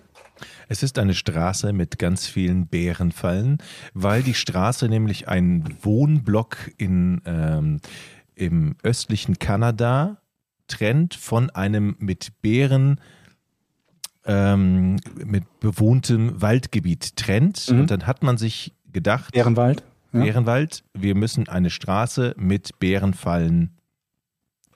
Es 0.69 0.81
ist 0.81 0.97
eine 0.97 1.13
Straße 1.13 1.73
mit 1.73 1.99
ganz 1.99 2.25
vielen 2.25 2.67
Bärenfallen, 2.67 3.57
weil 3.93 4.23
die 4.23 4.33
Straße 4.33 4.87
nämlich 4.87 5.27
einen 5.27 5.77
Wohnblock 5.81 6.71
in, 6.77 7.21
ähm, 7.25 7.81
im 8.33 8.77
östlichen 8.81 9.39
Kanada 9.39 10.21
trennt 10.67 11.13
von 11.13 11.49
einem 11.49 11.95
mit 11.99 12.41
Bären 12.41 12.99
ähm, 14.25 14.97
mit 15.25 15.43
bewohntem 15.59 16.41
Waldgebiet 16.41 17.15
trennt. 17.15 17.69
Mhm. 17.71 17.79
Und 17.81 17.91
dann 17.91 18.05
hat 18.07 18.23
man 18.23 18.37
sich 18.37 18.73
gedacht, 18.91 19.35
Ehrenwald. 19.35 19.83
Ja. 20.11 20.21
Bärenwald, 20.23 20.83
wir 20.93 21.15
müssen 21.15 21.47
eine 21.47 21.69
Straße 21.69 22.33
mit 22.37 22.77
Bärenfallen 22.79 23.71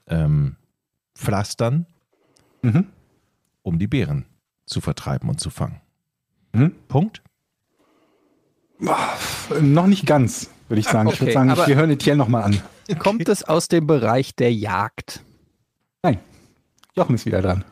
ähm, 0.08 0.56
pflastern, 1.16 1.86
Mhm. 2.64 2.86
um 3.64 3.80
die 3.80 3.88
Bären 3.88 4.26
zu 4.66 4.82
vertreiben 4.82 5.28
und 5.30 5.40
zu 5.40 5.50
fangen. 5.50 5.82
Mhm. 6.54 6.74
Punkt. 6.88 7.22
Äh, 8.82 9.62
Noch 9.62 9.88
nicht 9.88 10.06
ganz, 10.06 10.50
würde 10.70 10.80
ich 10.80 10.88
sagen. 10.88 11.10
ich 11.10 11.20
würde 11.20 11.32
Okay, 11.38 11.48
sagen, 11.56 11.68
wir 11.68 11.76
hören 11.76 11.90
Etienne 11.92 12.18
nochmal 12.18 12.44
an. 12.44 12.62
Kommt 13.00 13.28
es 13.30 13.44
aus 13.44 13.68
dem 13.68 13.88
Bereich 13.88 14.36
der 14.36 14.54
Jagd? 14.54 15.24
Nein. 16.04 16.20
Jochen 16.96 17.16
ist 17.16 17.26
wieder 17.26 17.42
dran. 17.42 17.66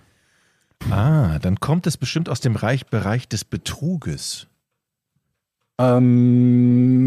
Ah, 0.90 1.40
dann 1.40 1.60
kommt 1.60 1.88
es 1.88 1.98
bestimmt 1.98 2.30
aus 2.30 2.40
dem 2.40 2.56
Reich, 2.56 2.86
Bereich 2.88 3.28
des 3.28 3.44
Betruges. 3.44 4.48
Ähm, 5.78 7.02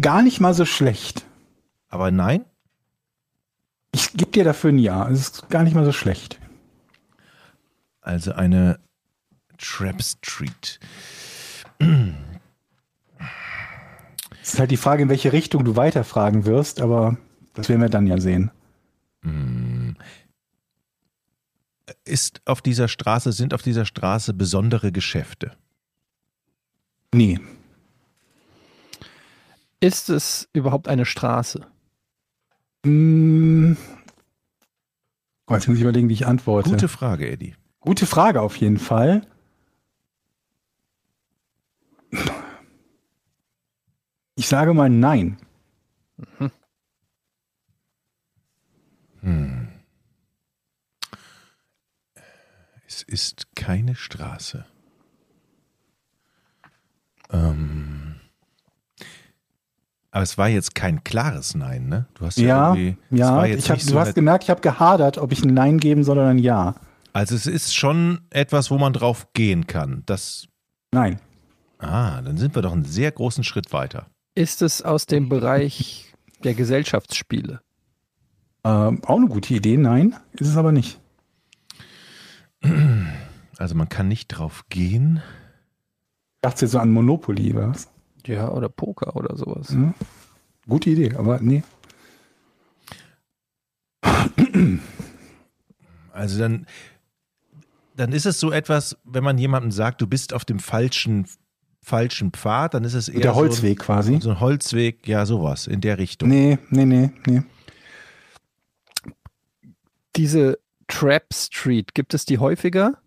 gar 0.00 0.22
nicht 0.22 0.40
mal 0.40 0.54
so 0.54 0.64
schlecht. 0.64 1.26
Aber 1.88 2.10
nein? 2.10 2.44
Ich 3.92 4.12
gebe 4.12 4.30
dir 4.30 4.44
dafür 4.44 4.70
ein 4.72 4.78
Ja. 4.78 5.08
Es 5.08 5.20
ist 5.20 5.48
gar 5.48 5.62
nicht 5.64 5.74
mal 5.74 5.84
so 5.84 5.92
schlecht. 5.92 6.38
Also 8.00 8.32
eine 8.32 8.78
Trap 9.58 10.02
Street. 10.02 10.80
Es 14.42 14.52
ist 14.52 14.58
halt 14.60 14.70
die 14.70 14.76
Frage, 14.76 15.02
in 15.02 15.08
welche 15.08 15.32
Richtung 15.32 15.64
du 15.64 15.76
weiterfragen 15.76 16.44
wirst, 16.44 16.80
aber 16.80 17.16
das 17.54 17.68
werden 17.68 17.80
wir 17.80 17.88
dann 17.88 18.06
ja 18.06 18.18
sehen. 18.18 18.50
Hm. 19.22 19.55
Ist 22.06 22.40
auf 22.44 22.62
dieser 22.62 22.86
Straße, 22.86 23.32
sind 23.32 23.52
auf 23.52 23.62
dieser 23.62 23.84
Straße 23.84 24.32
besondere 24.32 24.92
Geschäfte? 24.92 25.56
Nee. 27.12 27.40
Ist 29.80 30.08
es 30.08 30.48
überhaupt 30.52 30.86
eine 30.86 31.04
Straße? 31.04 31.66
Hm. 32.84 33.76
Oh, 35.48 35.54
jetzt 35.54 35.66
muss 35.66 35.78
ich 35.78 35.82
überlegen, 35.82 36.08
wie 36.08 36.14
ich 36.14 36.26
antworte. 36.26 36.70
Gute 36.70 36.88
Frage, 36.88 37.28
Eddie. 37.28 37.56
Gute 37.80 38.06
Frage 38.06 38.40
auf 38.40 38.56
jeden 38.56 38.78
Fall. 38.78 39.26
Ich 44.36 44.46
sage 44.46 44.74
mal 44.74 44.88
nein. 44.88 45.38
Hm. 49.22 49.65
Es 52.96 53.02
ist 53.02 53.54
keine 53.54 53.94
Straße. 53.94 54.64
Ähm. 57.30 58.14
Aber 60.10 60.22
es 60.22 60.38
war 60.38 60.48
jetzt 60.48 60.74
kein 60.74 61.04
klares 61.04 61.54
Nein, 61.54 61.88
ne? 61.88 62.06
Du 62.14 62.24
hast 62.24 62.38
ja, 62.38 62.74
Ja, 62.74 62.94
ja. 63.10 63.36
war 63.36 63.46
jetzt 63.46 63.64
Ich 63.64 63.70
hab, 63.70 63.76
nicht 63.76 63.88
du 63.88 63.92
so 63.92 63.98
hast 64.00 64.06
eine- 64.08 64.14
gemerkt, 64.14 64.44
ich 64.44 64.50
habe 64.50 64.62
gehadert, 64.62 65.18
ob 65.18 65.30
ich 65.32 65.44
ein 65.44 65.52
Nein 65.52 65.76
geben 65.78 66.04
soll 66.04 66.16
oder 66.16 66.28
ein 66.28 66.38
Ja. 66.38 66.74
also 67.12 67.34
es 67.34 67.46
ist 67.46 67.74
schon 67.76 68.20
etwas, 68.30 68.70
wo 68.70 68.78
man 68.78 68.94
drauf 68.94 69.30
gehen 69.34 69.66
kann. 69.66 70.02
Das. 70.06 70.48
Nein. 70.92 71.20
Ah, 71.78 72.22
dann 72.22 72.38
sind 72.38 72.54
wir 72.54 72.62
doch 72.62 72.72
einen 72.72 72.86
sehr 72.86 73.12
großen 73.12 73.44
Schritt 73.44 73.74
weiter. 73.74 74.06
Ist 74.34 74.62
es 74.62 74.80
aus 74.80 75.04
dem 75.04 75.28
Bereich 75.28 76.14
der 76.44 76.54
Gesellschaftsspiele? 76.54 77.60
Ähm, 78.64 79.02
auch 79.04 79.16
eine 79.18 79.28
gute 79.28 79.52
Idee. 79.52 79.76
Nein, 79.76 80.16
ist 80.32 80.48
es 80.48 80.56
aber 80.56 80.72
nicht. 80.72 80.98
Also 83.58 83.74
man 83.74 83.88
kann 83.88 84.08
nicht 84.08 84.28
drauf 84.28 84.64
gehen. 84.68 85.22
Ich 86.36 86.40
dachte 86.42 86.64
jetzt 86.66 86.72
so 86.72 86.78
an 86.78 86.90
Monopoly, 86.92 87.54
was? 87.54 87.88
Ja, 88.26 88.50
oder 88.50 88.68
Poker 88.68 89.16
oder 89.16 89.36
sowas. 89.36 89.70
Ja. 89.72 89.94
Gute 90.68 90.90
Idee, 90.90 91.14
aber 91.16 91.40
nee. 91.40 91.62
Also 96.12 96.38
dann, 96.38 96.66
dann 97.94 98.12
ist 98.12 98.26
es 98.26 98.40
so 98.40 98.50
etwas, 98.50 98.96
wenn 99.04 99.22
man 99.24 99.38
jemandem 99.38 99.70
sagt, 99.70 100.00
du 100.00 100.06
bist 100.06 100.32
auf 100.32 100.44
dem 100.44 100.58
falschen 100.58 101.26
falschen 101.82 102.32
Pfad, 102.32 102.74
dann 102.74 102.82
ist 102.82 102.94
es 102.94 103.08
eher 103.08 103.20
Der 103.20 103.30
so 103.30 103.36
Holzweg 103.36 103.78
quasi. 103.78 104.14
ein, 104.16 104.20
so 104.20 104.30
ein 104.30 104.40
Holzweg, 104.40 105.06
ja, 105.06 105.24
sowas 105.24 105.68
in 105.68 105.80
der 105.80 105.98
Richtung. 105.98 106.28
Nee, 106.28 106.58
nee, 106.70 106.84
nee, 106.84 107.10
nee. 107.28 107.42
Diese 110.16 110.58
Trap 110.88 111.32
Street, 111.32 111.94
gibt 111.94 112.14
es 112.14 112.24
die 112.24 112.38
häufiger 112.38 112.98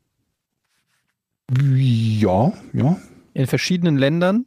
Ja, 1.51 2.53
ja. 2.73 2.97
in 3.33 3.47
verschiedenen 3.47 3.97
Ländern? 3.97 4.45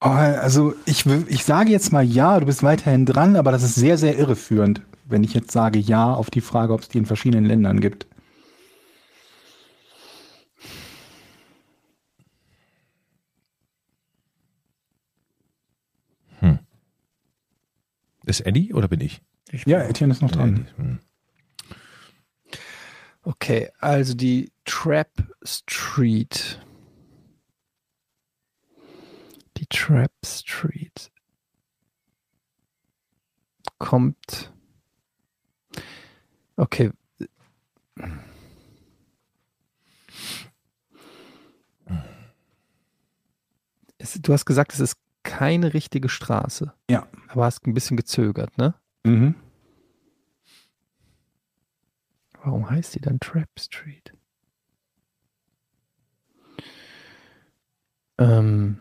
Oh, 0.00 0.08
Also 0.08 0.74
ich, 0.84 1.06
ich 1.06 1.44
sage 1.44 1.70
jetzt 1.70 1.92
mal 1.92 2.04
ja, 2.04 2.40
du 2.40 2.46
bist 2.46 2.62
weiterhin 2.62 3.06
dran, 3.06 3.36
aber 3.36 3.52
das 3.52 3.62
ist 3.62 3.76
sehr, 3.76 3.96
sehr 3.98 4.18
irreführend, 4.18 4.82
wenn 5.04 5.22
ich 5.22 5.32
jetzt 5.34 5.52
sage 5.52 5.78
ja 5.78 6.12
auf 6.12 6.30
die 6.30 6.40
Frage, 6.40 6.72
ob 6.72 6.80
es 6.80 6.88
die 6.88 6.98
in 6.98 7.06
verschiedenen 7.06 7.44
Ländern 7.44 7.80
gibt. 7.80 8.06
Ist 18.24 18.40
Eddie 18.40 18.72
oder 18.72 18.88
bin 18.88 19.00
ich? 19.00 19.22
Ja, 19.66 19.82
Etienne 19.82 20.12
ist 20.12 20.22
noch 20.22 20.30
dran. 20.30 20.54
Eddie. 20.54 20.76
Hm. 20.76 21.00
Okay, 23.24 23.70
also 23.78 24.14
die 24.14 24.52
Trap 24.64 25.10
Street. 25.44 26.60
Die 29.56 29.66
Trap 29.66 30.12
Street 30.24 31.12
kommt. 33.78 34.52
Okay. 36.56 36.90
Du 44.20 44.32
hast 44.32 44.44
gesagt, 44.46 44.72
es 44.72 44.80
ist 44.80 44.96
keine 45.22 45.74
richtige 45.74 46.08
Straße. 46.08 46.72
Ja. 46.90 47.06
Aber 47.28 47.44
hast 47.44 47.66
ein 47.66 47.74
bisschen 47.74 47.96
gezögert, 47.96 48.56
ne? 48.58 48.74
Mhm. 49.04 49.34
Warum 52.44 52.68
heißt 52.68 52.94
die 52.94 53.00
dann 53.00 53.20
Trap 53.20 53.48
Street? 53.58 54.12
Ähm. 58.18 58.80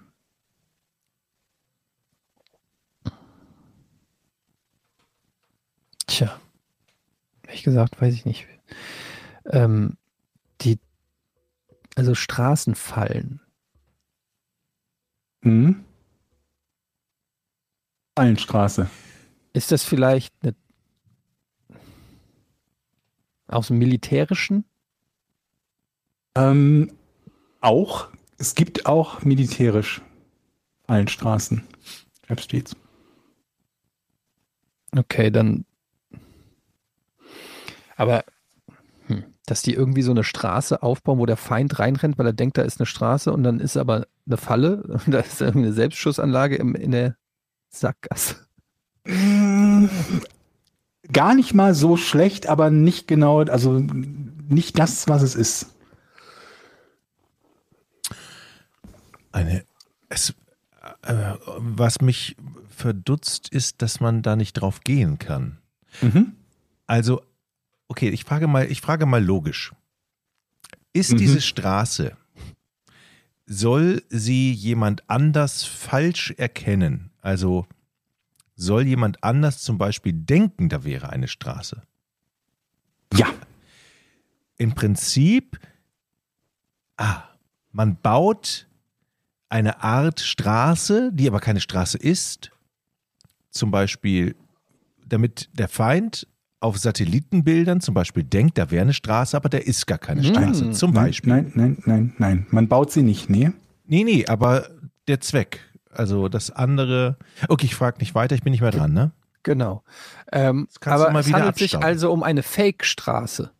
Tja. 6.08 6.42
Ehrlich 7.48 7.64
gesagt, 7.64 8.02
weiß 8.02 8.14
ich 8.14 8.26
nicht. 8.26 8.48
Ähm, 9.46 9.98
die, 10.62 10.80
also 11.96 12.16
Straßenfallen. 12.16 13.42
Mhm. 15.42 15.86
Allenstraße. 18.16 18.90
Ist 19.54 19.72
das 19.72 19.84
vielleicht 19.84 20.34
eine 20.44 20.56
aus 23.48 23.68
dem 23.68 23.78
Militärischen? 23.78 24.66
Ähm, 26.36 26.92
auch, 27.60 28.08
es 28.38 28.56
gibt 28.56 28.86
auch 28.86 29.24
militärisch 29.24 30.02
Allenstraßen. 30.88 31.64
Trap 32.24 32.40
Streets. 32.40 32.76
Okay, 34.96 35.32
dann. 35.32 35.66
Aber 37.96 38.24
hm, 39.08 39.26
dass 39.46 39.62
die 39.62 39.74
irgendwie 39.74 40.02
so 40.02 40.12
eine 40.12 40.24
Straße 40.24 40.82
aufbauen, 40.82 41.20
wo 41.20 41.26
der 41.26 41.38
Feind 41.38 41.78
reinrennt, 41.80 42.18
weil 42.18 42.26
er 42.26 42.34
denkt, 42.34 42.58
da 42.58 42.64
ist 42.64 42.80
eine 42.80 42.86
Straße 42.86 43.32
und 43.32 43.44
dann 43.44 43.60
ist 43.60 43.78
aber 43.78 44.08
eine 44.26 44.38
Falle, 44.38 45.00
da 45.08 45.20
ist 45.20 45.42
irgendwie 45.42 45.68
eine 45.68 45.74
Selbstschussanlage 45.74 46.56
im, 46.56 46.76
in 46.76 46.92
der 46.92 47.16
Sackgasse. 47.72 48.36
Mm, 49.06 49.86
Gar 51.12 51.34
nicht 51.36 51.54
mal 51.54 51.74
so 51.74 51.98
schlecht, 51.98 52.48
aber 52.48 52.70
nicht 52.70 53.08
genau, 53.08 53.40
also 53.42 53.80
nicht 53.80 54.78
das, 54.80 55.08
was 55.08 55.24
es 55.24 55.36
ist. 55.36 55.66
Eine, 59.32 59.64
es, 60.10 60.34
äh, 61.04 61.34
was 61.58 62.02
mich 62.02 62.36
verdutzt 62.70 63.50
ist, 63.50 63.82
dass 63.82 64.00
man 64.00 64.22
da 64.22 64.36
nicht 64.36 64.54
drauf 64.54 64.82
gehen 64.82 65.20
kann. 65.20 65.58
Mhm. 66.02 66.34
Also, 66.88 67.22
okay, 67.88 68.10
ich 68.10 68.24
frage 68.26 68.48
mal, 68.48 68.70
ich 68.70 68.82
frage 68.82 69.06
mal 69.06 69.24
logisch. 69.24 69.74
Ist 70.94 71.14
Mhm. 71.14 71.18
diese 71.18 71.42
Straße, 71.42 72.16
soll 73.46 74.04
sie 74.10 74.52
jemand 74.52 75.10
anders 75.10 75.64
falsch 75.64 76.32
erkennen? 76.38 77.11
Also, 77.22 77.66
soll 78.56 78.86
jemand 78.88 79.24
anders 79.24 79.62
zum 79.62 79.78
Beispiel 79.78 80.14
denken, 80.14 80.70
da 80.70 80.84
wäre 80.84 81.10
eine 81.10 81.28
Straße? 81.28 81.82
Ja. 83.14 83.28
Im 84.58 84.74
Prinzip, 84.74 85.60
ah, 86.98 87.24
man 87.72 87.98
baut 88.02 88.68
eine 89.50 89.84
Art 89.84 90.20
Straße, 90.20 91.12
die 91.14 91.28
aber 91.28 91.40
keine 91.40 91.60
Straße 91.60 91.98
ist, 91.98 92.52
zum 93.50 93.72
Beispiel, 93.72 94.36
damit 95.06 95.50
der 95.54 95.68
Feind 95.68 96.28
auf 96.62 96.78
Satellitenbildern 96.78 97.82
zum 97.82 97.96
Beispiel 97.96 98.24
denkt, 98.24 98.58
da 98.58 98.70
wäre 98.70 98.84
eine 98.84 98.94
Straße, 98.94 99.36
aber 99.36 99.50
da 99.50 99.58
ist 99.58 99.88
gar 99.88 99.98
keine 99.98 100.22
Hm. 100.22 100.30
Straße. 100.34 100.72
Zum 100.72 100.92
nein, 100.94 101.06
Beispiel. 101.06 101.34
Nein, 101.34 101.52
nein, 101.56 101.78
nein, 101.86 102.14
nein. 102.20 102.48
Man 102.52 102.68
baut 102.68 102.92
sie 102.92 103.02
nicht, 103.02 103.30
nee. 103.30 103.52
Nee, 103.88 104.04
nee, 104.04 104.26
aber 104.28 104.70
der 105.08 105.20
Zweck. 105.20 105.60
Also 105.92 106.30
das 106.30 106.52
andere. 106.52 107.18
Okay, 107.48 107.66
ich 107.66 107.76
frage 107.76 108.00
nicht 108.00 108.16
weiter, 108.16 108.36
ich 108.36 108.44
bin 108.44 108.52
nicht 108.52 108.62
mehr 108.62 108.72
dran, 108.72 108.94
ne? 108.94 109.12
Genau. 109.44 109.84
Ähm, 110.32 110.68
aber 110.86 111.12
mal 111.12 111.20
es 111.20 111.34
handelt 111.34 111.58
sich 111.58 111.74
abstauben. 111.76 111.86
also 111.86 112.12
um 112.12 112.24
eine 112.24 112.44
Fake-Straße. 112.44 113.52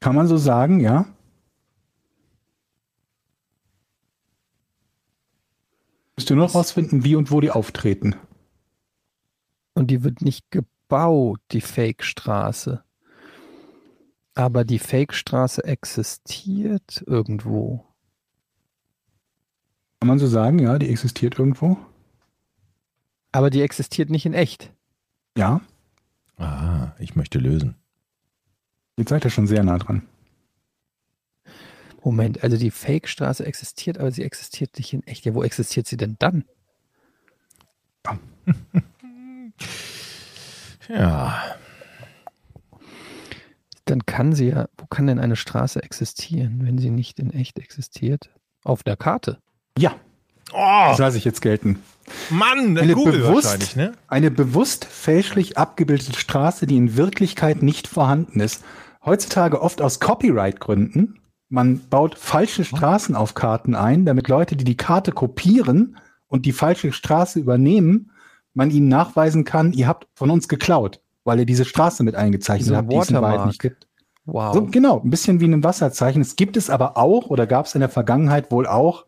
Kann 0.00 0.14
man 0.14 0.26
so 0.26 0.36
sagen, 0.36 0.80
ja. 0.80 1.06
Müsst 6.16 6.30
ihr 6.30 6.36
nur 6.36 6.46
noch 6.46 6.54
rausfinden, 6.54 7.04
wie 7.04 7.16
und 7.16 7.30
wo 7.30 7.40
die 7.40 7.50
auftreten. 7.50 8.14
Und 9.74 9.90
die 9.90 10.04
wird 10.04 10.20
nicht 10.20 10.50
gebaut, 10.50 11.40
die 11.52 11.62
Fake-Straße. 11.62 12.84
Aber 14.34 14.64
die 14.64 14.78
Fake-Straße 14.78 15.64
existiert 15.64 17.02
irgendwo. 17.06 17.86
Kann 20.02 20.08
man 20.08 20.18
so 20.18 20.26
sagen, 20.26 20.58
ja, 20.58 20.80
die 20.80 20.88
existiert 20.88 21.38
irgendwo. 21.38 21.76
Aber 23.30 23.50
die 23.50 23.62
existiert 23.62 24.10
nicht 24.10 24.26
in 24.26 24.34
echt. 24.34 24.72
Ja, 25.38 25.60
Ah, 26.38 26.90
ich 26.98 27.14
möchte 27.14 27.38
lösen. 27.38 27.76
jetzt 28.96 29.10
seid 29.10 29.24
ihr 29.24 29.30
schon 29.30 29.46
sehr 29.46 29.62
nah 29.62 29.78
dran. 29.78 30.02
Moment, 32.02 32.42
also 32.42 32.56
die 32.56 32.72
Fake-Straße 32.72 33.46
existiert, 33.46 33.98
aber 33.98 34.10
sie 34.10 34.24
existiert 34.24 34.76
nicht 34.76 34.92
in 34.92 35.06
echt. 35.06 35.24
Ja, 35.24 35.34
wo 35.36 35.44
existiert 35.44 35.86
sie 35.86 35.96
denn 35.96 36.16
dann? 36.18 36.46
Ja. 40.88 41.44
Dann 43.84 44.04
kann 44.04 44.32
sie 44.32 44.48
ja, 44.48 44.68
wo 44.78 44.86
kann 44.86 45.06
denn 45.06 45.20
eine 45.20 45.36
Straße 45.36 45.80
existieren, 45.80 46.66
wenn 46.66 46.78
sie 46.78 46.90
nicht 46.90 47.20
in 47.20 47.30
echt 47.30 47.60
existiert? 47.60 48.30
Auf 48.64 48.82
der 48.82 48.96
Karte. 48.96 49.38
Ja, 49.78 49.92
Oh, 50.54 50.88
das 50.90 50.98
lasse 50.98 51.16
ich 51.16 51.24
jetzt 51.24 51.40
gelten. 51.40 51.82
Mann, 52.28 52.76
Eine 52.76 52.92
Google 52.94 53.20
bewusst- 53.22 53.74
ne? 53.76 53.92
Eine 54.06 54.30
bewusst 54.30 54.84
fälschlich 54.84 55.56
abgebildete 55.56 56.18
Straße, 56.18 56.66
die 56.66 56.76
in 56.76 56.96
Wirklichkeit 56.96 57.62
nicht 57.62 57.88
vorhanden 57.88 58.40
ist. 58.40 58.62
Heutzutage 59.04 59.62
oft 59.62 59.80
aus 59.80 59.98
Copyright-Gründen. 59.98 61.20
Man 61.48 61.80
baut 61.88 62.18
falsche 62.18 62.64
Straßen 62.64 63.14
auf 63.16 63.34
Karten 63.34 63.74
ein, 63.74 64.04
damit 64.04 64.28
Leute, 64.28 64.56
die 64.56 64.64
die 64.64 64.76
Karte 64.76 65.12
kopieren 65.12 65.96
und 66.26 66.44
die 66.44 66.52
falsche 66.52 66.92
Straße 66.92 67.38
übernehmen, 67.40 68.10
man 68.54 68.70
ihnen 68.70 68.88
nachweisen 68.88 69.44
kann, 69.44 69.72
ihr 69.72 69.88
habt 69.88 70.06
von 70.14 70.30
uns 70.30 70.48
geklaut, 70.48 71.00
weil 71.24 71.38
ihr 71.40 71.46
diese 71.46 71.64
Straße 71.64 72.02
mit 72.04 72.14
eingezeichnet 72.14 72.68
So 72.68 72.76
habt, 72.76 72.92
die 72.92 72.96
es 72.96 73.10
in 73.10 73.20
Wahrheit 73.20 73.46
nicht 73.46 73.60
gibt. 73.60 73.86
Wow. 74.26 74.54
So, 74.54 74.66
genau, 74.66 75.00
ein 75.00 75.10
bisschen 75.10 75.40
wie 75.40 75.46
ein 75.46 75.64
Wasserzeichen. 75.64 76.20
Es 76.20 76.36
gibt 76.36 76.56
es 76.58 76.68
aber 76.68 76.96
auch 76.98 77.26
oder 77.28 77.46
gab 77.46 77.66
es 77.66 77.74
in 77.74 77.80
der 77.80 77.88
Vergangenheit 77.88 78.50
wohl 78.50 78.66
auch 78.66 79.06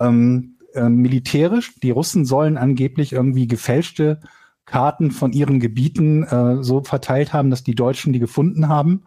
ähm, 0.00 0.56
äh, 0.74 0.88
militärisch. 0.88 1.74
Die 1.82 1.90
Russen 1.90 2.24
sollen 2.24 2.56
angeblich 2.56 3.12
irgendwie 3.12 3.46
gefälschte 3.46 4.20
Karten 4.66 5.10
von 5.10 5.32
ihren 5.32 5.60
Gebieten 5.60 6.24
äh, 6.24 6.62
so 6.62 6.82
verteilt 6.82 7.32
haben, 7.32 7.50
dass 7.50 7.64
die 7.64 7.74
Deutschen 7.74 8.12
die 8.12 8.18
gefunden 8.18 8.68
haben. 8.68 9.04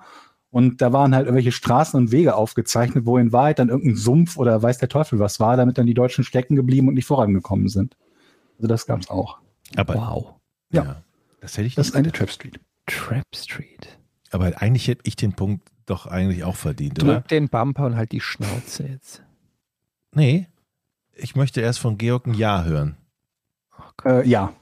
Und 0.50 0.82
da 0.82 0.94
waren 0.94 1.14
halt 1.14 1.26
irgendwelche 1.26 1.52
Straßen 1.52 2.00
und 2.00 2.12
Wege 2.12 2.36
aufgezeichnet, 2.36 3.06
wo 3.06 3.18
in 3.18 3.32
Wahrheit 3.32 3.60
dann 3.60 3.70
irgendein 3.70 3.98
Sumpf 3.98 4.38
oder 4.38 4.62
weiß 4.62 4.78
der 4.78 4.90
Teufel 4.90 5.20
was 5.20 5.40
war, 5.40 5.58
damit 5.58 5.78
dann 5.78 5.86
die 5.86 5.94
Deutschen 5.94 6.24
stecken 6.24 6.56
geblieben 6.56 6.88
und 6.88 6.94
nicht 6.94 7.06
vorangekommen 7.06 7.70
sind. 7.70 7.98
Also 8.58 8.68
das 8.68 8.86
gab 8.86 9.02
es 9.02 9.10
auch. 9.10 9.40
Aber 9.76 9.96
wow. 9.96 10.34
Ja. 10.72 11.04
Das 11.42 11.58
hätte 11.58 11.68
ich 11.68 11.76
Das 11.76 11.90
ist 11.90 11.96
eine 11.96 12.12
Trap 12.12 12.30
Street. 12.30 12.60
Trap 12.86 13.26
Street. 13.36 14.00
Aber 14.32 14.52
eigentlich 14.62 14.88
hätte 14.88 15.02
ich 15.04 15.16
den 15.16 15.34
Punkt 15.34 15.70
doch 15.86 16.06
eigentlich 16.06 16.44
auch 16.44 16.56
verdient, 16.56 17.02
oder? 17.04 17.16
Drück 17.16 17.28
den 17.28 17.50
Bumper 17.50 17.86
und 17.86 17.96
halt 17.96 18.12
die 18.12 18.22
Schnauze 18.22 18.84
jetzt. 18.84 19.24
Nee. 20.14 20.48
Ich 21.20 21.36
möchte 21.36 21.62
erst 21.62 21.80
von 21.80 21.98
Georg 21.98 22.28
ein 22.28 22.34
Ja 22.34 22.64
hören. 22.64 22.96
Äh, 24.06 24.28
ja. 24.28 24.54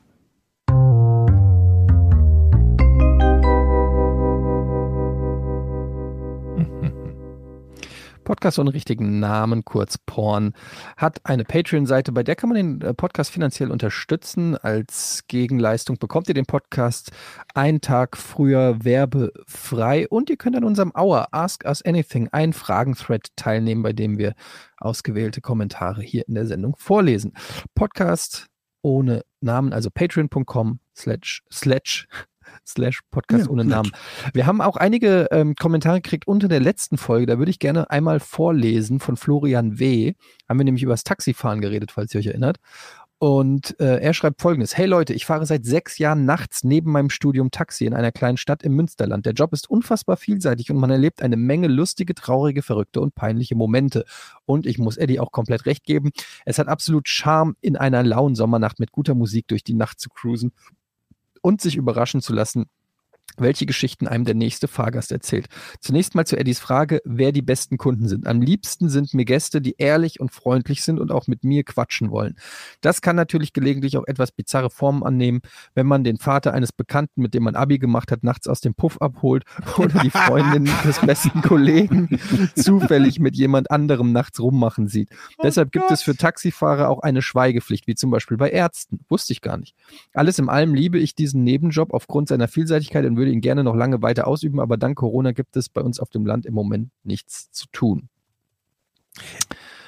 Podcast 8.26 8.60
ohne 8.60 8.74
richtigen 8.74 9.20
Namen, 9.22 9.64
kurz 9.64 9.98
Porn, 9.98 10.54
hat 10.98 11.22
eine 11.24 11.46
Patreon-Seite, 11.46 12.12
bei 12.12 12.24
der 12.24 12.36
kann 12.36 12.50
man 12.50 12.58
den 12.58 12.82
äh, 12.82 12.94
Podcast 12.94 13.32
finanziell 13.32 13.72
unterstützen. 13.72 14.58
Als 14.58 15.24
Gegenleistung 15.30 15.98
bekommt 15.98 16.28
ihr 16.28 16.34
den 16.34 16.46
Podcast 16.46 17.12
einen 17.54 17.80
Tag 17.80 18.18
früher 18.18 18.84
werbefrei 18.84 20.08
und 20.10 20.30
ihr 20.30 20.36
könnt 20.36 20.58
an 20.58 20.66
unserem 20.66 20.92
Hour 20.94 21.30
Ask 21.32 21.64
Us 21.66 21.82
Anything, 21.86 22.28
ein 22.34 22.52
Fragen-Thread 22.52 23.30
teilnehmen, 23.38 23.84
bei 23.84 23.94
dem 23.94 24.18
wir 24.18 24.34
ausgewählte 24.78 25.40
Kommentare 25.40 26.02
hier 26.02 26.28
in 26.28 26.36
der 26.36 26.48
Sendung 26.48 26.76
vorlesen. 26.78 27.32
Podcast 27.76 28.48
ohne 28.82 29.24
Namen, 29.40 29.72
also 29.72 29.90
patreon.com 29.90 30.80
slash 30.96 31.44
slash 31.52 32.08
slash 32.68 33.02
Podcast 33.12 33.46
Ja, 33.46 33.52
ohne. 33.52 33.66
Namen. 33.66 33.92
Wir 34.34 34.46
haben 34.46 34.62
auch 34.62 34.78
einige 34.78 35.28
ähm, 35.32 35.56
Kommentare 35.56 36.02
gekriegt 36.02 36.28
unter 36.28 36.48
der 36.48 36.60
letzten 36.60 36.98
Folge. 36.98 37.26
Da 37.26 37.38
würde 37.38 37.52
ich 37.52 37.60
gerne 37.60 37.90
einmal 37.90 38.20
vorlesen 38.20 39.00
von 39.00 39.18
Florian 39.18 39.80
W. 39.80 40.14
Haben 40.48 40.60
wir 40.60 40.66
nämlich 40.66 40.84
über 40.84 40.94
das 40.94 41.04
Taxifahren 41.04 41.62
geredet, 41.62 41.92
falls 41.92 42.14
ihr 42.14 42.20
euch 42.20 42.28
erinnert. 42.28 42.58
Und 43.18 43.80
äh, 43.80 44.02
er 44.02 44.14
schreibt 44.14 44.42
folgendes: 44.42 44.78
Hey 44.78 44.86
Leute, 44.88 45.14
ich 45.14 45.26
fahre 45.26 45.46
seit 45.46 45.66
sechs 45.66 45.98
Jahren 45.98 46.26
nachts 46.26 46.64
neben 46.64 46.92
meinem 46.92 47.10
Studium 47.10 47.50
Taxi 47.50 47.86
in 47.86 47.94
einer 47.94 48.12
kleinen 48.12 48.38
Stadt 48.38 48.62
im 48.62 48.74
Münsterland. 48.74 49.26
Der 49.26 49.34
Job 49.34 49.54
ist 49.54 49.70
unfassbar 49.70 50.18
vielseitig 50.18 50.70
und 50.70 50.78
man 50.78 50.90
erlebt 50.90 51.22
eine 51.22 51.38
Menge 51.38 51.68
lustige, 51.68 52.14
traurige, 52.14 52.62
verrückte 52.62 53.00
und 53.00 53.16
peinliche 53.16 53.56
Momente. 53.56 54.04
Und 54.46 54.66
ich 54.66 54.80
muss 54.80 54.98
Eddie 54.98 55.22
auch 55.22 55.32
komplett 55.32 55.66
recht 55.66 55.86
geben. 55.86 56.12
Es 56.46 56.60
hat 56.60 56.68
absolut 56.68 57.08
Charme, 57.08 57.56
in 57.62 57.78
einer 57.78 58.04
lauen 58.04 58.36
Sommernacht 58.36 58.80
mit 58.80 58.92
guter 58.92 59.16
Musik 59.16 59.48
durch 59.48 59.64
die 59.64 59.76
Nacht 59.76 60.00
zu 60.00 60.10
cruisen 60.10 60.52
und 61.46 61.62
sich 61.62 61.76
überraschen 61.76 62.22
zu 62.22 62.34
lassen, 62.34 62.66
welche 63.38 63.66
Geschichten 63.66 64.08
einem 64.08 64.26
der 64.26 64.36
nächste 64.36 64.68
Fahrgast 64.68 65.12
erzählt. 65.12 65.48
Zunächst 65.80 66.16
mal 66.16 66.26
zu 66.26 66.38
Eddies 66.38 66.60
Frage, 66.60 67.02
wer 67.06 67.32
die 67.32 67.42
besten 67.42 67.78
Kunden 67.78 68.08
sind. 68.08 68.28
Am 68.28 68.42
liebsten 68.42 68.90
sind 68.90 69.14
mir 69.14 69.26
Gäste, 69.26 69.62
die 69.62 69.76
ehrlich 69.78 70.20
und 70.20 70.32
freundlich 70.32 70.84
sind 70.84 71.00
und 71.00 71.12
auch 71.12 71.28
mit 71.28 71.44
mir 71.44 71.64
quatschen 71.64 72.12
wollen. 72.12 72.36
Das 72.82 73.02
kann 73.02 73.16
natürlich 73.16 73.54
gelegentlich 73.54 73.98
auch 73.98 74.08
etwas 74.08 74.32
bizarre 74.32 74.70
Formen 74.70 75.04
annehmen, 75.04 75.42
wenn 75.74 75.88
man 75.88 76.04
den 76.04 76.18
Vater 76.18 76.54
eines 76.54 76.72
Bekannten, 76.72 77.22
mit 77.22 77.34
dem 77.34 77.44
man 77.44 77.56
Abi 77.56 77.78
gemacht 77.78 78.12
hat, 78.12 78.24
nachts 78.24 78.48
aus 78.48 78.62
dem 78.62 78.74
Puff 78.74 79.02
abholt 79.02 79.44
oder 79.78 80.00
die 80.00 80.10
Freundin 80.10 80.66
des 80.86 81.00
besten 81.00 81.42
Kollegen 81.42 82.20
zufällig 82.56 83.20
mit 83.20 83.36
jemand 83.36 83.72
anderem 83.72 84.12
nachts 84.12 84.40
rummachen 84.40 84.88
sieht. 84.88 85.10
Deshalb 85.44 85.72
gibt 85.72 85.92
es 85.92 86.02
für 86.02 86.16
Taxifahrer 86.16 86.90
auch 86.90 87.00
eine 87.00 87.22
Schweigepflicht, 87.22 87.88
wie 87.88 87.96
zum 87.96 88.12
Beispiel 88.12 88.38
bei 88.38 88.50
Ärzten. 88.50 89.00
Wusste 89.10 89.34
ich 89.34 89.42
gar 89.42 89.58
nicht. 89.58 89.76
Alles 90.14 90.40
in 90.40 90.50
allem 90.50 90.74
liebe 90.74 91.00
ich 91.00 91.16
diesen 91.16 91.44
Nebenjob 91.44 91.94
aufgrund 91.94 92.30
seiner 92.30 92.48
Vielseitigkeit 92.48 93.06
und 93.16 93.20
würde 93.20 93.32
ihn 93.32 93.42
gerne 93.42 93.64
noch 93.64 93.76
lange 93.76 94.02
weiter 94.02 94.28
ausüben, 94.28 94.60
aber 94.60 94.78
dank 94.78 94.98
Corona 94.98 95.32
gibt 95.32 95.56
es 95.56 95.70
bei 95.70 95.82
uns 95.82 96.00
auf 96.00 96.10
dem 96.10 96.26
Land 96.26 96.46
im 96.46 96.54
Moment 96.54 96.90
nichts 97.04 97.50
zu 97.52 97.68
tun. 97.72 98.10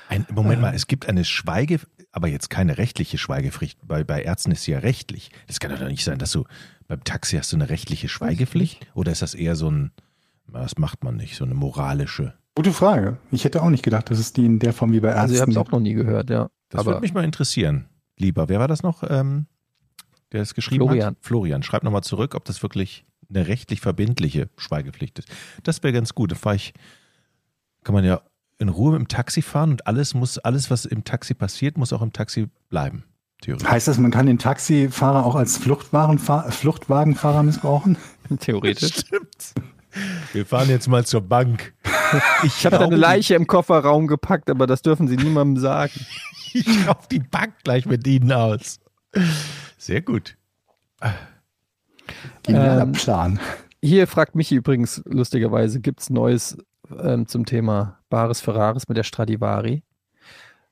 Ein, 0.08 0.26
Moment 0.34 0.62
mal, 0.62 0.74
es 0.74 0.88
gibt 0.88 1.10
eine 1.10 1.26
Schweige, 1.26 1.82
aber 2.14 2.30
jetzt 2.30 2.50
keine 2.50 2.78
rechtliche 2.78 3.18
Schweigepflicht. 3.18 3.80
Bei, 3.86 4.06
bei 4.06 4.24
Ärzten 4.24 4.52
ist 4.52 4.64
sie 4.64 4.72
ja 4.72 4.80
rechtlich. 4.80 5.32
Das 5.48 5.60
kann 5.60 5.72
doch 5.72 5.86
nicht 5.86 6.06
sein, 6.06 6.18
dass 6.18 6.32
du 6.32 6.46
beim 6.88 7.04
Taxi 7.04 7.36
hast 7.36 7.52
du 7.52 7.58
eine 7.58 7.70
rechtliche 7.70 8.08
Schweigepflicht? 8.08 8.88
Oder 8.94 9.12
ist 9.12 9.22
das 9.22 9.34
eher 9.34 9.58
so 9.58 9.70
ein, 9.70 9.92
das 10.52 10.78
macht 10.78 11.04
man 11.04 11.18
nicht, 11.18 11.36
so 11.36 11.44
eine 11.44 11.54
moralische? 11.54 12.34
Gute 12.56 12.72
Frage. 12.72 13.18
Ich 13.32 13.44
hätte 13.44 13.62
auch 13.62 13.70
nicht 13.70 13.84
gedacht, 13.84 14.10
dass 14.10 14.18
es 14.18 14.32
die 14.32 14.46
in 14.46 14.60
der 14.60 14.72
Form 14.72 14.94
wie 14.94 15.02
bei 15.02 15.10
Ärzten 15.10 15.22
Also 15.22 15.36
ihr 15.36 15.42
habt 15.42 15.52
es 15.52 15.58
auch 15.58 15.72
noch 15.72 15.82
nie 15.82 15.94
gehört, 15.94 16.30
ja. 16.30 16.50
Das 16.70 16.80
aber 16.80 16.92
würde 16.92 17.02
mich 17.02 17.14
mal 17.14 17.26
interessieren. 17.26 17.90
Lieber, 18.18 18.48
wer 18.48 18.60
war 18.60 18.70
das 18.70 18.82
noch, 18.82 19.04
ähm, 19.08 19.48
der 20.32 20.42
es 20.42 20.54
geschrieben 20.54 20.86
Florian. 20.86 21.08
hat? 21.08 21.18
Florian. 21.22 21.64
Schreib 21.64 21.84
nochmal 21.84 22.04
zurück, 22.04 22.34
ob 22.34 22.46
das 22.46 22.64
wirklich 22.64 23.06
eine 23.30 23.48
rechtlich 23.48 23.82
verbindliche 23.82 24.50
Schweigepflicht 24.58 25.20
ist. 25.20 25.30
Das 25.64 25.84
wäre 25.84 25.94
ganz 25.94 26.16
gut. 26.16 26.32
Da 26.32 26.36
fahre 26.36 26.56
ich, 26.56 26.74
kann 27.84 27.94
man 27.94 28.04
ja 28.04 28.22
in 28.60 28.70
Ruhe 28.70 28.94
mit 28.94 29.00
dem 29.00 29.08
Taxi 29.08 29.42
fahren 29.42 29.72
und 29.72 29.88
alles 29.88 30.14
muss, 30.14 30.38
alles, 30.40 30.72
was 30.72 30.86
im 30.86 31.04
Taxi 31.04 31.34
passiert, 31.34 31.78
muss 31.78 31.94
auch 31.94 32.02
im 32.02 32.14
Taxi 32.14 32.48
bleiben. 32.70 33.04
Theoretisch. 33.42 33.70
Heißt 33.70 33.88
das, 33.88 34.00
man 34.00 34.10
kann 34.10 34.26
den 34.26 34.40
Taxifahrer 34.40 35.24
auch 35.24 35.36
als 35.36 35.58
Fluchtwagenfahr 35.58 36.52
Fluchtwagenfahrer 36.52 37.44
missbrauchen? 37.44 37.98
theoretisch. 38.40 38.96
Stimmt. 38.98 39.54
Wir 40.34 40.46
fahren 40.46 40.70
jetzt 40.70 40.88
mal 40.88 41.06
zur 41.06 41.22
Bank. 41.22 41.74
Ich 42.44 42.66
habe 42.66 42.78
da 42.78 42.86
eine 42.86 42.96
Leiche 42.96 43.36
im 43.36 43.48
Kofferraum 43.48 44.08
gepackt, 44.08 44.50
aber 44.50 44.68
das 44.68 44.82
dürfen 44.82 45.08
Sie 45.08 45.18
niemandem 45.18 45.62
sagen. 45.62 45.94
Ich 46.54 46.88
auf 46.88 47.08
die 47.10 47.20
Bank 47.20 47.54
gleich 47.64 47.86
mit 47.86 48.08
Ihnen 48.08 48.32
aus. 48.32 48.80
Sehr 49.78 50.02
gut. 50.02 50.38
Genialer 52.44 52.84
Ähm, 52.84 52.92
Plan. 52.92 53.40
Hier 53.82 54.08
fragt 54.08 54.36
Michi 54.36 54.56
übrigens 54.56 55.02
lustigerweise, 55.06 55.80
gibt 55.80 56.02
es 56.02 56.10
Neues 56.10 56.58
ähm, 57.00 57.28
zum 57.28 57.46
Thema 57.46 58.00
Bares 58.10 58.42
Ferraris 58.42 58.88
mit 58.88 58.98
der 58.98 59.04
Stradivari? 59.04 59.84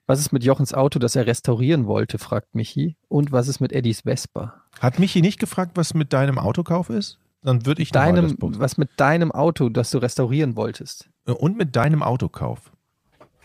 Was 0.07 0.19
ist 0.19 0.31
mit 0.31 0.43
Jochens 0.43 0.73
Auto, 0.73 0.99
das 0.99 1.15
er 1.15 1.25
restaurieren 1.25 1.87
wollte, 1.87 2.19
fragt 2.19 2.53
Michi. 2.53 2.95
Und 3.07 3.31
was 3.31 3.47
ist 3.47 3.59
mit 3.59 3.71
Eddies 3.71 4.01
Vespa? 4.01 4.61
Hat 4.79 4.99
Michi 4.99 5.21
nicht 5.21 5.39
gefragt, 5.39 5.71
was 5.75 5.93
mit 5.93 6.13
deinem 6.13 6.37
Autokauf 6.37 6.89
ist? 6.89 7.19
Dann 7.41 7.65
würde 7.65 7.81
ich 7.81 7.91
Deinem, 7.91 8.35
was 8.39 8.77
mit 8.77 8.89
deinem 8.97 9.31
Auto, 9.31 9.69
das 9.69 9.91
du 9.91 9.99
restaurieren 9.99 10.55
wolltest? 10.55 11.09
Und 11.25 11.57
mit 11.57 11.75
deinem 11.75 12.01
Autokauf. 12.01 12.71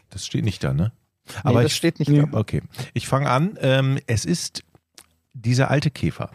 Das 0.09 0.27
steht 0.27 0.45
nicht 0.45 0.65
da, 0.65 0.73
ne? 0.73 0.93
Nee, 1.27 1.35
Aber 1.45 1.63
das 1.63 1.73
ich, 1.73 1.77
steht 1.77 1.99
nicht 1.99 2.09
nee. 2.11 2.27
da. 2.31 2.39
okay. 2.39 2.63
Ich 2.95 3.07
fange 3.07 3.29
an. 3.31 3.59
Ähm, 3.61 3.99
es 4.07 4.25
ist 4.25 4.65
dieser 5.35 5.71
alte 5.71 5.91
Käfer. 5.91 6.31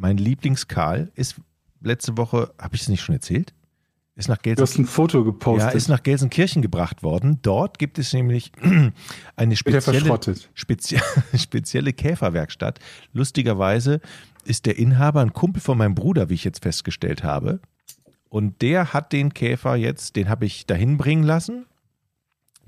Mein 0.00 0.16
Lieblingskarl 0.16 1.12
ist 1.14 1.36
letzte 1.82 2.16
Woche, 2.16 2.54
habe 2.58 2.74
ich 2.74 2.82
es 2.82 2.88
nicht 2.88 3.02
schon 3.02 3.14
erzählt? 3.14 3.52
Ist 4.16 4.28
nach 4.28 4.38
Du 4.38 4.54
hast 4.56 4.78
ein 4.78 4.86
Foto 4.86 5.24
gepostet. 5.24 5.70
Ja, 5.70 5.76
ist 5.76 5.88
nach 5.88 6.02
Gelsenkirchen 6.02 6.62
gebracht 6.62 7.02
worden. 7.02 7.38
Dort 7.42 7.78
gibt 7.78 7.98
es 7.98 8.12
nämlich 8.12 8.50
eine 9.36 9.56
spezielle, 9.56 10.18
spezie 10.54 11.00
spezielle 11.36 11.92
Käferwerkstatt. 11.92 12.78
Lustigerweise 13.12 14.00
ist 14.44 14.64
der 14.64 14.78
Inhaber 14.78 15.20
ein 15.20 15.34
Kumpel 15.34 15.60
von 15.60 15.76
meinem 15.76 15.94
Bruder, 15.94 16.30
wie 16.30 16.34
ich 16.34 16.44
jetzt 16.44 16.62
festgestellt 16.62 17.22
habe. 17.22 17.60
Und 18.30 18.62
der 18.62 18.94
hat 18.94 19.12
den 19.12 19.34
Käfer 19.34 19.76
jetzt, 19.76 20.16
den 20.16 20.30
habe 20.30 20.46
ich 20.46 20.66
dahin 20.66 20.96
bringen 20.96 21.24
lassen 21.24 21.66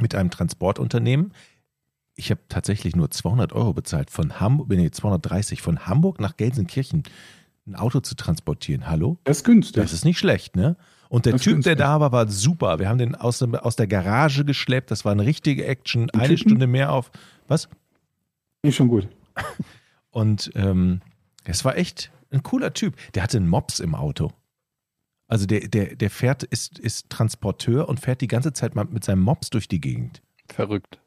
mit 0.00 0.14
einem 0.14 0.30
Transportunternehmen. 0.30 1.32
Ich 2.14 2.30
habe 2.30 2.40
tatsächlich 2.48 2.94
nur 2.94 3.10
200 3.10 3.52
Euro 3.52 3.72
bezahlt 3.72 4.10
von 4.10 4.38
Hamburg, 4.38 4.68
nee, 4.68 4.90
230 4.90 5.62
von 5.62 5.86
Hamburg 5.86 6.20
nach 6.20 6.36
Gelsenkirchen 6.36 7.04
ein 7.66 7.76
Auto 7.76 8.00
zu 8.00 8.14
transportieren. 8.14 8.88
Hallo? 8.88 9.18
Das 9.24 9.38
ist 9.38 9.44
günstig. 9.44 9.82
Das 9.82 9.92
ist 9.92 10.04
nicht 10.04 10.18
schlecht, 10.18 10.56
ne? 10.56 10.76
Und 11.08 11.26
der 11.26 11.34
Das 11.34 11.42
Typ, 11.42 11.62
der 11.62 11.76
da 11.76 12.00
war, 12.00 12.10
war 12.10 12.26
super. 12.28 12.78
Wir 12.78 12.88
haben 12.88 12.98
den 12.98 13.14
aus, 13.14 13.38
dem, 13.38 13.54
aus 13.54 13.76
der 13.76 13.86
Garage 13.86 14.44
geschleppt. 14.44 14.90
Das 14.90 15.04
war 15.04 15.12
eine 15.12 15.26
richtige 15.26 15.66
Action. 15.66 16.08
Eine 16.10 16.28
Typen? 16.28 16.38
Stunde 16.38 16.66
mehr 16.66 16.90
auf. 16.90 17.10
Was? 17.48 17.68
Ist 18.62 18.76
schon 18.76 18.88
gut. 18.88 19.08
Und 20.10 20.50
ähm, 20.54 21.02
es 21.44 21.64
war 21.64 21.76
echt 21.76 22.10
ein 22.30 22.42
cooler 22.42 22.72
Typ. 22.72 22.96
Der 23.14 23.22
hatte 23.22 23.36
einen 23.36 23.48
Mops 23.48 23.78
im 23.78 23.94
Auto. 23.94 24.32
Also 25.28 25.46
der, 25.46 25.68
der, 25.68 25.96
der 25.96 26.10
fährt, 26.10 26.42
ist, 26.44 26.78
ist 26.78 27.08
Transporteur 27.08 27.88
und 27.88 28.00
fährt 28.00 28.20
die 28.20 28.26
ganze 28.26 28.52
Zeit 28.52 28.74
mal 28.74 28.84
mit 28.84 29.02
seinem 29.02 29.22
Mops 29.22 29.48
durch 29.48 29.66
die 29.66 29.80
Gegend. 29.80 30.20
Verrückt. 30.50 30.98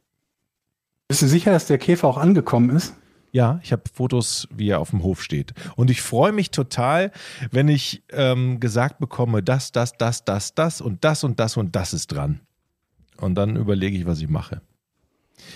Bist 1.07 1.21
du 1.21 1.27
sicher, 1.27 1.51
dass 1.51 1.67
der 1.67 1.77
Käfer 1.77 2.07
auch 2.07 2.17
angekommen 2.17 2.75
ist? 2.75 2.95
Ja, 3.31 3.59
ich 3.63 3.71
habe 3.71 3.83
Fotos, 3.93 4.47
wie 4.55 4.69
er 4.69 4.79
auf 4.79 4.91
dem 4.91 5.03
Hof 5.03 5.21
steht. 5.21 5.53
Und 5.75 5.91
ich 5.91 6.01
freue 6.01 6.31
mich 6.31 6.51
total, 6.51 7.11
wenn 7.51 7.67
ich 7.67 8.03
ähm, 8.11 8.59
gesagt 8.59 8.99
bekomme, 8.99 9.43
das, 9.43 9.71
das, 9.71 9.93
das, 9.97 10.23
das, 10.23 10.55
das 10.55 10.81
und 10.81 11.03
das 11.03 11.23
und 11.23 11.39
das 11.39 11.57
und 11.57 11.75
das 11.75 11.93
ist 11.93 12.07
dran. 12.07 12.39
Und 13.17 13.35
dann 13.35 13.55
überlege 13.55 13.97
ich, 13.97 14.05
was 14.05 14.21
ich 14.21 14.29
mache. 14.29 14.61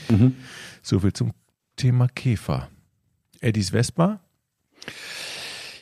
Mhm. 0.10 0.36
So 0.82 1.00
viel 1.00 1.14
zum 1.14 1.32
Thema 1.78 2.08
Käfer. 2.10 2.70
Eddies 3.40 3.70
Vespa? 3.70 4.20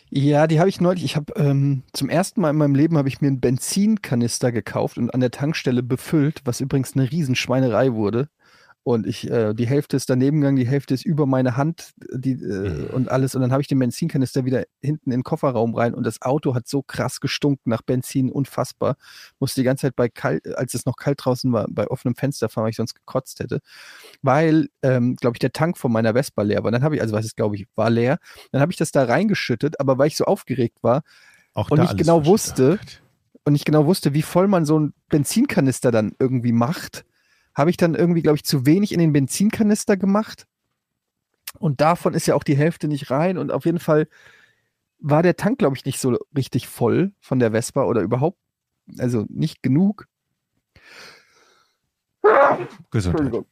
Ja, 0.10 0.48
die 0.48 0.60
habe 0.60 0.70
ich 0.70 0.80
neulich. 0.80 1.04
Ich 1.04 1.16
habe 1.16 1.34
ähm, 1.36 1.84
zum 1.92 2.10
ersten 2.10 2.40
Mal 2.40 2.52
in 2.52 2.58
meinem 2.58 2.76
Leben 2.76 2.98
habe 2.98 3.10
ich 3.10 3.22
mir 3.22 3.28
einen 3.28 3.42
Benzinkanister 3.42 4.52
gekauft 4.52 4.98
und 4.98 5.14
an 5.14 5.20
der 5.20 5.32
Tankstelle 5.32 5.84
befüllt, 5.84 6.42
was 6.46 6.62
übrigens 6.62 6.96
eine 6.96 7.12
Riesenschweinerei 7.12 7.94
wurde. 7.94 8.30
Und 8.88 9.06
ich, 9.06 9.30
äh, 9.30 9.54
die 9.54 9.68
Hälfte 9.68 9.98
ist 9.98 10.10
daneben 10.10 10.40
gegangen, 10.40 10.56
die 10.56 10.66
Hälfte 10.66 10.94
ist 10.94 11.04
über 11.06 11.26
meine 11.26 11.58
Hand 11.58 11.92
die, 12.10 12.32
äh, 12.32 12.70
Mhm. 12.70 12.86
und 12.94 13.12
alles. 13.12 13.36
Und 13.36 13.42
dann 13.42 13.52
habe 13.52 13.62
ich 13.62 13.68
den 13.68 13.80
Benzinkanister 13.80 14.46
wieder 14.46 14.64
hinten 14.80 15.12
in 15.12 15.20
den 15.20 15.24
Kofferraum 15.24 15.76
rein 15.76 15.94
und 15.94 16.06
das 16.06 16.22
Auto 16.22 16.56
hat 16.56 16.70
so 16.70 16.84
krass 16.84 17.20
gestunken 17.20 17.70
nach 17.70 17.82
Benzin, 17.82 18.32
unfassbar. 18.32 18.96
Musste 19.42 19.60
die 19.60 19.66
ganze 19.66 19.82
Zeit 19.82 19.98
bei 19.98 20.08
kalt, 20.08 20.56
als 20.56 20.74
es 20.74 20.86
noch 20.86 20.96
kalt 20.96 21.20
draußen 21.26 21.52
war, 21.52 21.68
bei 21.70 21.86
offenem 21.90 22.16
Fenster 22.16 22.48
fahren, 22.48 22.64
weil 22.64 22.70
ich 22.70 22.78
sonst 22.78 22.94
gekotzt 22.96 23.42
hätte. 23.42 23.60
Weil, 24.22 24.70
ähm, 24.84 25.18
glaube 25.18 25.36
ich, 25.36 25.40
der 25.40 25.52
Tank 25.52 25.78
von 25.78 25.92
meiner 25.92 26.14
Vespa 26.14 26.44
leer 26.44 26.64
war. 26.64 26.72
Dann 26.72 26.84
habe 26.84 26.96
ich, 26.96 27.02
also 27.02 27.14
was 27.14 27.26
ist, 27.26 27.36
glaube 27.36 27.58
ich, 27.58 27.68
war 27.76 27.90
leer. 27.90 28.20
Dann 28.54 28.62
habe 28.62 28.72
ich 28.72 28.78
das 28.78 28.94
da 28.94 29.04
reingeschüttet, 29.04 29.82
aber 29.82 29.98
weil 29.98 30.08
ich 30.08 30.16
so 30.16 30.24
aufgeregt 30.24 30.78
war, 30.82 31.04
Auch 31.54 31.70
Und 31.72 31.82
alles 31.82 31.98
genau 31.98 32.26
wusste, 32.26 32.80
und 33.44 33.52
nicht 33.52 33.66
genau 33.66 33.86
wusste, 33.86 34.14
wie 34.14 34.22
voll 34.22 34.48
man 34.48 34.64
so 34.64 34.78
einen 34.78 34.94
Benzinkanister 35.10 35.92
dann 35.92 36.14
irgendwie 36.20 36.54
macht, 36.54 37.04
habe 37.58 37.72
ich 37.72 37.78
dann 37.78 37.96
irgendwie, 37.96 38.22
glaube 38.22 38.36
ich, 38.36 38.44
zu 38.44 38.68
wenig 38.68 38.94
in 38.94 39.00
den 39.00 39.12
Benzinkanister 39.12 39.98
gemacht. 39.98 40.46
Und 41.58 41.82
davon 41.82 42.14
ist 42.14 42.28
ja 42.28 42.36
auch 42.36 42.44
die 42.44 42.56
Hälfte 42.56 42.88
nicht 42.88 43.10
rein. 43.10 43.40
Und 43.40 43.52
auf 43.52 43.66
jeden 43.66 43.80
Fall 43.80 44.08
war 45.00 45.24
der 45.24 45.36
Tank, 45.36 45.58
glaube 45.58 45.76
ich, 45.76 45.84
nicht 45.84 46.00
so 46.00 46.20
richtig 46.36 46.68
voll 46.68 47.14
von 47.20 47.40
der 47.40 47.52
Vespa 47.52 47.86
oder 47.86 48.02
überhaupt, 48.02 48.38
also 49.00 49.26
nicht 49.30 49.64
genug. 49.64 50.08
Gesundheit. 52.92 53.46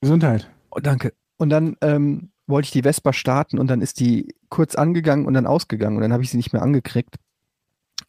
Gesundheit. 0.00 0.50
Oh, 0.70 0.80
danke. 0.80 1.12
Und 1.36 1.50
dann 1.50 1.76
ähm, 1.80 2.32
wollte 2.48 2.66
ich 2.66 2.72
die 2.72 2.82
Vespa 2.82 3.12
starten 3.12 3.60
und 3.60 3.68
dann 3.68 3.82
ist 3.82 4.00
die 4.00 4.34
kurz 4.48 4.74
angegangen 4.74 5.26
und 5.26 5.34
dann 5.34 5.46
ausgegangen 5.46 5.96
und 5.96 6.02
dann 6.02 6.12
habe 6.12 6.24
ich 6.24 6.30
sie 6.30 6.36
nicht 6.38 6.52
mehr 6.52 6.62
angekriegt. 6.62 7.16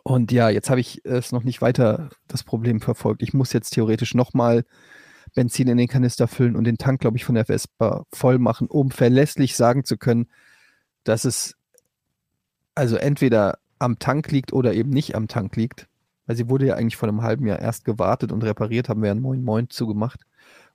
Und 0.01 0.31
ja, 0.31 0.49
jetzt 0.49 0.71
habe 0.71 0.79
ich 0.79 1.05
es 1.05 1.31
noch 1.31 1.43
nicht 1.43 1.61
weiter 1.61 2.09
das 2.27 2.43
Problem 2.43 2.81
verfolgt. 2.81 3.21
Ich 3.21 3.33
muss 3.33 3.53
jetzt 3.53 3.71
theoretisch 3.71 4.15
nochmal 4.15 4.65
Benzin 5.35 5.67
in 5.67 5.77
den 5.77 5.87
Kanister 5.87 6.27
füllen 6.27 6.55
und 6.55 6.63
den 6.63 6.77
Tank, 6.77 7.01
glaube 7.01 7.17
ich, 7.17 7.25
von 7.25 7.35
der 7.35 7.45
Vespa 7.45 8.05
voll 8.11 8.39
machen, 8.39 8.67
um 8.67 8.89
verlässlich 8.89 9.55
sagen 9.55 9.83
zu 9.83 9.97
können, 9.97 10.27
dass 11.03 11.25
es 11.25 11.55
also 12.73 12.95
entweder 12.95 13.59
am 13.77 13.99
Tank 13.99 14.31
liegt 14.31 14.53
oder 14.53 14.73
eben 14.73 14.89
nicht 14.89 15.15
am 15.15 15.27
Tank 15.27 15.55
liegt. 15.55 15.87
Weil 16.25 16.35
sie 16.35 16.49
wurde 16.49 16.65
ja 16.65 16.75
eigentlich 16.75 16.97
vor 16.97 17.07
einem 17.07 17.21
halben 17.21 17.45
Jahr 17.45 17.59
erst 17.59 17.85
gewartet 17.85 18.31
und 18.31 18.43
repariert, 18.43 18.89
haben 18.89 19.01
wir 19.01 19.09
ja 19.09 19.15
Moin 19.15 19.43
Moin 19.43 19.69
zugemacht. 19.69 20.21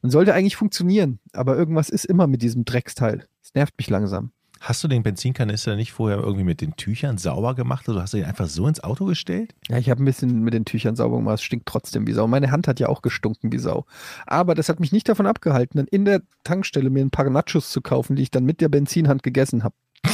Und 0.02 0.10
sollte 0.10 0.32
eigentlich 0.32 0.56
funktionieren, 0.56 1.18
aber 1.32 1.56
irgendwas 1.56 1.90
ist 1.90 2.04
immer 2.04 2.26
mit 2.26 2.42
diesem 2.42 2.64
Drecksteil. 2.64 3.26
Es 3.42 3.54
nervt 3.54 3.74
mich 3.76 3.90
langsam. 3.90 4.30
Hast 4.62 4.84
du 4.84 4.88
den 4.88 5.02
Benzinkanister 5.02 5.74
nicht 5.74 5.90
vorher 5.90 6.18
irgendwie 6.18 6.44
mit 6.44 6.60
den 6.60 6.76
Tüchern 6.76 7.16
sauber 7.16 7.54
gemacht 7.54 7.88
oder 7.88 8.02
hast 8.02 8.12
du 8.12 8.18
den 8.18 8.26
einfach 8.26 8.46
so 8.46 8.66
ins 8.66 8.84
Auto 8.84 9.06
gestellt? 9.06 9.54
Ja, 9.70 9.78
ich 9.78 9.88
habe 9.88 10.02
ein 10.02 10.04
bisschen 10.04 10.42
mit 10.42 10.52
den 10.52 10.66
Tüchern 10.66 10.96
sauber 10.96 11.16
gemacht. 11.16 11.36
Es 11.36 11.42
stinkt 11.42 11.64
trotzdem 11.64 12.06
wie 12.06 12.12
Sau. 12.12 12.26
Meine 12.26 12.50
Hand 12.50 12.68
hat 12.68 12.78
ja 12.78 12.88
auch 12.90 13.00
gestunken 13.00 13.50
wie 13.52 13.58
Sau. 13.58 13.86
Aber 14.26 14.54
das 14.54 14.68
hat 14.68 14.78
mich 14.78 14.92
nicht 14.92 15.08
davon 15.08 15.26
abgehalten, 15.26 15.78
dann 15.78 15.86
in 15.86 16.04
der 16.04 16.20
Tankstelle 16.44 16.90
mir 16.90 17.02
ein 17.02 17.10
paar 17.10 17.28
Nachos 17.30 17.70
zu 17.70 17.80
kaufen, 17.80 18.16
die 18.16 18.22
ich 18.22 18.30
dann 18.30 18.44
mit 18.44 18.60
der 18.60 18.68
Benzinhand 18.68 19.22
gegessen 19.22 19.64
habe. 19.64 19.74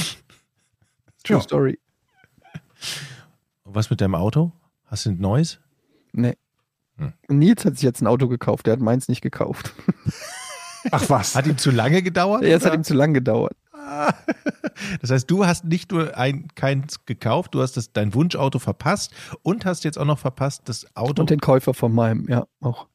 True 1.25 1.39
Ja. 1.39 1.41
Story. 1.41 1.81
Und 3.65 3.75
was 3.75 3.91
mit 3.91 4.01
deinem 4.01 4.15
Auto? 4.15 4.53
Hast 4.85 5.07
du 5.07 5.11
ein 5.11 5.19
neues? 5.19 5.59
Nee. 6.13 6.37
Hm. 6.99 7.13
Nils 7.27 7.65
hat 7.65 7.75
sich 7.75 7.83
jetzt 7.83 8.01
ein 8.01 8.07
Auto 8.07 8.29
gekauft, 8.29 8.67
der 8.67 8.75
hat 8.75 8.81
meins 8.81 9.09
nicht 9.09 9.23
gekauft. 9.23 9.75
Ach 10.93 11.11
was. 11.11 11.35
Hat 11.35 11.49
ihm 11.49 11.59
zu 11.59 11.73
lange 11.73 12.01
gedauert? 12.01 12.45
Ja, 12.45 12.57
es 12.57 12.65
hat 12.65 12.75
ihm 12.75 12.85
zu 12.85 12.95
lang 12.95 13.13
gedauert. 13.13 13.57
Das 15.01 15.11
heißt, 15.11 15.31
du 15.31 15.47
hast 15.47 15.65
nicht 15.65 15.91
nur 15.91 16.17
ein, 16.19 16.49
keins 16.55 17.07
gekauft, 17.07 17.55
du 17.55 17.63
hast 17.63 17.77
das, 17.79 17.93
dein 17.93 18.13
Wunschauto 18.13 18.59
verpasst 18.59 19.13
und 19.43 19.65
hast 19.65 19.85
jetzt 19.85 19.99
auch 19.99 20.05
noch 20.05 20.19
verpasst, 20.19 20.69
das 20.69 20.87
Auto 20.95 21.23
Und 21.23 21.31
den 21.31 21.41
Käufer 21.41 21.73
von 21.73 21.95
meinem, 21.95 22.29
ja, 22.29 22.47
auch. 22.61 22.87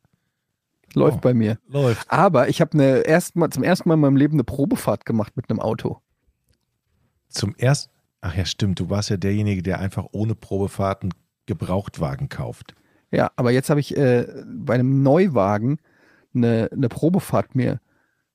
Läuft 0.93 1.17
Oh. 1.17 1.21
bei 1.21 1.33
mir. 1.33 1.57
läuft. 1.67 2.05
Aber 2.11 2.49
ich 2.49 2.61
habe 2.61 2.73
eine 2.73 3.03
zum 3.49 3.63
ersten 3.63 3.89
Mal 3.89 3.95
in 3.95 4.01
meinem 4.01 4.15
Leben 4.15 4.33
eine 4.35 4.43
Probefahrt 4.43 5.05
gemacht 5.05 5.35
mit 5.37 5.49
einem 5.49 5.59
Auto. 5.59 6.01
Zum 7.29 7.55
ersten. 7.55 7.91
Ach 8.21 8.35
ja, 8.35 8.45
stimmt. 8.45 8.79
Du 8.79 8.89
warst 8.89 9.09
ja 9.09 9.17
derjenige, 9.17 9.63
der 9.63 9.79
einfach 9.79 10.05
ohne 10.11 10.35
Probefahrten 10.35 11.13
Gebrauchtwagen 11.47 12.29
kauft. 12.29 12.75
Ja, 13.09 13.31
aber 13.35 13.51
jetzt 13.51 13.69
habe 13.69 13.79
ich 13.79 13.97
äh, 13.97 14.27
bei 14.45 14.75
einem 14.75 15.01
Neuwagen 15.01 15.79
eine, 16.35 16.69
eine 16.71 16.89
Probefahrt 16.89 17.55
mir, 17.55 17.79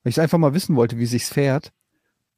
weil 0.03 0.11
ich 0.11 0.21
einfach 0.21 0.39
mal 0.39 0.55
wissen 0.55 0.77
wollte, 0.77 0.99
wie 0.99 1.07
sich's 1.07 1.29
fährt. 1.29 1.73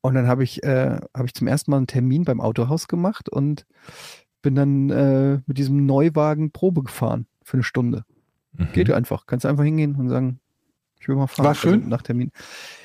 Und 0.00 0.14
dann 0.14 0.26
habe 0.26 0.44
ich, 0.44 0.62
äh, 0.62 0.98
habe 1.14 1.26
ich 1.26 1.34
zum 1.34 1.46
ersten 1.46 1.70
Mal 1.70 1.78
einen 1.78 1.86
Termin 1.86 2.24
beim 2.24 2.40
Autohaus 2.40 2.88
gemacht 2.88 3.28
und 3.28 3.66
bin 4.42 4.54
dann 4.54 4.90
äh, 4.90 5.40
mit 5.46 5.58
diesem 5.58 5.86
Neuwagen 5.86 6.52
Probe 6.52 6.84
gefahren 6.84 7.26
für 7.42 7.54
eine 7.54 7.64
Stunde. 7.64 8.04
Mhm. 8.52 8.72
Geht 8.72 8.90
einfach. 8.92 9.26
Kannst 9.26 9.46
einfach 9.46 9.64
hingehen 9.64 9.96
und 9.96 10.08
sagen, 10.08 10.40
ich 11.00 11.08
will 11.08 11.16
mal 11.16 11.26
fahren. 11.26 11.46
War 11.46 11.54
schön? 11.54 11.74
Also 11.74 11.88
nach 11.88 12.02
Termin. 12.02 12.30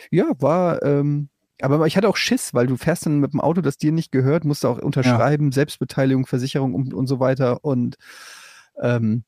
Ja, 0.09 0.25
war, 0.39 0.81
ähm, 0.83 1.29
aber 1.61 1.85
ich 1.87 1.97
hatte 1.97 2.09
auch 2.09 2.17
Schiss, 2.17 2.53
weil 2.53 2.67
du 2.67 2.77
fährst 2.77 3.05
dann 3.05 3.19
mit 3.19 3.33
dem 3.33 3.41
Auto, 3.41 3.61
das 3.61 3.77
dir 3.77 3.91
nicht 3.91 4.11
gehört, 4.11 4.43
musst 4.45 4.63
du 4.63 4.67
auch 4.67 4.79
unterschreiben, 4.79 5.51
Selbstbeteiligung, 5.51 6.25
Versicherung 6.25 6.73
und, 6.73 6.93
und 6.93 7.07
so 7.07 7.19
weiter. 7.19 7.63
Und 7.63 7.95
ähm, 8.81 9.23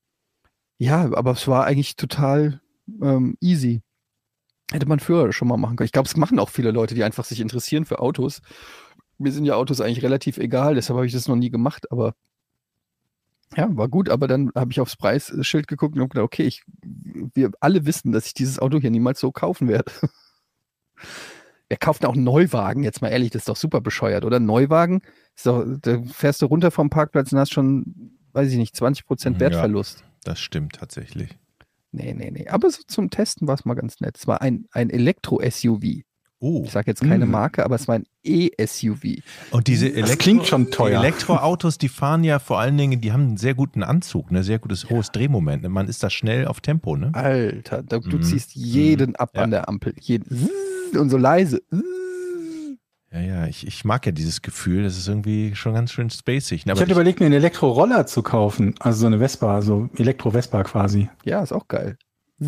ja, 0.78 1.04
aber 1.14 1.32
es 1.32 1.48
war 1.48 1.66
eigentlich 1.66 1.96
total 1.96 2.62
ähm, 3.02 3.38
easy. 3.40 3.82
Hätte 4.72 4.88
man 4.88 5.00
früher 5.00 5.32
schon 5.32 5.48
mal 5.48 5.58
machen 5.58 5.76
können. 5.76 5.86
Ich 5.86 5.92
glaube, 5.92 6.08
es 6.08 6.18
machen 6.18 6.40
auch 6.40 6.50
viele 6.50 6.72
Leute, 6.72 6.96
die 6.96 7.04
einfach 7.04 7.26
sich 7.26 7.40
interessieren 7.40 7.86
für 7.86 8.00
Autos. 8.00 8.42
Mir 9.18 9.32
sind 9.32 9.46
ja 9.46 9.56
Autos 9.56 9.80
eigentlich 9.80 10.04
relativ 10.04 10.38
egal, 10.38 10.76
deshalb 10.76 10.98
habe 10.98 11.06
ich 11.06 11.14
das 11.14 11.28
noch 11.28 11.36
nie 11.36 11.50
gemacht, 11.50 11.92
aber 11.92 12.16
ja, 13.56 13.70
war 13.78 13.88
gut, 13.88 14.10
aber 14.10 14.28
dann 14.28 14.52
habe 14.56 14.72
ich 14.72 14.80
aufs 14.82 14.98
Preisschild 14.98 15.68
geguckt 15.68 15.96
und 15.96 16.02
habe 16.02 16.10
gedacht, 16.10 16.26
okay, 16.26 16.44
ich, 16.44 16.64
wir 17.34 17.52
alle 17.60 17.86
wissen, 17.86 18.12
dass 18.12 18.26
ich 18.26 18.34
dieses 18.34 18.60
Auto 18.60 18.80
hier 18.80 18.90
niemals 18.90 19.20
so 19.20 19.32
kaufen 19.32 19.68
werde. 19.68 19.92
Wer 21.70 21.78
kauft 21.78 22.06
auch 22.06 22.14
einen 22.14 22.24
Neuwagen? 22.24 22.84
Jetzt 22.84 23.02
mal 23.02 23.10
ehrlich, 23.10 23.32
das 23.32 23.42
ist 23.42 23.50
doch 23.50 23.56
super 23.56 23.82
bescheuert, 23.82 24.26
oder? 24.26 24.38
Ein 24.38 24.46
Neuwagen, 24.46 25.02
doch, 25.44 25.66
da 25.82 26.02
fährst 26.04 26.42
du 26.42 26.48
runter 26.48 26.72
vom 26.72 26.90
Parkplatz 26.90 27.32
und 27.32 27.40
hast 27.40 27.54
schon, 27.54 28.18
weiß 28.34 28.52
ich 28.52 28.58
nicht, 28.58 28.76
20% 28.76 29.34
Ja. 29.34 29.40
Wertverlust. 29.40 30.04
Das 30.24 30.40
stimmt 30.40 30.74
tatsächlich. 30.74 31.38
Nee, 31.96 32.14
nee, 32.14 32.32
nee. 32.32 32.48
Aber 32.50 32.70
so 32.70 32.82
zum 32.88 33.10
Testen 33.10 33.48
war 33.48 33.56
es 33.56 33.66
mal 33.66 33.74
ganz 33.76 34.00
nett. 34.02 34.18
Es 34.18 34.28
war 34.28 34.42
ein, 34.42 34.66
ein 34.72 34.90
Elektro-SUV. 34.90 36.02
Oh, 36.40 36.64
Ich 36.66 36.72
sage 36.72 36.92
jetzt 36.92 37.02
keine 37.02 37.26
Mm. 37.26 37.32
Marke, 37.32 37.64
aber 37.64 37.76
es 37.76 37.88
war 37.88 37.96
ein 37.96 38.04
E-SUV. 38.24 39.22
und 39.52 39.68
diese 39.68 39.88
Das 39.88 39.96
Elektro 39.98 40.18
klingt 40.18 40.46
schon 40.48 40.70
teuer. 40.70 41.00
Elektroautos, 41.00 41.78
die 41.78 41.88
fahren 41.88 42.24
ja 42.26 42.40
vor 42.40 42.60
allen 42.60 42.78
Dingen, 42.78 43.00
die 43.00 43.14
haben 43.14 43.22
einen 43.30 43.38
sehr 43.38 43.54
guten 43.56 43.84
Anzug, 43.84 44.30
ein 44.32 44.44
sehr 44.44 44.60
gutes 44.60 44.90
hohes 44.90 45.12
Drehmoment. 45.12 45.64
ne? 45.64 45.70
Man 45.70 45.88
ist 45.88 46.04
da 46.04 46.10
schnell 46.10 46.46
auf 46.48 46.60
Tempo, 46.60 46.98
ne? 46.98 47.12
Alter, 47.14 47.84
du 47.84 48.00
Mhm. 48.18 48.22
ziehst 48.22 48.54
jeden 48.54 49.16
ab 49.16 49.32
Ja. 49.34 49.44
an 49.44 49.52
der 49.52 49.70
Ampel. 49.70 49.94
Jeden. 50.00 50.50
Und 51.00 51.10
so 51.10 51.18
leise. 51.18 51.62
Ja, 53.16 53.22
ja, 53.22 53.48
ich, 53.48 53.66
ich 53.66 53.86
mag 53.86 54.06
ja 54.06 54.12
dieses 54.12 54.42
Gefühl, 54.42 54.84
das 54.84 54.98
ist 54.98 55.08
irgendwie 55.08 55.56
schon 55.56 55.74
ganz 55.74 55.94
schön 55.94 56.10
spacig. 56.10 56.66
ne? 56.66 56.72
Ich 56.74 56.78
Aber 56.78 56.82
hatte 56.82 56.92
überlegt, 56.92 57.22
mir 57.22 57.28
einen 57.28 57.36
Elektroroller 57.36 58.06
zu 58.08 58.22
kaufen. 58.24 58.76
Also 58.80 59.00
so 59.02 59.08
eine 59.08 59.20
Vespa, 59.20 59.62
so 59.62 59.90
Elektro-Vespa 59.96 60.64
quasi. 60.66 61.10
Ja, 61.24 61.42
ist 61.42 61.54
auch 61.54 61.70
geil. 61.70 61.98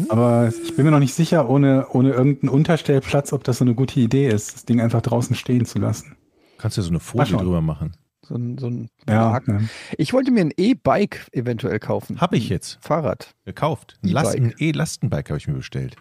Aber 0.09 0.51
ich 0.63 0.75
bin 0.75 0.83
mir 0.83 0.91
noch 0.91 0.99
nicht 0.99 1.13
sicher, 1.13 1.49
ohne, 1.49 1.87
ohne 1.91 2.09
irgendeinen 2.11 2.49
Unterstellplatz, 2.49 3.31
ob 3.31 3.45
das 3.45 3.59
so 3.59 3.63
eine 3.65 3.75
gute 3.75 3.97
Idee 4.01 4.27
ist, 4.27 4.53
das 4.55 4.65
Ding 4.65 4.81
einfach 4.81 5.01
draußen 5.01 5.37
stehen 5.37 5.65
zu 5.65 5.79
lassen. 5.79 6.17
kannst 6.57 6.77
du 6.77 6.81
so 6.81 6.89
eine 6.89 6.99
Folie 6.99 7.37
drüber 7.37 7.61
machen. 7.61 7.95
So 8.21 8.35
ein, 8.35 8.57
so 8.57 8.67
ein 8.67 8.89
Ja, 9.07 9.39
ne. 9.45 9.69
Ich 9.97 10.11
wollte 10.11 10.31
mir 10.31 10.41
ein 10.41 10.51
E-Bike 10.57 11.27
eventuell 11.31 11.79
kaufen. 11.79 12.19
Hab 12.19 12.33
ich 12.33 12.49
jetzt 12.49 12.77
Fahrrad. 12.81 13.33
gekauft. 13.45 13.97
Ein 14.03 14.09
E-Bike. 14.09 14.23
Last- 14.25 14.61
E-Lastenbike 14.61 15.29
habe 15.29 15.37
ich 15.37 15.47
mir 15.47 15.53
bestellt. 15.53 15.95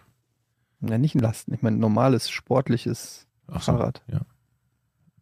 Na, 0.80 0.98
nicht 0.98 1.14
ein 1.14 1.20
Lasten. 1.20 1.54
Ich 1.54 1.62
meine, 1.62 1.76
ein 1.76 1.80
normales, 1.80 2.28
sportliches 2.28 3.28
Ach 3.46 3.62
so, 3.62 3.70
Fahrrad. 3.72 4.02
Ja. 4.10 4.22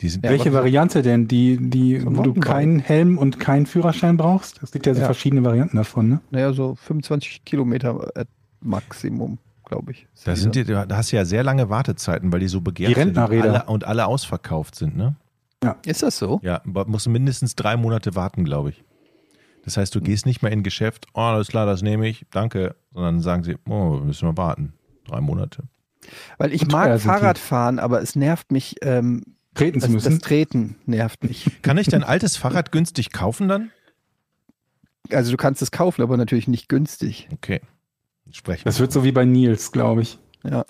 Die 0.05 0.11
sind 0.11 0.23
Ja, 0.23 0.33
Welche 0.33 0.53
Variante 0.53 1.01
denn? 1.01 1.29
Die, 1.29 1.57
die, 1.59 1.99
So 1.99 2.15
wo 2.15 2.21
du 2.21 2.35
keinen 2.35 2.79
Helm 2.79 3.17
und 3.17 3.41
keinen 3.41 3.65
Führerschein 3.65 4.19
brauchst? 4.19 4.63
Es 4.63 4.71
gibt 4.71 4.85
ja 4.85 4.93
so 4.93 5.01
Ja. 5.01 5.07
verschiedene 5.07 5.43
Varianten 5.43 5.79
davon, 5.79 6.11
ne? 6.11 6.21
Naja, 6.31 6.53
so 6.53 6.75
25 6.75 7.47
Kilometer 7.47 8.15
äh, 8.15 8.27
Maximum, 8.61 9.39
glaube 9.65 9.93
ich. 9.93 10.07
Da, 10.27 10.37
sind 10.37 10.57
die, 10.57 10.65
da 10.65 10.87
hast 10.91 11.11
du 11.11 11.17
ja 11.17 11.25
sehr 11.25 11.43
lange 11.43 11.71
Wartezeiten, 11.71 12.31
weil 12.35 12.41
die 12.41 12.49
so 12.49 12.61
begehrt 12.61 12.91
Die 12.91 12.95
sind 12.95 13.17
Rentnerräder. 13.17 13.45
alle, 13.63 13.65
und 13.73 13.85
alle 13.85 14.07
ausverkauft 14.07 14.75
sind, 14.75 14.95
ne? 14.95 15.17
Ist 15.87 16.03
das 16.03 16.19
so? 16.19 16.39
Ja, 16.43 16.61
musst 16.65 17.09
mindestens 17.09 17.57
drei 17.57 17.79
Monate 17.79 18.15
warten, 18.15 18.45
glaube 18.45 18.69
ich. 18.69 18.85
Das 19.65 19.79
heißt, 19.79 19.95
du 19.95 20.03
gehst 20.03 20.27
nicht 20.27 20.43
mehr 20.43 20.53
in 20.53 20.63
Geschäft, 20.63 21.07
oh, 21.15 21.21
alles 21.21 21.49
klar, 21.49 21.65
das 21.65 21.81
nehme 21.81 22.07
ich, 22.07 22.27
danke, 22.31 22.75
sondern 22.93 23.23
sagen 23.23 23.43
sie, 23.43 23.57
oh, 23.67 23.93
müssen 24.05 24.29
wir 24.29 24.37
warten. 24.37 24.75
Drei 25.07 25.23
Monate. 25.23 25.63
Weil 26.37 26.53
ich 26.53 26.61
Und 26.61 26.73
mag. 26.73 27.01
Fahrradfahren, 27.01 27.79
aber 27.79 28.03
es 28.03 28.15
nervt 28.17 28.53
mich, 28.53 28.77
ähm, 28.83 29.23
Treten 29.55 29.81
zu 29.81 29.87
das, 29.87 29.95
das 29.95 30.11
müssen. 30.11 30.23
Treten 30.23 30.77
nervt 30.87 31.25
mich. 31.25 31.51
Kann 31.63 31.79
ich 31.79 31.89
dein 31.89 32.05
altes 32.05 32.37
Fahrrad 32.37 32.73
günstig 32.73 33.13
kaufen 33.13 33.49
dann? 33.49 33.71
Also 35.11 35.31
du 35.31 35.37
kannst 35.37 35.63
es 35.63 35.71
kaufen, 35.71 36.03
aber 36.03 36.17
natürlich 36.17 36.49
nicht 36.49 36.69
günstig. 36.69 37.29
Okay. 37.33 37.61
Sprechen. 38.33 38.63
Das 38.65 38.81
wird 38.81 38.91
so 38.93 39.05
wie 39.05 39.13
bei 39.13 39.25
Nils, 39.25 39.71
glaube 39.71 40.03
ich. 40.03 40.19
Ja. 40.45 40.65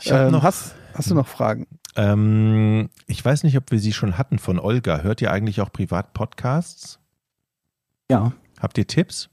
ich 0.00 0.10
Ähm, 0.10 0.32
noch, 0.32 0.42
hast, 0.42 0.74
hast 0.94 1.10
du 1.10 1.14
noch 1.14 1.28
Fragen? 1.28 1.66
ähm, 1.96 2.88
ich 3.06 3.24
weiß 3.24 3.42
nicht, 3.44 3.56
ob 3.56 3.70
wir 3.70 3.78
sie 3.78 3.92
schon 3.92 4.18
hatten 4.18 4.38
von 4.38 4.58
Olga. 4.58 5.02
Hört 5.02 5.20
ihr 5.20 5.30
eigentlich 5.30 5.60
auch 5.60 5.72
Privat-Podcasts? 5.72 6.98
Ja. 8.10 8.32
Habt 8.58 8.78
ihr 8.78 8.86
Tipps? 8.86 9.28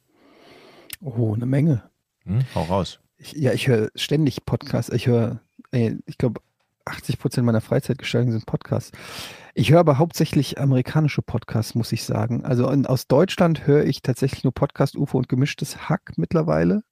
Oh, 1.02 1.34
eine 1.34 1.46
Menge. 1.46 1.84
Hm? 2.26 2.42
Hau 2.54 2.64
raus. 2.64 3.00
Ich, 3.18 3.32
ja, 3.34 3.54
ich 3.54 3.68
höre 3.68 3.90
ständig 3.96 4.46
Podcasts. 4.46 4.92
Ich 4.92 5.08
höre, 5.08 5.40
ich 5.72 6.18
glaube, 6.18 6.42
80 6.86 7.20
Prozent 7.20 7.46
meiner 7.46 7.62
Freizeitgestaltung 7.62 8.32
sind 8.32 8.46
Podcasts. 8.46 8.92
Ich 9.54 9.72
höre 9.72 9.80
aber 9.80 9.98
hauptsächlich 9.98 10.60
amerikanische 10.60 11.22
Podcasts, 11.22 11.76
muss 11.76 11.92
ich 11.92 12.04
sagen. 12.04 12.44
Also 12.44 12.70
in, 12.70 12.86
aus 12.86 13.08
Deutschland 13.08 13.66
höre 13.68 13.86
ich 13.86 14.02
tatsächlich 14.02 14.44
nur 14.44 14.54
Podcast, 14.54 14.96
UFO 14.96 15.18
und 15.18 15.30
gemischtes 15.30 15.90
Hack 15.90 16.14
mittlerweile. 16.18 16.84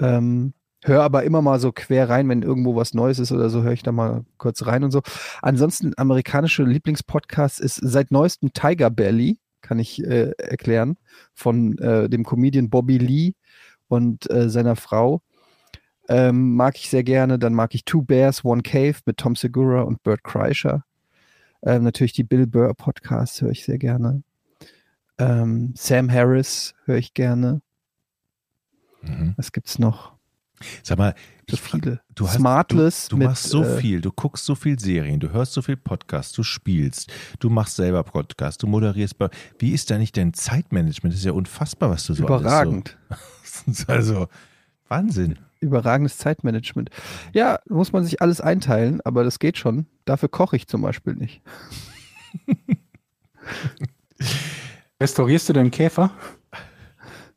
Ähm, 0.00 0.52
höre 0.84 1.02
aber 1.02 1.24
immer 1.24 1.42
mal 1.42 1.60
so 1.60 1.72
quer 1.72 2.08
rein, 2.08 2.28
wenn 2.28 2.42
irgendwo 2.42 2.76
was 2.76 2.94
Neues 2.94 3.18
ist 3.18 3.32
oder 3.32 3.50
so, 3.50 3.62
höre 3.62 3.72
ich 3.72 3.82
da 3.82 3.92
mal 3.92 4.24
kurz 4.36 4.66
rein 4.66 4.84
und 4.84 4.90
so. 4.90 5.02
Ansonsten 5.42 5.92
amerikanische 5.96 6.64
Lieblingspodcasts 6.64 7.58
ist 7.58 7.76
seit 7.76 8.10
neuestem 8.10 8.52
Tiger 8.52 8.90
Belly. 8.90 9.38
kann 9.60 9.78
ich 9.78 10.02
äh, 10.04 10.30
erklären, 10.38 10.96
von 11.34 11.76
äh, 11.78 12.08
dem 12.08 12.24
Comedian 12.24 12.70
Bobby 12.70 12.98
Lee 12.98 13.34
und 13.88 14.30
äh, 14.30 14.48
seiner 14.48 14.76
Frau. 14.76 15.22
Ähm, 16.08 16.54
mag 16.54 16.76
ich 16.76 16.88
sehr 16.88 17.04
gerne. 17.04 17.38
Dann 17.38 17.54
mag 17.54 17.74
ich 17.74 17.84
Two 17.84 18.02
Bears, 18.02 18.44
One 18.44 18.62
Cave 18.62 18.96
mit 19.04 19.18
Tom 19.18 19.36
Segura 19.36 19.82
und 19.82 20.02
Bert 20.02 20.24
Kreischer. 20.24 20.84
Ähm, 21.62 21.82
natürlich 21.82 22.12
die 22.12 22.24
Bill 22.24 22.46
Burr 22.46 22.74
Podcasts 22.74 23.40
höre 23.42 23.50
ich 23.50 23.64
sehr 23.64 23.78
gerne. 23.78 24.22
Ähm, 25.18 25.74
Sam 25.76 26.10
Harris 26.10 26.74
höre 26.84 26.96
ich 26.96 27.14
gerne. 27.14 27.60
Mhm. 29.02 29.34
Was 29.36 29.52
gibt's 29.52 29.78
noch? 29.78 30.12
Sag 30.82 30.98
mal, 30.98 31.14
So 31.48 31.56
viele. 31.56 32.00
du 32.14 32.26
hast, 32.26 32.36
Smartless 32.36 33.08
du, 33.08 33.14
du 33.14 33.18
mit, 33.18 33.28
machst 33.28 33.44
so 33.44 33.62
äh, 33.62 33.80
viel, 33.80 34.00
du 34.00 34.10
guckst 34.10 34.44
so 34.44 34.56
viel 34.56 34.78
Serien, 34.78 35.20
du 35.20 35.30
hörst 35.30 35.52
so 35.52 35.62
viel 35.62 35.76
Podcasts, 35.76 36.32
du 36.32 36.42
spielst, 36.42 37.12
du 37.38 37.48
machst 37.48 37.76
selber 37.76 38.02
Podcasts, 38.02 38.58
du 38.58 38.66
moderierst. 38.66 39.14
Wie 39.58 39.70
ist 39.72 39.90
da 39.90 39.98
nicht 39.98 40.16
dein 40.16 40.34
Zeitmanagement? 40.34 41.12
Das 41.12 41.20
ist 41.20 41.26
ja 41.26 41.32
unfassbar, 41.32 41.90
was 41.90 42.06
du 42.06 42.14
so 42.14 42.24
Überragend. 42.24 42.98
Alles 43.08 43.78
so, 43.78 43.84
also 43.92 44.28
Wahnsinn. 44.88 45.38
Überragendes 45.60 46.18
Zeitmanagement. 46.18 46.90
Ja, 47.32 47.58
muss 47.68 47.92
man 47.92 48.04
sich 48.04 48.22
alles 48.22 48.40
einteilen, 48.40 49.00
aber 49.04 49.24
das 49.24 49.38
geht 49.38 49.58
schon. 49.58 49.86
Dafür 50.04 50.28
koche 50.28 50.56
ich 50.56 50.66
zum 50.66 50.82
Beispiel 50.82 51.14
nicht. 51.14 51.42
Restaurierst 55.00 55.48
du 55.48 55.52
den 55.52 55.70
Käfer? 55.70 56.10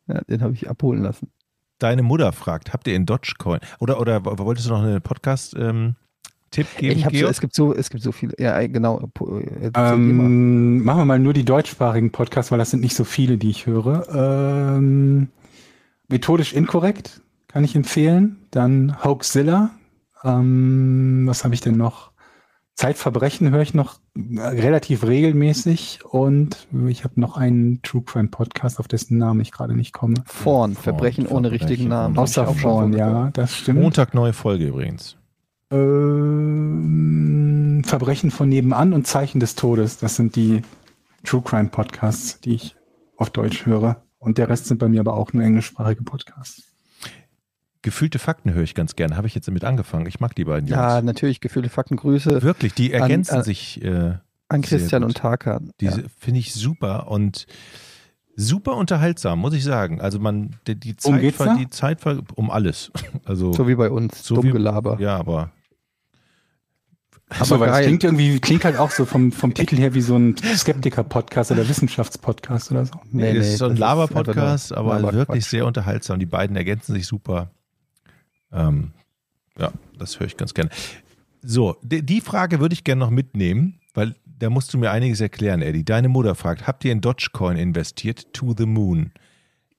Ja, 0.06 0.20
den 0.22 0.42
habe 0.42 0.54
ich 0.54 0.68
abholen 0.68 1.02
lassen. 1.02 1.30
Deine 1.78 2.02
Mutter 2.02 2.32
fragt, 2.32 2.72
habt 2.72 2.86
ihr 2.86 2.94
in 2.94 3.06
Dogecoin? 3.06 3.60
Oder, 3.80 4.00
oder 4.00 4.24
wolltest 4.24 4.68
du 4.68 4.72
noch 4.72 4.82
einen 4.82 5.02
Podcast-Tipp 5.02 5.96
geben, 6.76 7.04
ich 7.08 7.20
so, 7.20 7.26
es 7.26 7.40
gibt 7.40 7.54
so, 7.54 7.74
es 7.74 7.90
gibt 7.90 8.02
so 8.02 8.12
viele. 8.12 8.34
Ja, 8.38 8.64
genau. 8.66 9.00
äh, 9.00 9.64
ihr 9.64 9.70
mal. 9.72 9.94
Ähm, 9.94 10.84
machen 10.84 10.98
wir 10.98 11.04
mal 11.04 11.18
nur 11.18 11.32
die 11.32 11.44
deutschsprachigen 11.44 12.12
Podcasts, 12.12 12.52
weil 12.52 12.58
das 12.58 12.70
sind 12.70 12.80
nicht 12.80 12.94
so 12.94 13.04
viele, 13.04 13.36
die 13.36 13.50
ich 13.50 13.66
höre. 13.66 14.08
Ähm, 14.14 15.28
methodisch 16.08 16.52
inkorrekt 16.52 17.20
kann 17.52 17.64
ich 17.64 17.76
empfehlen. 17.76 18.38
Dann 18.50 19.04
Hoaxilla. 19.04 19.70
Ähm, 20.24 21.24
was 21.26 21.44
habe 21.44 21.54
ich 21.54 21.60
denn 21.60 21.76
noch? 21.76 22.12
Zeitverbrechen 22.74 23.50
höre 23.50 23.60
ich 23.60 23.74
noch 23.74 23.98
äh, 24.16 24.40
relativ 24.40 25.06
regelmäßig 25.06 26.00
und 26.08 26.66
ich 26.88 27.04
habe 27.04 27.20
noch 27.20 27.36
einen 27.36 27.82
True 27.82 28.02
Crime 28.02 28.28
Podcast, 28.28 28.80
auf 28.80 28.88
dessen 28.88 29.18
Namen 29.18 29.40
ich 29.40 29.52
gerade 29.52 29.76
nicht 29.76 29.92
komme. 29.92 30.14
Vorn, 30.24 30.72
Vorn, 30.72 30.82
Verbrechen 30.82 31.26
ohne 31.26 31.50
Verbrechen 31.50 31.68
richtigen 31.68 31.90
Namen. 31.90 32.16
Außer 32.16 32.46
vorn, 32.46 32.94
ja, 32.94 33.28
das 33.34 33.54
stimmt. 33.54 33.80
Montag 33.80 34.14
neue 34.14 34.32
Folge 34.32 34.68
übrigens. 34.68 35.18
Ähm, 35.70 37.02
Verbrechen 37.84 38.30
von 38.30 38.48
nebenan 38.48 38.94
und 38.94 39.06
Zeichen 39.06 39.38
des 39.38 39.54
Todes. 39.54 39.98
Das 39.98 40.16
sind 40.16 40.34
die 40.36 40.62
True 41.24 41.42
Crime 41.42 41.68
Podcasts, 41.68 42.40
die 42.40 42.54
ich 42.54 42.76
auf 43.16 43.28
Deutsch 43.30 43.66
höre. 43.66 44.02
Und 44.18 44.38
der 44.38 44.48
Rest 44.48 44.66
sind 44.66 44.78
bei 44.78 44.88
mir 44.88 45.00
aber 45.00 45.14
auch 45.14 45.32
nur 45.34 45.42
englischsprachige 45.42 46.02
Podcasts. 46.02 46.71
Gefühlte 47.82 48.18
Fakten 48.18 48.52
höre 48.54 48.62
ich 48.62 48.74
ganz 48.74 48.94
gerne. 48.96 49.16
Habe 49.16 49.26
ich 49.26 49.34
jetzt 49.34 49.48
damit 49.48 49.64
angefangen. 49.64 50.06
Ich 50.06 50.20
mag 50.20 50.34
die 50.36 50.44
beiden 50.44 50.68
Ja, 50.68 50.94
Jungs. 50.96 51.04
natürlich, 51.06 51.40
gefühlte 51.40 51.68
Fakten. 51.68 51.96
Grüße 51.96 52.42
Wirklich, 52.42 52.74
die 52.74 52.92
ergänzen 52.92 53.36
an- 53.38 53.42
sich. 53.44 53.82
Äh, 53.82 54.14
an 54.48 54.62
Sehr 54.62 54.78
Christian 54.78 55.02
gut. 55.02 55.10
und 55.10 55.16
Tarkan. 55.16 55.72
Ja. 55.80 55.90
Diese 55.90 56.04
finde 56.18 56.40
ich 56.40 56.54
super 56.54 57.08
und 57.10 57.46
super 58.36 58.76
unterhaltsam, 58.76 59.38
muss 59.40 59.54
ich 59.54 59.64
sagen. 59.64 60.00
Also 60.00 60.18
man, 60.20 60.56
die, 60.66 60.74
die 60.78 60.96
Zeit, 60.96 61.34
ver- 61.34 61.56
die 61.58 61.68
Zeit 61.70 62.00
ver- 62.00 62.22
um 62.36 62.50
alles. 62.50 62.92
Also 63.24 63.52
So 63.52 63.66
wie 63.68 63.74
bei 63.74 63.90
uns. 63.90 64.24
So 64.24 64.36
Dumm 64.36 64.44
wie- 64.44 64.50
Gelaber. 64.52 64.98
ja, 65.00 65.16
aber 65.16 65.50
weil 67.28 67.48
das 67.48 67.58
geil. 67.58 67.84
klingt 67.86 68.04
irgendwie, 68.04 68.38
klingt 68.40 68.64
halt 68.64 68.76
auch 68.76 68.90
so 68.90 69.06
vom, 69.06 69.32
vom 69.32 69.54
Titel 69.54 69.76
her 69.76 69.94
wie 69.94 70.02
so 70.02 70.16
ein 70.16 70.36
Skeptiker-Podcast 70.36 71.50
oder 71.50 71.66
Wissenschaftspodcast 71.66 72.70
oder 72.72 72.84
so. 72.84 72.92
nee, 73.10 73.32
das 73.32 73.46
ist 73.48 73.58
so 73.58 73.66
ein 73.66 73.76
Laber-Podcast, 73.76 74.72
aber 74.74 74.94
Laberquatsch. 74.96 75.14
wirklich 75.14 75.46
sehr 75.46 75.64
unterhaltsam. 75.66 76.18
Die 76.20 76.26
beiden 76.26 76.56
ergänzen 76.56 76.92
sich 76.94 77.06
super. 77.06 77.50
Ähm, 78.52 78.92
ja, 79.58 79.72
das 79.98 80.18
höre 80.18 80.26
ich 80.26 80.36
ganz 80.36 80.54
gerne. 80.54 80.70
So, 81.42 81.76
die, 81.82 82.02
die 82.02 82.20
Frage 82.20 82.60
würde 82.60 82.72
ich 82.72 82.84
gerne 82.84 83.00
noch 83.00 83.10
mitnehmen, 83.10 83.80
weil 83.94 84.14
da 84.24 84.50
musst 84.50 84.72
du 84.74 84.78
mir 84.78 84.90
einiges 84.90 85.20
erklären, 85.20 85.62
Eddie. 85.62 85.84
Deine 85.84 86.08
Mutter 86.08 86.34
fragt, 86.34 86.66
habt 86.66 86.84
ihr 86.84 86.92
in 86.92 87.00
Dogecoin 87.00 87.56
investiert? 87.56 88.32
To 88.32 88.54
the 88.56 88.66
Moon. 88.66 89.12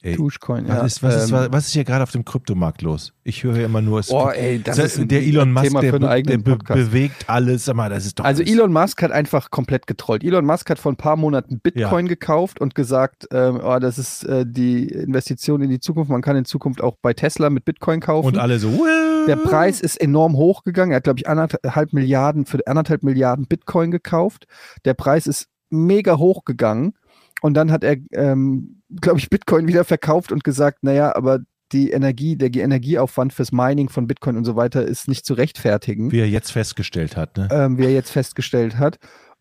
Ey, 0.05 0.15
Duschcoin, 0.17 0.67
Was, 0.67 0.75
ja. 0.77 0.85
ist, 0.85 1.01
was, 1.03 1.23
ist, 1.23 1.31
Ähm, 1.31 1.47
was 1.49 1.67
ist 1.67 1.73
hier 1.73 1.85
gerade 1.85 2.03
auf 2.03 2.11
dem 2.11 2.25
Kryptomarkt 2.25 2.81
los? 2.81 3.13
Ich 3.23 3.43
höre 3.43 3.55
ja 3.57 3.65
immer 3.65 3.81
nur, 3.81 3.99
es 4.01 4.11
Oh, 4.11 4.27
ey, 4.29 4.59
das 4.61 4.77
ist 4.77 4.99
ein 4.99 5.07
der 5.07 5.21
Elon 5.23 5.53
Musk, 5.53 5.63
Thema 5.67 5.79
der, 5.81 5.89
für 5.91 6.09
einen 6.09 6.23
be- 6.25 6.29
der 6.31 6.37
be 6.39 6.51
Podcast. 6.57 6.77
bewegt 6.91 7.29
alles. 7.29 7.63
Sag 7.65 7.75
mal, 7.77 7.89
das 7.89 8.05
ist 8.05 8.19
doch 8.19 8.25
Also 8.25 8.41
alles- 8.43 8.51
Elon 8.53 8.73
Musk 8.73 9.01
hat 9.01 9.11
einfach 9.11 9.49
komplett 9.49 9.87
getrollt. 9.87 10.21
Elon 10.23 10.45
Musk 10.45 10.69
hat 10.69 10.77
vor 10.77 10.91
ein 10.91 10.97
paar 10.97 11.15
Monaten 11.15 11.59
Bitcoin 11.59 12.07
gekauft 12.09 12.59
und 12.59 12.75
gesagt, 12.75 13.27
ähm, 13.31 13.61
oh, 13.63 13.79
das 13.79 13.97
ist 13.97 14.23
äh, 14.25 14.45
die 14.45 14.87
Investition 14.89 15.61
in 15.61 15.69
die 15.69 15.79
Zukunft. 15.79 16.11
Man 16.11 16.21
kann 16.21 16.35
in 16.35 16.43
Zukunft 16.45 16.81
auch 16.81 16.97
bei 17.01 17.13
Tesla 17.13 17.49
mit 17.49 17.63
Bitcoin 17.63 18.01
kaufen. 18.01 18.27
und 18.27 18.37
alle 18.37 18.59
so. 18.59 18.85
Der 19.27 19.37
Preis 19.37 19.79
ist 19.79 19.95
enorm 20.01 20.35
hochgegangen. 20.35 20.91
Er 20.91 20.97
hat, 20.97 21.05
glaube 21.05 21.19
ich, 21.19 21.29
anderthalb 21.29 21.93
Milliarden 21.93 22.45
für 22.45 22.59
anderthalb 22.67 23.03
Milliarden 23.03 23.47
Bitcoin 23.47 23.89
gekauft. 23.89 24.47
Der 24.83 24.95
Preis 24.95 25.27
ist 25.27 25.47
mega 25.69 26.17
hochgegangen. 26.17 26.93
Und 27.41 27.55
dann 27.55 27.71
hat 27.71 27.83
er, 27.83 27.97
ähm, 28.13 28.81
glaube 29.01 29.19
ich, 29.19 29.29
Bitcoin 29.29 29.67
wieder 29.67 29.83
verkauft 29.83 30.31
und 30.31 30.43
gesagt, 30.43 30.83
naja, 30.83 31.15
aber 31.15 31.39
die 31.71 31.91
Energie, 31.91 32.35
der 32.35 32.53
Energieaufwand 32.53 33.33
fürs 33.33 33.51
Mining 33.51 33.89
von 33.89 34.07
Bitcoin 34.07 34.37
und 34.37 34.45
so 34.45 34.55
weiter 34.55 34.83
ist 34.83 35.07
nicht 35.07 35.25
zu 35.25 35.33
rechtfertigen 35.33 36.11
Wie 36.11 36.19
er 36.19 36.29
jetzt 36.29 36.51
festgestellt 36.51 37.17
hat. 37.17 37.37
Ne? 37.37 37.47
ähm, 37.51 37.77
wie 37.77 37.85
er 37.85 37.93
jetzt 37.93 38.11
festgestellt 38.11 38.77
hat. 38.77 38.97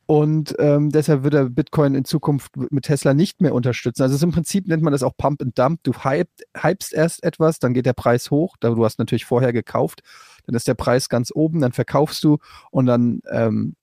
Und 0.06 0.54
ähm, 0.58 0.90
deshalb 0.90 1.22
wird 1.22 1.34
er 1.34 1.48
Bitcoin 1.48 1.94
in 1.94 2.04
Zukunft 2.04 2.56
mit 2.56 2.84
Tesla 2.84 3.14
nicht 3.14 3.40
mehr 3.40 3.54
unterstützen. 3.54 4.02
Also 4.02 4.24
im 4.26 4.32
Prinzip 4.32 4.66
nennt 4.66 4.82
man 4.82 4.92
das 4.92 5.02
auch 5.02 5.16
Pump 5.16 5.40
and 5.40 5.56
Dump. 5.58 5.80
Du 5.84 5.92
hype, 5.92 6.28
hypst 6.56 6.92
erst 6.92 7.22
etwas, 7.22 7.60
dann 7.60 7.72
geht 7.72 7.86
der 7.86 7.92
Preis 7.92 8.30
hoch. 8.30 8.56
Da 8.58 8.70
du 8.70 8.84
hast 8.84 8.98
natürlich 8.98 9.24
vorher 9.24 9.52
gekauft, 9.52 10.00
dann 10.46 10.56
ist 10.56 10.66
der 10.66 10.74
Preis 10.74 11.08
ganz 11.08 11.30
oben, 11.32 11.60
dann 11.60 11.72
verkaufst 11.72 12.24
du 12.24 12.38
und 12.70 12.86
dann 12.86 13.20
ähm, 13.30 13.76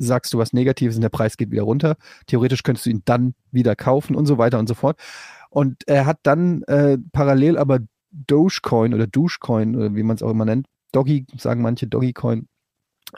sagst 0.00 0.32
du 0.32 0.38
was 0.38 0.52
Negatives 0.52 0.96
und 0.96 1.02
der 1.02 1.08
Preis 1.10 1.36
geht 1.36 1.50
wieder 1.50 1.62
runter. 1.62 1.96
Theoretisch 2.26 2.62
könntest 2.62 2.86
du 2.86 2.90
ihn 2.90 3.02
dann 3.04 3.34
wieder 3.52 3.76
kaufen 3.76 4.16
und 4.16 4.26
so 4.26 4.38
weiter 4.38 4.58
und 4.58 4.68
so 4.68 4.74
fort. 4.74 4.98
Und 5.50 5.86
er 5.86 6.06
hat 6.06 6.18
dann 6.22 6.62
äh, 6.64 6.98
parallel 7.12 7.58
aber 7.58 7.80
Dogecoin 8.10 8.94
oder 8.94 9.06
Dogecoin 9.06 9.76
oder 9.76 9.94
wie 9.94 10.02
man 10.02 10.16
es 10.16 10.22
auch 10.22 10.30
immer 10.30 10.44
nennt, 10.44 10.66
Doggy, 10.92 11.26
sagen 11.36 11.62
manche 11.62 11.86
Doggycoin, 11.86 12.48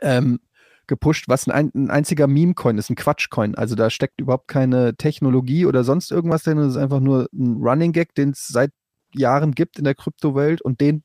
ähm, 0.00 0.40
gepusht, 0.86 1.28
was 1.28 1.48
ein, 1.48 1.70
ein 1.74 1.90
einziger 1.90 2.26
Meme-Coin 2.26 2.76
ist, 2.76 2.90
ein 2.90 2.96
Quatsch-Coin. 2.96 3.54
Also 3.54 3.74
da 3.74 3.88
steckt 3.88 4.20
überhaupt 4.20 4.48
keine 4.48 4.96
Technologie 4.96 5.64
oder 5.64 5.84
sonst 5.84 6.10
irgendwas 6.10 6.42
drin. 6.42 6.58
Es 6.58 6.72
ist 6.72 6.76
einfach 6.76 7.00
nur 7.00 7.28
ein 7.32 7.56
Running 7.62 7.92
Gag, 7.92 8.14
den 8.14 8.30
es 8.30 8.48
seit 8.48 8.72
Jahren 9.14 9.52
gibt 9.52 9.78
in 9.78 9.84
der 9.84 9.94
Kryptowelt 9.94 10.62
und 10.62 10.80
den 10.80 11.04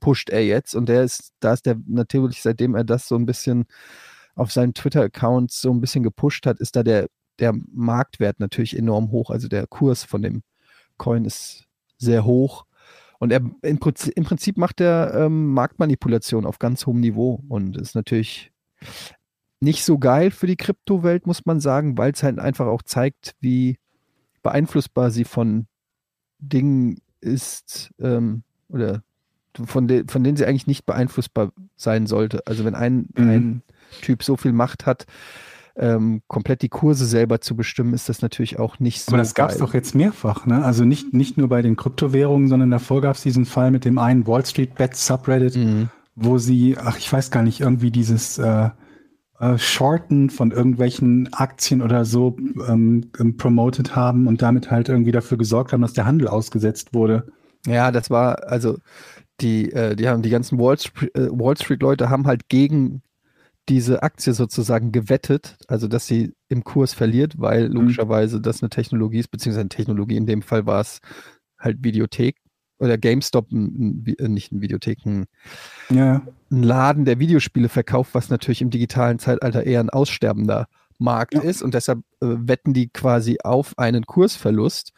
pusht 0.00 0.30
er 0.30 0.44
jetzt. 0.44 0.74
Und 0.74 0.88
der 0.88 1.04
ist, 1.04 1.32
da 1.40 1.52
ist 1.52 1.66
der 1.66 1.76
natürlich, 1.86 2.42
seitdem 2.42 2.74
er 2.74 2.84
das 2.84 3.06
so 3.06 3.16
ein 3.16 3.26
bisschen 3.26 3.66
auf 4.34 4.52
seinen 4.52 4.74
Twitter-Accounts 4.74 5.60
so 5.60 5.70
ein 5.70 5.80
bisschen 5.80 6.02
gepusht 6.02 6.46
hat, 6.46 6.60
ist 6.60 6.76
da 6.76 6.82
der, 6.82 7.08
der 7.38 7.52
Marktwert 7.72 8.40
natürlich 8.40 8.76
enorm 8.76 9.10
hoch. 9.10 9.30
Also 9.30 9.48
der 9.48 9.66
Kurs 9.66 10.04
von 10.04 10.22
dem 10.22 10.42
Coin 10.96 11.24
ist 11.24 11.64
sehr 11.98 12.24
hoch. 12.24 12.64
Und 13.18 13.30
er 13.32 13.40
im 13.62 13.78
Prinzip, 13.78 14.12
im 14.16 14.24
Prinzip 14.24 14.56
macht 14.56 14.80
er 14.80 15.14
ähm, 15.14 15.52
Marktmanipulation 15.52 16.44
auf 16.44 16.58
ganz 16.58 16.86
hohem 16.86 17.00
Niveau 17.00 17.42
und 17.48 17.76
ist 17.76 17.94
natürlich 17.94 18.50
nicht 19.60 19.84
so 19.84 19.98
geil 19.98 20.32
für 20.32 20.48
die 20.48 20.56
Kryptowelt, 20.56 21.26
muss 21.26 21.46
man 21.46 21.60
sagen, 21.60 21.96
weil 21.96 22.10
es 22.12 22.24
halt 22.24 22.40
einfach 22.40 22.66
auch 22.66 22.82
zeigt, 22.82 23.36
wie 23.40 23.78
beeinflussbar 24.42 25.12
sie 25.12 25.22
von 25.24 25.66
Dingen 26.40 26.98
ist 27.20 27.92
ähm, 28.00 28.42
oder 28.68 29.04
von, 29.66 29.86
de 29.86 30.04
von 30.08 30.24
denen 30.24 30.36
sie 30.36 30.46
eigentlich 30.46 30.66
nicht 30.66 30.84
beeinflussbar 30.84 31.52
sein 31.76 32.08
sollte. 32.08 32.44
Also 32.46 32.64
wenn 32.64 32.74
ein, 32.74 33.08
Mhm. 33.16 33.28
ein 33.28 33.62
Typ 34.00 34.22
so 34.22 34.36
viel 34.36 34.52
Macht 34.52 34.86
hat, 34.86 35.06
ähm, 35.76 36.22
komplett 36.26 36.62
die 36.62 36.68
Kurse 36.68 37.06
selber 37.06 37.40
zu 37.40 37.56
bestimmen, 37.56 37.94
ist 37.94 38.08
das 38.08 38.20
natürlich 38.20 38.58
auch 38.58 38.78
nicht 38.78 39.02
so 39.02 39.12
Aber 39.12 39.18
das 39.18 39.34
gab 39.34 39.50
es 39.50 39.58
doch 39.58 39.72
jetzt 39.74 39.94
mehrfach, 39.94 40.44
ne? 40.46 40.64
Also 40.64 40.84
nicht, 40.84 41.14
nicht 41.14 41.38
nur 41.38 41.48
bei 41.48 41.62
den 41.62 41.76
Kryptowährungen, 41.76 42.48
sondern 42.48 42.70
davor 42.70 43.00
gab 43.00 43.16
es 43.16 43.22
diesen 43.22 43.46
Fall 43.46 43.70
mit 43.70 43.84
dem 43.84 43.98
einen 43.98 44.26
Wall 44.26 44.44
Street 44.44 44.74
Bet 44.74 44.96
Subreddit, 44.96 45.56
Mhm. 45.56 45.88
wo 46.14 46.36
sie, 46.38 46.76
ach, 46.78 46.98
ich 46.98 47.10
weiß 47.10 47.30
gar 47.30 47.42
nicht, 47.42 47.60
irgendwie 47.60 47.90
dieses 47.90 48.36
äh, 48.36 48.68
äh, 49.40 49.56
Shorten 49.56 50.28
von 50.28 50.50
irgendwelchen 50.50 51.32
Aktien 51.32 51.80
oder 51.80 52.04
so 52.04 52.36
ähm, 52.68 53.10
ähm, 53.18 53.38
promoted 53.38 53.96
haben 53.96 54.26
und 54.26 54.42
damit 54.42 54.70
halt 54.70 54.90
irgendwie 54.90 55.12
dafür 55.12 55.38
gesorgt 55.38 55.72
haben, 55.72 55.80
dass 55.80 55.94
der 55.94 56.04
Handel 56.04 56.28
ausgesetzt 56.28 56.92
wurde. 56.92 57.32
Ja, 57.66 57.90
das 57.92 58.10
war, 58.10 58.46
also 58.46 58.76
die, 59.40 59.72
äh, 59.72 59.96
die 59.96 60.06
haben 60.08 60.20
die 60.20 60.30
ganzen 60.30 60.58
Wall 60.58 60.78
Street, 60.78 61.14
äh, 61.16 61.28
Wall 61.30 61.56
Street 61.56 61.80
Leute 61.80 62.10
haben 62.10 62.26
halt 62.26 62.48
gegen 62.50 63.02
diese 63.68 64.02
Aktie 64.02 64.32
sozusagen 64.32 64.90
gewettet, 64.92 65.56
also 65.68 65.86
dass 65.88 66.06
sie 66.06 66.34
im 66.48 66.64
Kurs 66.64 66.94
verliert, 66.94 67.34
weil 67.38 67.66
logischerweise 67.66 68.40
das 68.40 68.62
eine 68.62 68.70
Technologie 68.70 69.18
ist, 69.20 69.30
beziehungsweise 69.30 69.60
eine 69.60 69.68
Technologie, 69.68 70.16
in 70.16 70.26
dem 70.26 70.42
Fall 70.42 70.66
war 70.66 70.80
es 70.80 71.00
halt 71.58 71.78
Videothek 71.84 72.38
oder 72.78 72.98
GameStop, 72.98 73.52
ein, 73.52 73.64
ein, 73.64 74.04
Vi- 74.04 74.18
äh, 74.18 74.28
nicht 74.28 74.50
ein 74.50 74.60
Videothek, 74.60 75.06
ein, 75.06 75.26
Ja, 75.90 76.22
ein 76.50 76.62
Laden, 76.62 77.04
der 77.04 77.20
Videospiele 77.20 77.68
verkauft, 77.68 78.14
was 78.14 78.30
natürlich 78.30 78.62
im 78.62 78.70
digitalen 78.70 79.20
Zeitalter 79.20 79.64
eher 79.64 79.78
ein 79.78 79.90
aussterbender 79.90 80.66
Markt 80.98 81.34
ist. 81.34 81.62
Und 81.62 81.74
deshalb 81.74 82.00
äh, 82.20 82.26
wetten 82.26 82.72
die 82.74 82.88
quasi 82.88 83.38
auf 83.44 83.78
einen 83.78 84.06
Kursverlust. 84.06 84.92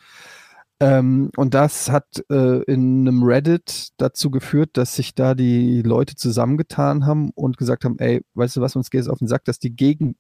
Ähm, 0.85 1.31
und 1.36 1.55
das 1.55 1.90
hat 1.90 2.06
äh, 2.31 2.62
in 2.65 3.06
einem 3.09 3.23
Reddit 3.23 3.89
dazu 3.97 4.31
geführt, 4.31 4.70
dass 4.74 4.94
sich 4.97 5.15
da 5.15 5.35
die 5.35 5.82
Leute 5.82 6.15
zusammengetan 6.16 7.06
haben 7.06 7.31
und 7.35 7.56
gesagt 7.56 7.85
haben, 7.85 7.98
ey, 7.98 8.23
weißt 8.35 8.56
du 8.56 8.61
was, 8.61 8.77
uns 8.77 8.90
geht 8.90 9.01
es 9.01 9.09
auf 9.09 9.19
den 9.19 9.28
Sack, 9.28 9.44
dass 9.44 9.59
die 9.59 9.74
gegen 9.74 10.16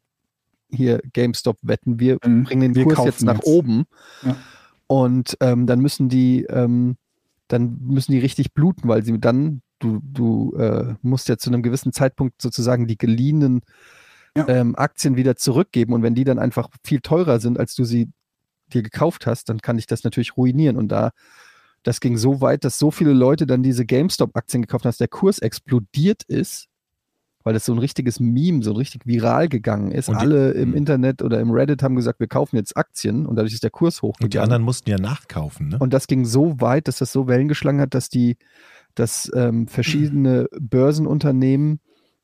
hier 0.70 1.00
GameStop 1.12 1.58
wetten. 1.62 2.00
Wir 2.00 2.18
Mhm. 2.24 2.44
bringen 2.44 2.72
den 2.72 2.86
Wir 2.88 2.94
Kurs 2.94 3.04
jetzt 3.04 3.22
nach 3.24 3.34
jetzt. 3.34 3.46
oben. 3.46 3.84
Ja. 4.22 4.36
Und 4.86 5.36
ähm, 5.40 5.66
dann 5.66 5.80
müssen 5.80 6.08
die, 6.08 6.44
ähm, 6.44 6.96
dann 7.48 7.78
müssen 7.80 8.12
die 8.12 8.18
richtig 8.18 8.54
bluten, 8.54 8.88
weil 8.88 9.04
sie 9.04 9.18
dann, 9.20 9.60
du, 9.78 10.00
du 10.02 10.54
äh, 10.56 10.94
musst 11.02 11.28
ja 11.28 11.36
zu 11.36 11.50
einem 11.50 11.62
gewissen 11.62 11.92
Zeitpunkt 11.92 12.40
sozusagen 12.40 12.86
die 12.86 12.96
geliehenen 12.98 13.60
Ja. 14.36 14.48
ähm, 14.48 14.74
Aktien 14.76 15.16
wieder 15.16 15.36
zurückgeben. 15.36 15.92
Und 15.92 16.02
wenn 16.02 16.14
die 16.14 16.24
dann 16.24 16.38
einfach 16.38 16.68
viel 16.82 17.00
teurer 17.00 17.38
sind, 17.38 17.58
als 17.58 17.74
du 17.74 17.84
sie 17.84 18.08
dir 18.74 18.82
gekauft 18.82 19.26
hast, 19.26 19.48
dann 19.48 19.58
kann 19.60 19.76
dich 19.76 19.86
das 19.86 20.04
natürlich 20.04 20.36
ruinieren. 20.36 20.76
Und 20.76 20.88
da, 20.88 21.10
das 21.82 22.00
ging 22.00 22.16
so 22.16 22.40
weit, 22.40 22.64
dass 22.64 22.78
so 22.78 22.90
viele 22.90 23.12
Leute 23.12 23.46
dann 23.46 23.62
diese 23.62 23.84
GameStop-Aktien 23.86 24.62
gekauft 24.62 24.84
haben, 24.84 24.90
dass 24.90 24.98
der 24.98 25.08
Kurs 25.08 25.38
explodiert 25.38 26.22
ist, 26.24 26.66
weil 27.42 27.52
das 27.52 27.66
so 27.66 27.72
ein 27.72 27.78
richtiges 27.78 28.20
Meme, 28.20 28.62
so 28.62 28.72
richtig 28.72 29.04
viral 29.06 29.48
gegangen 29.50 29.92
ist. 29.92 30.08
Und 30.08 30.14
die- 30.16 30.20
Alle 30.26 30.52
im 30.52 30.70
Mhm. 30.70 30.76
Internet 30.76 31.20
oder 31.22 31.40
im 31.40 31.50
Reddit 31.50 31.82
haben 31.82 31.94
gesagt, 31.94 32.18
wir 32.20 32.26
kaufen 32.26 32.56
jetzt 32.56 32.74
Aktien 32.76 33.26
und 33.26 33.36
dadurch 33.36 33.52
ist 33.52 33.62
der 33.62 33.70
Kurs 33.70 34.00
hochgegangen. 34.00 34.26
Und 34.28 34.34
die 34.34 34.38
anderen 34.38 34.62
mussten 34.62 34.88
ja 34.88 34.98
nachkaufen, 34.98 35.68
ne? 35.68 35.78
Und 35.78 35.92
das 35.92 36.06
ging 36.06 36.24
so 36.24 36.58
weit, 36.60 36.88
dass 36.88 36.98
das 36.98 37.12
so 37.12 37.26
Wellen 37.28 37.48
geschlagen 37.48 37.80
hat, 37.82 37.92
dass 37.92 38.08
die, 38.08 38.38
dass 38.94 39.30
ähm, 39.34 39.68
verschiedene 39.68 40.46
Börsenunternehmen 40.58 41.80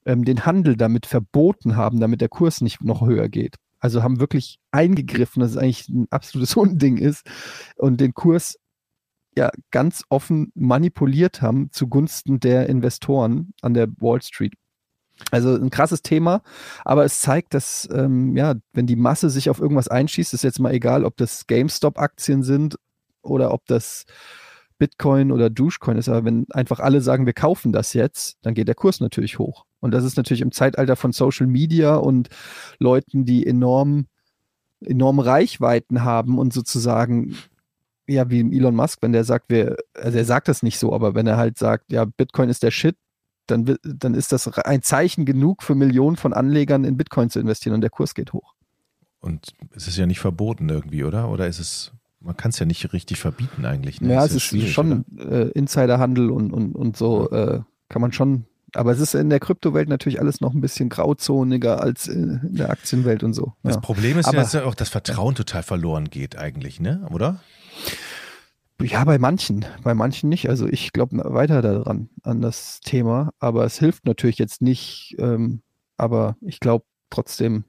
ähm, 0.07 0.25
den 0.25 0.47
Handel 0.47 0.77
damit 0.77 1.05
verboten 1.05 1.77
haben, 1.77 2.01
damit 2.01 2.23
der 2.23 2.31
Kurs 2.31 2.63
nicht 2.63 2.83
noch 2.83 3.07
höher 3.07 3.29
geht. 3.29 3.57
Also 3.81 4.03
haben 4.03 4.21
wirklich 4.21 4.59
eingegriffen, 4.71 5.41
dass 5.41 5.53
es 5.53 5.57
eigentlich 5.57 5.89
ein 5.89 6.07
absolutes 6.11 6.57
Unding 6.57 6.99
ist 6.99 7.27
und 7.77 8.01
den 8.01 8.15
Kurs 8.15 8.57
ja 9.37 9.51
ganz 9.71 10.05
offen 10.09 10.53
manipuliert 10.55 11.41
haben 11.41 11.71
zugunsten 11.73 12.41
der 12.41 12.69
Investoren 12.69 13.55
an 13.63 13.75
der 13.75 13.89
Wall 13.99 14.21
Street. 14.23 14.55
Also 15.31 15.55
ein 15.55 15.71
krasses 15.71 16.03
Thema, 16.03 16.43
aber 16.85 17.05
es 17.05 17.21
zeigt, 17.21 17.55
dass 17.55 17.89
ähm, 17.93 18.37
ja, 18.37 18.55
wenn 18.73 18.87
die 18.87 18.97
Masse 18.97 19.29
sich 19.29 19.51
auf 19.51 19.61
irgendwas 19.61 19.89
einschießt, 19.89 20.33
ist 20.33 20.45
jetzt 20.45 20.61
mal 20.61 20.73
egal, 20.73 21.05
ob 21.05 21.17
das 21.17 21.47
GameStop-Aktien 21.47 22.43
sind 22.43 22.77
oder 23.23 23.53
ob 23.53 23.67
das 23.67 24.07
Bitcoin 24.79 25.31
oder 25.31 25.51
Dogecoin 25.51 25.99
ist, 25.99 26.09
aber 26.09 26.25
wenn 26.25 26.47
einfach 26.51 26.81
alle 26.81 27.03
sagen, 27.03 27.27
wir 27.27 27.35
kaufen 27.35 27.71
das 27.71 27.93
jetzt, 27.93 28.39
dann 28.43 28.55
geht 28.55 28.67
der 28.67 28.75
Kurs 28.75 29.01
natürlich 29.01 29.39
hoch. 29.39 29.67
Und 29.81 29.93
das 29.93 30.05
ist 30.05 30.17
natürlich 30.17 30.43
im 30.43 30.53
Zeitalter 30.53 30.97
von 30.97 31.13
Social 31.13 31.47
Media 31.47 31.97
und 31.97 32.29
Leuten, 32.79 33.25
die 33.25 33.47
enorm, 33.47 34.07
enorm 34.81 35.19
Reichweiten 35.19 36.05
haben 36.05 36.39
und 36.39 36.53
sozusagen, 36.53 37.37
ja, 38.07 38.31
wie 38.31 38.41
Elon 38.41 38.77
Musk, 38.77 39.03
wenn 39.03 39.13
der 39.13 39.25
sagt, 39.25 39.47
wir, 39.49 39.77
also 39.95 40.19
er 40.19 40.25
sagt 40.25 40.49
das 40.49 40.63
nicht 40.63 40.79
so, 40.79 40.93
aber 40.93 41.15
wenn 41.15 41.27
er 41.27 41.37
halt 41.37 41.59
sagt, 41.59 41.93
ja, 41.93 42.05
Bitcoin 42.05 42.49
ist 42.49 42.63
der 42.63 42.71
Shit, 42.71 42.97
dann, 43.47 43.77
dann 43.83 44.15
ist 44.15 44.33
das 44.33 44.47
ein 44.59 44.83
Zeichen 44.83 45.25
genug 45.25 45.63
für 45.63 45.75
Millionen 45.75 46.17
von 46.17 46.33
Anlegern 46.33 46.85
in 46.85 46.97
Bitcoin 46.97 47.31
zu 47.31 47.41
investieren 47.41 47.75
und 47.75 47.81
der 47.81 47.91
Kurs 47.91 48.15
geht 48.15 48.33
hoch. 48.33 48.55
Und 49.21 49.55
es 49.75 49.87
ist 49.87 49.97
ja 49.97 50.07
nicht 50.07 50.21
verboten 50.21 50.69
irgendwie, 50.69 51.05
oder? 51.05 51.29
Oder 51.31 51.47
ist 51.47 51.59
es, 51.59 51.93
man 52.21 52.37
kann 52.37 52.51
es 52.51 52.59
ja 52.59 52.67
nicht 52.67 52.93
richtig 52.93 53.19
verbieten 53.19 53.65
eigentlich. 53.65 54.01
Ne? 54.01 54.15
Ja, 54.15 54.25
es 54.25 54.35
ist 54.35 54.69
schon 54.69 55.05
äh, 55.19 55.49
Insiderhandel 55.51 56.31
und, 56.31 56.53
und, 56.53 56.75
und 56.75 56.97
so 56.97 57.31
äh, 57.31 57.61
kann 57.89 58.03
man 58.03 58.13
schon. 58.13 58.47
Aber 58.75 58.93
es 58.93 59.01
ist 59.01 59.15
in 59.15 59.31
der 59.31 59.41
Kryptowelt 59.41 59.89
natürlich 59.89 60.21
alles 60.21 60.41
noch 60.41 60.55
ein 60.55 60.61
bisschen 60.61 60.89
grauzoniger 60.89 61.81
als 61.83 62.07
in, 62.09 62.41
der 62.55 62.71
Aktienwelt 62.71 63.23
und 63.23 63.33
so. 63.35 63.53
Das 63.63 63.75
Ja. 63.77 63.81
Problem 63.81 64.19
ist 64.19 64.27
Aber- 64.27 64.37
ja, 64.37 64.43
dass 64.43 64.53
ja 64.53 64.65
auch 64.65 64.75
das 64.75 64.89
Vertrauen 64.89 65.35
total 65.35 65.63
verloren 65.63 66.11
geht 66.11 66.37
eigentlich, 66.37 66.81
ne? 66.81 67.07
Oder? 67.11 67.41
ja, 68.83 69.05
bei 69.05 69.19
manchen, 69.19 69.67
bei 69.83 69.93
manchen 69.95 70.29
nicht. 70.31 70.49
Also 70.49 70.67
ich 70.67 70.93
glaube 70.93 71.19
weiter 71.35 71.61
daran, 71.63 72.09
an 72.23 72.41
das 72.41 72.81
Thema. 72.81 73.31
Aber 73.39 73.65
es 73.65 73.79
hilft 73.79 74.07
natürlich 74.07 74.39
jetzt 74.39 74.63
nicht. 74.63 75.15
Ähm, 75.19 75.61
aber 75.99 76.37
ich 76.41 76.61
glaube 76.61 76.85
trotzdem, 77.11 77.65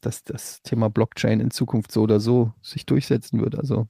dass 0.00 0.24
das 0.24 0.62
Thema 0.62 0.88
Blockchain 0.88 1.40
in 1.40 1.50
Zukunft 1.50 1.92
so 1.92 2.00
oder 2.02 2.20
so 2.20 2.54
sich 2.62 2.86
durchsetzen 2.86 3.40
wird. 3.42 3.54
Also 3.58 3.86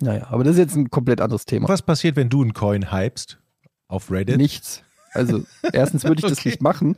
naja, 0.00 0.26
aber 0.28 0.44
das 0.44 0.52
ist 0.54 0.58
jetzt 0.58 0.76
ein 0.76 0.90
komplett 0.90 1.20
anderes 1.20 1.44
Thema. 1.44 1.68
Was 1.68 1.82
passiert, 1.82 2.14
wenn 2.16 2.28
du 2.28 2.42
einen 2.42 2.52
Coin 2.52 2.92
hypst 2.92 3.40
auf 3.88 4.10
Reddit? 4.10 4.36
Nichts. 4.36 4.82
Also 5.12 5.44
erstens 5.72 6.04
würde 6.04 6.20
ich 6.20 6.28
das 6.28 6.38
Okay. 6.38 6.48
nicht 6.50 6.60
machen, 6.62 6.96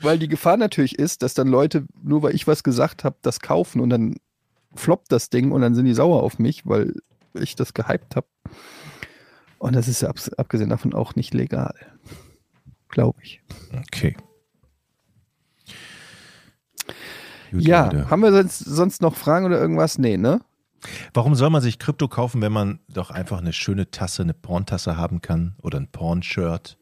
weil 0.00 0.18
die 0.18 0.28
Gefahr 0.28 0.56
natürlich 0.56 0.98
ist, 0.98 1.22
dass 1.22 1.34
dann 1.34 1.48
Leute, 1.48 1.84
nur 2.02 2.22
weil 2.22 2.34
ich 2.34 2.46
was 2.46 2.62
gesagt 2.62 3.04
habe, 3.04 3.16
das 3.22 3.40
kaufen 3.40 3.80
und 3.80 3.90
dann 3.90 4.16
floppt 4.74 5.12
das 5.12 5.28
Ding 5.30 5.52
und 5.52 5.60
dann 5.60 5.74
sind 5.74 5.84
die 5.84 5.94
sauer 5.94 6.22
auf 6.22 6.38
mich, 6.38 6.66
weil 6.66 6.94
ich 7.34 7.56
das 7.56 7.74
gehypt 7.74 8.16
habe. 8.16 8.26
Und 9.58 9.74
das 9.76 9.88
ist 9.88 10.00
ja 10.00 10.08
abgesehen 10.38 10.70
davon 10.70 10.94
auch 10.94 11.16
nicht 11.16 11.34
legal. 11.34 11.74
Glaube 12.88 13.18
ich. 13.22 13.42
Okay. 13.76 14.16
Gut, 17.50 17.62
ja, 17.62 17.86
Leute. 17.86 18.10
haben 18.10 18.20
wir 18.22 18.32
sonst, 18.32 18.58
sonst 18.60 19.02
noch 19.02 19.16
Fragen 19.16 19.44
oder 19.44 19.60
irgendwas? 19.60 19.98
Nee, 19.98 20.16
ne? 20.16 20.40
Warum 21.12 21.34
soll 21.34 21.50
man 21.50 21.62
sich 21.62 21.78
Krypto 21.78 22.08
kaufen, 22.08 22.40
wenn 22.42 22.52
man 22.52 22.80
doch 22.88 23.10
einfach 23.10 23.38
eine 23.38 23.52
schöne 23.52 23.90
Tasse, 23.90 24.22
eine 24.22 24.34
Porntasse 24.34 24.96
haben 24.96 25.20
kann 25.20 25.54
oder 25.62 25.78
ein 25.78 25.88
Porn-Shirt 25.88 26.78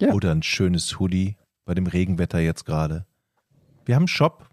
Ja. 0.00 0.12
oder 0.12 0.30
ein 0.32 0.42
schönes 0.42 0.98
Hoodie 0.98 1.36
bei 1.64 1.74
dem 1.74 1.86
Regenwetter 1.86 2.38
jetzt 2.40 2.64
gerade? 2.64 3.06
Wir 3.84 3.94
haben 3.96 4.02
einen 4.02 4.08
Shop, 4.08 4.48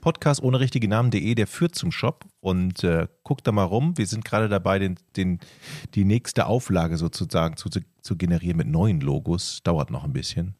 Podcast 0.00 0.42
ohne 0.42 0.60
richtige 0.60 0.86
Namen.de, 0.88 1.34
der 1.34 1.46
führt 1.48 1.74
zum 1.74 1.90
Shop 1.90 2.24
und 2.40 2.84
äh, 2.84 3.08
guckt 3.24 3.46
da 3.46 3.52
mal 3.52 3.64
rum. 3.64 3.98
Wir 3.98 4.06
sind 4.06 4.24
gerade 4.24 4.48
dabei, 4.48 4.78
den, 4.78 4.96
den, 5.16 5.40
die 5.94 6.04
nächste 6.04 6.46
Auflage 6.46 6.96
sozusagen 6.96 7.56
zu, 7.56 7.68
zu, 7.68 7.80
zu 8.00 8.16
generieren 8.16 8.56
mit 8.56 8.68
neuen 8.68 9.00
Logos. 9.00 9.60
Dauert 9.64 9.90
noch 9.90 10.04
ein 10.04 10.12
bisschen. 10.12 10.54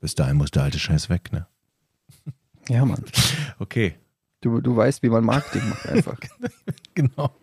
Bis 0.00 0.14
dahin 0.14 0.36
muss 0.36 0.52
der 0.52 0.62
alte 0.62 0.78
Scheiß 0.78 1.08
weg, 1.10 1.32
ne? 1.32 1.46
Ja, 2.68 2.84
Mann. 2.84 3.04
Okay, 3.58 3.94
Du, 4.46 4.60
du 4.60 4.76
weißt, 4.76 5.02
wie 5.02 5.08
man 5.08 5.24
Marketing 5.24 5.68
macht 5.68 5.86
einfach. 5.88 6.16
genau. 6.94 7.34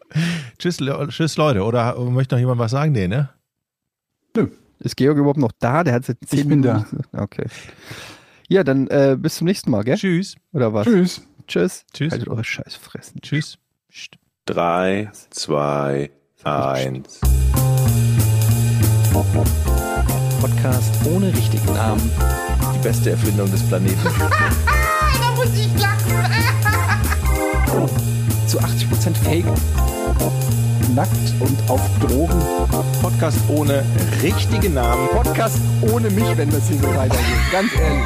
Tschüss, 0.58 0.80
Le 0.80 1.06
tschüss 1.10 1.36
Leute. 1.36 1.64
Oder 1.64 2.00
möchte 2.00 2.36
noch 2.36 2.40
jemand 2.40 2.60
was 2.60 2.72
sagen? 2.72 2.94
Nee, 2.94 3.10
ne? 3.10 3.28
Ist 4.80 4.96
Georg 4.96 5.18
überhaupt 5.18 5.38
noch 5.38 5.52
da? 5.60 5.84
Der 5.84 5.96
hat 5.96 6.06
seit 6.06 6.18
zehn 6.26 6.40
Ich 6.40 6.48
bin 6.48 6.62
Minuten 6.62 7.02
da. 7.12 7.22
Okay. 7.24 7.46
Ja, 8.48 8.64
dann 8.64 8.88
äh, 8.88 9.18
bis 9.20 9.36
zum 9.36 9.48
nächsten 9.48 9.70
Mal, 9.70 9.84
gell? 9.84 9.98
Tschüss. 9.98 10.36
Oder 10.54 10.74
was? 10.74 10.86
Tschüss. 10.88 11.22
Tschüss. 11.46 11.86
Tschüss. 11.94 12.12
Haltet 12.14 12.30
eure 12.30 12.44
Scheißfressen. 12.46 13.20
Tschüss. 13.22 13.58
Psst. 13.90 14.16
Drei, 14.46 15.12
zwei, 15.30 16.10
eins. 16.46 17.20
Podcast 20.40 20.94
ohne 21.06 21.34
richtigen 21.36 21.74
Namen. 21.74 22.10
Die 22.76 22.80
beste 22.82 23.12
Erfindung 23.12 23.52
des 23.52 23.62
Planeten. 23.68 24.00
Zu 28.54 28.60
80% 28.60 29.16
Fake. 29.24 29.46
Nackt 30.94 31.12
und 31.40 31.58
auf 31.72 31.82
Drogen. 32.00 32.40
Podcast 33.02 33.40
ohne 33.48 33.84
richtigen 34.22 34.76
Namen. 34.76 35.08
Podcast 35.08 35.58
ohne 35.92 36.12
mich, 36.12 36.38
wenn 36.38 36.52
das 36.52 36.68
hier 36.68 36.78
so 36.78 36.88
weitergeht. 36.96 37.52
Ganz 37.52 37.72
ehrlich. 37.74 38.04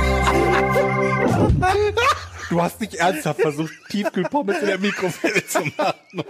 Du 2.49 2.61
hast 2.61 2.80
nicht 2.80 2.94
ernsthaft 2.94 3.41
versucht, 3.41 3.74
Tiefkühlpommes 3.90 4.60
in 4.60 4.68
der 4.68 4.78
Mikrowelle 4.78 5.45
zu 5.45 5.65
machen. 5.76 6.24